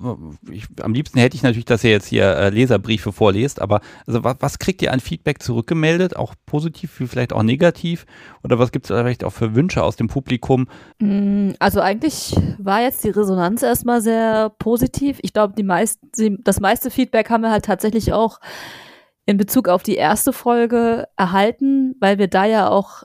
ich, 0.50 0.66
am 0.82 0.92
liebsten 0.92 1.20
hätte 1.20 1.36
ich 1.36 1.44
natürlich, 1.44 1.66
dass 1.66 1.84
ihr 1.84 1.92
jetzt 1.92 2.08
hier 2.08 2.24
äh, 2.24 2.50
Leserbriefe 2.50 3.12
vorlest, 3.12 3.62
aber 3.62 3.80
also 4.06 4.24
was, 4.24 4.36
was 4.40 4.58
kriegt 4.58 4.82
ihr 4.82 4.92
an 4.92 4.98
Feedback 4.98 5.40
zurückgemeldet? 5.40 6.16
Auch 6.16 6.34
positiv, 6.46 7.00
vielleicht 7.06 7.32
auch 7.32 7.44
negativ? 7.44 8.04
Oder 8.42 8.58
was 8.58 8.72
gibt 8.72 8.90
es 8.90 8.96
vielleicht 8.96 9.22
auch 9.22 9.32
für 9.32 9.54
Wünsche 9.54 9.84
aus 9.84 9.94
dem 9.94 10.08
Publikum? 10.08 10.66
Mm, 10.98 11.50
also 11.60 11.80
eigentlich 11.80 12.34
war 12.58 12.82
jetzt 12.82 13.04
die 13.04 13.10
Resonanz 13.10 13.62
erstmal 13.62 14.00
sehr 14.00 14.50
positiv. 14.58 15.18
Ich 15.22 15.32
glaube, 15.32 15.54
die 15.56 15.62
meist, 15.62 16.00
das 16.40 16.58
meiste 16.58 16.90
Feedback 16.90 17.30
haben 17.30 17.42
wir 17.42 17.52
halt 17.52 17.64
tatsächlich 17.64 18.12
auch 18.12 18.40
in 19.26 19.36
Bezug 19.36 19.68
auf 19.68 19.84
die 19.84 19.94
erste 19.94 20.32
Folge 20.32 21.06
erhalten, 21.16 21.94
weil 22.00 22.18
wir 22.18 22.26
da 22.26 22.44
ja 22.44 22.68
auch 22.68 23.04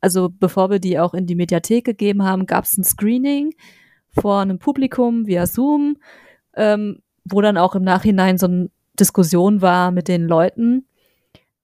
also 0.00 0.28
bevor 0.28 0.70
wir 0.70 0.78
die 0.78 0.98
auch 0.98 1.14
in 1.14 1.26
die 1.26 1.34
Mediathek 1.34 1.84
gegeben 1.84 2.22
haben, 2.22 2.46
gab 2.46 2.64
es 2.64 2.76
ein 2.76 2.84
Screening 2.84 3.54
vor 4.10 4.40
einem 4.40 4.58
Publikum 4.58 5.26
via 5.26 5.46
Zoom, 5.46 5.96
ähm, 6.54 6.98
wo 7.24 7.40
dann 7.40 7.56
auch 7.56 7.74
im 7.74 7.82
Nachhinein 7.82 8.38
so 8.38 8.46
eine 8.46 8.70
Diskussion 8.98 9.62
war 9.62 9.90
mit 9.90 10.08
den 10.08 10.26
Leuten 10.26 10.86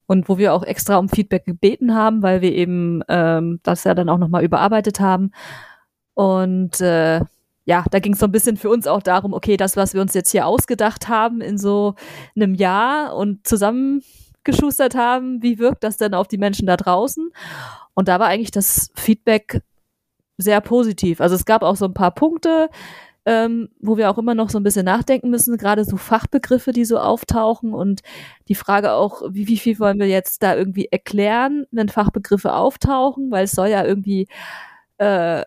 und 0.06 0.28
wo 0.28 0.38
wir 0.38 0.54
auch 0.54 0.62
extra 0.62 0.96
um 0.96 1.08
Feedback 1.08 1.44
gebeten 1.44 1.94
haben, 1.94 2.22
weil 2.22 2.40
wir 2.40 2.52
eben 2.52 3.02
ähm, 3.08 3.60
das 3.62 3.84
ja 3.84 3.94
dann 3.94 4.08
auch 4.08 4.18
nochmal 4.18 4.44
überarbeitet 4.44 5.00
haben. 5.00 5.32
Und 6.14 6.80
äh, 6.80 7.20
ja, 7.66 7.84
da 7.90 7.98
ging 7.98 8.14
es 8.14 8.18
so 8.18 8.24
ein 8.24 8.32
bisschen 8.32 8.56
für 8.56 8.70
uns 8.70 8.86
auch 8.86 9.02
darum, 9.02 9.34
okay, 9.34 9.58
das, 9.58 9.76
was 9.76 9.92
wir 9.92 10.00
uns 10.00 10.14
jetzt 10.14 10.30
hier 10.30 10.46
ausgedacht 10.46 11.08
haben 11.08 11.42
in 11.42 11.58
so 11.58 11.94
einem 12.34 12.54
Jahr 12.54 13.14
und 13.14 13.46
zusammengeschustert 13.46 14.94
haben, 14.94 15.42
wie 15.42 15.58
wirkt 15.58 15.84
das 15.84 15.98
denn 15.98 16.14
auf 16.14 16.26
die 16.26 16.38
Menschen 16.38 16.66
da 16.66 16.78
draußen? 16.78 17.30
Und 17.98 18.06
da 18.06 18.20
war 18.20 18.28
eigentlich 18.28 18.52
das 18.52 18.92
Feedback 18.94 19.60
sehr 20.36 20.60
positiv. 20.60 21.20
Also 21.20 21.34
es 21.34 21.44
gab 21.44 21.64
auch 21.64 21.74
so 21.74 21.84
ein 21.84 21.94
paar 21.94 22.12
Punkte, 22.14 22.70
ähm, 23.26 23.70
wo 23.80 23.96
wir 23.96 24.08
auch 24.08 24.18
immer 24.18 24.36
noch 24.36 24.50
so 24.50 24.60
ein 24.60 24.62
bisschen 24.62 24.84
nachdenken 24.84 25.30
müssen, 25.30 25.56
gerade 25.56 25.84
so 25.84 25.96
Fachbegriffe, 25.96 26.70
die 26.70 26.84
so 26.84 27.00
auftauchen 27.00 27.74
und 27.74 28.02
die 28.46 28.54
Frage 28.54 28.92
auch, 28.92 29.22
wie, 29.30 29.48
wie 29.48 29.58
viel 29.58 29.80
wollen 29.80 29.98
wir 29.98 30.06
jetzt 30.06 30.44
da 30.44 30.54
irgendwie 30.54 30.86
erklären, 30.92 31.66
wenn 31.72 31.88
Fachbegriffe 31.88 32.52
auftauchen, 32.52 33.32
weil 33.32 33.46
es 33.46 33.50
soll 33.50 33.66
ja 33.66 33.84
irgendwie 33.84 34.28
äh, 34.98 35.42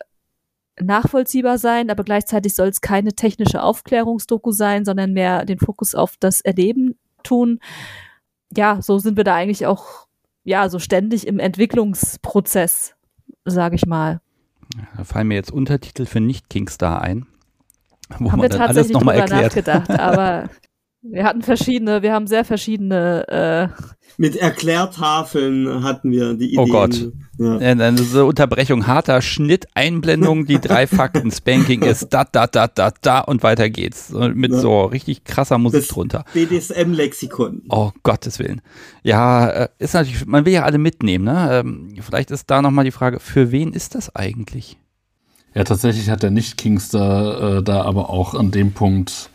nachvollziehbar 0.77 1.57
sein, 1.57 1.89
aber 1.89 2.03
gleichzeitig 2.03 2.53
soll 2.53 2.67
es 2.67 2.81
keine 2.81 3.13
technische 3.13 3.63
Aufklärungsdoku 3.63 4.51
sein, 4.51 4.83
sondern 4.83 5.13
mehr 5.13 5.45
den 5.45 5.59
Fokus 5.59 5.95
auf 5.95 6.17
das 6.19 6.41
Erleben 6.41 6.99
tun. 7.23 7.61
Ja, 8.53 8.81
so 8.81 8.97
sind 8.97 9.15
wir 9.15 9.23
da 9.23 9.35
eigentlich 9.35 9.65
auch 9.65 10.10
ja, 10.43 10.69
so 10.69 10.79
ständig 10.79 11.27
im 11.27 11.39
Entwicklungsprozess, 11.39 12.95
sage 13.45 13.75
ich 13.75 13.85
mal. 13.85 14.21
Da 14.97 15.03
fallen 15.03 15.27
mir 15.27 15.35
jetzt 15.35 15.51
Untertitel 15.51 16.05
für 16.05 16.19
Nicht-Kingstar 16.19 17.01
ein. 17.01 17.27
Wo 18.19 18.31
haben 18.31 18.41
wir 18.41 18.49
tatsächlich 18.49 18.77
alles 18.77 18.89
noch 18.91 19.03
mal 19.03 19.13
erklärt. 19.13 19.43
nachgedacht, 19.43 19.89
aber 19.89 20.49
wir 21.03 21.23
hatten 21.23 21.41
verschiedene, 21.41 22.01
wir 22.01 22.13
haben 22.13 22.27
sehr 22.27 22.45
verschiedene. 22.45 23.27
Äh 23.27 23.83
Mit 24.17 24.35
Erklärtafeln 24.35 25.83
hatten 25.83 26.11
wir 26.11 26.35
die 26.35 26.53
Ideen. 26.53 26.59
Oh 26.59 26.67
Gott. 26.67 27.11
Ja. 27.39 27.57
Eine 27.57 27.95
Unterbrechung, 28.23 28.85
harter 28.85 29.21
Schnitt, 29.23 29.67
Einblendung, 29.73 30.45
die 30.45 30.59
drei 30.59 30.85
Fakten. 30.87 31.31
Spanking 31.31 31.81
ist 31.81 32.09
da, 32.11 32.23
da, 32.23 32.45
da, 32.45 32.67
da, 32.67 32.91
da 33.01 33.19
und 33.21 33.41
weiter 33.41 33.69
geht's. 33.71 34.11
Mit 34.11 34.51
ja. 34.51 34.59
so 34.59 34.83
richtig 34.83 35.23
krasser 35.23 35.57
Musik 35.57 35.81
das 35.81 35.87
drunter. 35.87 36.23
BDSM-Lexikon. 36.33 37.63
Oh 37.69 37.91
Gottes 38.03 38.37
Willen. 38.37 38.61
Ja, 39.01 39.49
äh, 39.49 39.69
ist 39.79 39.95
natürlich, 39.95 40.27
man 40.27 40.45
will 40.45 40.53
ja 40.53 40.63
alle 40.63 40.77
mitnehmen, 40.77 41.25
ne? 41.25 41.49
Ähm, 41.51 41.95
vielleicht 41.99 42.29
ist 42.29 42.51
da 42.51 42.61
nochmal 42.61 42.85
die 42.85 42.91
Frage, 42.91 43.19
für 43.19 43.51
wen 43.51 43.73
ist 43.73 43.95
das 43.95 44.15
eigentlich? 44.15 44.77
Ja, 45.55 45.63
tatsächlich 45.63 46.09
hat 46.09 46.21
der 46.21 46.31
Nicht-Kingster 46.31 47.57
äh, 47.57 47.63
da 47.63 47.81
aber 47.81 48.09
auch 48.11 48.35
an 48.35 48.51
dem 48.51 48.71
Punkt 48.71 49.30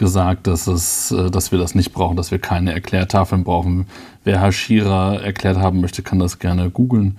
gesagt, 0.00 0.48
dass, 0.48 0.66
es, 0.66 1.12
äh, 1.12 1.30
dass 1.30 1.52
wir 1.52 1.58
das 1.60 1.76
nicht 1.76 1.92
brauchen, 1.92 2.16
dass 2.16 2.32
wir 2.32 2.40
keine 2.40 2.72
Erklärtafeln 2.72 3.44
brauchen. 3.44 3.86
Wer 4.24 4.40
Hashira 4.40 5.14
erklärt 5.16 5.58
haben 5.58 5.80
möchte, 5.80 6.02
kann 6.02 6.18
das 6.18 6.40
gerne 6.40 6.70
googeln. 6.70 7.18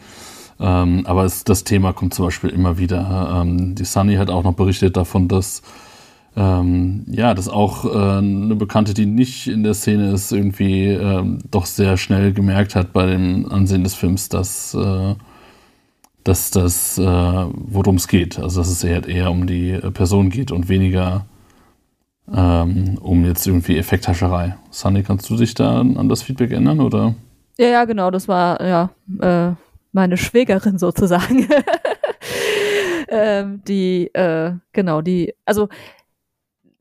Ähm, 0.59 1.03
aber 1.05 1.23
es, 1.23 1.45
das 1.45 1.63
Thema 1.63 1.93
kommt 1.93 2.13
zum 2.13 2.25
Beispiel 2.25 2.49
immer 2.49 2.77
wieder. 2.77 3.41
Ähm, 3.41 3.75
die 3.75 3.85
Sunny 3.85 4.15
hat 4.15 4.29
auch 4.29 4.43
noch 4.43 4.55
berichtet 4.55 4.97
davon, 4.97 5.29
dass 5.29 5.61
ähm, 6.35 7.05
ja, 7.07 7.33
dass 7.33 7.49
auch 7.49 7.85
äh, 7.85 8.17
eine 8.17 8.55
Bekannte, 8.55 8.93
die 8.93 9.05
nicht 9.05 9.47
in 9.47 9.63
der 9.63 9.73
Szene 9.73 10.11
ist, 10.11 10.31
irgendwie 10.31 10.87
ähm, 10.87 11.39
doch 11.51 11.65
sehr 11.65 11.97
schnell 11.97 12.33
gemerkt 12.33 12.75
hat 12.75 12.93
bei 12.93 13.05
dem 13.05 13.51
Ansehen 13.51 13.83
des 13.83 13.95
Films, 13.95 14.29
dass, 14.29 14.73
äh, 14.73 15.15
dass 16.23 16.51
das, 16.51 16.97
äh, 16.97 17.03
worum 17.03 17.95
es 17.97 18.07
geht. 18.07 18.39
Also 18.39 18.61
dass 18.61 18.69
es 18.69 18.83
eher, 18.83 19.07
eher 19.07 19.29
um 19.29 19.45
die 19.45 19.77
Person 19.93 20.29
geht 20.29 20.51
und 20.51 20.69
weniger 20.69 21.25
ähm, 22.33 22.97
um 23.01 23.25
jetzt 23.25 23.45
irgendwie 23.45 23.77
Effekthascherei. 23.77 24.55
Sunny, 24.69 25.03
kannst 25.03 25.29
du 25.29 25.35
dich 25.35 25.53
da 25.53 25.79
an 25.79 26.09
das 26.09 26.23
Feedback 26.23 26.51
ändern 26.51 26.79
oder? 26.79 27.15
Ja, 27.57 27.67
ja, 27.67 27.85
genau, 27.85 28.11
das 28.11 28.27
war 28.27 28.61
ja 28.65 28.89
äh, 29.21 29.53
meine 29.91 30.17
Schwägerin 30.17 30.77
sozusagen. 30.77 31.47
ähm, 33.09 33.61
die, 33.67 34.13
äh, 34.13 34.53
genau, 34.73 35.01
die, 35.01 35.33
also 35.45 35.69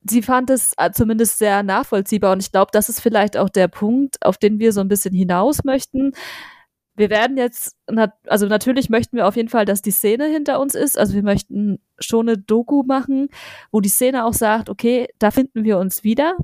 sie 0.09 0.22
fand 0.22 0.51
es 0.51 0.72
äh, 0.78 0.90
zumindest 0.93 1.39
sehr 1.39 1.62
nachvollziehbar 1.62 2.32
und 2.32 2.43
ich 2.43 2.52
glaube, 2.52 2.70
das 2.72 2.89
ist 2.89 3.01
vielleicht 3.01 3.36
auch 3.36 3.48
der 3.48 3.68
Punkt, 3.68 4.24
auf 4.24 4.39
den 4.39 4.59
wir 4.59 4.72
so 4.72 4.81
ein 4.81 4.89
bisschen 4.89 5.14
hinaus 5.14 5.64
möchten 5.64 6.12
wir 7.01 7.10
werden 7.10 7.36
jetzt, 7.39 7.77
also 8.27 8.47
natürlich 8.47 8.90
möchten 8.90 9.16
wir 9.16 9.27
auf 9.27 9.35
jeden 9.35 9.48
Fall, 9.48 9.64
dass 9.64 9.82
die 9.82 9.90
Szene 9.90 10.27
hinter 10.27 10.60
uns 10.60 10.74
ist. 10.74 10.98
Also 10.98 11.14
wir 11.14 11.22
möchten 11.22 11.81
schon 11.98 12.28
eine 12.28 12.39
Doku 12.39 12.82
machen, 12.85 13.28
wo 13.72 13.81
die 13.81 13.89
Szene 13.89 14.24
auch 14.24 14.35
sagt, 14.35 14.68
okay, 14.68 15.09
da 15.18 15.31
finden 15.31 15.64
wir 15.64 15.78
uns 15.78 16.05
wieder 16.05 16.36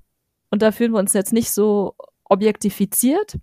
und 0.51 0.63
da 0.63 0.73
fühlen 0.73 0.93
wir 0.93 0.99
uns 0.99 1.13
jetzt 1.13 1.33
nicht 1.35 1.53
so 1.53 1.95
objektifiziert. 2.25 3.37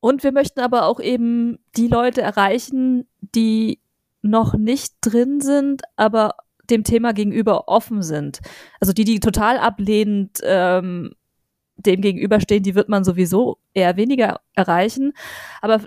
Und 0.00 0.22
wir 0.22 0.32
möchten 0.32 0.60
aber 0.60 0.86
auch 0.86 1.00
eben 1.00 1.58
die 1.76 1.88
Leute 1.88 2.22
erreichen, 2.22 3.08
die 3.20 3.80
noch 4.22 4.54
nicht 4.54 4.94
drin 5.00 5.40
sind, 5.40 5.82
aber 5.96 6.36
dem 6.70 6.84
Thema 6.84 7.12
gegenüber 7.12 7.66
offen 7.66 8.02
sind. 8.02 8.38
Also 8.78 8.92
die, 8.92 9.04
die 9.04 9.18
total 9.18 9.58
ablehnend 9.58 10.38
ähm, 10.44 11.14
dem 11.78 12.00
gegenüberstehen, 12.00 12.62
die 12.62 12.74
wird 12.74 12.88
man 12.88 13.04
sowieso 13.04 13.58
eher 13.72 13.96
weniger 13.96 14.40
erreichen. 14.54 15.12
Aber 15.62 15.80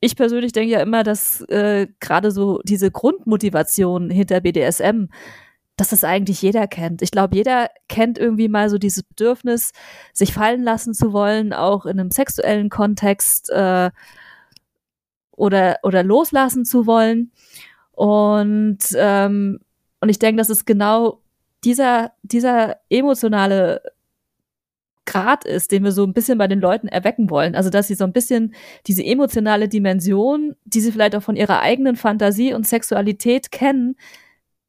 ich 0.00 0.16
persönlich 0.16 0.52
denke 0.52 0.72
ja 0.72 0.80
immer, 0.80 1.02
dass 1.02 1.42
äh, 1.42 1.88
gerade 2.00 2.30
so 2.30 2.60
diese 2.64 2.90
Grundmotivation 2.90 4.10
hinter 4.10 4.40
BDSM, 4.40 5.06
dass 5.76 5.90
das 5.90 6.04
eigentlich 6.04 6.42
jeder 6.42 6.66
kennt. 6.66 7.02
Ich 7.02 7.10
glaube, 7.10 7.36
jeder 7.36 7.68
kennt 7.88 8.18
irgendwie 8.18 8.48
mal 8.48 8.68
so 8.68 8.78
dieses 8.78 9.02
Bedürfnis, 9.02 9.72
sich 10.12 10.32
fallen 10.32 10.62
lassen 10.62 10.94
zu 10.94 11.12
wollen, 11.12 11.52
auch 11.52 11.86
in 11.86 11.98
einem 11.98 12.10
sexuellen 12.10 12.68
Kontext 12.68 13.50
äh, 13.50 13.90
oder, 15.32 15.78
oder 15.82 16.02
loslassen 16.02 16.64
zu 16.64 16.86
wollen. 16.86 17.32
Und, 17.92 18.78
ähm, 18.94 19.60
und 20.00 20.08
ich 20.08 20.18
denke, 20.18 20.38
das 20.38 20.50
ist 20.50 20.66
genau 20.66 21.22
dieser, 21.64 22.12
dieser 22.22 22.76
emotionale 22.88 23.82
Grad 25.06 25.44
ist, 25.44 25.72
den 25.72 25.82
wir 25.82 25.92
so 25.92 26.04
ein 26.04 26.12
bisschen 26.12 26.38
bei 26.38 26.46
den 26.46 26.60
Leuten 26.60 26.88
erwecken 26.88 27.30
wollen. 27.30 27.54
Also, 27.54 27.70
dass 27.70 27.88
sie 27.88 27.94
so 27.94 28.04
ein 28.04 28.12
bisschen 28.12 28.54
diese 28.86 29.04
emotionale 29.04 29.68
Dimension, 29.68 30.54
die 30.64 30.80
sie 30.80 30.92
vielleicht 30.92 31.16
auch 31.16 31.22
von 31.22 31.36
ihrer 31.36 31.60
eigenen 31.60 31.96
Fantasie 31.96 32.54
und 32.54 32.66
Sexualität 32.66 33.50
kennen, 33.50 33.96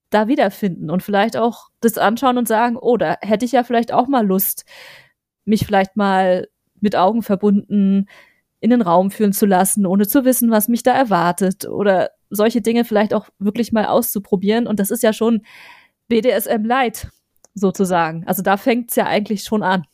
da 0.10 0.28
wiederfinden 0.28 0.90
und 0.90 1.04
vielleicht 1.04 1.38
auch 1.38 1.70
das 1.80 1.98
anschauen 1.98 2.38
und 2.38 2.48
sagen, 2.48 2.78
oh, 2.78 2.98
da 2.98 3.18
hätte 3.22 3.46
ich 3.46 3.54
ja 3.54 3.64
vielleicht 3.64 3.94
auch 3.94 4.08
mal 4.08 4.26
Lust, 4.26 4.66
mich 5.46 5.66
vielleicht 5.66 5.96
mal 5.96 6.48
mit 6.80 6.96
Augen 6.96 7.22
verbunden 7.24 8.08
in 8.60 8.70
den 8.70 8.82
Raum 8.82 9.10
führen 9.10 9.34
zu 9.34 9.46
lassen, 9.46 9.86
ohne 9.86 10.08
zu 10.08 10.26
wissen, 10.26 10.52
was 10.52 10.68
mich 10.68 10.84
da 10.84 10.94
erwartet 10.94 11.66
oder 11.66 12.12
solche 12.30 12.62
Dinge 12.62 12.86
vielleicht 12.86 13.14
auch 13.14 13.30
wirklich 13.40 13.72
mal 13.72 13.86
auszuprobieren. 13.86 14.68
Und 14.68 14.80
das 14.80 14.92
ist 14.92 15.04
ja 15.04 15.14
schon 15.14 15.42
BDSM 16.08 16.64
Light 16.64 17.10
sozusagen. 17.56 18.26
Also 18.28 18.42
da 18.42 18.58
fängt 18.58 18.92
es 18.92 18.96
ja 18.96 19.08
eigentlich 19.08 19.44
schon 19.44 19.64
an. 19.64 19.86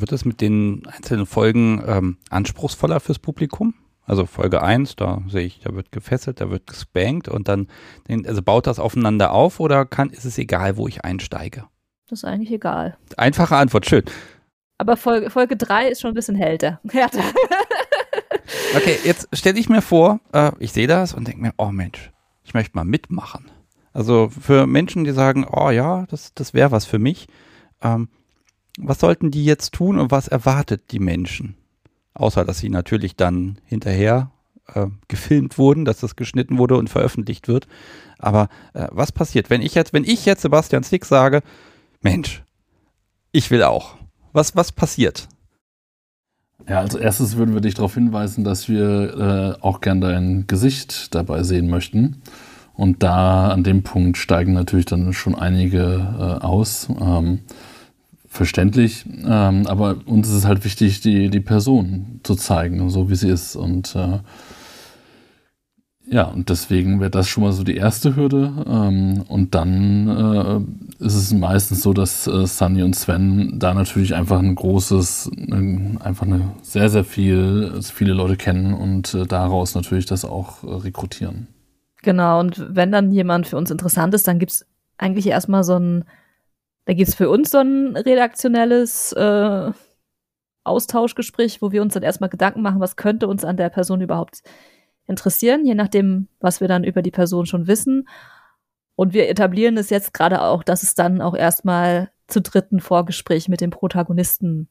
Wird 0.00 0.12
es 0.12 0.24
mit 0.24 0.40
den 0.40 0.86
einzelnen 0.86 1.26
Folgen 1.26 1.82
ähm, 1.86 2.16
anspruchsvoller 2.30 3.00
fürs 3.00 3.18
Publikum? 3.18 3.74
Also 4.06 4.26
Folge 4.26 4.62
1, 4.62 4.96
da 4.96 5.22
sehe 5.28 5.46
ich, 5.46 5.60
da 5.60 5.74
wird 5.74 5.90
gefesselt, 5.90 6.40
da 6.40 6.50
wird 6.50 6.66
gespankt 6.66 7.28
und 7.28 7.48
dann, 7.48 7.68
also 8.26 8.42
baut 8.42 8.66
das 8.66 8.78
aufeinander 8.78 9.32
auf 9.32 9.60
oder 9.60 9.86
kann, 9.86 10.10
ist 10.10 10.26
es 10.26 10.36
egal, 10.36 10.76
wo 10.76 10.88
ich 10.88 11.04
einsteige? 11.04 11.64
Das 12.08 12.20
ist 12.20 12.24
eigentlich 12.24 12.50
egal. 12.52 12.98
Einfache 13.16 13.56
Antwort, 13.56 13.86
schön. 13.86 14.04
Aber 14.76 14.96
Folge, 14.96 15.30
Folge 15.30 15.56
3 15.56 15.88
ist 15.88 16.02
schon 16.02 16.10
ein 16.10 16.14
bisschen 16.14 16.34
härter. 16.34 16.80
härter. 16.90 17.22
okay, 18.76 18.98
jetzt 19.04 19.28
stelle 19.32 19.58
ich 19.58 19.70
mir 19.70 19.80
vor, 19.80 20.20
äh, 20.32 20.52
ich 20.58 20.72
sehe 20.72 20.86
das 20.86 21.14
und 21.14 21.26
denke 21.26 21.40
mir, 21.40 21.54
oh 21.56 21.70
Mensch, 21.70 22.12
ich 22.42 22.52
möchte 22.52 22.76
mal 22.76 22.84
mitmachen. 22.84 23.50
Also 23.94 24.28
für 24.28 24.66
Menschen, 24.66 25.04
die 25.04 25.12
sagen, 25.12 25.46
oh 25.50 25.70
ja, 25.70 26.04
das, 26.10 26.34
das 26.34 26.52
wäre 26.52 26.72
was 26.72 26.84
für 26.84 26.98
mich, 26.98 27.28
ähm, 27.80 28.08
was 28.78 29.00
sollten 29.00 29.30
die 29.30 29.44
jetzt 29.44 29.72
tun 29.72 29.98
und 29.98 30.10
was 30.10 30.28
erwartet 30.28 30.90
die 30.90 30.98
Menschen? 30.98 31.56
Außer, 32.14 32.44
dass 32.44 32.58
sie 32.58 32.68
natürlich 32.68 33.16
dann 33.16 33.58
hinterher 33.64 34.30
äh, 34.72 34.86
gefilmt 35.08 35.58
wurden, 35.58 35.84
dass 35.84 36.00
das 36.00 36.16
geschnitten 36.16 36.58
wurde 36.58 36.76
und 36.76 36.88
veröffentlicht 36.90 37.48
wird. 37.48 37.66
Aber 38.18 38.48
äh, 38.72 38.88
was 38.90 39.12
passiert, 39.12 39.50
wenn 39.50 39.62
ich 39.62 39.74
jetzt, 39.74 39.92
wenn 39.92 40.04
ich 40.04 40.24
jetzt 40.24 40.42
Sebastian 40.42 40.84
Stick 40.84 41.04
sage, 41.04 41.42
Mensch, 42.00 42.42
ich 43.32 43.50
will 43.50 43.62
auch. 43.62 43.96
Was, 44.32 44.56
was 44.56 44.72
passiert? 44.72 45.28
Ja, 46.68 46.80
als 46.80 46.94
erstes 46.94 47.36
würden 47.36 47.54
wir 47.54 47.60
dich 47.60 47.74
darauf 47.74 47.94
hinweisen, 47.94 48.44
dass 48.44 48.68
wir 48.68 49.56
äh, 49.60 49.62
auch 49.62 49.80
gern 49.80 50.00
dein 50.00 50.46
Gesicht 50.46 51.14
dabei 51.14 51.42
sehen 51.42 51.68
möchten. 51.68 52.22
Und 52.72 53.02
da 53.02 53.48
an 53.48 53.62
dem 53.64 53.82
Punkt 53.82 54.16
steigen 54.16 54.52
natürlich 54.52 54.86
dann 54.86 55.12
schon 55.12 55.34
einige 55.34 56.38
äh, 56.40 56.44
aus. 56.44 56.88
Ähm, 57.00 57.40
verständlich, 58.34 59.04
ähm, 59.24 59.66
aber 59.66 59.96
uns 60.06 60.28
ist 60.28 60.34
es 60.34 60.44
halt 60.44 60.64
wichtig, 60.64 61.00
die, 61.00 61.30
die 61.30 61.40
Person 61.40 62.20
zu 62.24 62.34
zeigen, 62.34 62.90
so 62.90 63.08
wie 63.08 63.14
sie 63.14 63.28
ist. 63.28 63.54
Und 63.54 63.94
äh, 63.94 64.18
ja, 66.06 66.24
und 66.24 66.50
deswegen 66.50 67.00
wäre 67.00 67.10
das 67.10 67.28
schon 67.28 67.44
mal 67.44 67.52
so 67.52 67.62
die 67.62 67.76
erste 67.76 68.16
Hürde. 68.16 68.52
Ähm, 68.68 69.24
und 69.28 69.54
dann 69.54 70.08
äh, 70.98 71.04
ist 71.04 71.14
es 71.14 71.32
meistens 71.32 71.82
so, 71.82 71.92
dass 71.92 72.26
äh, 72.26 72.46
Sunny 72.46 72.82
und 72.82 72.94
Sven 72.94 73.58
da 73.58 73.72
natürlich 73.72 74.14
einfach 74.14 74.40
ein 74.40 74.54
großes, 74.54 75.30
äh, 75.36 75.98
einfach 76.00 76.26
eine 76.26 76.50
sehr, 76.62 76.90
sehr 76.90 77.04
viel, 77.04 77.80
viele 77.82 78.14
Leute 78.14 78.36
kennen 78.36 78.74
und 78.74 79.14
äh, 79.14 79.26
daraus 79.26 79.74
natürlich 79.74 80.06
das 80.06 80.24
auch 80.24 80.64
äh, 80.64 80.74
rekrutieren. 80.74 81.46
Genau, 82.02 82.40
und 82.40 82.66
wenn 82.68 82.92
dann 82.92 83.12
jemand 83.12 83.46
für 83.46 83.56
uns 83.56 83.70
interessant 83.70 84.12
ist, 84.12 84.26
dann 84.28 84.38
gibt 84.38 84.52
es 84.52 84.66
eigentlich 84.98 85.28
erstmal 85.28 85.64
so 85.64 85.76
ein 85.76 86.04
da 86.86 86.92
gibt 86.92 87.08
es 87.08 87.14
für 87.14 87.30
uns 87.30 87.50
so 87.50 87.58
ein 87.58 87.96
redaktionelles 87.96 89.12
äh, 89.12 89.72
Austauschgespräch, 90.64 91.62
wo 91.62 91.72
wir 91.72 91.82
uns 91.82 91.94
dann 91.94 92.02
erstmal 92.02 92.30
Gedanken 92.30 92.62
machen, 92.62 92.80
was 92.80 92.96
könnte 92.96 93.28
uns 93.28 93.44
an 93.44 93.56
der 93.56 93.68
Person 93.68 94.00
überhaupt 94.00 94.42
interessieren, 95.06 95.64
je 95.64 95.74
nachdem, 95.74 96.28
was 96.40 96.60
wir 96.60 96.68
dann 96.68 96.84
über 96.84 97.02
die 97.02 97.10
Person 97.10 97.46
schon 97.46 97.66
wissen. 97.66 98.08
Und 98.96 99.12
wir 99.12 99.28
etablieren 99.28 99.76
es 99.76 99.90
jetzt 99.90 100.14
gerade 100.14 100.42
auch, 100.42 100.62
dass 100.62 100.82
es 100.82 100.94
dann 100.94 101.20
auch 101.20 101.34
erstmal 101.34 102.10
zu 102.26 102.40
dritten 102.40 102.80
Vorgespräch 102.80 103.48
mit 103.48 103.60
dem 103.60 103.70
Protagonisten 103.70 104.68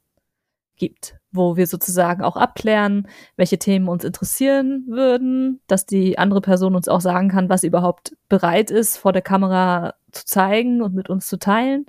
gibt, 0.76 1.16
wo 1.32 1.56
wir 1.56 1.68
sozusagen 1.68 2.24
auch 2.24 2.36
abklären, 2.36 3.08
welche 3.36 3.58
Themen 3.60 3.88
uns 3.88 4.04
interessieren 4.04 4.86
würden, 4.88 5.62
dass 5.68 5.86
die 5.86 6.18
andere 6.18 6.42
Person 6.42 6.76
uns 6.76 6.88
auch 6.88 7.02
sagen 7.02 7.30
kann, 7.30 7.50
was 7.50 7.64
überhaupt 7.64 8.16
bereit 8.30 8.72
ist, 8.72 8.98
vor 8.98 9.14
der 9.14 9.22
Kamera 9.22 9.96
zu 10.12 10.26
zeigen 10.26 10.82
und 10.82 10.94
mit 10.94 11.10
uns 11.10 11.28
zu 11.28 11.38
teilen. 11.38 11.86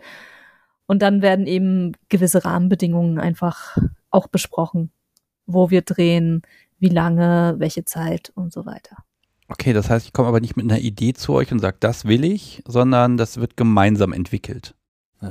Und 0.86 1.02
dann 1.02 1.23
werden 1.23 1.47
eben 1.47 1.93
gewisse 2.09 2.44
Rahmenbedingungen 2.44 3.19
einfach 3.19 3.78
auch 4.11 4.27
besprochen, 4.27 4.90
wo 5.47 5.70
wir 5.70 5.82
drehen, 5.82 6.43
wie 6.78 6.89
lange, 6.89 7.55
welche 7.59 7.85
Zeit 7.85 8.32
und 8.35 8.52
so 8.52 8.66
weiter. 8.66 8.98
Okay, 9.48 9.73
das 9.73 9.90
heißt, 9.90 10.06
ich 10.06 10.12
komme 10.12 10.28
aber 10.28 10.40
nicht 10.40 10.56
mit 10.56 10.65
einer 10.65 10.81
Idee 10.81 11.12
zu 11.12 11.32
euch 11.32 11.52
und 11.52 11.59
sage, 11.59 11.77
das 11.81 12.06
will 12.06 12.24
ich, 12.24 12.62
sondern 12.66 13.16
das 13.16 13.39
wird 13.39 13.56
gemeinsam 13.56 14.12
entwickelt. 14.12 14.74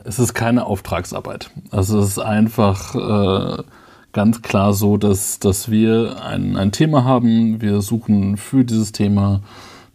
Es 0.06 0.20
ist 0.20 0.34
keine 0.34 0.66
Auftragsarbeit. 0.66 1.52
Also 1.72 2.00
es 2.00 2.10
ist 2.10 2.20
einfach 2.20 2.96
äh, 2.96 3.64
ganz 4.12 4.42
klar 4.42 4.74
so, 4.74 4.98
dass, 4.98 5.40
dass 5.40 5.70
wir 5.70 6.24
ein, 6.24 6.56
ein 6.56 6.72
Thema 6.72 7.04
haben. 7.04 7.62
Wir 7.62 7.82
suchen 7.82 8.38
für 8.38 8.64
dieses 8.64 8.92
Thema 8.92 9.42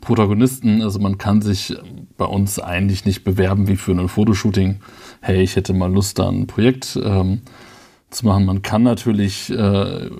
Protagonisten. 0.00 0.82
Also 0.82 0.98
man 0.98 1.18
kann 1.18 1.42
sich 1.42 1.76
bei 2.16 2.24
uns 2.24 2.58
eigentlich 2.58 3.04
nicht 3.04 3.24
bewerben 3.24 3.68
wie 3.68 3.76
für 3.76 3.92
ein 3.92 4.08
Fotoshooting. 4.08 4.80
Hey, 5.20 5.42
ich 5.42 5.56
hätte 5.56 5.72
mal 5.72 5.92
Lust, 5.92 6.18
da 6.18 6.28
ein 6.28 6.46
Projekt 6.46 6.98
ähm, 7.02 7.42
zu 8.10 8.26
machen. 8.26 8.44
Man 8.44 8.62
kann 8.62 8.82
natürlich 8.82 9.50
äh, 9.50 10.10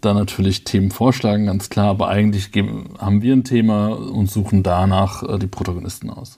da 0.00 0.14
natürlich 0.14 0.64
Themen 0.64 0.90
vorschlagen, 0.90 1.46
ganz 1.46 1.70
klar, 1.70 1.88
aber 1.88 2.08
eigentlich 2.08 2.52
geben, 2.52 2.94
haben 2.98 3.22
wir 3.22 3.32
ein 3.32 3.44
Thema 3.44 3.88
und 3.88 4.30
suchen 4.30 4.62
danach 4.62 5.22
äh, 5.22 5.38
die 5.38 5.46
Protagonisten 5.46 6.10
aus. 6.10 6.37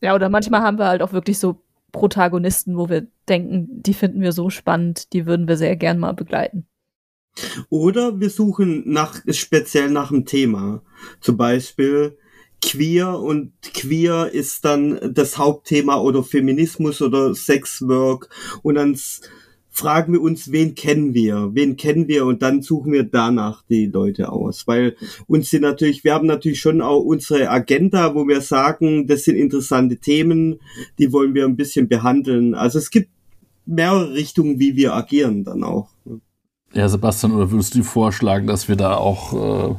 Ja, 0.00 0.14
oder 0.14 0.28
manchmal 0.28 0.62
haben 0.62 0.78
wir 0.78 0.86
halt 0.86 1.02
auch 1.02 1.12
wirklich 1.12 1.38
so 1.38 1.62
Protagonisten, 1.92 2.76
wo 2.76 2.88
wir 2.88 3.06
denken, 3.28 3.82
die 3.82 3.94
finden 3.94 4.20
wir 4.20 4.32
so 4.32 4.50
spannend, 4.50 5.12
die 5.12 5.26
würden 5.26 5.48
wir 5.48 5.56
sehr 5.56 5.76
gern 5.76 5.98
mal 5.98 6.12
begleiten. 6.12 6.66
Oder 7.68 8.18
wir 8.20 8.30
suchen 8.30 8.82
nach, 8.86 9.22
speziell 9.30 9.90
nach 9.90 10.10
einem 10.10 10.24
Thema. 10.24 10.82
Zum 11.20 11.36
Beispiel 11.36 12.16
queer 12.62 13.18
und 13.18 13.52
queer 13.74 14.30
ist 14.32 14.64
dann 14.64 15.12
das 15.14 15.38
Hauptthema 15.38 16.00
oder 16.00 16.22
Feminismus 16.22 17.02
oder 17.02 17.34
Sexwork 17.34 18.28
und 18.62 18.76
dann 18.76 18.98
fragen 19.76 20.14
wir 20.14 20.22
uns, 20.22 20.50
wen 20.52 20.74
kennen 20.74 21.12
wir? 21.14 21.50
Wen 21.52 21.76
kennen 21.76 22.08
wir? 22.08 22.24
Und 22.24 22.42
dann 22.42 22.62
suchen 22.62 22.92
wir 22.92 23.04
danach 23.04 23.62
die 23.68 23.86
Leute 23.86 24.32
aus. 24.32 24.66
Weil 24.66 24.96
uns 25.26 25.50
sind 25.50 25.62
natürlich, 25.62 26.02
wir 26.02 26.14
haben 26.14 26.26
natürlich 26.26 26.60
schon 26.60 26.80
auch 26.80 27.00
unsere 27.00 27.50
Agenda, 27.50 28.14
wo 28.14 28.26
wir 28.26 28.40
sagen, 28.40 29.06
das 29.06 29.24
sind 29.24 29.36
interessante 29.36 29.98
Themen, 29.98 30.60
die 30.98 31.12
wollen 31.12 31.34
wir 31.34 31.44
ein 31.44 31.56
bisschen 31.56 31.88
behandeln. 31.88 32.54
Also 32.54 32.78
es 32.78 32.90
gibt 32.90 33.10
mehrere 33.66 34.14
Richtungen, 34.14 34.58
wie 34.58 34.76
wir 34.76 34.94
agieren 34.94 35.44
dann 35.44 35.62
auch. 35.62 35.88
Ja, 36.72 36.88
Sebastian, 36.88 37.32
oder 37.32 37.50
würdest 37.50 37.74
du 37.74 37.82
vorschlagen, 37.82 38.46
dass 38.46 38.68
wir 38.68 38.76
da 38.76 38.96
auch 38.96 39.32
äh, 39.32 39.74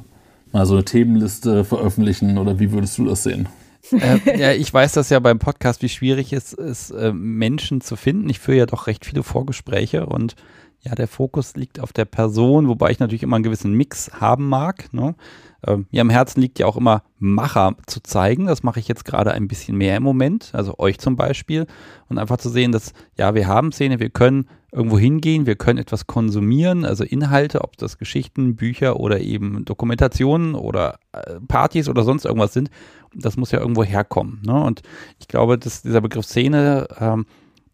mal 0.52 0.66
so 0.66 0.76
eine 0.76 0.86
Themenliste 0.86 1.64
veröffentlichen 1.64 2.38
oder 2.38 2.60
wie 2.60 2.72
würdest 2.72 2.98
du 2.98 3.06
das 3.06 3.24
sehen? 3.24 3.48
Äh, 3.92 4.40
ja, 4.40 4.52
ich 4.52 4.74
weiß 4.74 4.94
das 4.94 5.10
ja 5.10 5.20
beim 5.20 5.40
Podcast, 5.40 5.82
wie 5.82 5.90
schwierig 5.90 6.34
es 6.34 6.54
ist, 6.54 6.92
äh, 6.92 7.12
Menschen 7.14 7.82
zu 7.82 7.96
finden. 7.96 8.30
Ich 8.30 8.40
führe 8.40 8.58
ja 8.58 8.66
doch 8.66 8.88
recht 8.88 9.06
viele 9.06 9.24
Vorgespräche 9.24 10.06
und 10.06 10.36
ja, 10.82 10.96
der 10.96 11.08
Fokus 11.08 11.56
liegt 11.56 11.80
auf 11.80 11.92
der 11.92 12.06
Person, 12.06 12.68
wobei 12.68 12.92
ich 12.92 13.00
natürlich 13.00 13.24
immer 13.24 13.36
einen 13.36 13.44
gewissen 13.44 13.74
Mix 13.74 14.12
haben 14.20 14.48
mag. 14.48 14.94
Ne? 14.94 15.16
Äh, 15.64 15.78
mir 15.92 16.02
am 16.02 16.10
Herzen 16.10 16.40
liegt 16.40 16.60
ja 16.60 16.66
auch 16.66 16.78
immer 16.78 17.04
Macher 17.20 17.76
zu 17.88 18.02
zeigen. 18.02 18.46
Das 18.46 18.64
mache 18.64 18.80
ich 18.80 18.88
jetzt 18.88 19.04
gerade 19.04 19.32
ein 19.32 19.48
bisschen 19.48 19.78
mehr 19.78 19.98
im 19.98 20.04
Moment, 20.04 20.52
also 20.54 20.78
euch 20.78 21.00
zum 21.00 21.16
Beispiel. 21.16 21.66
Und 22.10 22.20
einfach 22.20 22.38
zu 22.38 22.50
sehen, 22.50 22.72
dass 22.72 22.94
ja, 23.18 23.36
wir 23.36 23.48
haben 23.48 23.72
Szene, 23.72 24.00
wir 24.00 24.10
können 24.10 24.48
irgendwo 24.78 24.98
hingehen, 24.98 25.46
wir 25.46 25.56
können 25.56 25.80
etwas 25.80 26.08
konsumieren, 26.08 26.86
also 26.86 27.04
Inhalte, 27.04 27.64
ob 27.64 27.78
das 27.78 27.98
Geschichten, 27.98 28.56
Bücher 28.56 29.00
oder 29.00 29.20
eben 29.20 29.66
Dokumentationen 29.66 30.56
oder 30.56 31.00
äh, 31.12 31.40
Partys 31.48 31.90
oder 31.90 32.04
sonst 32.04 32.26
irgendwas 32.26 32.54
sind 32.54 32.70
das 33.14 33.38
muss 33.38 33.52
ja 33.52 33.60
irgendwo 33.60 33.84
herkommen. 33.84 34.42
Ne? 34.46 34.54
Und 34.54 34.82
ich 35.20 35.28
glaube, 35.28 35.58
dass 35.58 35.82
dieser 35.82 36.02
Begriff 36.02 36.26
Szene, 36.26 36.88
ähm, 37.00 37.26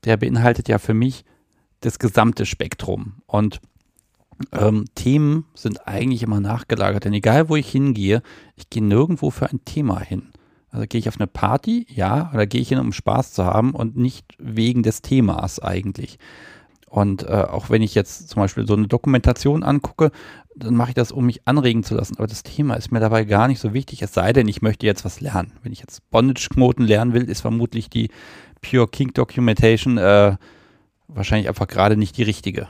der 0.05 0.17
beinhaltet 0.17 0.67
ja 0.67 0.79
für 0.79 0.93
mich 0.93 1.25
das 1.81 1.99
gesamte 1.99 2.45
Spektrum. 2.45 3.15
Und 3.25 3.61
ähm, 4.51 4.85
Themen 4.95 5.45
sind 5.53 5.87
eigentlich 5.87 6.23
immer 6.23 6.39
nachgelagert. 6.39 7.05
Denn 7.05 7.13
egal, 7.13 7.49
wo 7.49 7.55
ich 7.55 7.69
hingehe, 7.69 8.21
ich 8.55 8.69
gehe 8.69 8.83
nirgendwo 8.83 9.29
für 9.29 9.49
ein 9.49 9.63
Thema 9.65 9.99
hin. 9.99 10.29
Also 10.69 10.87
gehe 10.87 10.99
ich 10.99 11.07
auf 11.07 11.19
eine 11.19 11.27
Party, 11.27 11.85
ja, 11.89 12.31
oder 12.33 12.47
gehe 12.47 12.61
ich 12.61 12.69
hin, 12.69 12.79
um 12.79 12.93
Spaß 12.93 13.33
zu 13.33 13.45
haben 13.45 13.71
und 13.71 13.95
nicht 13.95 14.33
wegen 14.39 14.81
des 14.81 15.03
Themas 15.03 15.59
eigentlich. 15.59 16.17
Und 16.93 17.23
äh, 17.23 17.31
auch 17.31 17.71
wenn 17.71 17.81
ich 17.81 17.95
jetzt 17.95 18.29
zum 18.29 18.43
Beispiel 18.43 18.67
so 18.67 18.75
eine 18.75 18.87
Dokumentation 18.87 19.63
angucke, 19.63 20.11
dann 20.55 20.75
mache 20.75 20.89
ich 20.89 20.93
das, 20.93 21.11
um 21.11 21.25
mich 21.25 21.47
anregen 21.47 21.81
zu 21.81 21.95
lassen. 21.95 22.17
Aber 22.17 22.27
das 22.27 22.43
Thema 22.43 22.75
ist 22.75 22.91
mir 22.91 22.99
dabei 22.99 23.23
gar 23.23 23.47
nicht 23.47 23.59
so 23.59 23.73
wichtig, 23.73 24.03
es 24.03 24.13
sei 24.13 24.31
denn, 24.31 24.47
ich 24.47 24.61
möchte 24.61 24.85
jetzt 24.85 25.03
was 25.03 25.19
lernen. 25.19 25.53
Wenn 25.63 25.71
ich 25.71 25.79
jetzt 25.79 26.07
Bondage-Knoten 26.11 26.83
lernen 26.83 27.13
will, 27.13 27.23
ist 27.23 27.41
vermutlich 27.41 27.89
die 27.89 28.11
Pure 28.61 28.87
King 28.87 29.11
Documentation 29.11 29.97
äh, 29.97 30.35
wahrscheinlich 31.07 31.49
einfach 31.49 31.65
gerade 31.65 31.97
nicht 31.97 32.15
die 32.15 32.21
richtige. 32.21 32.67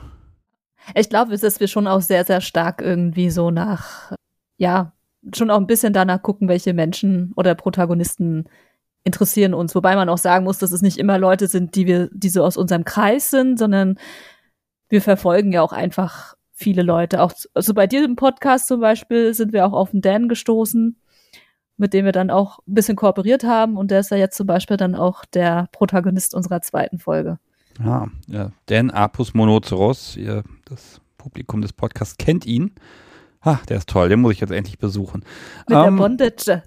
Ich 0.94 1.10
glaube, 1.10 1.36
dass 1.36 1.60
wir 1.60 1.68
schon 1.68 1.86
auch 1.86 2.00
sehr, 2.00 2.24
sehr 2.24 2.40
stark 2.40 2.80
irgendwie 2.80 3.28
so 3.28 3.50
nach, 3.50 4.12
ja, 4.56 4.92
schon 5.34 5.50
auch 5.50 5.58
ein 5.58 5.66
bisschen 5.66 5.92
danach 5.92 6.22
gucken, 6.22 6.48
welche 6.48 6.72
Menschen 6.72 7.34
oder 7.36 7.54
Protagonisten 7.54 8.46
interessieren 9.04 9.54
uns. 9.54 9.74
Wobei 9.74 9.94
man 9.94 10.08
auch 10.08 10.18
sagen 10.18 10.44
muss, 10.44 10.58
dass 10.58 10.72
es 10.72 10.82
nicht 10.82 10.98
immer 10.98 11.18
Leute 11.18 11.46
sind, 11.46 11.74
die 11.74 11.86
wir, 11.86 12.08
die 12.12 12.30
so 12.30 12.42
aus 12.42 12.56
unserem 12.56 12.84
Kreis 12.84 13.30
sind, 13.30 13.58
sondern 13.58 13.98
wir 14.88 15.02
verfolgen 15.02 15.52
ja 15.52 15.62
auch 15.62 15.72
einfach 15.72 16.34
viele 16.52 16.82
Leute. 16.82 17.22
Auch 17.22 17.32
also 17.52 17.74
bei 17.74 17.86
dir 17.86 18.04
im 18.04 18.16
Podcast 18.16 18.66
zum 18.66 18.80
Beispiel 18.80 19.34
sind 19.34 19.52
wir 19.52 19.66
auch 19.66 19.72
auf 19.72 19.90
den 19.90 20.00
Dan 20.00 20.28
gestoßen, 20.28 20.96
mit 21.76 21.92
dem 21.92 22.04
wir 22.04 22.12
dann 22.12 22.30
auch 22.30 22.60
ein 22.66 22.74
bisschen 22.74 22.96
kooperiert 22.96 23.44
haben 23.44 23.76
und 23.76 23.90
der 23.90 24.00
ist 24.00 24.10
ja 24.10 24.16
jetzt 24.16 24.36
zum 24.36 24.46
Beispiel 24.46 24.76
dann 24.76 24.94
auch 24.94 25.24
der 25.24 25.68
Protagonist 25.72 26.34
unserer 26.34 26.62
zweiten 26.62 26.98
Folge. 26.98 27.38
Ja, 27.84 28.06
ja. 28.28 28.52
Dan 28.66 28.90
Apus 28.90 29.34
Monoceros, 29.34 30.16
ihr, 30.16 30.44
das 30.64 31.00
Publikum 31.18 31.60
des 31.60 31.72
Podcasts 31.72 32.16
kennt 32.16 32.46
ihn. 32.46 32.72
Ha, 33.44 33.60
der 33.68 33.76
ist 33.78 33.88
toll, 33.88 34.08
den 34.08 34.20
muss 34.20 34.32
ich 34.32 34.40
jetzt 34.40 34.52
endlich 34.52 34.78
besuchen. 34.78 35.24
Mit 35.68 35.76
um, 35.76 35.82
der 35.82 35.88
ähm, 35.88 35.96
Bondage. 35.96 36.62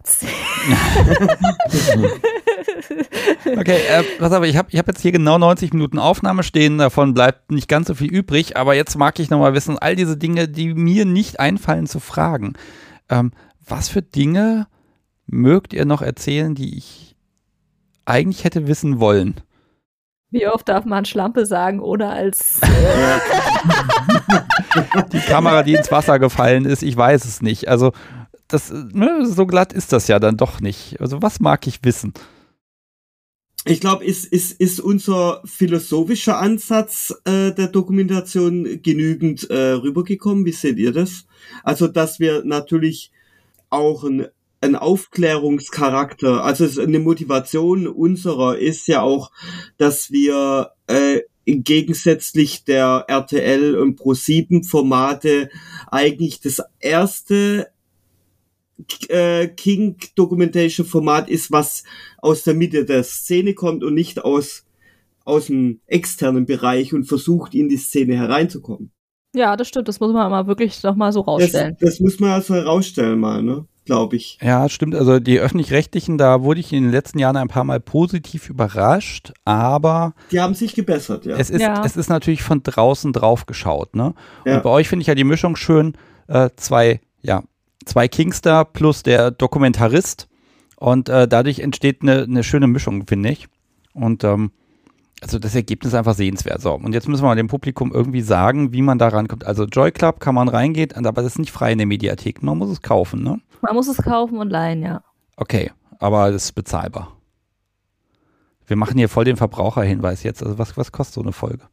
okay, 3.57 3.79
äh, 3.89 4.03
pass 4.19 4.31
auf, 4.31 4.43
ich 4.43 4.55
habe 4.57 4.69
ich 4.71 4.77
hab 4.77 4.87
jetzt 4.87 5.01
hier 5.01 5.11
genau 5.11 5.39
90 5.39 5.73
Minuten 5.73 5.97
Aufnahme 5.97 6.43
stehen, 6.43 6.77
davon 6.77 7.15
bleibt 7.15 7.51
nicht 7.51 7.67
ganz 7.67 7.87
so 7.87 7.95
viel 7.95 8.11
übrig, 8.11 8.57
aber 8.57 8.75
jetzt 8.75 8.95
mag 8.95 9.17
ich 9.19 9.31
nochmal 9.31 9.55
wissen, 9.55 9.79
all 9.79 9.95
diese 9.95 10.17
Dinge, 10.17 10.47
die 10.47 10.75
mir 10.75 11.05
nicht 11.05 11.39
einfallen 11.39 11.87
zu 11.87 11.99
fragen. 11.99 12.53
Ähm, 13.09 13.31
was 13.65 13.89
für 13.89 14.03
Dinge 14.03 14.67
mögt 15.25 15.73
ihr 15.73 15.85
noch 15.85 16.03
erzählen, 16.03 16.53
die 16.53 16.77
ich 16.77 17.15
eigentlich 18.05 18.43
hätte 18.43 18.67
wissen 18.67 18.99
wollen? 18.99 19.41
Wie 20.29 20.47
oft 20.47 20.67
darf 20.67 20.85
man 20.85 21.05
Schlampe 21.05 21.45
sagen, 21.45 21.79
ohne 21.79 22.09
als 22.09 22.59
äh 22.61 22.67
die 25.11 25.19
Kamera, 25.19 25.63
die 25.63 25.73
ins 25.73 25.91
Wasser 25.91 26.19
gefallen 26.19 26.65
ist, 26.65 26.83
ich 26.83 26.95
weiß 26.95 27.25
es 27.25 27.41
nicht. 27.41 27.67
Also 27.67 27.91
das, 28.47 28.71
ne, 28.71 29.25
so 29.25 29.45
glatt 29.45 29.73
ist 29.73 29.93
das 29.93 30.07
ja 30.07 30.19
dann 30.19 30.37
doch 30.37 30.59
nicht. 30.61 30.99
Also 30.99 31.21
was 31.21 31.39
mag 31.39 31.67
ich 31.67 31.79
wissen? 31.83 32.13
Ich 33.65 33.81
glaube, 33.81 34.05
ist, 34.05 34.25
ist, 34.25 34.53
ist 34.61 34.79
unser 34.79 35.41
philosophischer 35.43 36.39
Ansatz 36.39 37.13
äh, 37.25 37.51
der 37.51 37.67
Dokumentation 37.67 38.81
genügend 38.81 39.49
äh, 39.49 39.71
rübergekommen? 39.71 40.45
Wie 40.45 40.53
seht 40.53 40.77
ihr 40.77 40.93
das? 40.93 41.25
Also, 41.63 41.87
dass 41.87 42.19
wir 42.19 42.43
natürlich 42.45 43.11
auch 43.69 44.05
ein 44.05 44.27
ein 44.61 44.75
Aufklärungscharakter, 44.75 46.43
also 46.43 46.81
eine 46.81 46.99
Motivation 46.99 47.87
unserer 47.87 48.57
ist 48.57 48.87
ja 48.87 49.01
auch, 49.01 49.31
dass 49.77 50.11
wir 50.11 50.71
äh, 50.87 51.21
gegensätzlich 51.47 52.65
der 52.65 53.05
RTL 53.07 53.77
und 53.77 53.99
Pro7 53.99 54.67
Formate 54.67 55.49
eigentlich 55.89 56.41
das 56.41 56.61
erste 56.79 57.69
äh, 59.07 59.47
King 59.47 59.97
Documentation 60.15 60.85
Format 60.85 61.29
ist, 61.29 61.51
was 61.51 61.83
aus 62.17 62.43
der 62.43 62.53
Mitte 62.53 62.85
der 62.85 63.03
Szene 63.03 63.53
kommt 63.53 63.83
und 63.83 63.93
nicht 63.93 64.23
aus 64.23 64.65
aus 65.23 65.47
dem 65.47 65.81
externen 65.87 66.45
Bereich 66.45 66.93
und 66.93 67.03
versucht 67.03 67.53
in 67.53 67.67
die 67.67 67.75
Szene 67.75 68.15
hereinzukommen. 68.15 68.91
Ja, 69.35 69.57
das 69.57 69.67
stimmt. 69.67 69.89
Das 69.89 69.99
muss 69.99 70.13
man 70.13 70.31
mal 70.31 70.47
wirklich 70.47 70.81
noch 70.83 70.95
mal 70.95 71.11
so 71.11 71.19
rausstellen. 71.19 71.75
Das, 71.79 71.91
das 71.91 71.99
muss 71.99 72.19
man 72.19 72.31
also 72.31 72.55
herausstellen 72.55 73.19
mal, 73.19 73.43
ne? 73.43 73.65
Glaube 73.87 74.15
ich. 74.17 74.37
Ja, 74.41 74.69
stimmt. 74.69 74.93
Also 74.93 75.19
die 75.19 75.39
öffentlich-rechtlichen, 75.39 76.19
da 76.19 76.43
wurde 76.43 76.59
ich 76.59 76.71
in 76.71 76.83
den 76.83 76.91
letzten 76.91 77.17
Jahren 77.17 77.37
ein 77.37 77.47
paar 77.47 77.63
Mal 77.63 77.79
positiv 77.79 78.49
überrascht, 78.49 79.33
aber. 79.43 80.13
Die 80.31 80.39
haben 80.39 80.53
sich 80.53 80.75
gebessert, 80.75 81.25
ja. 81.25 81.35
Es 81.37 81.49
ist, 81.49 81.61
ja. 81.61 81.83
es 81.83 81.97
ist 81.97 82.09
natürlich 82.09 82.43
von 82.43 82.61
draußen 82.61 83.11
drauf 83.13 83.47
geschaut, 83.47 83.95
ne? 83.95 84.13
Ja. 84.45 84.57
Und 84.57 84.63
bei 84.63 84.69
euch 84.69 84.87
finde 84.87 85.01
ich 85.01 85.07
ja 85.07 85.15
die 85.15 85.23
Mischung 85.23 85.55
schön. 85.55 85.93
Äh, 86.27 86.51
zwei, 86.57 86.99
ja, 87.21 87.43
zwei 87.85 88.07
Kingstar 88.07 88.65
plus 88.65 89.01
der 89.01 89.31
Dokumentarist. 89.31 90.27
Und 90.75 91.09
äh, 91.09 91.27
dadurch 91.27 91.59
entsteht 91.59 92.03
eine, 92.03 92.23
eine 92.23 92.43
schöne 92.43 92.67
Mischung, 92.67 93.07
finde 93.07 93.29
ich. 93.29 93.47
Und 93.93 94.23
ähm, 94.23 94.51
also 95.21 95.39
das 95.39 95.55
Ergebnis 95.55 95.93
ist 95.93 95.97
einfach 95.97 96.13
sehenswert. 96.13 96.61
So, 96.61 96.73
und 96.73 96.93
jetzt 96.93 97.07
müssen 97.07 97.23
wir 97.23 97.27
mal 97.27 97.35
dem 97.35 97.47
Publikum 97.47 97.91
irgendwie 97.91 98.21
sagen, 98.21 98.73
wie 98.73 98.81
man 98.81 98.97
da 98.97 99.07
rankommt. 99.07 99.45
Also 99.45 99.65
Joy 99.65 99.91
Club 99.91 100.19
kann 100.19 100.35
man 100.35 100.47
reingehen, 100.47 101.05
aber 101.05 101.21
das 101.21 101.33
ist 101.33 101.39
nicht 101.39 101.51
frei 101.51 101.71
in 101.71 101.77
der 101.77 101.87
Mediathek. 101.87 102.43
Man 102.43 102.57
muss 102.57 102.69
es 102.69 102.81
kaufen, 102.81 103.23
ne? 103.23 103.39
Man 103.61 103.75
muss 103.75 103.87
es 103.87 103.97
kaufen 103.97 104.37
und 104.37 104.49
leihen, 104.49 104.83
ja. 104.83 105.03
Okay, 105.35 105.71
aber 105.99 106.31
das 106.31 106.45
ist 106.45 106.51
bezahlbar. 106.53 107.13
Wir 108.67 108.75
machen 108.75 108.97
hier 108.97 109.09
voll 109.09 109.23
den 109.23 109.37
Verbraucherhinweis 109.37 110.23
jetzt. 110.23 110.43
Also 110.43 110.57
was, 110.57 110.77
was 110.77 110.91
kostet 110.91 111.15
so 111.15 111.21
eine 111.21 111.31
Folge? 111.31 111.63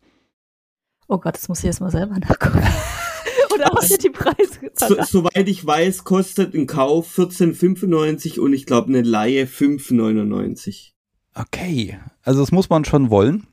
Oh 1.09 1.19
Gott, 1.19 1.35
das 1.35 1.49
muss 1.49 1.59
ich 1.59 1.65
jetzt 1.65 1.81
mal 1.81 1.91
selber 1.91 2.19
nachgucken. 2.19 2.63
Oder 3.55 3.71
hast 3.77 3.93
du 3.93 3.99
die 3.99 4.11
Preise 4.11 4.55
so, 4.75 4.97
Soweit 5.03 5.49
ich 5.49 5.65
weiß, 5.65 6.05
kostet 6.05 6.55
ein 6.55 6.67
Kauf 6.67 7.17
14,95 7.17 8.41
und 8.41 8.53
ich 8.53 8.67
glaube 8.67 8.89
eine 8.89 9.03
Laie 9.03 9.45
5,99. 9.45 10.94
Okay, 11.35 11.99
also 12.23 12.41
das 12.41 12.53
muss 12.53 12.71
man 12.71 12.85
schon 12.85 13.11
wollen. 13.11 13.47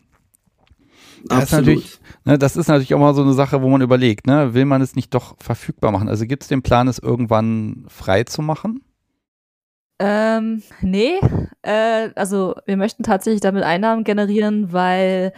Das 1.26 1.46
ist, 1.46 1.52
natürlich, 1.52 2.00
ne, 2.26 2.38
das 2.38 2.58
ist 2.58 2.68
natürlich 2.68 2.94
auch 2.94 3.00
mal 3.00 3.14
so 3.14 3.22
eine 3.22 3.34
Sache, 3.34 3.62
wo 3.62 3.70
man 3.70 3.82
überlegt, 3.82 4.28
ne, 4.28 4.54
will 4.54 4.66
man 4.66 4.82
es 4.82 4.96
nicht 4.96 5.14
doch 5.14 5.36
verfügbar 5.40 5.92
machen? 5.92 6.10
Also 6.10 6.26
gibt 6.26 6.44
es 6.44 6.50
den 6.50 6.64
Plan, 6.64 6.88
es 6.88 7.00
irgendwann 7.00 7.86
frei 7.88 8.24
zu 8.24 8.42
machen? 8.42 8.84
Ähm, 10.00 10.64
nee, 10.82 11.20
äh, 11.62 12.10
also 12.16 12.56
wir 12.66 12.76
möchten 12.76 13.04
tatsächlich 13.04 13.42
damit 13.42 13.64
Einnahmen 13.64 14.04
generieren, 14.04 14.74
weil 14.74 15.32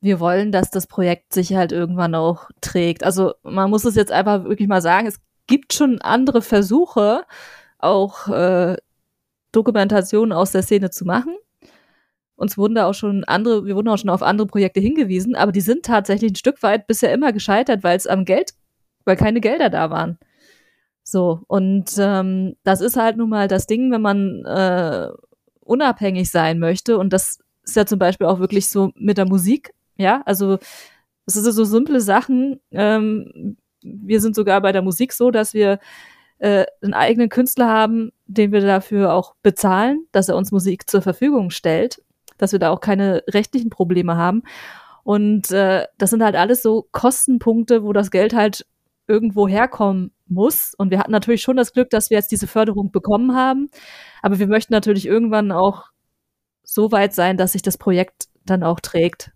wir 0.00 0.20
wollen, 0.20 0.52
dass 0.52 0.70
das 0.70 0.86
Projekt 0.86 1.34
sich 1.34 1.54
halt 1.54 1.72
irgendwann 1.72 2.14
auch 2.14 2.48
trägt. 2.60 3.04
Also 3.04 3.34
man 3.42 3.68
muss 3.68 3.84
es 3.84 3.96
jetzt 3.96 4.12
einfach 4.12 4.44
wirklich 4.44 4.68
mal 4.68 4.80
sagen, 4.80 5.06
es 5.08 5.20
gibt 5.46 5.72
schon 5.72 6.00
andere 6.00 6.42
Versuche, 6.42 7.24
auch 7.78 8.28
äh, 8.28 8.76
Dokumentationen 9.52 10.32
aus 10.32 10.52
der 10.52 10.62
Szene 10.62 10.90
zu 10.90 11.04
machen. 11.04 11.34
Uns 12.40 12.56
wurden 12.56 12.74
da 12.74 12.86
auch 12.86 12.94
schon 12.94 13.22
andere, 13.24 13.66
wir 13.66 13.76
wurden 13.76 13.88
auch 13.88 13.98
schon 13.98 14.08
auf 14.08 14.22
andere 14.22 14.46
Projekte 14.46 14.80
hingewiesen, 14.80 15.34
aber 15.34 15.52
die 15.52 15.60
sind 15.60 15.84
tatsächlich 15.84 16.32
ein 16.32 16.36
Stück 16.36 16.62
weit 16.62 16.86
bisher 16.86 17.12
immer 17.12 17.34
gescheitert, 17.34 17.82
weil 17.84 17.98
es 17.98 18.06
am 18.06 18.24
Geld, 18.24 18.54
weil 19.04 19.16
keine 19.16 19.42
Gelder 19.42 19.68
da 19.68 19.90
waren. 19.90 20.18
So, 21.04 21.42
und 21.48 21.90
ähm, 21.98 22.56
das 22.64 22.80
ist 22.80 22.96
halt 22.96 23.18
nun 23.18 23.28
mal 23.28 23.46
das 23.46 23.66
Ding, 23.66 23.92
wenn 23.92 24.00
man 24.00 24.42
äh, 24.46 25.08
unabhängig 25.60 26.30
sein 26.30 26.58
möchte. 26.58 26.96
Und 26.96 27.12
das 27.12 27.40
ist 27.62 27.76
ja 27.76 27.84
zum 27.84 27.98
Beispiel 27.98 28.26
auch 28.26 28.38
wirklich 28.38 28.70
so 28.70 28.90
mit 28.94 29.18
der 29.18 29.26
Musik, 29.26 29.74
ja, 29.98 30.22
also 30.24 30.58
es 31.26 31.34
sind 31.34 31.44
so 31.52 31.64
simple 31.64 32.00
Sachen. 32.00 32.58
Ähm, 32.70 33.58
wir 33.82 34.22
sind 34.22 34.34
sogar 34.34 34.62
bei 34.62 34.72
der 34.72 34.80
Musik 34.80 35.12
so, 35.12 35.30
dass 35.30 35.52
wir 35.52 35.78
äh, 36.38 36.64
einen 36.80 36.94
eigenen 36.94 37.28
Künstler 37.28 37.68
haben, 37.68 38.12
den 38.24 38.50
wir 38.50 38.62
dafür 38.62 39.12
auch 39.12 39.34
bezahlen, 39.42 40.06
dass 40.10 40.30
er 40.30 40.36
uns 40.36 40.52
Musik 40.52 40.88
zur 40.88 41.02
Verfügung 41.02 41.50
stellt 41.50 42.00
dass 42.42 42.52
wir 42.52 42.58
da 42.58 42.70
auch 42.70 42.80
keine 42.80 43.22
rechtlichen 43.28 43.70
Probleme 43.70 44.16
haben. 44.16 44.42
Und 45.02 45.50
äh, 45.50 45.86
das 45.98 46.10
sind 46.10 46.22
halt 46.22 46.36
alles 46.36 46.62
so 46.62 46.86
Kostenpunkte, 46.92 47.82
wo 47.82 47.92
das 47.92 48.10
Geld 48.10 48.34
halt 48.34 48.66
irgendwo 49.06 49.48
herkommen 49.48 50.12
muss. 50.26 50.74
Und 50.76 50.90
wir 50.90 50.98
hatten 50.98 51.10
natürlich 51.10 51.42
schon 51.42 51.56
das 51.56 51.72
Glück, 51.72 51.90
dass 51.90 52.10
wir 52.10 52.16
jetzt 52.16 52.30
diese 52.30 52.46
Förderung 52.46 52.92
bekommen 52.92 53.34
haben. 53.34 53.70
Aber 54.22 54.38
wir 54.38 54.46
möchten 54.46 54.72
natürlich 54.72 55.06
irgendwann 55.06 55.52
auch 55.52 55.86
so 56.62 56.92
weit 56.92 57.14
sein, 57.14 57.36
dass 57.36 57.52
sich 57.52 57.62
das 57.62 57.78
Projekt 57.78 58.28
dann 58.44 58.62
auch 58.62 58.80
trägt. 58.80 59.32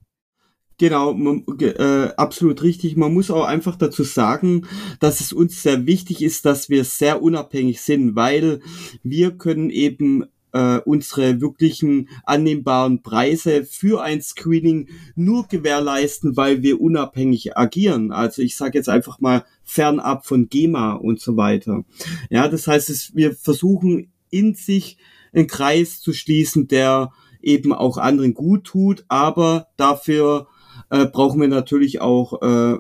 Genau, 0.79 1.15
man, 1.15 1.45
äh, 1.61 2.13
absolut 2.17 2.63
richtig. 2.63 2.97
Man 2.97 3.15
muss 3.15 3.31
auch 3.31 3.45
einfach 3.45 3.77
dazu 3.77 4.03
sagen, 4.03 4.67
dass 4.99 5.21
es 5.21 5.33
uns 5.33 5.63
sehr 5.63 5.87
wichtig 5.87 6.23
ist, 6.23 6.45
dass 6.45 6.69
wir 6.69 6.85
sehr 6.85 7.23
unabhängig 7.23 7.81
sind, 7.81 8.17
weil 8.17 8.61
wir 9.03 9.37
können 9.37 9.71
eben 9.71 10.25
äh, 10.55 10.79
unsere 10.85 11.41
wirklichen 11.41 12.09
annehmbaren 12.25 13.03
Preise 13.03 13.65
für 13.65 14.03
ein 14.03 14.23
Screening 14.23 14.89
nur 15.17 15.49
gewährleisten, 15.49 16.37
weil 16.37 16.63
wir 16.63 16.81
unabhängig 16.81 17.59
agieren. 17.59 18.13
Also 18.13 18.41
ich 18.41 18.57
sage 18.57 18.79
jetzt 18.79 18.89
einfach 18.89 19.21
mal 19.21 19.45
fernab 19.65 20.25
von 20.25 20.49
GEMA 20.49 20.93
und 20.95 21.21
so 21.21 21.37
weiter. 21.37 21.85
Ja, 22.31 22.49
das 22.49 22.67
heißt, 22.69 22.89
es, 22.89 23.15
wir 23.17 23.35
versuchen 23.35 24.13
in 24.31 24.55
sich 24.55 24.97
einen 25.33 25.49
Kreis 25.49 26.01
zu 26.01 26.13
schließen, 26.13 26.69
der 26.69 27.13
eben 27.43 27.73
auch 27.73 27.99
anderen 27.99 28.33
gut 28.33 28.65
tut, 28.65 29.05
aber 29.09 29.67
dafür 29.77 30.47
äh, 30.91 31.07
brauchen 31.07 31.41
wir 31.41 31.49
natürlich 31.49 32.01
auch 32.01 32.41
äh, 32.43 32.79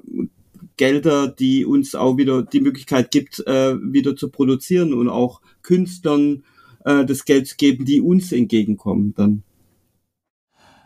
Gelder, 0.76 1.28
die 1.28 1.64
uns 1.64 1.94
auch 1.94 2.16
wieder 2.16 2.42
die 2.42 2.60
Möglichkeit 2.60 3.10
gibt, 3.10 3.44
äh, 3.46 3.76
wieder 3.80 4.16
zu 4.16 4.28
produzieren 4.28 4.94
und 4.94 5.08
auch 5.08 5.40
Künstlern 5.62 6.44
äh, 6.84 7.04
das 7.04 7.24
Geld 7.24 7.48
zu 7.48 7.56
geben, 7.56 7.84
die 7.84 8.00
uns 8.00 8.32
entgegenkommen 8.32 9.14
dann. 9.16 9.42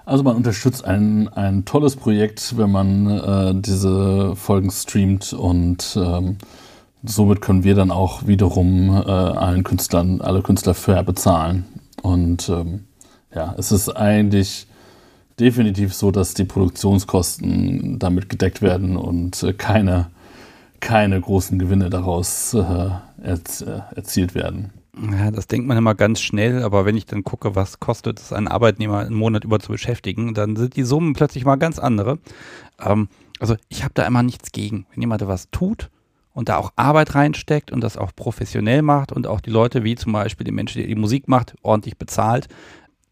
Also 0.04 0.24
man 0.24 0.36
unterstützt 0.36 0.86
ein, 0.86 1.28
ein 1.28 1.66
tolles 1.66 1.94
Projekt, 1.94 2.56
wenn 2.56 2.70
man 2.70 3.06
äh, 3.06 3.54
diese 3.60 4.34
Folgen 4.36 4.70
streamt 4.70 5.34
und 5.34 5.98
ähm, 6.02 6.38
somit 7.04 7.42
können 7.42 7.62
wir 7.62 7.74
dann 7.74 7.90
auch 7.90 8.26
wiederum 8.26 8.88
äh, 8.88 9.10
allen 9.10 9.64
Künstlern, 9.64 10.22
alle 10.22 10.40
Künstler 10.40 10.72
fair 10.72 11.02
bezahlen. 11.02 11.66
Und 12.02 12.48
ähm, 12.48 12.84
ja, 13.34 13.54
es 13.58 13.70
ist 13.70 13.90
eigentlich 13.90 14.66
definitiv 15.38 15.94
so, 15.94 16.10
dass 16.10 16.34
die 16.34 16.44
Produktionskosten 16.44 17.98
damit 17.98 18.28
gedeckt 18.28 18.62
werden 18.62 18.96
und 18.96 19.42
äh, 19.42 19.52
keine, 19.52 20.06
keine 20.80 21.20
großen 21.20 21.58
Gewinne 21.58 21.90
daraus 21.90 22.54
äh, 22.54 22.90
erz, 23.22 23.60
äh, 23.60 23.80
erzielt 23.94 24.34
werden. 24.34 24.72
Ja, 25.00 25.30
das 25.30 25.46
denkt 25.46 25.68
man 25.68 25.76
immer 25.78 25.94
ganz 25.94 26.20
schnell, 26.20 26.62
aber 26.62 26.84
wenn 26.84 26.96
ich 26.96 27.06
dann 27.06 27.22
gucke, 27.22 27.54
was 27.54 27.78
kostet 27.78 28.18
es 28.18 28.32
einen 28.32 28.48
Arbeitnehmer 28.48 28.98
einen 28.98 29.14
Monat 29.14 29.44
über 29.44 29.60
zu 29.60 29.70
beschäftigen, 29.70 30.34
dann 30.34 30.56
sind 30.56 30.74
die 30.74 30.82
Summen 30.82 31.12
plötzlich 31.12 31.44
mal 31.44 31.56
ganz 31.56 31.78
andere. 31.78 32.18
Ähm, 32.80 33.08
also 33.38 33.56
ich 33.68 33.84
habe 33.84 33.94
da 33.94 34.04
immer 34.04 34.22
nichts 34.24 34.50
gegen. 34.50 34.86
Wenn 34.90 35.02
jemand 35.02 35.26
was 35.26 35.50
tut 35.50 35.90
und 36.32 36.48
da 36.48 36.56
auch 36.56 36.72
Arbeit 36.74 37.14
reinsteckt 37.14 37.70
und 37.70 37.80
das 37.80 37.96
auch 37.96 38.12
professionell 38.14 38.82
macht 38.82 39.12
und 39.12 39.28
auch 39.28 39.40
die 39.40 39.50
Leute, 39.50 39.84
wie 39.84 39.94
zum 39.94 40.12
Beispiel 40.12 40.44
die 40.44 40.52
Menschen, 40.52 40.82
die 40.82 40.88
die 40.88 40.94
Musik 40.96 41.28
macht, 41.28 41.54
ordentlich 41.62 41.96
bezahlt, 41.96 42.48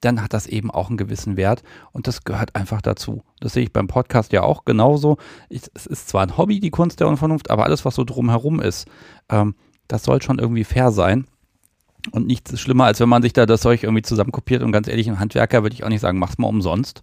dann 0.00 0.22
hat 0.22 0.32
das 0.32 0.46
eben 0.46 0.70
auch 0.70 0.88
einen 0.88 0.96
gewissen 0.96 1.36
Wert 1.36 1.62
und 1.92 2.06
das 2.06 2.24
gehört 2.24 2.54
einfach 2.56 2.82
dazu. 2.82 3.22
Das 3.40 3.52
sehe 3.52 3.62
ich 3.62 3.72
beim 3.72 3.86
Podcast 3.86 4.32
ja 4.32 4.42
auch 4.42 4.64
genauso. 4.64 5.18
Ich, 5.48 5.62
es 5.74 5.86
ist 5.86 6.08
zwar 6.08 6.22
ein 6.22 6.36
Hobby, 6.36 6.58
die 6.60 6.70
Kunst 6.70 7.00
der 7.00 7.08
Unvernunft, 7.08 7.50
aber 7.50 7.64
alles, 7.64 7.84
was 7.84 7.94
so 7.94 8.04
drumherum 8.04 8.60
ist, 8.60 8.88
ähm, 9.28 9.54
das 9.88 10.02
soll 10.02 10.20
schon 10.20 10.38
irgendwie 10.38 10.64
fair 10.64 10.90
sein. 10.90 11.26
Und 12.12 12.26
nichts 12.26 12.58
schlimmer, 12.60 12.84
als 12.84 13.00
wenn 13.00 13.08
man 13.08 13.22
sich 13.22 13.32
da 13.32 13.46
das 13.46 13.60
Zeug 13.60 13.82
irgendwie 13.82 14.02
zusammenkopiert. 14.02 14.62
Und 14.62 14.72
ganz 14.72 14.88
ehrlich, 14.88 15.08
ein 15.08 15.18
Handwerker 15.18 15.62
würde 15.62 15.74
ich 15.74 15.84
auch 15.84 15.88
nicht 15.88 16.00
sagen, 16.00 16.18
mach's 16.18 16.38
mal 16.38 16.48
umsonst. 16.48 17.02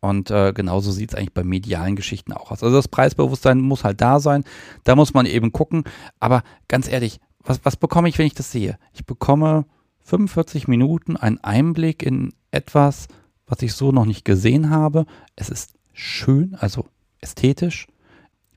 Und 0.00 0.30
äh, 0.30 0.52
genauso 0.52 0.92
sieht 0.92 1.10
es 1.10 1.14
eigentlich 1.14 1.32
bei 1.32 1.44
medialen 1.44 1.96
Geschichten 1.96 2.32
auch 2.32 2.50
aus. 2.50 2.62
Also 2.62 2.76
das 2.76 2.88
Preisbewusstsein 2.88 3.60
muss 3.60 3.84
halt 3.84 4.00
da 4.00 4.20
sein. 4.20 4.44
Da 4.84 4.96
muss 4.96 5.14
man 5.14 5.24
eben 5.24 5.52
gucken. 5.52 5.84
Aber 6.20 6.42
ganz 6.68 6.88
ehrlich, 6.88 7.20
was, 7.42 7.64
was 7.64 7.76
bekomme 7.76 8.08
ich, 8.08 8.18
wenn 8.18 8.26
ich 8.26 8.34
das 8.34 8.52
sehe? 8.52 8.78
Ich 8.92 9.06
bekomme 9.06 9.64
45 10.02 10.68
Minuten 10.68 11.16
einen 11.16 11.38
Einblick 11.42 12.02
in 12.02 12.34
etwas, 12.50 13.08
was 13.46 13.62
ich 13.62 13.72
so 13.72 13.92
noch 13.92 14.04
nicht 14.04 14.24
gesehen 14.24 14.70
habe. 14.70 15.06
Es 15.36 15.48
ist 15.48 15.74
schön, 15.92 16.54
also 16.58 16.86
ästhetisch. 17.20 17.86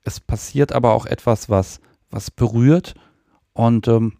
Es 0.03 0.19
passiert 0.19 0.73
aber 0.73 0.93
auch 0.93 1.05
etwas, 1.05 1.49
was, 1.49 1.79
was 2.09 2.31
berührt. 2.31 2.95
Und 3.53 3.87
ähm, 3.87 4.17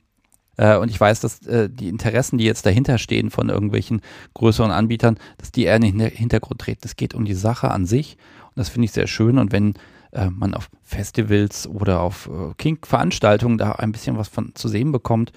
äh, 0.57 0.77
und 0.77 0.89
ich 0.89 0.99
weiß, 0.99 1.21
dass 1.21 1.45
äh, 1.47 1.69
die 1.69 1.87
Interessen, 1.87 2.37
die 2.37 2.45
jetzt 2.45 2.65
dahinter 2.65 2.97
stehen 2.97 3.29
von 3.29 3.49
irgendwelchen 3.49 4.01
größeren 4.33 4.71
Anbietern, 4.71 5.17
dass 5.37 5.51
die 5.51 5.63
eher 5.63 5.77
in 5.77 5.83
den 5.83 5.99
Hintergrund 5.99 6.59
treten. 6.61 6.81
Es 6.83 6.95
geht 6.95 7.13
um 7.13 7.25
die 7.25 7.33
Sache 7.33 7.71
an 7.71 7.85
sich 7.85 8.17
und 8.47 8.57
das 8.57 8.69
finde 8.69 8.85
ich 8.85 8.91
sehr 8.91 9.07
schön. 9.07 9.37
Und 9.37 9.51
wenn 9.51 9.75
äh, 10.11 10.29
man 10.29 10.53
auf 10.53 10.69
Festivals 10.83 11.67
oder 11.67 12.01
auf 12.01 12.27
äh, 12.27 12.53
Kink-Veranstaltungen 12.57 13.57
da 13.57 13.73
ein 13.73 13.91
bisschen 13.91 14.17
was 14.17 14.27
von 14.27 14.53
zu 14.55 14.67
sehen 14.67 14.91
bekommt, 14.91 15.31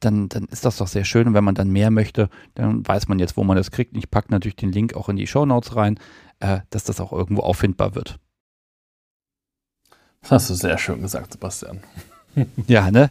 dann, 0.00 0.28
dann 0.28 0.44
ist 0.44 0.64
das 0.64 0.76
doch 0.76 0.86
sehr 0.86 1.04
schön. 1.04 1.28
Und 1.28 1.34
wenn 1.34 1.44
man 1.44 1.54
dann 1.54 1.70
mehr 1.70 1.90
möchte, 1.90 2.28
dann 2.54 2.86
weiß 2.86 3.08
man 3.08 3.18
jetzt, 3.18 3.36
wo 3.36 3.44
man 3.44 3.56
das 3.56 3.70
kriegt. 3.70 3.92
Und 3.92 3.98
ich 3.98 4.10
packe 4.10 4.30
natürlich 4.30 4.56
den 4.56 4.72
Link 4.72 4.94
auch 4.94 5.08
in 5.08 5.16
die 5.16 5.26
Show 5.26 5.46
Notes 5.46 5.76
rein, 5.76 5.98
äh, 6.40 6.60
dass 6.70 6.84
das 6.84 7.00
auch 7.00 7.12
irgendwo 7.12 7.42
auffindbar 7.42 7.94
wird. 7.94 8.18
Das 10.22 10.32
hast 10.32 10.50
du 10.50 10.54
sehr 10.54 10.78
schön 10.78 11.00
gesagt, 11.00 11.32
Sebastian. 11.32 11.80
ja, 12.66 12.90
ne? 12.90 13.10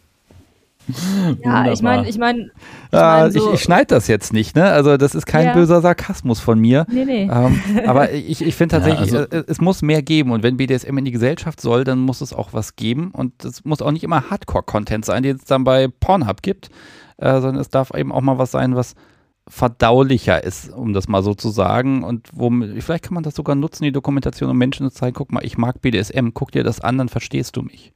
Ja, 1.44 1.70
ich 1.70 1.82
meine, 1.82 2.08
ich 2.08 2.18
meine. 2.18 2.50
Ich, 2.86 2.92
mein, 2.92 3.30
so 3.30 3.48
ich, 3.48 3.54
ich 3.54 3.62
schneide 3.62 3.86
das 3.86 4.06
jetzt 4.08 4.32
nicht, 4.32 4.56
ne? 4.56 4.64
Also, 4.64 4.96
das 4.96 5.14
ist 5.14 5.26
kein 5.26 5.46
ja. 5.46 5.52
böser 5.52 5.80
Sarkasmus 5.80 6.40
von 6.40 6.58
mir. 6.58 6.86
Nee, 6.90 7.04
nee. 7.04 7.30
Ähm, 7.30 7.60
aber 7.86 8.12
ich, 8.12 8.42
ich 8.42 8.54
finde 8.54 8.76
tatsächlich, 8.76 9.10
ja, 9.10 9.20
also, 9.20 9.36
äh, 9.36 9.44
es 9.46 9.60
muss 9.60 9.82
mehr 9.82 10.02
geben. 10.02 10.32
Und 10.32 10.42
wenn 10.42 10.56
BDSM 10.56 10.96
in 10.98 11.04
die 11.04 11.10
Gesellschaft 11.10 11.60
soll, 11.60 11.84
dann 11.84 11.98
muss 11.98 12.20
es 12.20 12.32
auch 12.32 12.52
was 12.52 12.76
geben. 12.76 13.10
Und 13.12 13.44
es 13.44 13.64
muss 13.64 13.82
auch 13.82 13.92
nicht 13.92 14.04
immer 14.04 14.30
Hardcore-Content 14.30 15.04
sein, 15.04 15.22
den 15.22 15.36
es 15.36 15.44
dann 15.44 15.64
bei 15.64 15.88
Pornhub 15.88 16.42
gibt, 16.42 16.70
äh, 17.18 17.40
sondern 17.40 17.56
es 17.56 17.68
darf 17.68 17.92
eben 17.94 18.12
auch 18.12 18.22
mal 18.22 18.38
was 18.38 18.50
sein, 18.50 18.74
was 18.74 18.94
verdaulicher 19.48 20.44
ist, 20.44 20.70
um 20.70 20.92
das 20.92 21.08
mal 21.08 21.22
so 21.22 21.34
zu 21.34 21.50
sagen. 21.50 22.04
Und 22.04 22.28
wo, 22.32 22.50
vielleicht 22.78 23.04
kann 23.04 23.14
man 23.14 23.22
das 23.22 23.34
sogar 23.34 23.56
nutzen, 23.56 23.84
die 23.84 23.92
Dokumentation, 23.92 24.50
um 24.50 24.58
Menschen 24.58 24.88
zu 24.90 24.94
zeigen, 24.94 25.14
guck 25.14 25.32
mal, 25.32 25.44
ich 25.44 25.58
mag 25.58 25.80
BDSM, 25.80 26.30
guck 26.34 26.52
dir 26.52 26.64
das 26.64 26.80
an, 26.80 26.98
dann 26.98 27.08
verstehst 27.08 27.56
du 27.56 27.62
mich. 27.62 27.92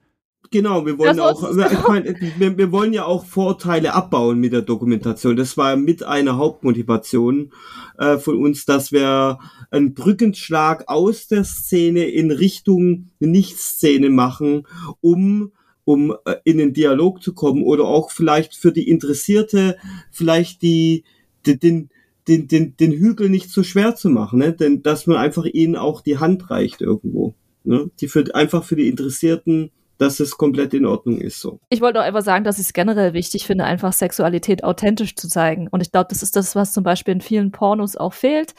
Genau, 0.52 0.84
wir 0.84 0.98
wollen 0.98 1.18
auch, 1.18 1.50
ich 1.50 1.88
meine, 1.88 2.14
wir, 2.36 2.58
wir, 2.58 2.72
wollen 2.72 2.92
ja 2.92 3.06
auch 3.06 3.24
Vorteile 3.24 3.94
abbauen 3.94 4.38
mit 4.38 4.52
der 4.52 4.60
Dokumentation. 4.60 5.34
Das 5.34 5.56
war 5.56 5.76
mit 5.76 6.02
einer 6.02 6.36
Hauptmotivation 6.36 7.52
äh, 7.96 8.18
von 8.18 8.36
uns, 8.36 8.66
dass 8.66 8.92
wir 8.92 9.38
einen 9.70 9.94
Brückenschlag 9.94 10.84
aus 10.88 11.26
der 11.26 11.44
Szene 11.44 12.04
in 12.04 12.30
Richtung 12.30 13.08
Nicht-Szene 13.18 14.10
machen, 14.10 14.66
um 15.00 15.52
um 15.84 16.14
äh, 16.26 16.36
in 16.44 16.58
den 16.58 16.74
Dialog 16.74 17.22
zu 17.22 17.32
kommen 17.32 17.62
oder 17.62 17.86
auch 17.86 18.10
vielleicht 18.10 18.54
für 18.54 18.72
die 18.72 18.88
Interessierte 18.88 19.78
vielleicht 20.10 20.62
die, 20.62 21.02
die 21.46 21.58
den 21.58 21.88
den, 22.28 22.46
den, 22.46 22.76
den 22.76 22.92
Hügel 22.92 23.30
nicht 23.30 23.50
so 23.50 23.62
schwer 23.64 23.96
zu 23.96 24.08
machen, 24.08 24.38
ne? 24.38 24.52
denn 24.52 24.82
dass 24.82 25.08
man 25.08 25.16
einfach 25.16 25.44
ihnen 25.44 25.74
auch 25.74 26.02
die 26.02 26.18
Hand 26.18 26.50
reicht 26.50 26.80
irgendwo. 26.80 27.34
Ne? 27.64 27.90
Die 28.00 28.06
für, 28.06 28.32
einfach 28.34 28.62
für 28.62 28.76
die 28.76 28.88
Interessierten 28.88 29.72
dass 30.02 30.20
es 30.20 30.36
komplett 30.36 30.74
in 30.74 30.84
Ordnung 30.84 31.20
ist 31.20 31.40
so. 31.40 31.60
Ich 31.68 31.80
wollte 31.80 32.00
auch 32.00 32.04
einfach 32.04 32.22
sagen, 32.22 32.44
dass 32.44 32.58
ich 32.58 32.66
es 32.66 32.72
generell 32.72 33.12
wichtig 33.12 33.46
finde, 33.46 33.64
einfach 33.64 33.92
Sexualität 33.92 34.64
authentisch 34.64 35.14
zu 35.14 35.28
zeigen. 35.28 35.68
Und 35.68 35.80
ich 35.80 35.92
glaube, 35.92 36.08
das 36.10 36.22
ist 36.22 36.36
das, 36.36 36.56
was 36.56 36.72
zum 36.72 36.84
Beispiel 36.84 37.14
in 37.14 37.20
vielen 37.20 37.52
Pornos 37.52 37.96
auch 37.96 38.12
fehlt. 38.12 38.54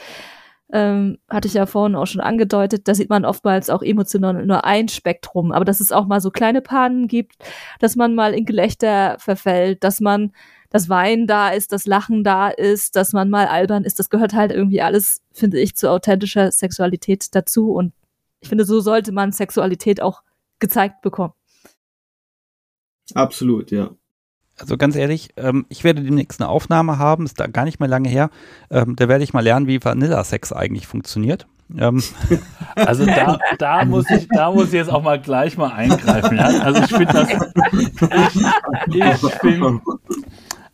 Ähm, 0.72 1.18
hatte 1.30 1.48
ich 1.48 1.54
ja 1.54 1.66
vorhin 1.66 1.96
auch 1.96 2.08
schon 2.08 2.22
angedeutet, 2.22 2.88
da 2.88 2.96
sieht 2.96 3.10
man 3.10 3.26
oftmals 3.26 3.70
auch 3.70 3.84
emotional 3.84 4.44
nur 4.46 4.64
ein 4.64 4.88
Spektrum, 4.88 5.52
aber 5.52 5.66
dass 5.66 5.82
es 5.82 5.92
auch 5.92 6.08
mal 6.08 6.20
so 6.20 6.32
kleine 6.32 6.62
Pannen 6.62 7.08
gibt, 7.08 7.36
dass 7.80 7.96
man 7.96 8.16
mal 8.16 8.34
in 8.34 8.46
Gelächter 8.46 9.18
verfällt, 9.20 9.84
dass 9.84 10.00
man 10.00 10.32
das 10.72 10.90
Weinen 10.90 11.28
da 11.28 11.50
ist, 11.50 11.74
das 11.74 11.86
Lachen 11.86 12.24
da 12.24 12.50
ist, 12.50 12.96
dass 12.96 13.14
man 13.14 13.30
mal 13.30 13.46
albern 13.48 13.84
ist, 13.84 14.00
das 14.00 14.10
gehört 14.10 14.34
halt 14.34 14.52
irgendwie 14.52 14.82
alles, 14.82 15.22
finde 15.32 15.60
ich, 15.60 15.76
zu 15.76 15.92
authentischer 15.92 16.52
Sexualität 16.52 17.36
dazu 17.36 17.72
und 17.72 17.94
ich 18.40 18.50
finde, 18.50 18.66
so 18.66 18.80
sollte 18.80 19.12
man 19.12 19.32
Sexualität 19.32 20.02
auch 20.02 20.24
gezeigt 20.60 21.02
bekommen. 21.02 21.34
Absolut, 23.14 23.72
ja. 23.72 23.92
Also 24.58 24.78
ganz 24.78 24.96
ehrlich, 24.96 25.30
ähm, 25.36 25.66
ich 25.70 25.84
werde 25.84 26.04
demnächst 26.04 26.40
eine 26.40 26.50
Aufnahme 26.50 27.00
haben, 27.00 27.26
ist 27.26 27.40
da 27.40 27.48
gar 27.48 27.66
nicht 27.66 27.80
mehr 27.80 27.90
lange 27.90 28.10
her. 28.10 28.30
Ähm, 28.70 28.96
da 28.96 29.08
werde 29.08 29.24
ich 29.24 29.34
mal 29.34 29.42
lernen, 29.42 29.68
wie 29.68 29.84
Vanilla-Sex 29.84 30.54
eigentlich 30.54 30.88
funktioniert. 30.88 31.48
Ähm. 31.78 32.04
Also 32.76 33.06
da, 33.06 33.38
da, 33.60 33.86
muss 33.86 34.10
ich, 34.10 34.28
da 34.30 34.50
muss 34.50 34.68
ich 34.68 34.74
jetzt 34.74 34.90
auch 34.90 35.04
mal 35.04 35.22
gleich 35.22 35.58
mal 35.58 35.72
eingreifen. 35.72 36.38
Ja? 36.38 36.46
Also 36.46 36.82
ich 36.82 36.90
finde 36.90 37.14
das, 37.14 37.30
ich, 37.72 39.24
ich 39.24 39.34
finde 39.36 39.80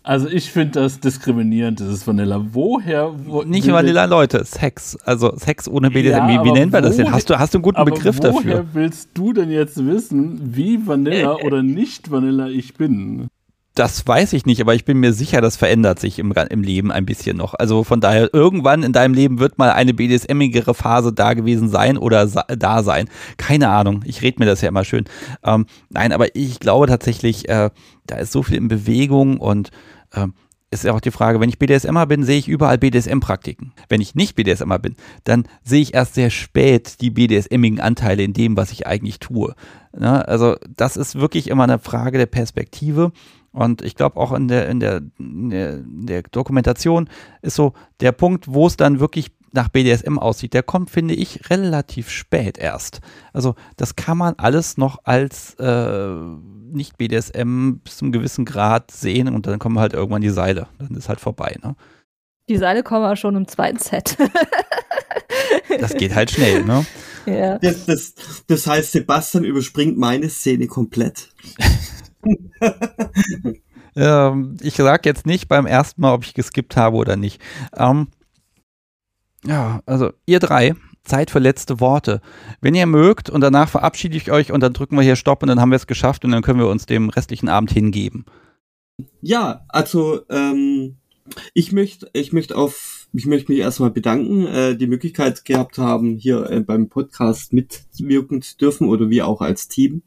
also 0.10 0.28
ich 0.28 0.50
finde 0.50 0.80
das 0.80 1.00
diskriminierend, 1.00 1.80
dieses 1.80 2.08
Vanilla. 2.08 2.44
Woher? 2.52 3.14
Wo, 3.28 3.44
Nicht 3.44 3.72
Vanilla, 3.72 4.06
Leute, 4.06 4.44
Sex. 4.44 4.98
Also 5.06 5.38
Sex 5.38 5.68
ohne 5.68 5.92
BDSM. 5.92 6.18
Ja, 6.18 6.28
wie, 6.28 6.46
wie 6.46 6.52
nennt 6.52 6.72
man 6.72 6.82
das 6.82 6.96
denn? 6.96 7.12
Hast 7.12 7.30
du, 7.30 7.38
hast 7.38 7.54
du 7.54 7.60
einen 7.60 7.62
guten 7.62 7.86
Begriff 7.86 8.18
woher 8.18 8.32
dafür? 8.32 8.52
Woher 8.54 8.66
willst 8.74 9.10
du 9.14 9.34
denn 9.34 9.52
jetzt 9.52 9.86
wissen, 9.86 10.56
wie 10.56 10.88
Vanilla 10.88 11.36
oder 11.44 11.62
nicht 11.62 12.10
Vanilla 12.10 12.48
ich 12.48 12.74
bin? 12.74 13.28
Das 13.76 14.06
weiß 14.08 14.34
ich 14.34 14.48
nicht, 14.48 14.62
aber 14.62 14.74
ich 14.74 14.84
bin 14.84 15.00
mir 15.00 15.14
sicher, 15.14 15.42
das 15.42 15.58
verändert 15.58 16.00
sich 16.00 16.18
im, 16.18 16.32
im 16.32 16.64
Leben 16.64 16.92
ein 16.92 17.06
bisschen 17.06 17.38
noch. 17.38 17.54
Also 17.54 17.84
von 17.84 18.02
daher, 18.02 18.34
irgendwann 18.34 18.82
in 18.82 18.94
deinem 18.94 19.14
Leben 19.14 19.40
wird 19.40 19.60
mal 19.60 19.72
eine 19.72 19.94
BDSM-igere 19.94 20.74
Phase 20.74 21.14
da 21.14 21.36
gewesen 21.36 21.70
sein 21.70 22.00
oder 22.00 22.26
da 22.26 22.82
sein. 22.82 23.10
Keine 23.38 23.70
Ahnung, 23.70 24.02
ich 24.06 24.24
rede 24.24 24.40
mir 24.40 24.48
das 24.48 24.62
ja 24.62 24.70
immer 24.70 24.86
schön. 24.86 25.06
Ähm, 25.44 25.68
nein, 25.90 26.14
aber 26.14 26.36
ich 26.36 26.60
glaube 26.60 26.88
tatsächlich, 26.88 27.48
äh, 27.48 27.70
da 28.08 28.16
ist 28.16 28.32
so 28.32 28.42
viel 28.42 28.58
in 28.58 28.70
Bewegung 28.70 29.38
und 29.38 29.70
äh, 30.12 30.28
ist 30.72 30.84
ja 30.84 30.94
auch 30.94 31.00
die 31.00 31.12
Frage, 31.12 31.40
wenn 31.40 31.50
ich 31.50 31.58
BDSMer 31.58 32.06
bin, 32.06 32.24
sehe 32.24 32.38
ich 32.38 32.48
überall 32.48 32.78
BDSM-Praktiken. 32.78 33.74
Wenn 33.88 34.02
ich 34.02 34.14
nicht 34.14 34.36
BDSMer 34.36 34.78
bin, 34.78 34.96
dann 35.24 35.48
sehe 35.64 35.82
ich 35.82 35.96
erst 35.96 36.14
sehr 36.14 36.30
spät 36.30 37.02
die 37.02 37.10
BDSMigen 37.10 37.80
Anteile 37.80 38.24
in 38.24 38.34
dem, 38.34 38.56
was 38.56 38.72
ich 38.72 38.86
eigentlich 38.86 39.20
tue. 39.20 39.56
Ja, 40.00 40.22
also 40.22 40.58
das 40.76 40.96
ist 40.96 41.16
wirklich 41.16 41.50
immer 41.50 41.64
eine 41.64 41.80
Frage 41.80 42.20
der 42.20 42.28
Perspektive. 42.28 43.12
Und 43.52 43.82
ich 43.82 43.96
glaube 43.96 44.18
auch 44.18 44.32
in, 44.32 44.48
der, 44.48 44.70
in, 44.70 44.80
der, 44.80 45.02
in 45.18 46.06
der 46.06 46.22
Dokumentation 46.22 47.10
ist 47.42 47.56
so 47.56 47.74
der 48.00 48.12
Punkt, 48.12 48.46
wo 48.48 48.68
es 48.68 48.78
dann 48.78 49.00
wirklich 49.00 49.32
nach 49.52 49.70
BDSM 49.70 50.18
aussieht, 50.20 50.54
der 50.54 50.64
kommt, 50.64 50.90
finde 50.90 51.14
ich, 51.14 51.50
relativ 51.50 52.10
spät 52.10 52.58
erst. 52.58 53.02
Also 53.34 53.56
das 53.78 53.96
kann 53.96 54.18
man 54.18 54.36
alles 54.38 54.78
noch 54.78 55.00
als 55.04 55.56
äh, 55.56 56.14
nicht 56.72 56.98
BDSM 56.98 57.78
bis 57.84 57.98
zum 57.98 58.12
gewissen 58.12 58.46
Grad 58.46 58.92
sehen 58.92 59.28
und 59.34 59.48
dann 59.48 59.60
kommen 59.60 59.80
halt 59.80 59.94
irgendwann 59.94 60.22
die 60.22 60.30
Seile. 60.30 60.68
Dann 60.78 60.96
ist 60.96 61.10
halt 61.10 61.20
vorbei. 61.20 61.58
Ne? 61.64 61.76
Die 62.48 62.58
Seile 62.58 62.84
kommen 62.84 63.06
aber 63.06 63.16
schon 63.16 63.36
im 63.36 63.48
zweiten 63.48 63.80
Set. 63.80 64.18
das 65.80 65.94
geht 65.96 66.16
halt 66.16 66.32
schnell, 66.32 66.64
ne? 66.64 66.86
Ja. 67.26 67.60
Das, 67.60 67.86
das, 67.86 68.14
das 68.48 68.66
heißt, 68.66 68.92
Sebastian 68.92 69.44
überspringt 69.44 69.98
meine 69.98 70.30
Szene 70.30 70.68
komplett. 70.68 71.30
Ähm, 73.96 74.56
ich 74.62 74.76
sage 74.76 75.10
jetzt 75.10 75.26
nicht 75.26 75.48
beim 75.48 75.66
ersten 75.66 76.02
Mal, 76.02 76.14
ob 76.14 76.24
ich 76.24 76.34
geskippt 76.34 76.78
habe 76.78 76.96
oder 76.96 77.16
nicht. 77.16 77.42
Ähm, 77.76 78.08
ja, 79.46 79.82
also 79.86 80.12
ihr 80.26 80.40
drei, 80.40 80.76
Zeit 81.04 81.32
für 81.32 81.40
letzte 81.40 81.80
Worte. 81.80 82.22
Wenn 82.62 82.76
ihr 82.76 82.86
mögt 82.86 83.30
und 83.30 83.42
danach 83.42 83.70
verabschiede 83.70 84.18
ich 84.18 84.32
euch 84.32 84.52
und 84.52 84.62
dann 84.62 84.74
drücken 84.74 84.96
wir 84.96 85.04
hier 85.04 85.16
Stopp 85.16 85.42
und 85.42 85.48
dann 85.48 85.60
haben 85.60 85.72
wir 85.72 85.78
es 85.78 85.88
geschafft 85.88 86.24
und 86.24 86.32
dann 86.32 86.42
können 86.42 86.60
wir 86.60 86.68
uns 86.68 86.86
dem 86.86 87.10
restlichen 87.10 87.50
Abend 87.50 87.72
hingeben. 87.72 88.26
Ja, 89.22 89.66
also 89.70 90.22
ähm, 90.30 90.98
ich 91.54 91.72
möchte, 91.72 92.10
ich 92.14 92.34
möchte 92.34 92.56
auf, 92.56 93.08
ich 93.14 93.26
möchte 93.26 93.52
mich 93.52 93.62
erstmal 93.62 93.92
bedanken, 93.92 94.46
äh, 94.46 94.76
die 94.76 94.88
Möglichkeit 94.88 95.46
gehabt 95.46 95.78
haben, 95.78 96.16
hier 96.16 96.50
äh, 96.50 96.60
beim 96.60 96.90
Podcast 96.90 97.54
mitwirken 97.54 98.42
zu 98.42 98.58
dürfen 98.58 98.88
oder 98.88 99.10
wir 99.10 99.28
auch 99.28 99.42
als 99.42 99.68
Team. 99.68 100.04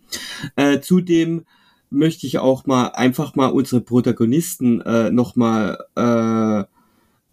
Äh, 0.56 0.80
zudem 0.80 1.44
möchte 1.90 2.26
ich 2.26 2.38
auch 2.38 2.66
mal 2.66 2.88
einfach 2.88 3.34
mal 3.34 3.48
unsere 3.48 3.80
Protagonisten 3.80 4.80
äh, 4.80 5.10
nochmal 5.10 5.78
äh, 5.94 6.64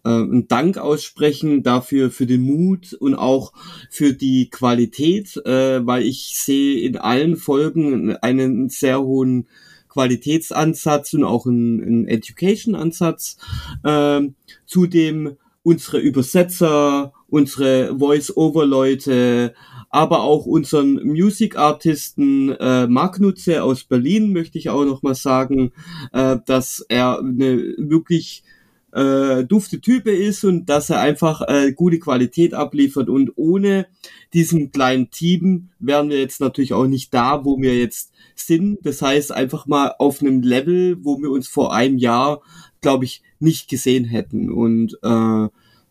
äh, 0.04 0.08
einen 0.08 0.48
Dank 0.48 0.78
aussprechen 0.78 1.62
dafür 1.62 2.10
für 2.10 2.26
den 2.26 2.42
Mut 2.42 2.92
und 2.94 3.14
auch 3.14 3.52
für 3.90 4.12
die 4.12 4.50
Qualität, 4.50 5.36
äh, 5.44 5.84
weil 5.86 6.02
ich 6.02 6.40
sehe 6.40 6.80
in 6.80 6.96
allen 6.96 7.36
Folgen 7.36 8.16
einen 8.16 8.68
sehr 8.68 9.00
hohen 9.02 9.46
Qualitätsansatz 9.88 11.12
und 11.14 11.24
auch 11.24 11.46
einen, 11.46 11.82
einen 11.82 12.08
Education-Ansatz. 12.08 13.36
Ähm, 13.84 14.34
zudem 14.66 15.36
unsere 15.62 15.98
Übersetzer, 15.98 17.12
unsere 17.28 17.98
Voice-Over-Leute, 17.98 19.54
aber 19.90 20.22
auch 20.22 20.46
unseren 20.46 20.94
Music-Artisten 21.04 22.50
äh, 22.50 22.86
Mark 22.86 23.18
Nutze 23.20 23.62
aus 23.62 23.84
Berlin 23.84 24.32
möchte 24.32 24.56
ich 24.56 24.70
auch 24.70 24.84
noch 24.84 25.02
mal 25.02 25.14
sagen, 25.14 25.72
äh, 26.12 26.38
dass 26.46 26.84
er 26.88 27.18
eine 27.18 27.74
wirklich 27.76 28.44
äh, 28.92 29.44
dufte 29.44 29.80
Type 29.80 30.10
ist 30.10 30.44
und 30.44 30.66
dass 30.66 30.90
er 30.90 31.00
einfach 31.00 31.42
äh, 31.48 31.72
gute 31.72 31.98
Qualität 31.98 32.54
abliefert 32.54 33.08
und 33.08 33.32
ohne 33.36 33.86
diesen 34.32 34.72
kleinen 34.72 35.10
Team 35.10 35.70
wären 35.78 36.08
wir 36.08 36.18
jetzt 36.18 36.40
natürlich 36.40 36.72
auch 36.72 36.86
nicht 36.86 37.12
da, 37.12 37.44
wo 37.44 37.60
wir 37.60 37.78
jetzt 37.78 38.12
sind. 38.34 38.78
Das 38.84 39.02
heißt 39.02 39.32
einfach 39.32 39.66
mal 39.66 39.94
auf 39.98 40.20
einem 40.20 40.42
Level, 40.42 40.96
wo 41.02 41.20
wir 41.20 41.30
uns 41.30 41.48
vor 41.48 41.74
einem 41.74 41.98
Jahr, 41.98 42.40
glaube 42.80 43.04
ich, 43.04 43.22
nicht 43.38 43.68
gesehen 43.68 44.04
hätten 44.04 44.50
und 44.50 44.98
äh, 45.02 45.48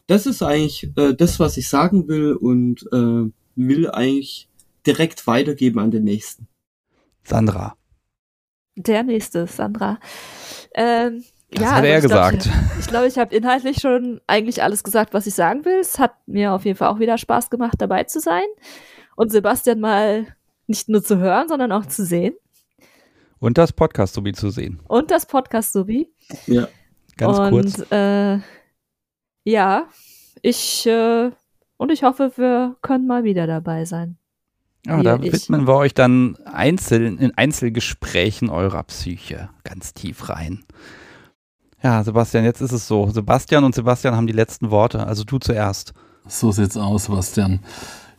das 0.07 0.25
ist 0.25 0.41
eigentlich 0.41 0.91
äh, 0.97 1.13
das, 1.13 1.39
was 1.39 1.55
ich 1.57 1.69
sagen 1.69 2.07
will 2.07 2.33
und 2.33 2.81
äh, 2.91 3.31
will 3.55 3.91
eigentlich 3.91 4.49
direkt 4.85 5.27
weitergeben 5.27 5.79
an 5.79 5.91
den 5.91 6.03
nächsten. 6.03 6.47
Sandra. 7.23 7.77
Der 8.75 9.03
nächste, 9.03 9.45
Sandra. 9.45 9.99
Ähm, 10.73 11.23
Das 11.51 11.63
ja, 11.63 11.71
hat 11.75 11.83
er 11.83 11.95
also 11.95 12.07
ich 12.07 12.13
glaub, 12.13 12.31
gesagt. 12.31 12.49
Ich 12.79 12.87
glaube, 12.87 13.07
ich 13.07 13.17
habe 13.17 13.35
inhaltlich 13.35 13.79
schon 13.81 14.21
eigentlich 14.27 14.61
alles 14.61 14.83
gesagt, 14.83 15.13
was 15.13 15.25
ich 15.25 15.33
sagen 15.33 15.65
will. 15.65 15.79
Es 15.79 15.97
hat 15.97 16.13
mir 16.27 16.53
auf 16.53 16.63
jeden 16.65 16.77
Fall 16.77 16.89
auch 16.89 16.99
wieder 16.99 17.17
Spaß 17.17 17.49
gemacht, 17.49 17.75
dabei 17.79 18.03
zu 18.03 18.19
sein 18.19 18.45
und 19.15 19.31
Sebastian 19.31 19.79
mal 19.79 20.27
nicht 20.67 20.89
nur 20.89 21.03
zu 21.03 21.17
hören, 21.17 21.47
sondern 21.47 21.71
auch 21.71 21.87
zu 21.87 22.05
sehen. 22.05 22.35
Und 23.39 23.57
das 23.57 23.73
Podcast 23.73 24.13
sowie 24.13 24.33
zu 24.33 24.49
sehen. 24.51 24.79
Und 24.87 25.11
das 25.11 25.25
Podcast 25.25 25.73
sowie. 25.73 26.11
Ja. 26.45 26.67
Ganz 27.17 27.39
und, 27.39 27.49
kurz. 27.49 27.91
Äh, 27.91 28.39
ja, 29.43 29.87
ich 30.41 30.85
äh, 30.85 31.31
und 31.77 31.91
ich 31.91 32.03
hoffe, 32.03 32.33
wir 32.35 32.75
können 32.81 33.07
mal 33.07 33.23
wieder 33.23 33.47
dabei 33.47 33.85
sein. 33.85 34.17
Ja, 34.85 35.01
da 35.01 35.17
Hier, 35.17 35.25
ich- 35.25 35.33
widmen 35.33 35.67
wir 35.67 35.75
euch 35.75 35.93
dann 35.93 36.37
einzeln, 36.45 37.17
in 37.17 37.35
Einzelgesprächen 37.37 38.49
eurer 38.49 38.83
Psyche 38.83 39.49
ganz 39.63 39.93
tief 39.93 40.29
rein. 40.29 40.65
Ja, 41.81 42.03
Sebastian, 42.03 42.43
jetzt 42.43 42.61
ist 42.61 42.73
es 42.73 42.87
so. 42.87 43.09
Sebastian 43.09 43.63
und 43.63 43.73
Sebastian 43.73 44.15
haben 44.15 44.27
die 44.27 44.33
letzten 44.33 44.69
Worte. 44.69 45.05
Also 45.05 45.23
du 45.23 45.39
zuerst. 45.39 45.93
So 46.27 46.51
sieht's 46.51 46.75
aus, 46.75 47.05
Sebastian. 47.05 47.59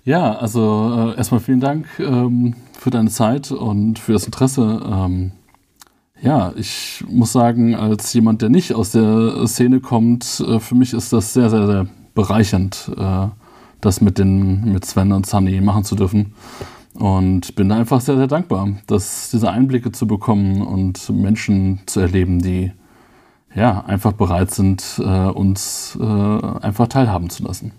Ja, 0.05 0.35
also 0.37 1.13
äh, 1.13 1.19
erstmal 1.19 1.41
vielen 1.41 1.61
Dank 1.61 1.87
ähm, 1.99 2.55
für 2.79 2.91
deine 2.91 3.11
Zeit 3.11 3.53
und 3.53 3.99
für 3.99 4.15
das 4.15 4.25
Interesse. 4.25 4.81
Ähm, 4.91 5.33
ja, 6.23 6.53
ich 6.57 7.05
muss 7.09 7.33
sagen, 7.33 7.75
als 7.75 8.13
jemand, 8.15 8.41
der 8.41 8.49
nicht 8.49 8.75
aus 8.75 8.93
der 8.93 9.47
Szene 9.47 9.81
kommt, 9.81 10.41
äh, 10.41 10.59
für 10.59 10.75
mich 10.75 10.95
ist 10.95 11.13
das 11.13 11.35
sehr, 11.35 11.51
sehr, 11.51 11.67
sehr 11.67 11.87
bereichernd, 12.15 12.91
äh, 12.97 13.27
das 13.83 14.01
mit 14.01 14.19
den 14.19 14.73
mit 14.73 14.87
Sven 14.87 15.13
und 15.13 15.27
Sunny 15.27 15.61
machen 15.61 15.85
zu 15.85 15.97
dürfen. 15.97 16.35
Und 16.95 17.55
bin 17.55 17.69
da 17.69 17.77
einfach 17.77 18.01
sehr, 18.01 18.17
sehr 18.17 18.27
dankbar, 18.27 18.69
dass 18.87 19.31
diese 19.31 19.51
Einblicke 19.51 19.93
zu 19.93 20.07
bekommen 20.07 20.63
und 20.63 21.09
Menschen 21.11 21.81
zu 21.87 22.01
erleben, 22.01 22.41
die 22.41 22.73
ja 23.55 23.85
einfach 23.85 24.13
bereit 24.13 24.51
sind, 24.51 24.99
äh, 24.99 25.03
uns 25.03 25.99
äh, 26.01 26.05
einfach 26.05 26.89
teilhaben 26.89 27.31
zu 27.31 27.43
lassen. 27.43 27.73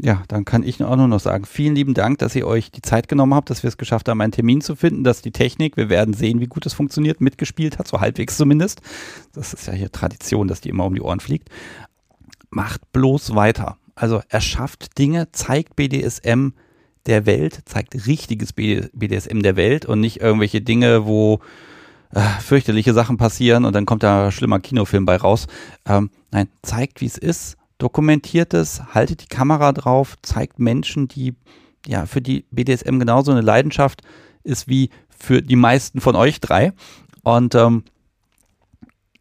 Ja, 0.00 0.22
dann 0.28 0.44
kann 0.44 0.62
ich 0.62 0.82
auch 0.82 0.94
nur 0.94 1.08
noch 1.08 1.18
sagen, 1.18 1.44
vielen 1.44 1.74
lieben 1.74 1.94
Dank, 1.94 2.18
dass 2.18 2.36
ihr 2.36 2.46
euch 2.46 2.70
die 2.70 2.82
Zeit 2.82 3.08
genommen 3.08 3.34
habt, 3.34 3.50
dass 3.50 3.64
wir 3.64 3.68
es 3.68 3.78
geschafft 3.78 4.08
haben, 4.08 4.20
einen 4.20 4.30
Termin 4.30 4.60
zu 4.60 4.76
finden, 4.76 5.02
dass 5.02 5.22
die 5.22 5.32
Technik, 5.32 5.76
wir 5.76 5.88
werden 5.88 6.14
sehen, 6.14 6.40
wie 6.40 6.46
gut 6.46 6.66
es 6.66 6.72
funktioniert, 6.72 7.20
mitgespielt 7.20 7.78
hat, 7.78 7.88
so 7.88 8.00
halbwegs 8.00 8.36
zumindest. 8.36 8.80
Das 9.32 9.52
ist 9.52 9.66
ja 9.66 9.72
hier 9.72 9.90
Tradition, 9.90 10.46
dass 10.46 10.60
die 10.60 10.68
immer 10.68 10.84
um 10.84 10.94
die 10.94 11.00
Ohren 11.00 11.18
fliegt. 11.18 11.48
Macht 12.50 12.92
bloß 12.92 13.34
weiter. 13.34 13.76
Also 13.96 14.22
erschafft 14.28 14.98
Dinge, 14.98 15.32
zeigt 15.32 15.74
BDSM 15.74 16.50
der 17.06 17.26
Welt, 17.26 17.62
zeigt 17.64 18.06
richtiges 18.06 18.52
BDSM 18.52 19.40
der 19.40 19.56
Welt 19.56 19.84
und 19.84 19.98
nicht 19.98 20.20
irgendwelche 20.20 20.60
Dinge, 20.60 21.06
wo 21.06 21.40
äh, 22.14 22.20
fürchterliche 22.40 22.94
Sachen 22.94 23.16
passieren 23.16 23.64
und 23.64 23.74
dann 23.74 23.86
kommt 23.86 24.02
da 24.02 24.26
ein 24.26 24.32
schlimmer 24.32 24.60
Kinofilm 24.60 25.04
bei 25.04 25.16
raus. 25.16 25.46
Ähm, 25.86 26.10
nein, 26.30 26.48
zeigt, 26.62 27.00
wie 27.00 27.06
es 27.06 27.18
ist, 27.18 27.56
dokumentiert 27.78 28.54
es, 28.54 28.82
haltet 28.94 29.22
die 29.22 29.34
Kamera 29.34 29.72
drauf, 29.72 30.16
zeigt 30.22 30.58
Menschen, 30.58 31.08
die 31.08 31.34
ja 31.86 32.06
für 32.06 32.20
die 32.20 32.44
BDSM 32.50 32.98
genauso 32.98 33.30
eine 33.30 33.40
Leidenschaft 33.40 34.02
ist 34.42 34.68
wie 34.68 34.90
für 35.08 35.42
die 35.42 35.56
meisten 35.56 36.00
von 36.00 36.16
euch 36.16 36.40
drei. 36.40 36.72
Und 37.22 37.54
ähm, 37.54 37.84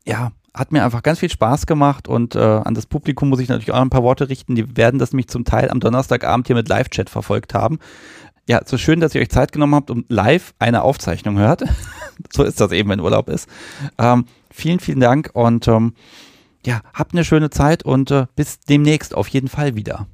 ja, 0.05 0.31
hat 0.53 0.72
mir 0.72 0.84
einfach 0.84 1.03
ganz 1.03 1.19
viel 1.19 1.30
Spaß 1.30 1.68
gemacht 1.68 2.07
und 2.07 2.35
äh, 2.35 2.39
an 2.39 2.73
das 2.73 2.85
Publikum 2.85 3.30
muss 3.30 3.39
ich 3.39 3.49
natürlich 3.49 3.72
auch 3.72 3.81
ein 3.81 3.89
paar 3.89 4.03
Worte 4.03 4.30
richten. 4.30 4.55
Die 4.55 4.76
werden 4.77 4.99
das 4.99 5.11
nämlich 5.11 5.27
zum 5.27 5.45
Teil 5.45 5.69
am 5.69 5.80
Donnerstagabend 5.80 6.47
hier 6.47 6.55
mit 6.55 6.68
Live-Chat 6.68 7.09
verfolgt 7.09 7.53
haben. 7.53 7.80
Ja, 8.47 8.61
so 8.65 8.77
schön, 8.77 8.99
dass 8.99 9.14
ihr 9.14 9.22
euch 9.22 9.30
Zeit 9.30 9.51
genommen 9.51 9.76
habt 9.76 9.91
und 9.91 10.09
live 10.09 10.53
eine 10.57 10.81
Aufzeichnung 10.81 11.38
hört. 11.38 11.64
so 12.34 12.44
ist 12.44 12.60
das 12.60 12.72
eben, 12.72 12.89
wenn 12.89 12.99
Urlaub 12.99 13.30
ist. 13.30 13.49
Ähm, 13.98 14.26
vielen, 14.52 14.80
vielen 14.80 14.99
Dank 14.99 15.31
und 15.34 15.68
ähm, 15.68 15.94
ja, 16.65 16.81
habt 16.94 17.14
eine 17.14 17.23
schöne 17.23 17.49
Zeit 17.49 17.84
und 17.84 18.11
äh, 18.11 18.27
bis 18.35 18.60
demnächst 18.60 19.15
auf 19.15 19.27
jeden 19.30 19.48
Fall 19.48 19.76
wieder. 19.76 20.07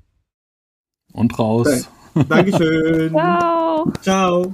Und 1.12 1.38
raus. 1.40 1.90
Dankeschön. 2.28 3.10
Ciao! 3.14 3.92
Ciao. 4.02 4.54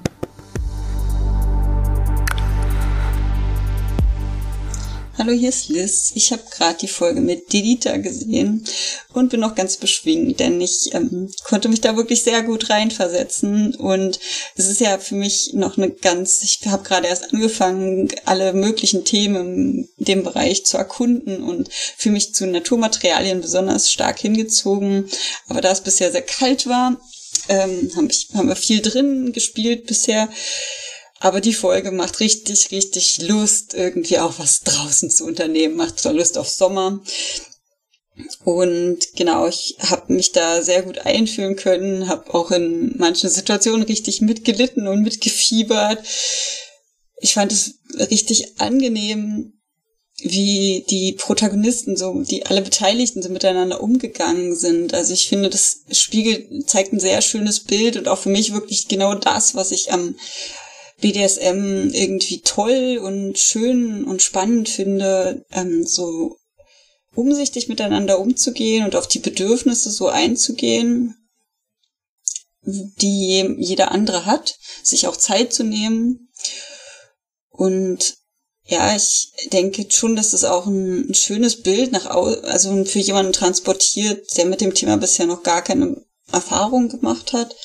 Hallo, 5.19 5.33
hier 5.33 5.49
ist 5.49 5.67
Liz. 5.67 6.13
Ich 6.15 6.31
habe 6.31 6.43
gerade 6.49 6.77
die 6.79 6.87
Folge 6.87 7.19
mit 7.19 7.51
Dedita 7.51 7.97
gesehen 7.97 8.63
und 9.11 9.29
bin 9.29 9.41
noch 9.41 9.53
ganz 9.53 9.75
beschwingt, 9.75 10.39
denn 10.39 10.61
ich 10.61 10.93
ähm, 10.93 11.29
konnte 11.43 11.67
mich 11.67 11.81
da 11.81 11.97
wirklich 11.97 12.23
sehr 12.23 12.41
gut 12.41 12.69
reinversetzen. 12.69 13.75
Und 13.75 14.17
es 14.55 14.67
ist 14.67 14.79
ja 14.79 14.97
für 14.97 15.15
mich 15.15 15.51
noch 15.51 15.77
eine 15.77 15.89
ganz, 15.89 16.41
ich 16.41 16.61
habe 16.67 16.83
gerade 16.83 17.07
erst 17.07 17.33
angefangen, 17.33 18.07
alle 18.23 18.53
möglichen 18.53 19.03
Themen 19.03 19.89
in 19.97 20.05
dem 20.05 20.23
Bereich 20.23 20.65
zu 20.65 20.77
erkunden 20.77 21.43
und 21.43 21.67
für 21.69 22.11
mich 22.11 22.33
zu 22.33 22.47
Naturmaterialien 22.47 23.41
besonders 23.41 23.91
stark 23.91 24.19
hingezogen. 24.19 25.09
Aber 25.49 25.59
da 25.59 25.71
es 25.71 25.81
bisher 25.81 26.13
sehr 26.13 26.21
kalt 26.21 26.65
war, 26.65 26.97
ähm, 27.49 27.91
haben, 27.97 28.09
ich, 28.09 28.29
haben 28.33 28.47
wir 28.47 28.55
viel 28.55 28.81
drin 28.81 29.33
gespielt 29.33 29.85
bisher. 29.85 30.29
Aber 31.19 31.41
die 31.41 31.53
Folge 31.53 31.91
macht 31.91 32.21
richtig, 32.21 32.71
richtig 32.71 33.21
Lust, 33.21 33.73
irgendwie 33.73 34.19
auch 34.19 34.39
was 34.39 34.61
draußen 34.61 35.11
zu 35.11 35.25
unternehmen, 35.25 35.75
macht 35.75 35.99
zwar 35.99 36.13
Lust 36.13 36.37
auf 36.37 36.49
Sommer. 36.49 37.01
Und 38.43 38.99
genau, 39.15 39.47
ich 39.47 39.77
habe 39.79 40.13
mich 40.13 40.31
da 40.31 40.61
sehr 40.61 40.83
gut 40.83 40.99
einfühlen 40.99 41.55
können, 41.55 42.07
habe 42.07 42.33
auch 42.33 42.51
in 42.51 42.97
manchen 42.97 43.29
Situationen 43.29 43.83
richtig 43.83 44.21
mitgelitten 44.21 44.87
und 44.87 45.01
mitgefiebert. 45.03 46.05
Ich 47.21 47.33
fand 47.33 47.51
es 47.51 47.79
richtig 47.97 48.59
angenehm, 48.59 49.53
wie 50.21 50.85
die 50.89 51.13
Protagonisten 51.13 51.95
so, 51.95 52.21
die 52.23 52.45
alle 52.45 52.61
Beteiligten 52.61 53.21
so 53.21 53.29
miteinander 53.29 53.81
umgegangen 53.81 54.55
sind. 54.55 54.93
Also 54.93 55.13
ich 55.13 55.29
finde, 55.29 55.49
das 55.49 55.81
Spiegel 55.91 56.63
zeigt 56.65 56.93
ein 56.93 56.99
sehr 56.99 57.21
schönes 57.21 57.61
Bild 57.61 57.95
und 57.95 58.07
auch 58.07 58.17
für 58.17 58.29
mich 58.29 58.53
wirklich 58.53 58.87
genau 58.87 59.15
das, 59.15 59.55
was 59.55 59.71
ich 59.71 59.93
am 59.93 60.15
BDSM 61.01 61.89
irgendwie 61.93 62.41
toll 62.41 62.99
und 63.01 63.37
schön 63.37 64.03
und 64.03 64.21
spannend 64.21 64.69
finde, 64.69 65.45
ähm, 65.51 65.85
so 65.85 66.37
umsichtig 67.15 67.67
miteinander 67.67 68.19
umzugehen 68.19 68.85
und 68.85 68.95
auf 68.95 69.07
die 69.07 69.19
Bedürfnisse 69.19 69.91
so 69.91 70.07
einzugehen, 70.07 71.15
die 72.61 73.55
jeder 73.57 73.91
andere 73.91 74.25
hat, 74.25 74.57
sich 74.83 75.07
auch 75.07 75.17
Zeit 75.17 75.53
zu 75.53 75.63
nehmen. 75.63 76.29
Und 77.49 78.17
ja, 78.65 78.95
ich 78.95 79.31
denke 79.51 79.85
schon, 79.89 80.15
dass 80.15 80.31
das 80.31 80.43
auch 80.43 80.67
ein, 80.67 81.09
ein 81.09 81.15
schönes 81.15 81.61
Bild 81.63 81.91
nach 81.91 82.05
also 82.05 82.85
für 82.85 82.99
jemanden 82.99 83.33
transportiert, 83.33 84.37
der 84.37 84.45
mit 84.45 84.61
dem 84.61 84.73
Thema 84.73 84.97
bisher 84.97 85.25
noch 85.25 85.43
gar 85.43 85.63
keine 85.63 86.05
Erfahrung 86.31 86.89
gemacht 86.89 87.33
hat 87.33 87.55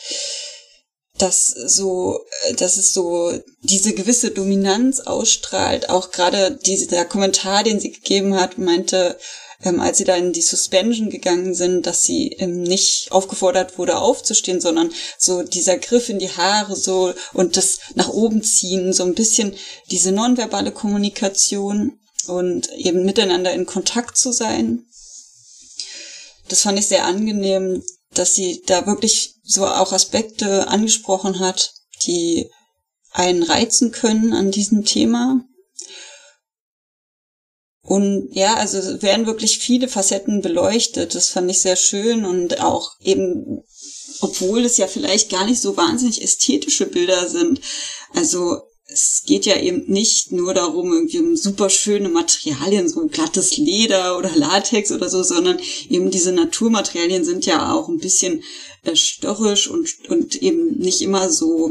dass 1.19 1.49
so, 1.49 2.21
dass 2.57 2.77
es 2.77 2.93
so 2.93 3.33
diese 3.63 3.95
gewisse 3.95 4.31
Dominanz 4.31 5.01
ausstrahlt. 5.01 5.89
Auch 5.89 6.11
gerade 6.11 6.59
dieser 6.67 7.05
Kommentar, 7.05 7.63
den 7.63 7.79
sie 7.79 7.93
gegeben 7.93 8.35
hat, 8.35 8.59
meinte, 8.59 9.17
ähm, 9.65 9.81
als 9.81 9.99
sie 9.99 10.05
da 10.05 10.17
in 10.17 10.33
die 10.33 10.43
Suspension 10.43 11.11
gegangen 11.11 11.55
sind, 11.55 11.87
dass 11.87 12.03
sie 12.03 12.33
ähm, 12.39 12.63
nicht 12.63 13.13
aufgefordert 13.13 13.79
wurde 13.79 13.99
aufzustehen, 13.99 14.61
sondern 14.61 14.93
so 15.17 15.43
dieser 15.43 15.79
Griff 15.79 16.09
in 16.09 16.19
die 16.19 16.31
Haare 16.31 16.75
so 16.75 17.15
und 17.33 17.57
das 17.57 17.79
nach 17.95 18.09
oben 18.09 18.43
ziehen, 18.43 18.93
so 18.93 19.05
ein 19.05 19.15
bisschen 19.15 19.55
diese 19.91 20.11
nonverbale 20.11 20.73
Kommunikation 20.73 21.99
und 22.27 22.73
eben 22.73 23.05
miteinander 23.05 23.53
in 23.53 23.67
Kontakt 23.67 24.17
zu 24.17 24.33
sein. 24.33 24.85
Das 26.49 26.63
fand 26.63 26.79
ich 26.79 26.87
sehr 26.87 27.05
angenehm, 27.05 27.83
dass 28.13 28.35
sie 28.35 28.63
da 28.67 28.87
wirklich 28.87 29.34
so 29.45 29.67
auch 29.67 29.93
Aspekte 29.93 30.69
angesprochen 30.69 31.39
hat, 31.39 31.75
die 32.07 32.51
einen 33.11 33.43
reizen 33.43 33.93
können 33.93 34.33
an 34.33 34.51
diesem 34.51 34.85
Thema. 34.85 35.45
Und 37.83 38.31
ja, 38.33 38.55
also 38.55 39.03
werden 39.03 39.27
wirklich 39.27 39.59
viele 39.59 39.89
Facetten 39.89 40.41
beleuchtet. 40.41 41.15
Das 41.15 41.29
fand 41.29 41.51
ich 41.51 41.61
sehr 41.61 41.77
schön 41.77 42.25
und 42.25 42.61
auch 42.61 42.93
eben, 43.01 43.63
obwohl 44.21 44.65
es 44.65 44.79
ja 44.79 44.87
vielleicht 44.87 45.31
gar 45.31 45.45
nicht 45.45 45.61
so 45.61 45.77
wahnsinnig 45.77 46.23
ästhetische 46.23 46.87
Bilder 46.87 47.29
sind. 47.29 47.61
Also 48.15 48.63
es 48.87 49.23
geht 49.27 49.45
ja 49.45 49.57
eben 49.59 49.85
nicht 49.87 50.33
nur 50.33 50.55
darum, 50.55 50.93
irgendwie 50.93 51.19
um 51.19 51.37
super 51.37 51.69
schöne 51.69 52.09
Materialien, 52.09 52.89
so 52.89 53.07
glattes 53.07 53.57
Leder 53.57 54.17
oder 54.19 54.35
Latex 54.35 54.91
oder 54.91 55.11
so, 55.11 55.23
sondern 55.23 55.59
eben 55.89 56.11
diese 56.11 56.33
Naturmaterialien 56.33 57.25
sind 57.25 57.45
ja 57.45 57.73
auch 57.75 57.89
ein 57.89 57.99
bisschen 57.99 58.43
äh, 58.85 58.97
störrisch 58.97 59.69
und, 59.69 59.89
und 60.09 60.37
eben 60.37 60.79
nicht 60.79 61.03
immer 61.03 61.31
so, 61.31 61.71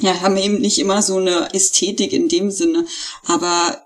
ja, 0.00 0.20
haben 0.20 0.36
eben 0.36 0.60
nicht 0.60 0.78
immer 0.78 1.02
so 1.02 1.16
eine 1.16 1.52
Ästhetik 1.54 2.12
in 2.12 2.28
dem 2.28 2.50
Sinne. 2.50 2.86
Aber 3.24 3.82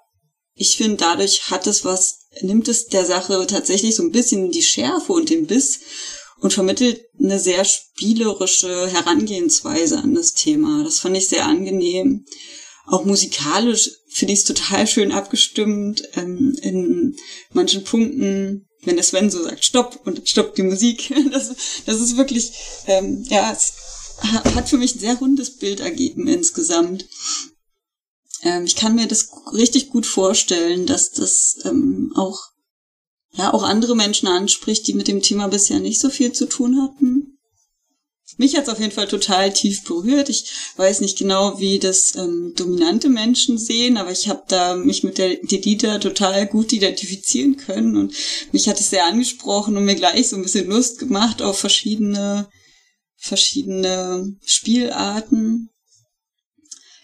ich 0.54 0.76
finde, 0.76 0.96
dadurch 0.96 1.50
hat 1.50 1.66
es 1.66 1.84
was, 1.84 2.26
nimmt 2.40 2.68
es 2.68 2.86
der 2.86 3.04
Sache 3.04 3.46
tatsächlich 3.46 3.94
so 3.94 4.02
ein 4.02 4.12
bisschen 4.12 4.50
die 4.50 4.62
Schärfe 4.62 5.12
und 5.12 5.30
den 5.30 5.46
Biss 5.46 5.80
und 6.40 6.52
vermittelt 6.52 7.00
eine 7.18 7.38
sehr 7.38 7.64
spielerische 7.64 8.88
Herangehensweise 8.88 9.98
an 9.98 10.14
das 10.14 10.34
Thema. 10.34 10.84
Das 10.84 11.00
fand 11.00 11.16
ich 11.16 11.28
sehr 11.28 11.46
angenehm. 11.46 12.24
Auch 12.88 13.04
musikalisch 13.04 13.90
finde 14.08 14.32
ich 14.32 14.40
es 14.40 14.44
total 14.44 14.86
schön 14.86 15.12
abgestimmt. 15.12 16.02
Ähm, 16.14 16.56
in 16.62 17.16
manchen 17.52 17.84
Punkten, 17.84 18.66
wenn 18.82 18.96
der 18.96 19.04
Sven 19.04 19.30
so 19.30 19.42
sagt, 19.42 19.64
stopp 19.64 20.00
und 20.06 20.26
stoppt 20.28 20.58
die 20.58 20.62
Musik. 20.62 21.12
Das, 21.30 21.54
das 21.84 22.00
ist 22.00 22.16
wirklich, 22.16 22.52
ähm, 22.86 23.24
ja, 23.28 23.52
es 23.52 23.74
hat 24.54 24.68
für 24.68 24.78
mich 24.78 24.94
ein 24.94 25.00
sehr 25.00 25.16
rundes 25.16 25.56
Bild 25.56 25.80
ergeben 25.80 26.26
insgesamt. 26.26 27.06
Ähm, 28.42 28.64
ich 28.64 28.76
kann 28.76 28.94
mir 28.94 29.06
das 29.06 29.30
richtig 29.52 29.90
gut 29.90 30.06
vorstellen, 30.06 30.86
dass 30.86 31.12
das 31.12 31.58
ähm, 31.64 32.12
auch 32.16 32.40
ja 33.32 33.52
auch 33.52 33.62
andere 33.62 33.94
Menschen 33.94 34.28
anspricht, 34.28 34.86
die 34.86 34.94
mit 34.94 35.08
dem 35.08 35.22
Thema 35.22 35.48
bisher 35.48 35.78
nicht 35.78 36.00
so 36.00 36.08
viel 36.08 36.32
zu 36.32 36.46
tun 36.46 36.80
hatten. 36.82 37.37
Mich 38.38 38.56
hat's 38.56 38.68
auf 38.68 38.78
jeden 38.78 38.92
Fall 38.92 39.08
total 39.08 39.52
tief 39.52 39.82
berührt. 39.82 40.28
Ich 40.28 40.44
weiß 40.76 41.00
nicht 41.00 41.18
genau, 41.18 41.58
wie 41.58 41.80
das 41.80 42.14
ähm, 42.14 42.54
dominante 42.56 43.08
Menschen 43.08 43.58
sehen, 43.58 43.96
aber 43.96 44.12
ich 44.12 44.28
habe 44.28 44.44
da 44.46 44.76
mich 44.76 45.02
mit 45.02 45.18
der 45.18 45.34
Dedita 45.42 45.98
total 45.98 46.46
gut 46.46 46.72
identifizieren 46.72 47.56
können 47.56 47.96
und 47.96 48.14
mich 48.52 48.68
hat 48.68 48.78
es 48.78 48.90
sehr 48.90 49.06
angesprochen 49.06 49.76
und 49.76 49.84
mir 49.84 49.96
gleich 49.96 50.28
so 50.28 50.36
ein 50.36 50.42
bisschen 50.42 50.68
Lust 50.68 51.00
gemacht 51.00 51.42
auf 51.42 51.58
verschiedene 51.58 52.48
verschiedene 53.16 54.36
Spielarten. 54.44 55.70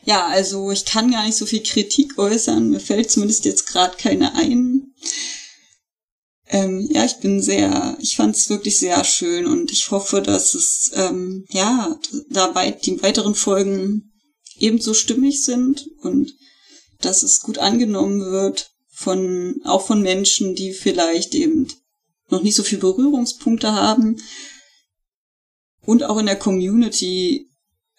Ja, 0.05 0.27
also 0.27 0.71
ich 0.71 0.85
kann 0.85 1.11
gar 1.11 1.27
nicht 1.27 1.37
so 1.37 1.47
viel 1.47 1.65
Kritik 1.65 2.17
äußern. 2.17 2.71
Mir 2.71 2.79
fällt 2.79 3.11
zumindest 3.11 3.45
jetzt 3.45 3.67
gerade 3.67 3.97
keine 3.97 4.37
ein. 4.37 4.95
Ähm, 6.49 6.89
ja, 6.91 7.05
ich 7.05 7.19
bin 7.21 7.41
sehr, 7.41 7.97
ich 8.01 8.17
fand 8.17 8.37
es 8.37 8.51
wirklich 8.51 8.79
sehr 8.79 9.03
schön 9.05 9.47
und 9.47 9.73
ich 9.73 9.91
hoffe, 9.91 10.21
dass 10.21 10.55
es 10.55 10.91
ähm, 10.95 11.47
ja 11.49 11.99
dabei 12.29 12.71
die 12.71 13.03
weiteren 13.03 13.35
Folgen 13.35 14.13
ebenso 14.59 14.95
stimmig 14.95 15.43
sind 15.43 15.87
und 16.03 16.35
dass 17.01 17.23
es 17.23 17.41
gut 17.41 17.59
angenommen 17.59 18.21
wird 18.21 18.71
von 18.91 19.61
auch 19.65 19.87
von 19.87 20.03
Menschen, 20.03 20.55
die 20.55 20.73
vielleicht 20.73 21.35
eben 21.35 21.67
noch 22.29 22.43
nicht 22.43 22.55
so 22.55 22.63
viel 22.63 22.79
Berührungspunkte 22.79 23.73
haben 23.73 24.21
und 25.85 26.05
auch 26.05 26.19
in 26.19 26.27
der 26.27 26.37
Community 26.39 27.49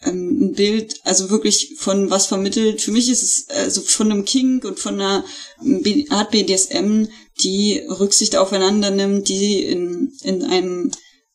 ähm, 0.01 0.41
ein 0.41 0.53
Bild, 0.53 0.99
also 1.03 1.30
wirklich 1.30 1.76
von 1.77 2.09
was 2.09 2.27
vermittelt. 2.27 2.81
Für 2.81 2.91
mich 2.91 3.09
ist 3.09 3.23
es 3.23 3.49
also 3.49 3.81
von 3.81 4.11
einem 4.11 4.26
King 4.26 4.63
und 4.63 4.80
von 4.80 4.95
einer 4.95 5.26
Art 6.09 6.31
BDSM, 6.31 7.07
die 7.40 7.80
Rücksicht 7.80 8.36
aufeinander 8.38 8.91
nimmt, 8.91 9.28
die 9.28 9.64
in, 9.64 10.14
in 10.22 10.44
einem 10.44 10.91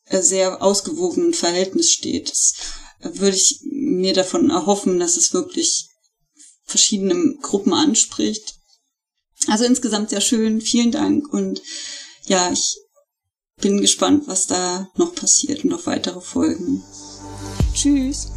äh, 0.07 0.23
sehr 0.23 0.63
ausgewogenen 0.63 1.35
Verhältnis 1.35 1.91
steht. 1.91 2.31
Das 2.31 2.55
äh, 3.01 3.19
würde 3.19 3.37
ich 3.37 3.61
mir 3.65 4.15
davon 4.15 4.51
erhoffen, 4.51 4.99
dass 4.99 5.17
es 5.17 5.35
wirklich 5.35 5.89
verschiedene 6.65 7.37
Gruppen 7.43 7.75
anspricht. 7.75 8.55
Also 9.47 9.65
insgesamt 9.65 10.11
sehr 10.11 10.21
schön, 10.21 10.61
vielen 10.61 10.93
Dank 10.93 11.33
und 11.33 11.63
ja, 12.27 12.51
ich 12.53 12.77
bin 13.61 13.81
gespannt, 13.81 14.25
was 14.27 14.47
da 14.47 14.89
noch 14.97 15.15
passiert 15.15 15.65
und 15.65 15.73
auf 15.73 15.87
weitere 15.87 16.21
Folgen. 16.21 16.83
Tschüss. 17.75 18.33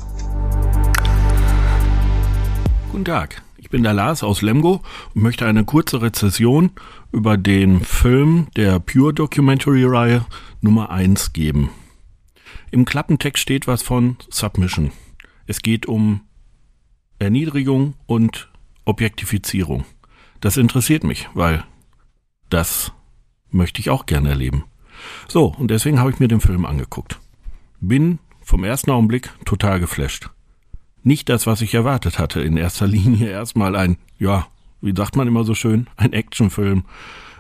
Guten 2.92 3.06
Tag, 3.06 3.42
ich 3.58 3.70
bin 3.70 3.84
der 3.84 3.94
Lars 3.94 4.24
aus 4.24 4.42
Lemgo 4.42 4.82
und 5.14 5.22
möchte 5.22 5.46
eine 5.46 5.66
kurze 5.66 6.02
Rezession 6.02 6.72
über 7.14 7.38
den 7.38 7.82
Film 7.82 8.48
der 8.58 8.80
Pure 8.80 9.14
Documentary 9.14 9.86
Reihe 9.86 10.26
Nummer 10.62 10.90
1 10.90 11.32
geben. 11.32 11.70
Im 12.72 12.86
Klappentext 12.86 13.42
steht 13.42 13.68
was 13.68 13.84
von 13.84 14.18
Submission. 14.30 14.92
Es 15.46 15.62
geht 15.62 15.86
um 15.86 16.22
Erniedrigung 17.20 17.94
und 18.08 18.50
Objektifizierung. 18.84 19.86
Das 20.42 20.58
interessiert 20.58 21.04
mich, 21.04 21.30
weil 21.36 21.64
das 22.50 22.92
möchte 23.52 23.80
ich 23.80 23.92
auch 23.92 24.08
gerne 24.08 24.30
erleben. 24.30 24.66
So, 25.28 25.54
und 25.58 25.70
deswegen 25.70 26.00
habe 26.00 26.10
ich 26.10 26.20
mir 26.20 26.28
den 26.28 26.42
Film 26.42 26.66
angeguckt. 26.66 27.20
Bin 27.80 28.20
vom 28.42 28.64
ersten 28.64 28.90
Augenblick 28.90 29.32
total 29.46 29.80
geflasht. 29.80 30.30
Nicht 31.04 31.30
das, 31.30 31.46
was 31.46 31.62
ich 31.62 31.76
erwartet 31.76 32.18
hatte. 32.18 32.42
In 32.42 32.58
erster 32.58 32.88
Linie 32.98 33.30
erstmal 33.30 33.76
ein, 33.76 33.98
ja, 34.18 34.48
wie 34.84 34.94
sagt 34.96 35.16
man 35.16 35.28
immer 35.28 35.46
so 35.46 35.56
schön, 35.56 35.88
ein 35.96 36.14
Actionfilm, 36.14 36.84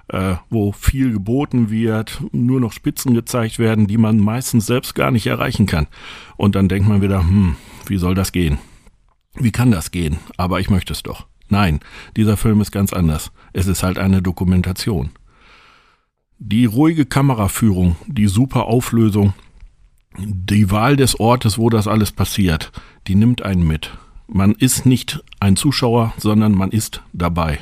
äh, 0.07 0.35
wo 0.49 0.71
viel 0.71 1.11
geboten 1.11 1.69
wird, 1.69 2.21
nur 2.31 2.59
noch 2.59 2.71
Spitzen 2.71 3.13
gezeigt 3.13 3.59
werden, 3.59 3.85
die 3.85 3.97
man 3.97 4.17
meistens 4.17 4.65
selbst 4.65 4.95
gar 4.95 5.11
nicht 5.11 5.27
erreichen 5.27 5.65
kann. 5.65 5.87
Und 6.37 6.55
dann 6.55 6.69
denkt 6.69 6.87
man 6.87 7.01
wieder, 7.01 7.19
hm, 7.19 7.55
wie 7.85 7.97
soll 7.97 8.15
das 8.15 8.31
gehen? 8.31 8.57
Wie 9.35 9.51
kann 9.51 9.71
das 9.71 9.91
gehen? 9.91 10.17
Aber 10.37 10.59
ich 10.59 10.69
möchte 10.69 10.93
es 10.93 11.03
doch. 11.03 11.27
Nein, 11.49 11.81
dieser 12.15 12.37
Film 12.37 12.61
ist 12.61 12.71
ganz 12.71 12.93
anders. 12.93 13.31
Es 13.51 13.67
ist 13.67 13.83
halt 13.83 13.97
eine 13.97 14.21
Dokumentation. 14.21 15.09
Die 16.39 16.65
ruhige 16.65 17.05
Kameraführung, 17.05 17.95
die 18.07 18.27
super 18.27 18.65
Auflösung, 18.65 19.33
die 20.17 20.71
Wahl 20.71 20.95
des 20.95 21.19
Ortes, 21.19 21.57
wo 21.57 21.69
das 21.69 21.87
alles 21.87 22.11
passiert, 22.11 22.71
die 23.07 23.15
nimmt 23.15 23.41
einen 23.41 23.67
mit. 23.67 23.91
Man 24.27 24.53
ist 24.53 24.85
nicht 24.85 25.23
ein 25.39 25.55
Zuschauer, 25.55 26.13
sondern 26.17 26.53
man 26.53 26.71
ist 26.71 27.01
dabei. 27.13 27.59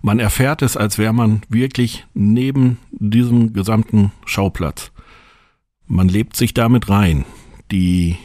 Man 0.00 0.20
erfährt 0.20 0.62
es, 0.62 0.76
als 0.76 0.98
wäre 0.98 1.12
man 1.12 1.42
wirklich 1.48 2.06
neben 2.14 2.78
diesem 2.92 3.52
gesamten 3.52 4.12
Schauplatz. 4.26 4.92
Man 5.86 6.08
lebt 6.08 6.36
sich 6.36 6.54
damit 6.54 6.88
rein. 6.88 7.24
Die 7.72 8.16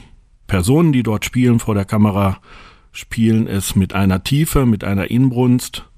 Personen, 0.48 0.94
die 0.94 1.04
dort 1.04 1.26
spielen 1.26 1.60
vor 1.60 1.74
der 1.74 1.86
Kamera, 1.86 2.40
spielen 2.92 3.48
es 3.48 3.76
mit 3.76 3.94
einer 3.94 4.24
Tiefe, 4.24 4.66
mit 4.66 4.84
einer 4.84 5.10
Inbrunst. 5.10 5.90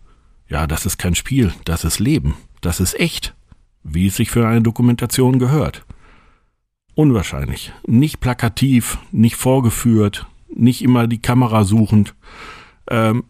Ja, 0.48 0.68
das 0.68 0.86
ist 0.86 0.98
kein 0.98 1.16
Spiel, 1.16 1.53
das 1.66 1.84
ist 1.84 1.99
Leben, 1.99 2.36
das 2.62 2.80
ist 2.80 2.98
echt, 2.99 3.36
wie 3.84 4.07
es 4.07 4.16
sich 4.16 4.30
für 4.32 4.48
eine 4.48 4.62
Dokumentation 4.62 5.40
gehört. 5.40 5.86
Unwahrscheinlich. 6.94 7.74
Nicht 7.86 8.22
plakativ, 8.22 8.98
nicht 9.12 9.36
vorgeführt, 9.36 10.28
nicht 10.47 10.81
immer 10.81 11.07
die 11.07 11.22
Kamera 11.22 11.63
suchend. 11.63 12.15
Ähm, 12.89 13.23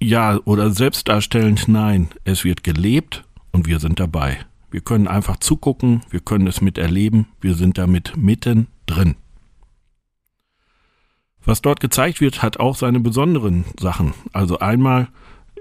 ja, 0.00 0.38
oder 0.44 0.70
selbstdarstellend, 0.70 1.68
nein. 1.68 2.08
Es 2.24 2.44
wird 2.44 2.64
gelebt 2.64 3.24
und 3.52 3.66
wir 3.66 3.80
sind 3.80 4.00
dabei. 4.00 4.38
Wir 4.70 4.80
können 4.80 5.06
einfach 5.06 5.36
zugucken, 5.36 6.02
wir 6.10 6.20
können 6.20 6.46
es 6.46 6.60
miterleben, 6.60 7.26
wir 7.40 7.54
sind 7.54 7.78
damit 7.78 8.16
mitten 8.16 8.66
drin. 8.86 9.14
Was 11.44 11.62
dort 11.62 11.80
gezeigt 11.80 12.20
wird, 12.20 12.42
hat 12.42 12.58
auch 12.58 12.74
seine 12.74 13.00
besonderen 13.00 13.64
Sachen. 13.78 14.14
Also 14.32 14.58
einmal 14.58 15.08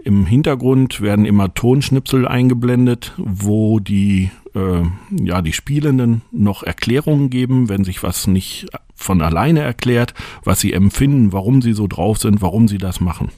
im 0.03 0.25
Hintergrund 0.25 1.01
werden 1.01 1.25
immer 1.25 1.53
Tonschnipsel 1.53 2.27
eingeblendet, 2.27 3.13
wo 3.17 3.79
die, 3.79 4.31
äh, 4.53 4.83
ja, 5.11 5.41
die 5.41 5.53
Spielenden 5.53 6.21
noch 6.31 6.63
Erklärungen 6.63 7.29
geben, 7.29 7.69
wenn 7.69 7.83
sich 7.83 8.03
was 8.03 8.27
nicht 8.27 8.67
von 8.95 9.21
alleine 9.21 9.61
erklärt, 9.61 10.13
was 10.43 10.59
sie 10.59 10.73
empfinden, 10.73 11.31
warum 11.31 11.61
sie 11.61 11.73
so 11.73 11.87
drauf 11.87 12.17
sind, 12.17 12.41
warum 12.41 12.67
sie 12.67 12.77
das 12.77 12.99
machen. 12.99 13.29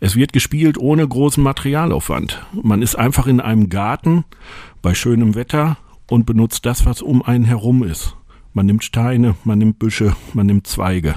Es 0.00 0.14
wird 0.14 0.32
gespielt 0.32 0.78
ohne 0.78 1.06
großen 1.06 1.42
Materialaufwand. 1.42 2.40
Man 2.52 2.82
ist 2.82 2.94
einfach 2.94 3.26
in 3.26 3.40
einem 3.40 3.68
Garten 3.68 4.24
bei 4.80 4.94
schönem 4.94 5.34
Wetter 5.34 5.78
und 6.08 6.24
benutzt 6.24 6.64
das, 6.64 6.86
was 6.86 7.02
um 7.02 7.22
einen 7.22 7.44
herum 7.44 7.82
ist. 7.82 8.16
Man 8.52 8.66
nimmt 8.66 8.84
Steine, 8.84 9.34
man 9.44 9.58
nimmt 9.58 9.80
Büsche, 9.80 10.14
man 10.34 10.46
nimmt 10.46 10.68
Zweige. 10.68 11.16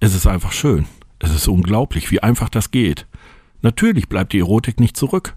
Es 0.00 0.14
ist 0.14 0.26
einfach 0.26 0.52
schön. 0.52 0.86
Es 1.20 1.34
ist 1.34 1.46
unglaublich, 1.46 2.10
wie 2.10 2.20
einfach 2.20 2.48
das 2.48 2.70
geht. 2.70 3.06
Natürlich 3.62 4.08
bleibt 4.08 4.32
die 4.32 4.40
Erotik 4.40 4.80
nicht 4.80 4.96
zurück. 4.96 5.36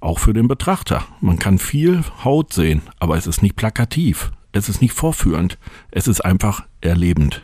Auch 0.00 0.18
für 0.18 0.32
den 0.32 0.48
Betrachter. 0.48 1.04
Man 1.20 1.38
kann 1.38 1.58
viel 1.58 2.04
Haut 2.24 2.52
sehen, 2.52 2.82
aber 2.98 3.16
es 3.16 3.26
ist 3.26 3.42
nicht 3.42 3.56
plakativ. 3.56 4.32
Es 4.52 4.68
ist 4.68 4.82
nicht 4.82 4.92
vorführend. 4.92 5.58
Es 5.90 6.06
ist 6.06 6.24
einfach 6.24 6.64
erlebend. 6.80 7.42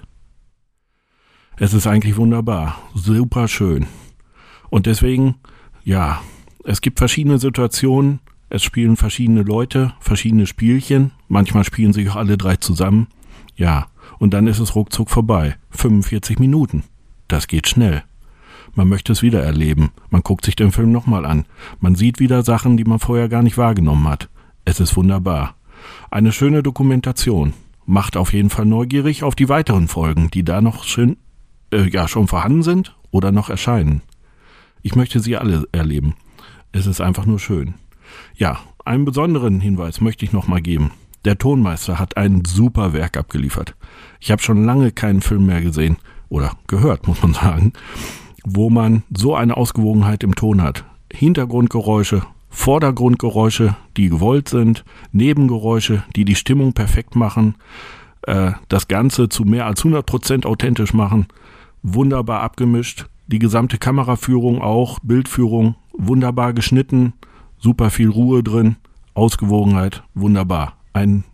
Es 1.57 1.75
ist 1.75 1.87
eigentlich 1.87 2.17
wunderbar. 2.17 2.79
Super 2.95 3.49
schön. 3.49 3.87
Und 4.69 4.87
deswegen, 4.87 5.37
ja, 5.85 6.23
es 6.65 6.81
gibt 6.81 6.99
verschiedene 6.99 7.39
Situationen, 7.39 8.21
es 8.49 8.63
spielen 8.63 8.97
verschiedene 8.97 9.43
Leute, 9.43 9.95
verschiedene 10.01 10.47
Spielchen, 10.47 11.13
manchmal 11.29 11.65
spielen 11.65 11.93
sich 11.93 12.11
auch 12.11 12.17
alle 12.17 12.37
drei 12.37 12.57
zusammen. 12.57 13.09
Ja, 13.57 13.89
und 14.19 14.35
dann 14.35 14.47
ist 14.47 14.59
es 14.59 14.75
ruckzuck 14.75 15.11
vorbei. 15.11 15.57
45 15.71 16.39
Minuten. 16.39 16.85
Das 17.29 17.47
geht 17.47 17.69
schnell. 17.69 18.05
Man 18.75 18.89
möchte 18.89 19.13
es 19.13 19.23
wieder 19.23 19.43
erleben. 19.43 19.91
Man 20.11 20.23
guckt 20.23 20.45
sich 20.45 20.57
den 20.57 20.73
Film 20.73 20.93
nochmal 20.93 21.27
an. 21.27 21.47
Man 21.81 21.95
sieht 21.95 22.21
wieder 22.21 22.43
Sachen, 22.43 22.77
die 22.77 22.85
man 22.85 22.99
vorher 22.99 23.29
gar 23.29 23.43
nicht 23.43 23.59
wahrgenommen 23.59 24.09
hat. 24.09 24.29
Es 24.65 24.81
ist 24.81 24.97
wunderbar. 24.97 25.55
Eine 26.11 26.33
schöne 26.33 26.63
Dokumentation. 26.63 27.55
Macht 27.87 28.17
auf 28.17 28.33
jeden 28.33 28.51
Fall 28.51 28.67
neugierig 28.67 29.25
auf 29.25 29.35
die 29.35 29.49
weiteren 29.49 29.89
Folgen, 29.89 30.31
die 30.31 30.45
da 30.45 30.61
noch 30.61 30.85
schön, 30.85 31.17
äh, 31.73 31.89
ja, 31.89 32.07
schon 32.07 32.29
vorhanden 32.29 32.63
sind 32.63 32.97
oder 33.11 33.33
noch 33.33 33.51
erscheinen. 33.51 34.03
Ich 34.83 34.95
möchte 34.95 35.21
sie 35.21 35.37
alle 35.37 35.65
erleben. 35.73 36.15
Es 36.73 36.87
ist 36.87 37.01
einfach 37.01 37.27
nur 37.27 37.39
schön. 37.39 37.75
Ja, 38.37 38.61
einen 38.85 39.05
besonderen 39.05 39.61
Hinweis 39.61 40.01
möchte 40.01 40.25
ich 40.25 40.33
noch 40.33 40.47
mal 40.47 40.63
geben. 40.63 40.93
Der 41.25 41.37
Tonmeister 41.37 41.99
hat 41.99 42.17
ein 42.17 42.45
super 42.45 42.93
Werk 42.93 43.17
abgeliefert. 43.17 43.75
Ich 44.21 44.31
habe 44.31 44.41
schon 44.41 44.65
lange 44.65 44.91
keinen 44.91 45.21
Film 45.21 45.47
mehr 45.47 45.61
gesehen 45.61 45.97
oder 46.29 46.53
gehört, 46.67 47.07
muss 47.07 47.23
man 47.23 47.35
sagen, 47.35 47.73
wo 48.45 48.71
man 48.71 49.03
so 49.15 49.35
eine 49.35 49.57
Ausgewogenheit 49.57 50.23
im 50.23 50.35
Ton 50.35 50.63
hat. 50.63 50.85
Hintergrundgeräusche, 51.13 52.23
Vordergrundgeräusche, 52.49 53.77
die 53.97 54.09
gewollt 54.09 54.49
sind, 54.49 54.85
Nebengeräusche, 55.13 56.05
die 56.17 56.25
die 56.25 56.35
Stimmung 56.35 56.73
perfekt 56.73 57.17
machen, 57.17 57.55
äh, 58.23 58.53
das 58.69 58.89
Ganze 58.89 59.29
zu 59.29 59.45
mehr 59.45 59.67
als 59.67 59.85
100% 59.85 60.47
authentisch 60.47 60.93
machen, 60.95 61.27
wunderbar 61.83 62.41
abgemischt 62.41 63.07
die 63.31 63.39
gesamte 63.39 63.79
Kameraführung 63.79 64.61
auch, 64.61 64.99
Bildführung, 65.01 65.77
wunderbar 65.97 66.53
geschnitten, 66.53 67.13
super 67.59 67.91
viel 67.91 68.11
Ruhe 68.11 68.43
drin, 68.43 68.77
Ausgewogenheit, 69.15 70.03
wunderbar. 70.15 70.75
Ein 70.93 71.25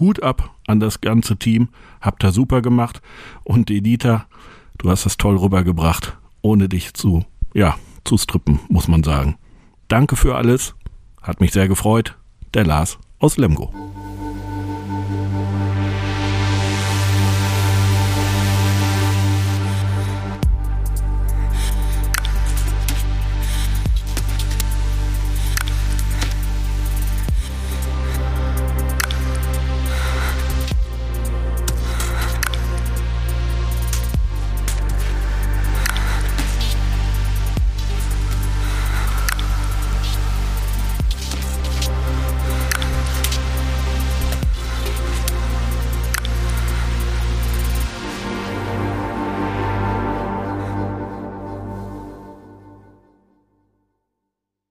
Hut 0.00 0.22
ab 0.22 0.50
an 0.66 0.80
das 0.80 1.00
ganze 1.00 1.36
Team, 1.36 1.68
habt 2.00 2.24
ihr 2.24 2.32
super 2.32 2.62
gemacht 2.62 3.00
und 3.44 3.70
Edita, 3.70 4.26
du 4.78 4.90
hast 4.90 5.06
das 5.06 5.16
toll 5.16 5.36
rübergebracht, 5.36 6.18
ohne 6.46 6.68
dich 6.68 6.94
zu, 6.94 7.24
ja, 7.54 7.76
zu 8.04 8.16
strippen, 8.16 8.60
muss 8.68 8.86
man 8.86 9.02
sagen. 9.02 9.36
Danke 9.88 10.14
für 10.14 10.36
alles, 10.36 10.74
hat 11.20 11.40
mich 11.40 11.52
sehr 11.52 11.66
gefreut. 11.66 12.16
Der 12.54 12.64
Lars 12.64 12.98
aus 13.18 13.36
Lemgo. 13.36 13.72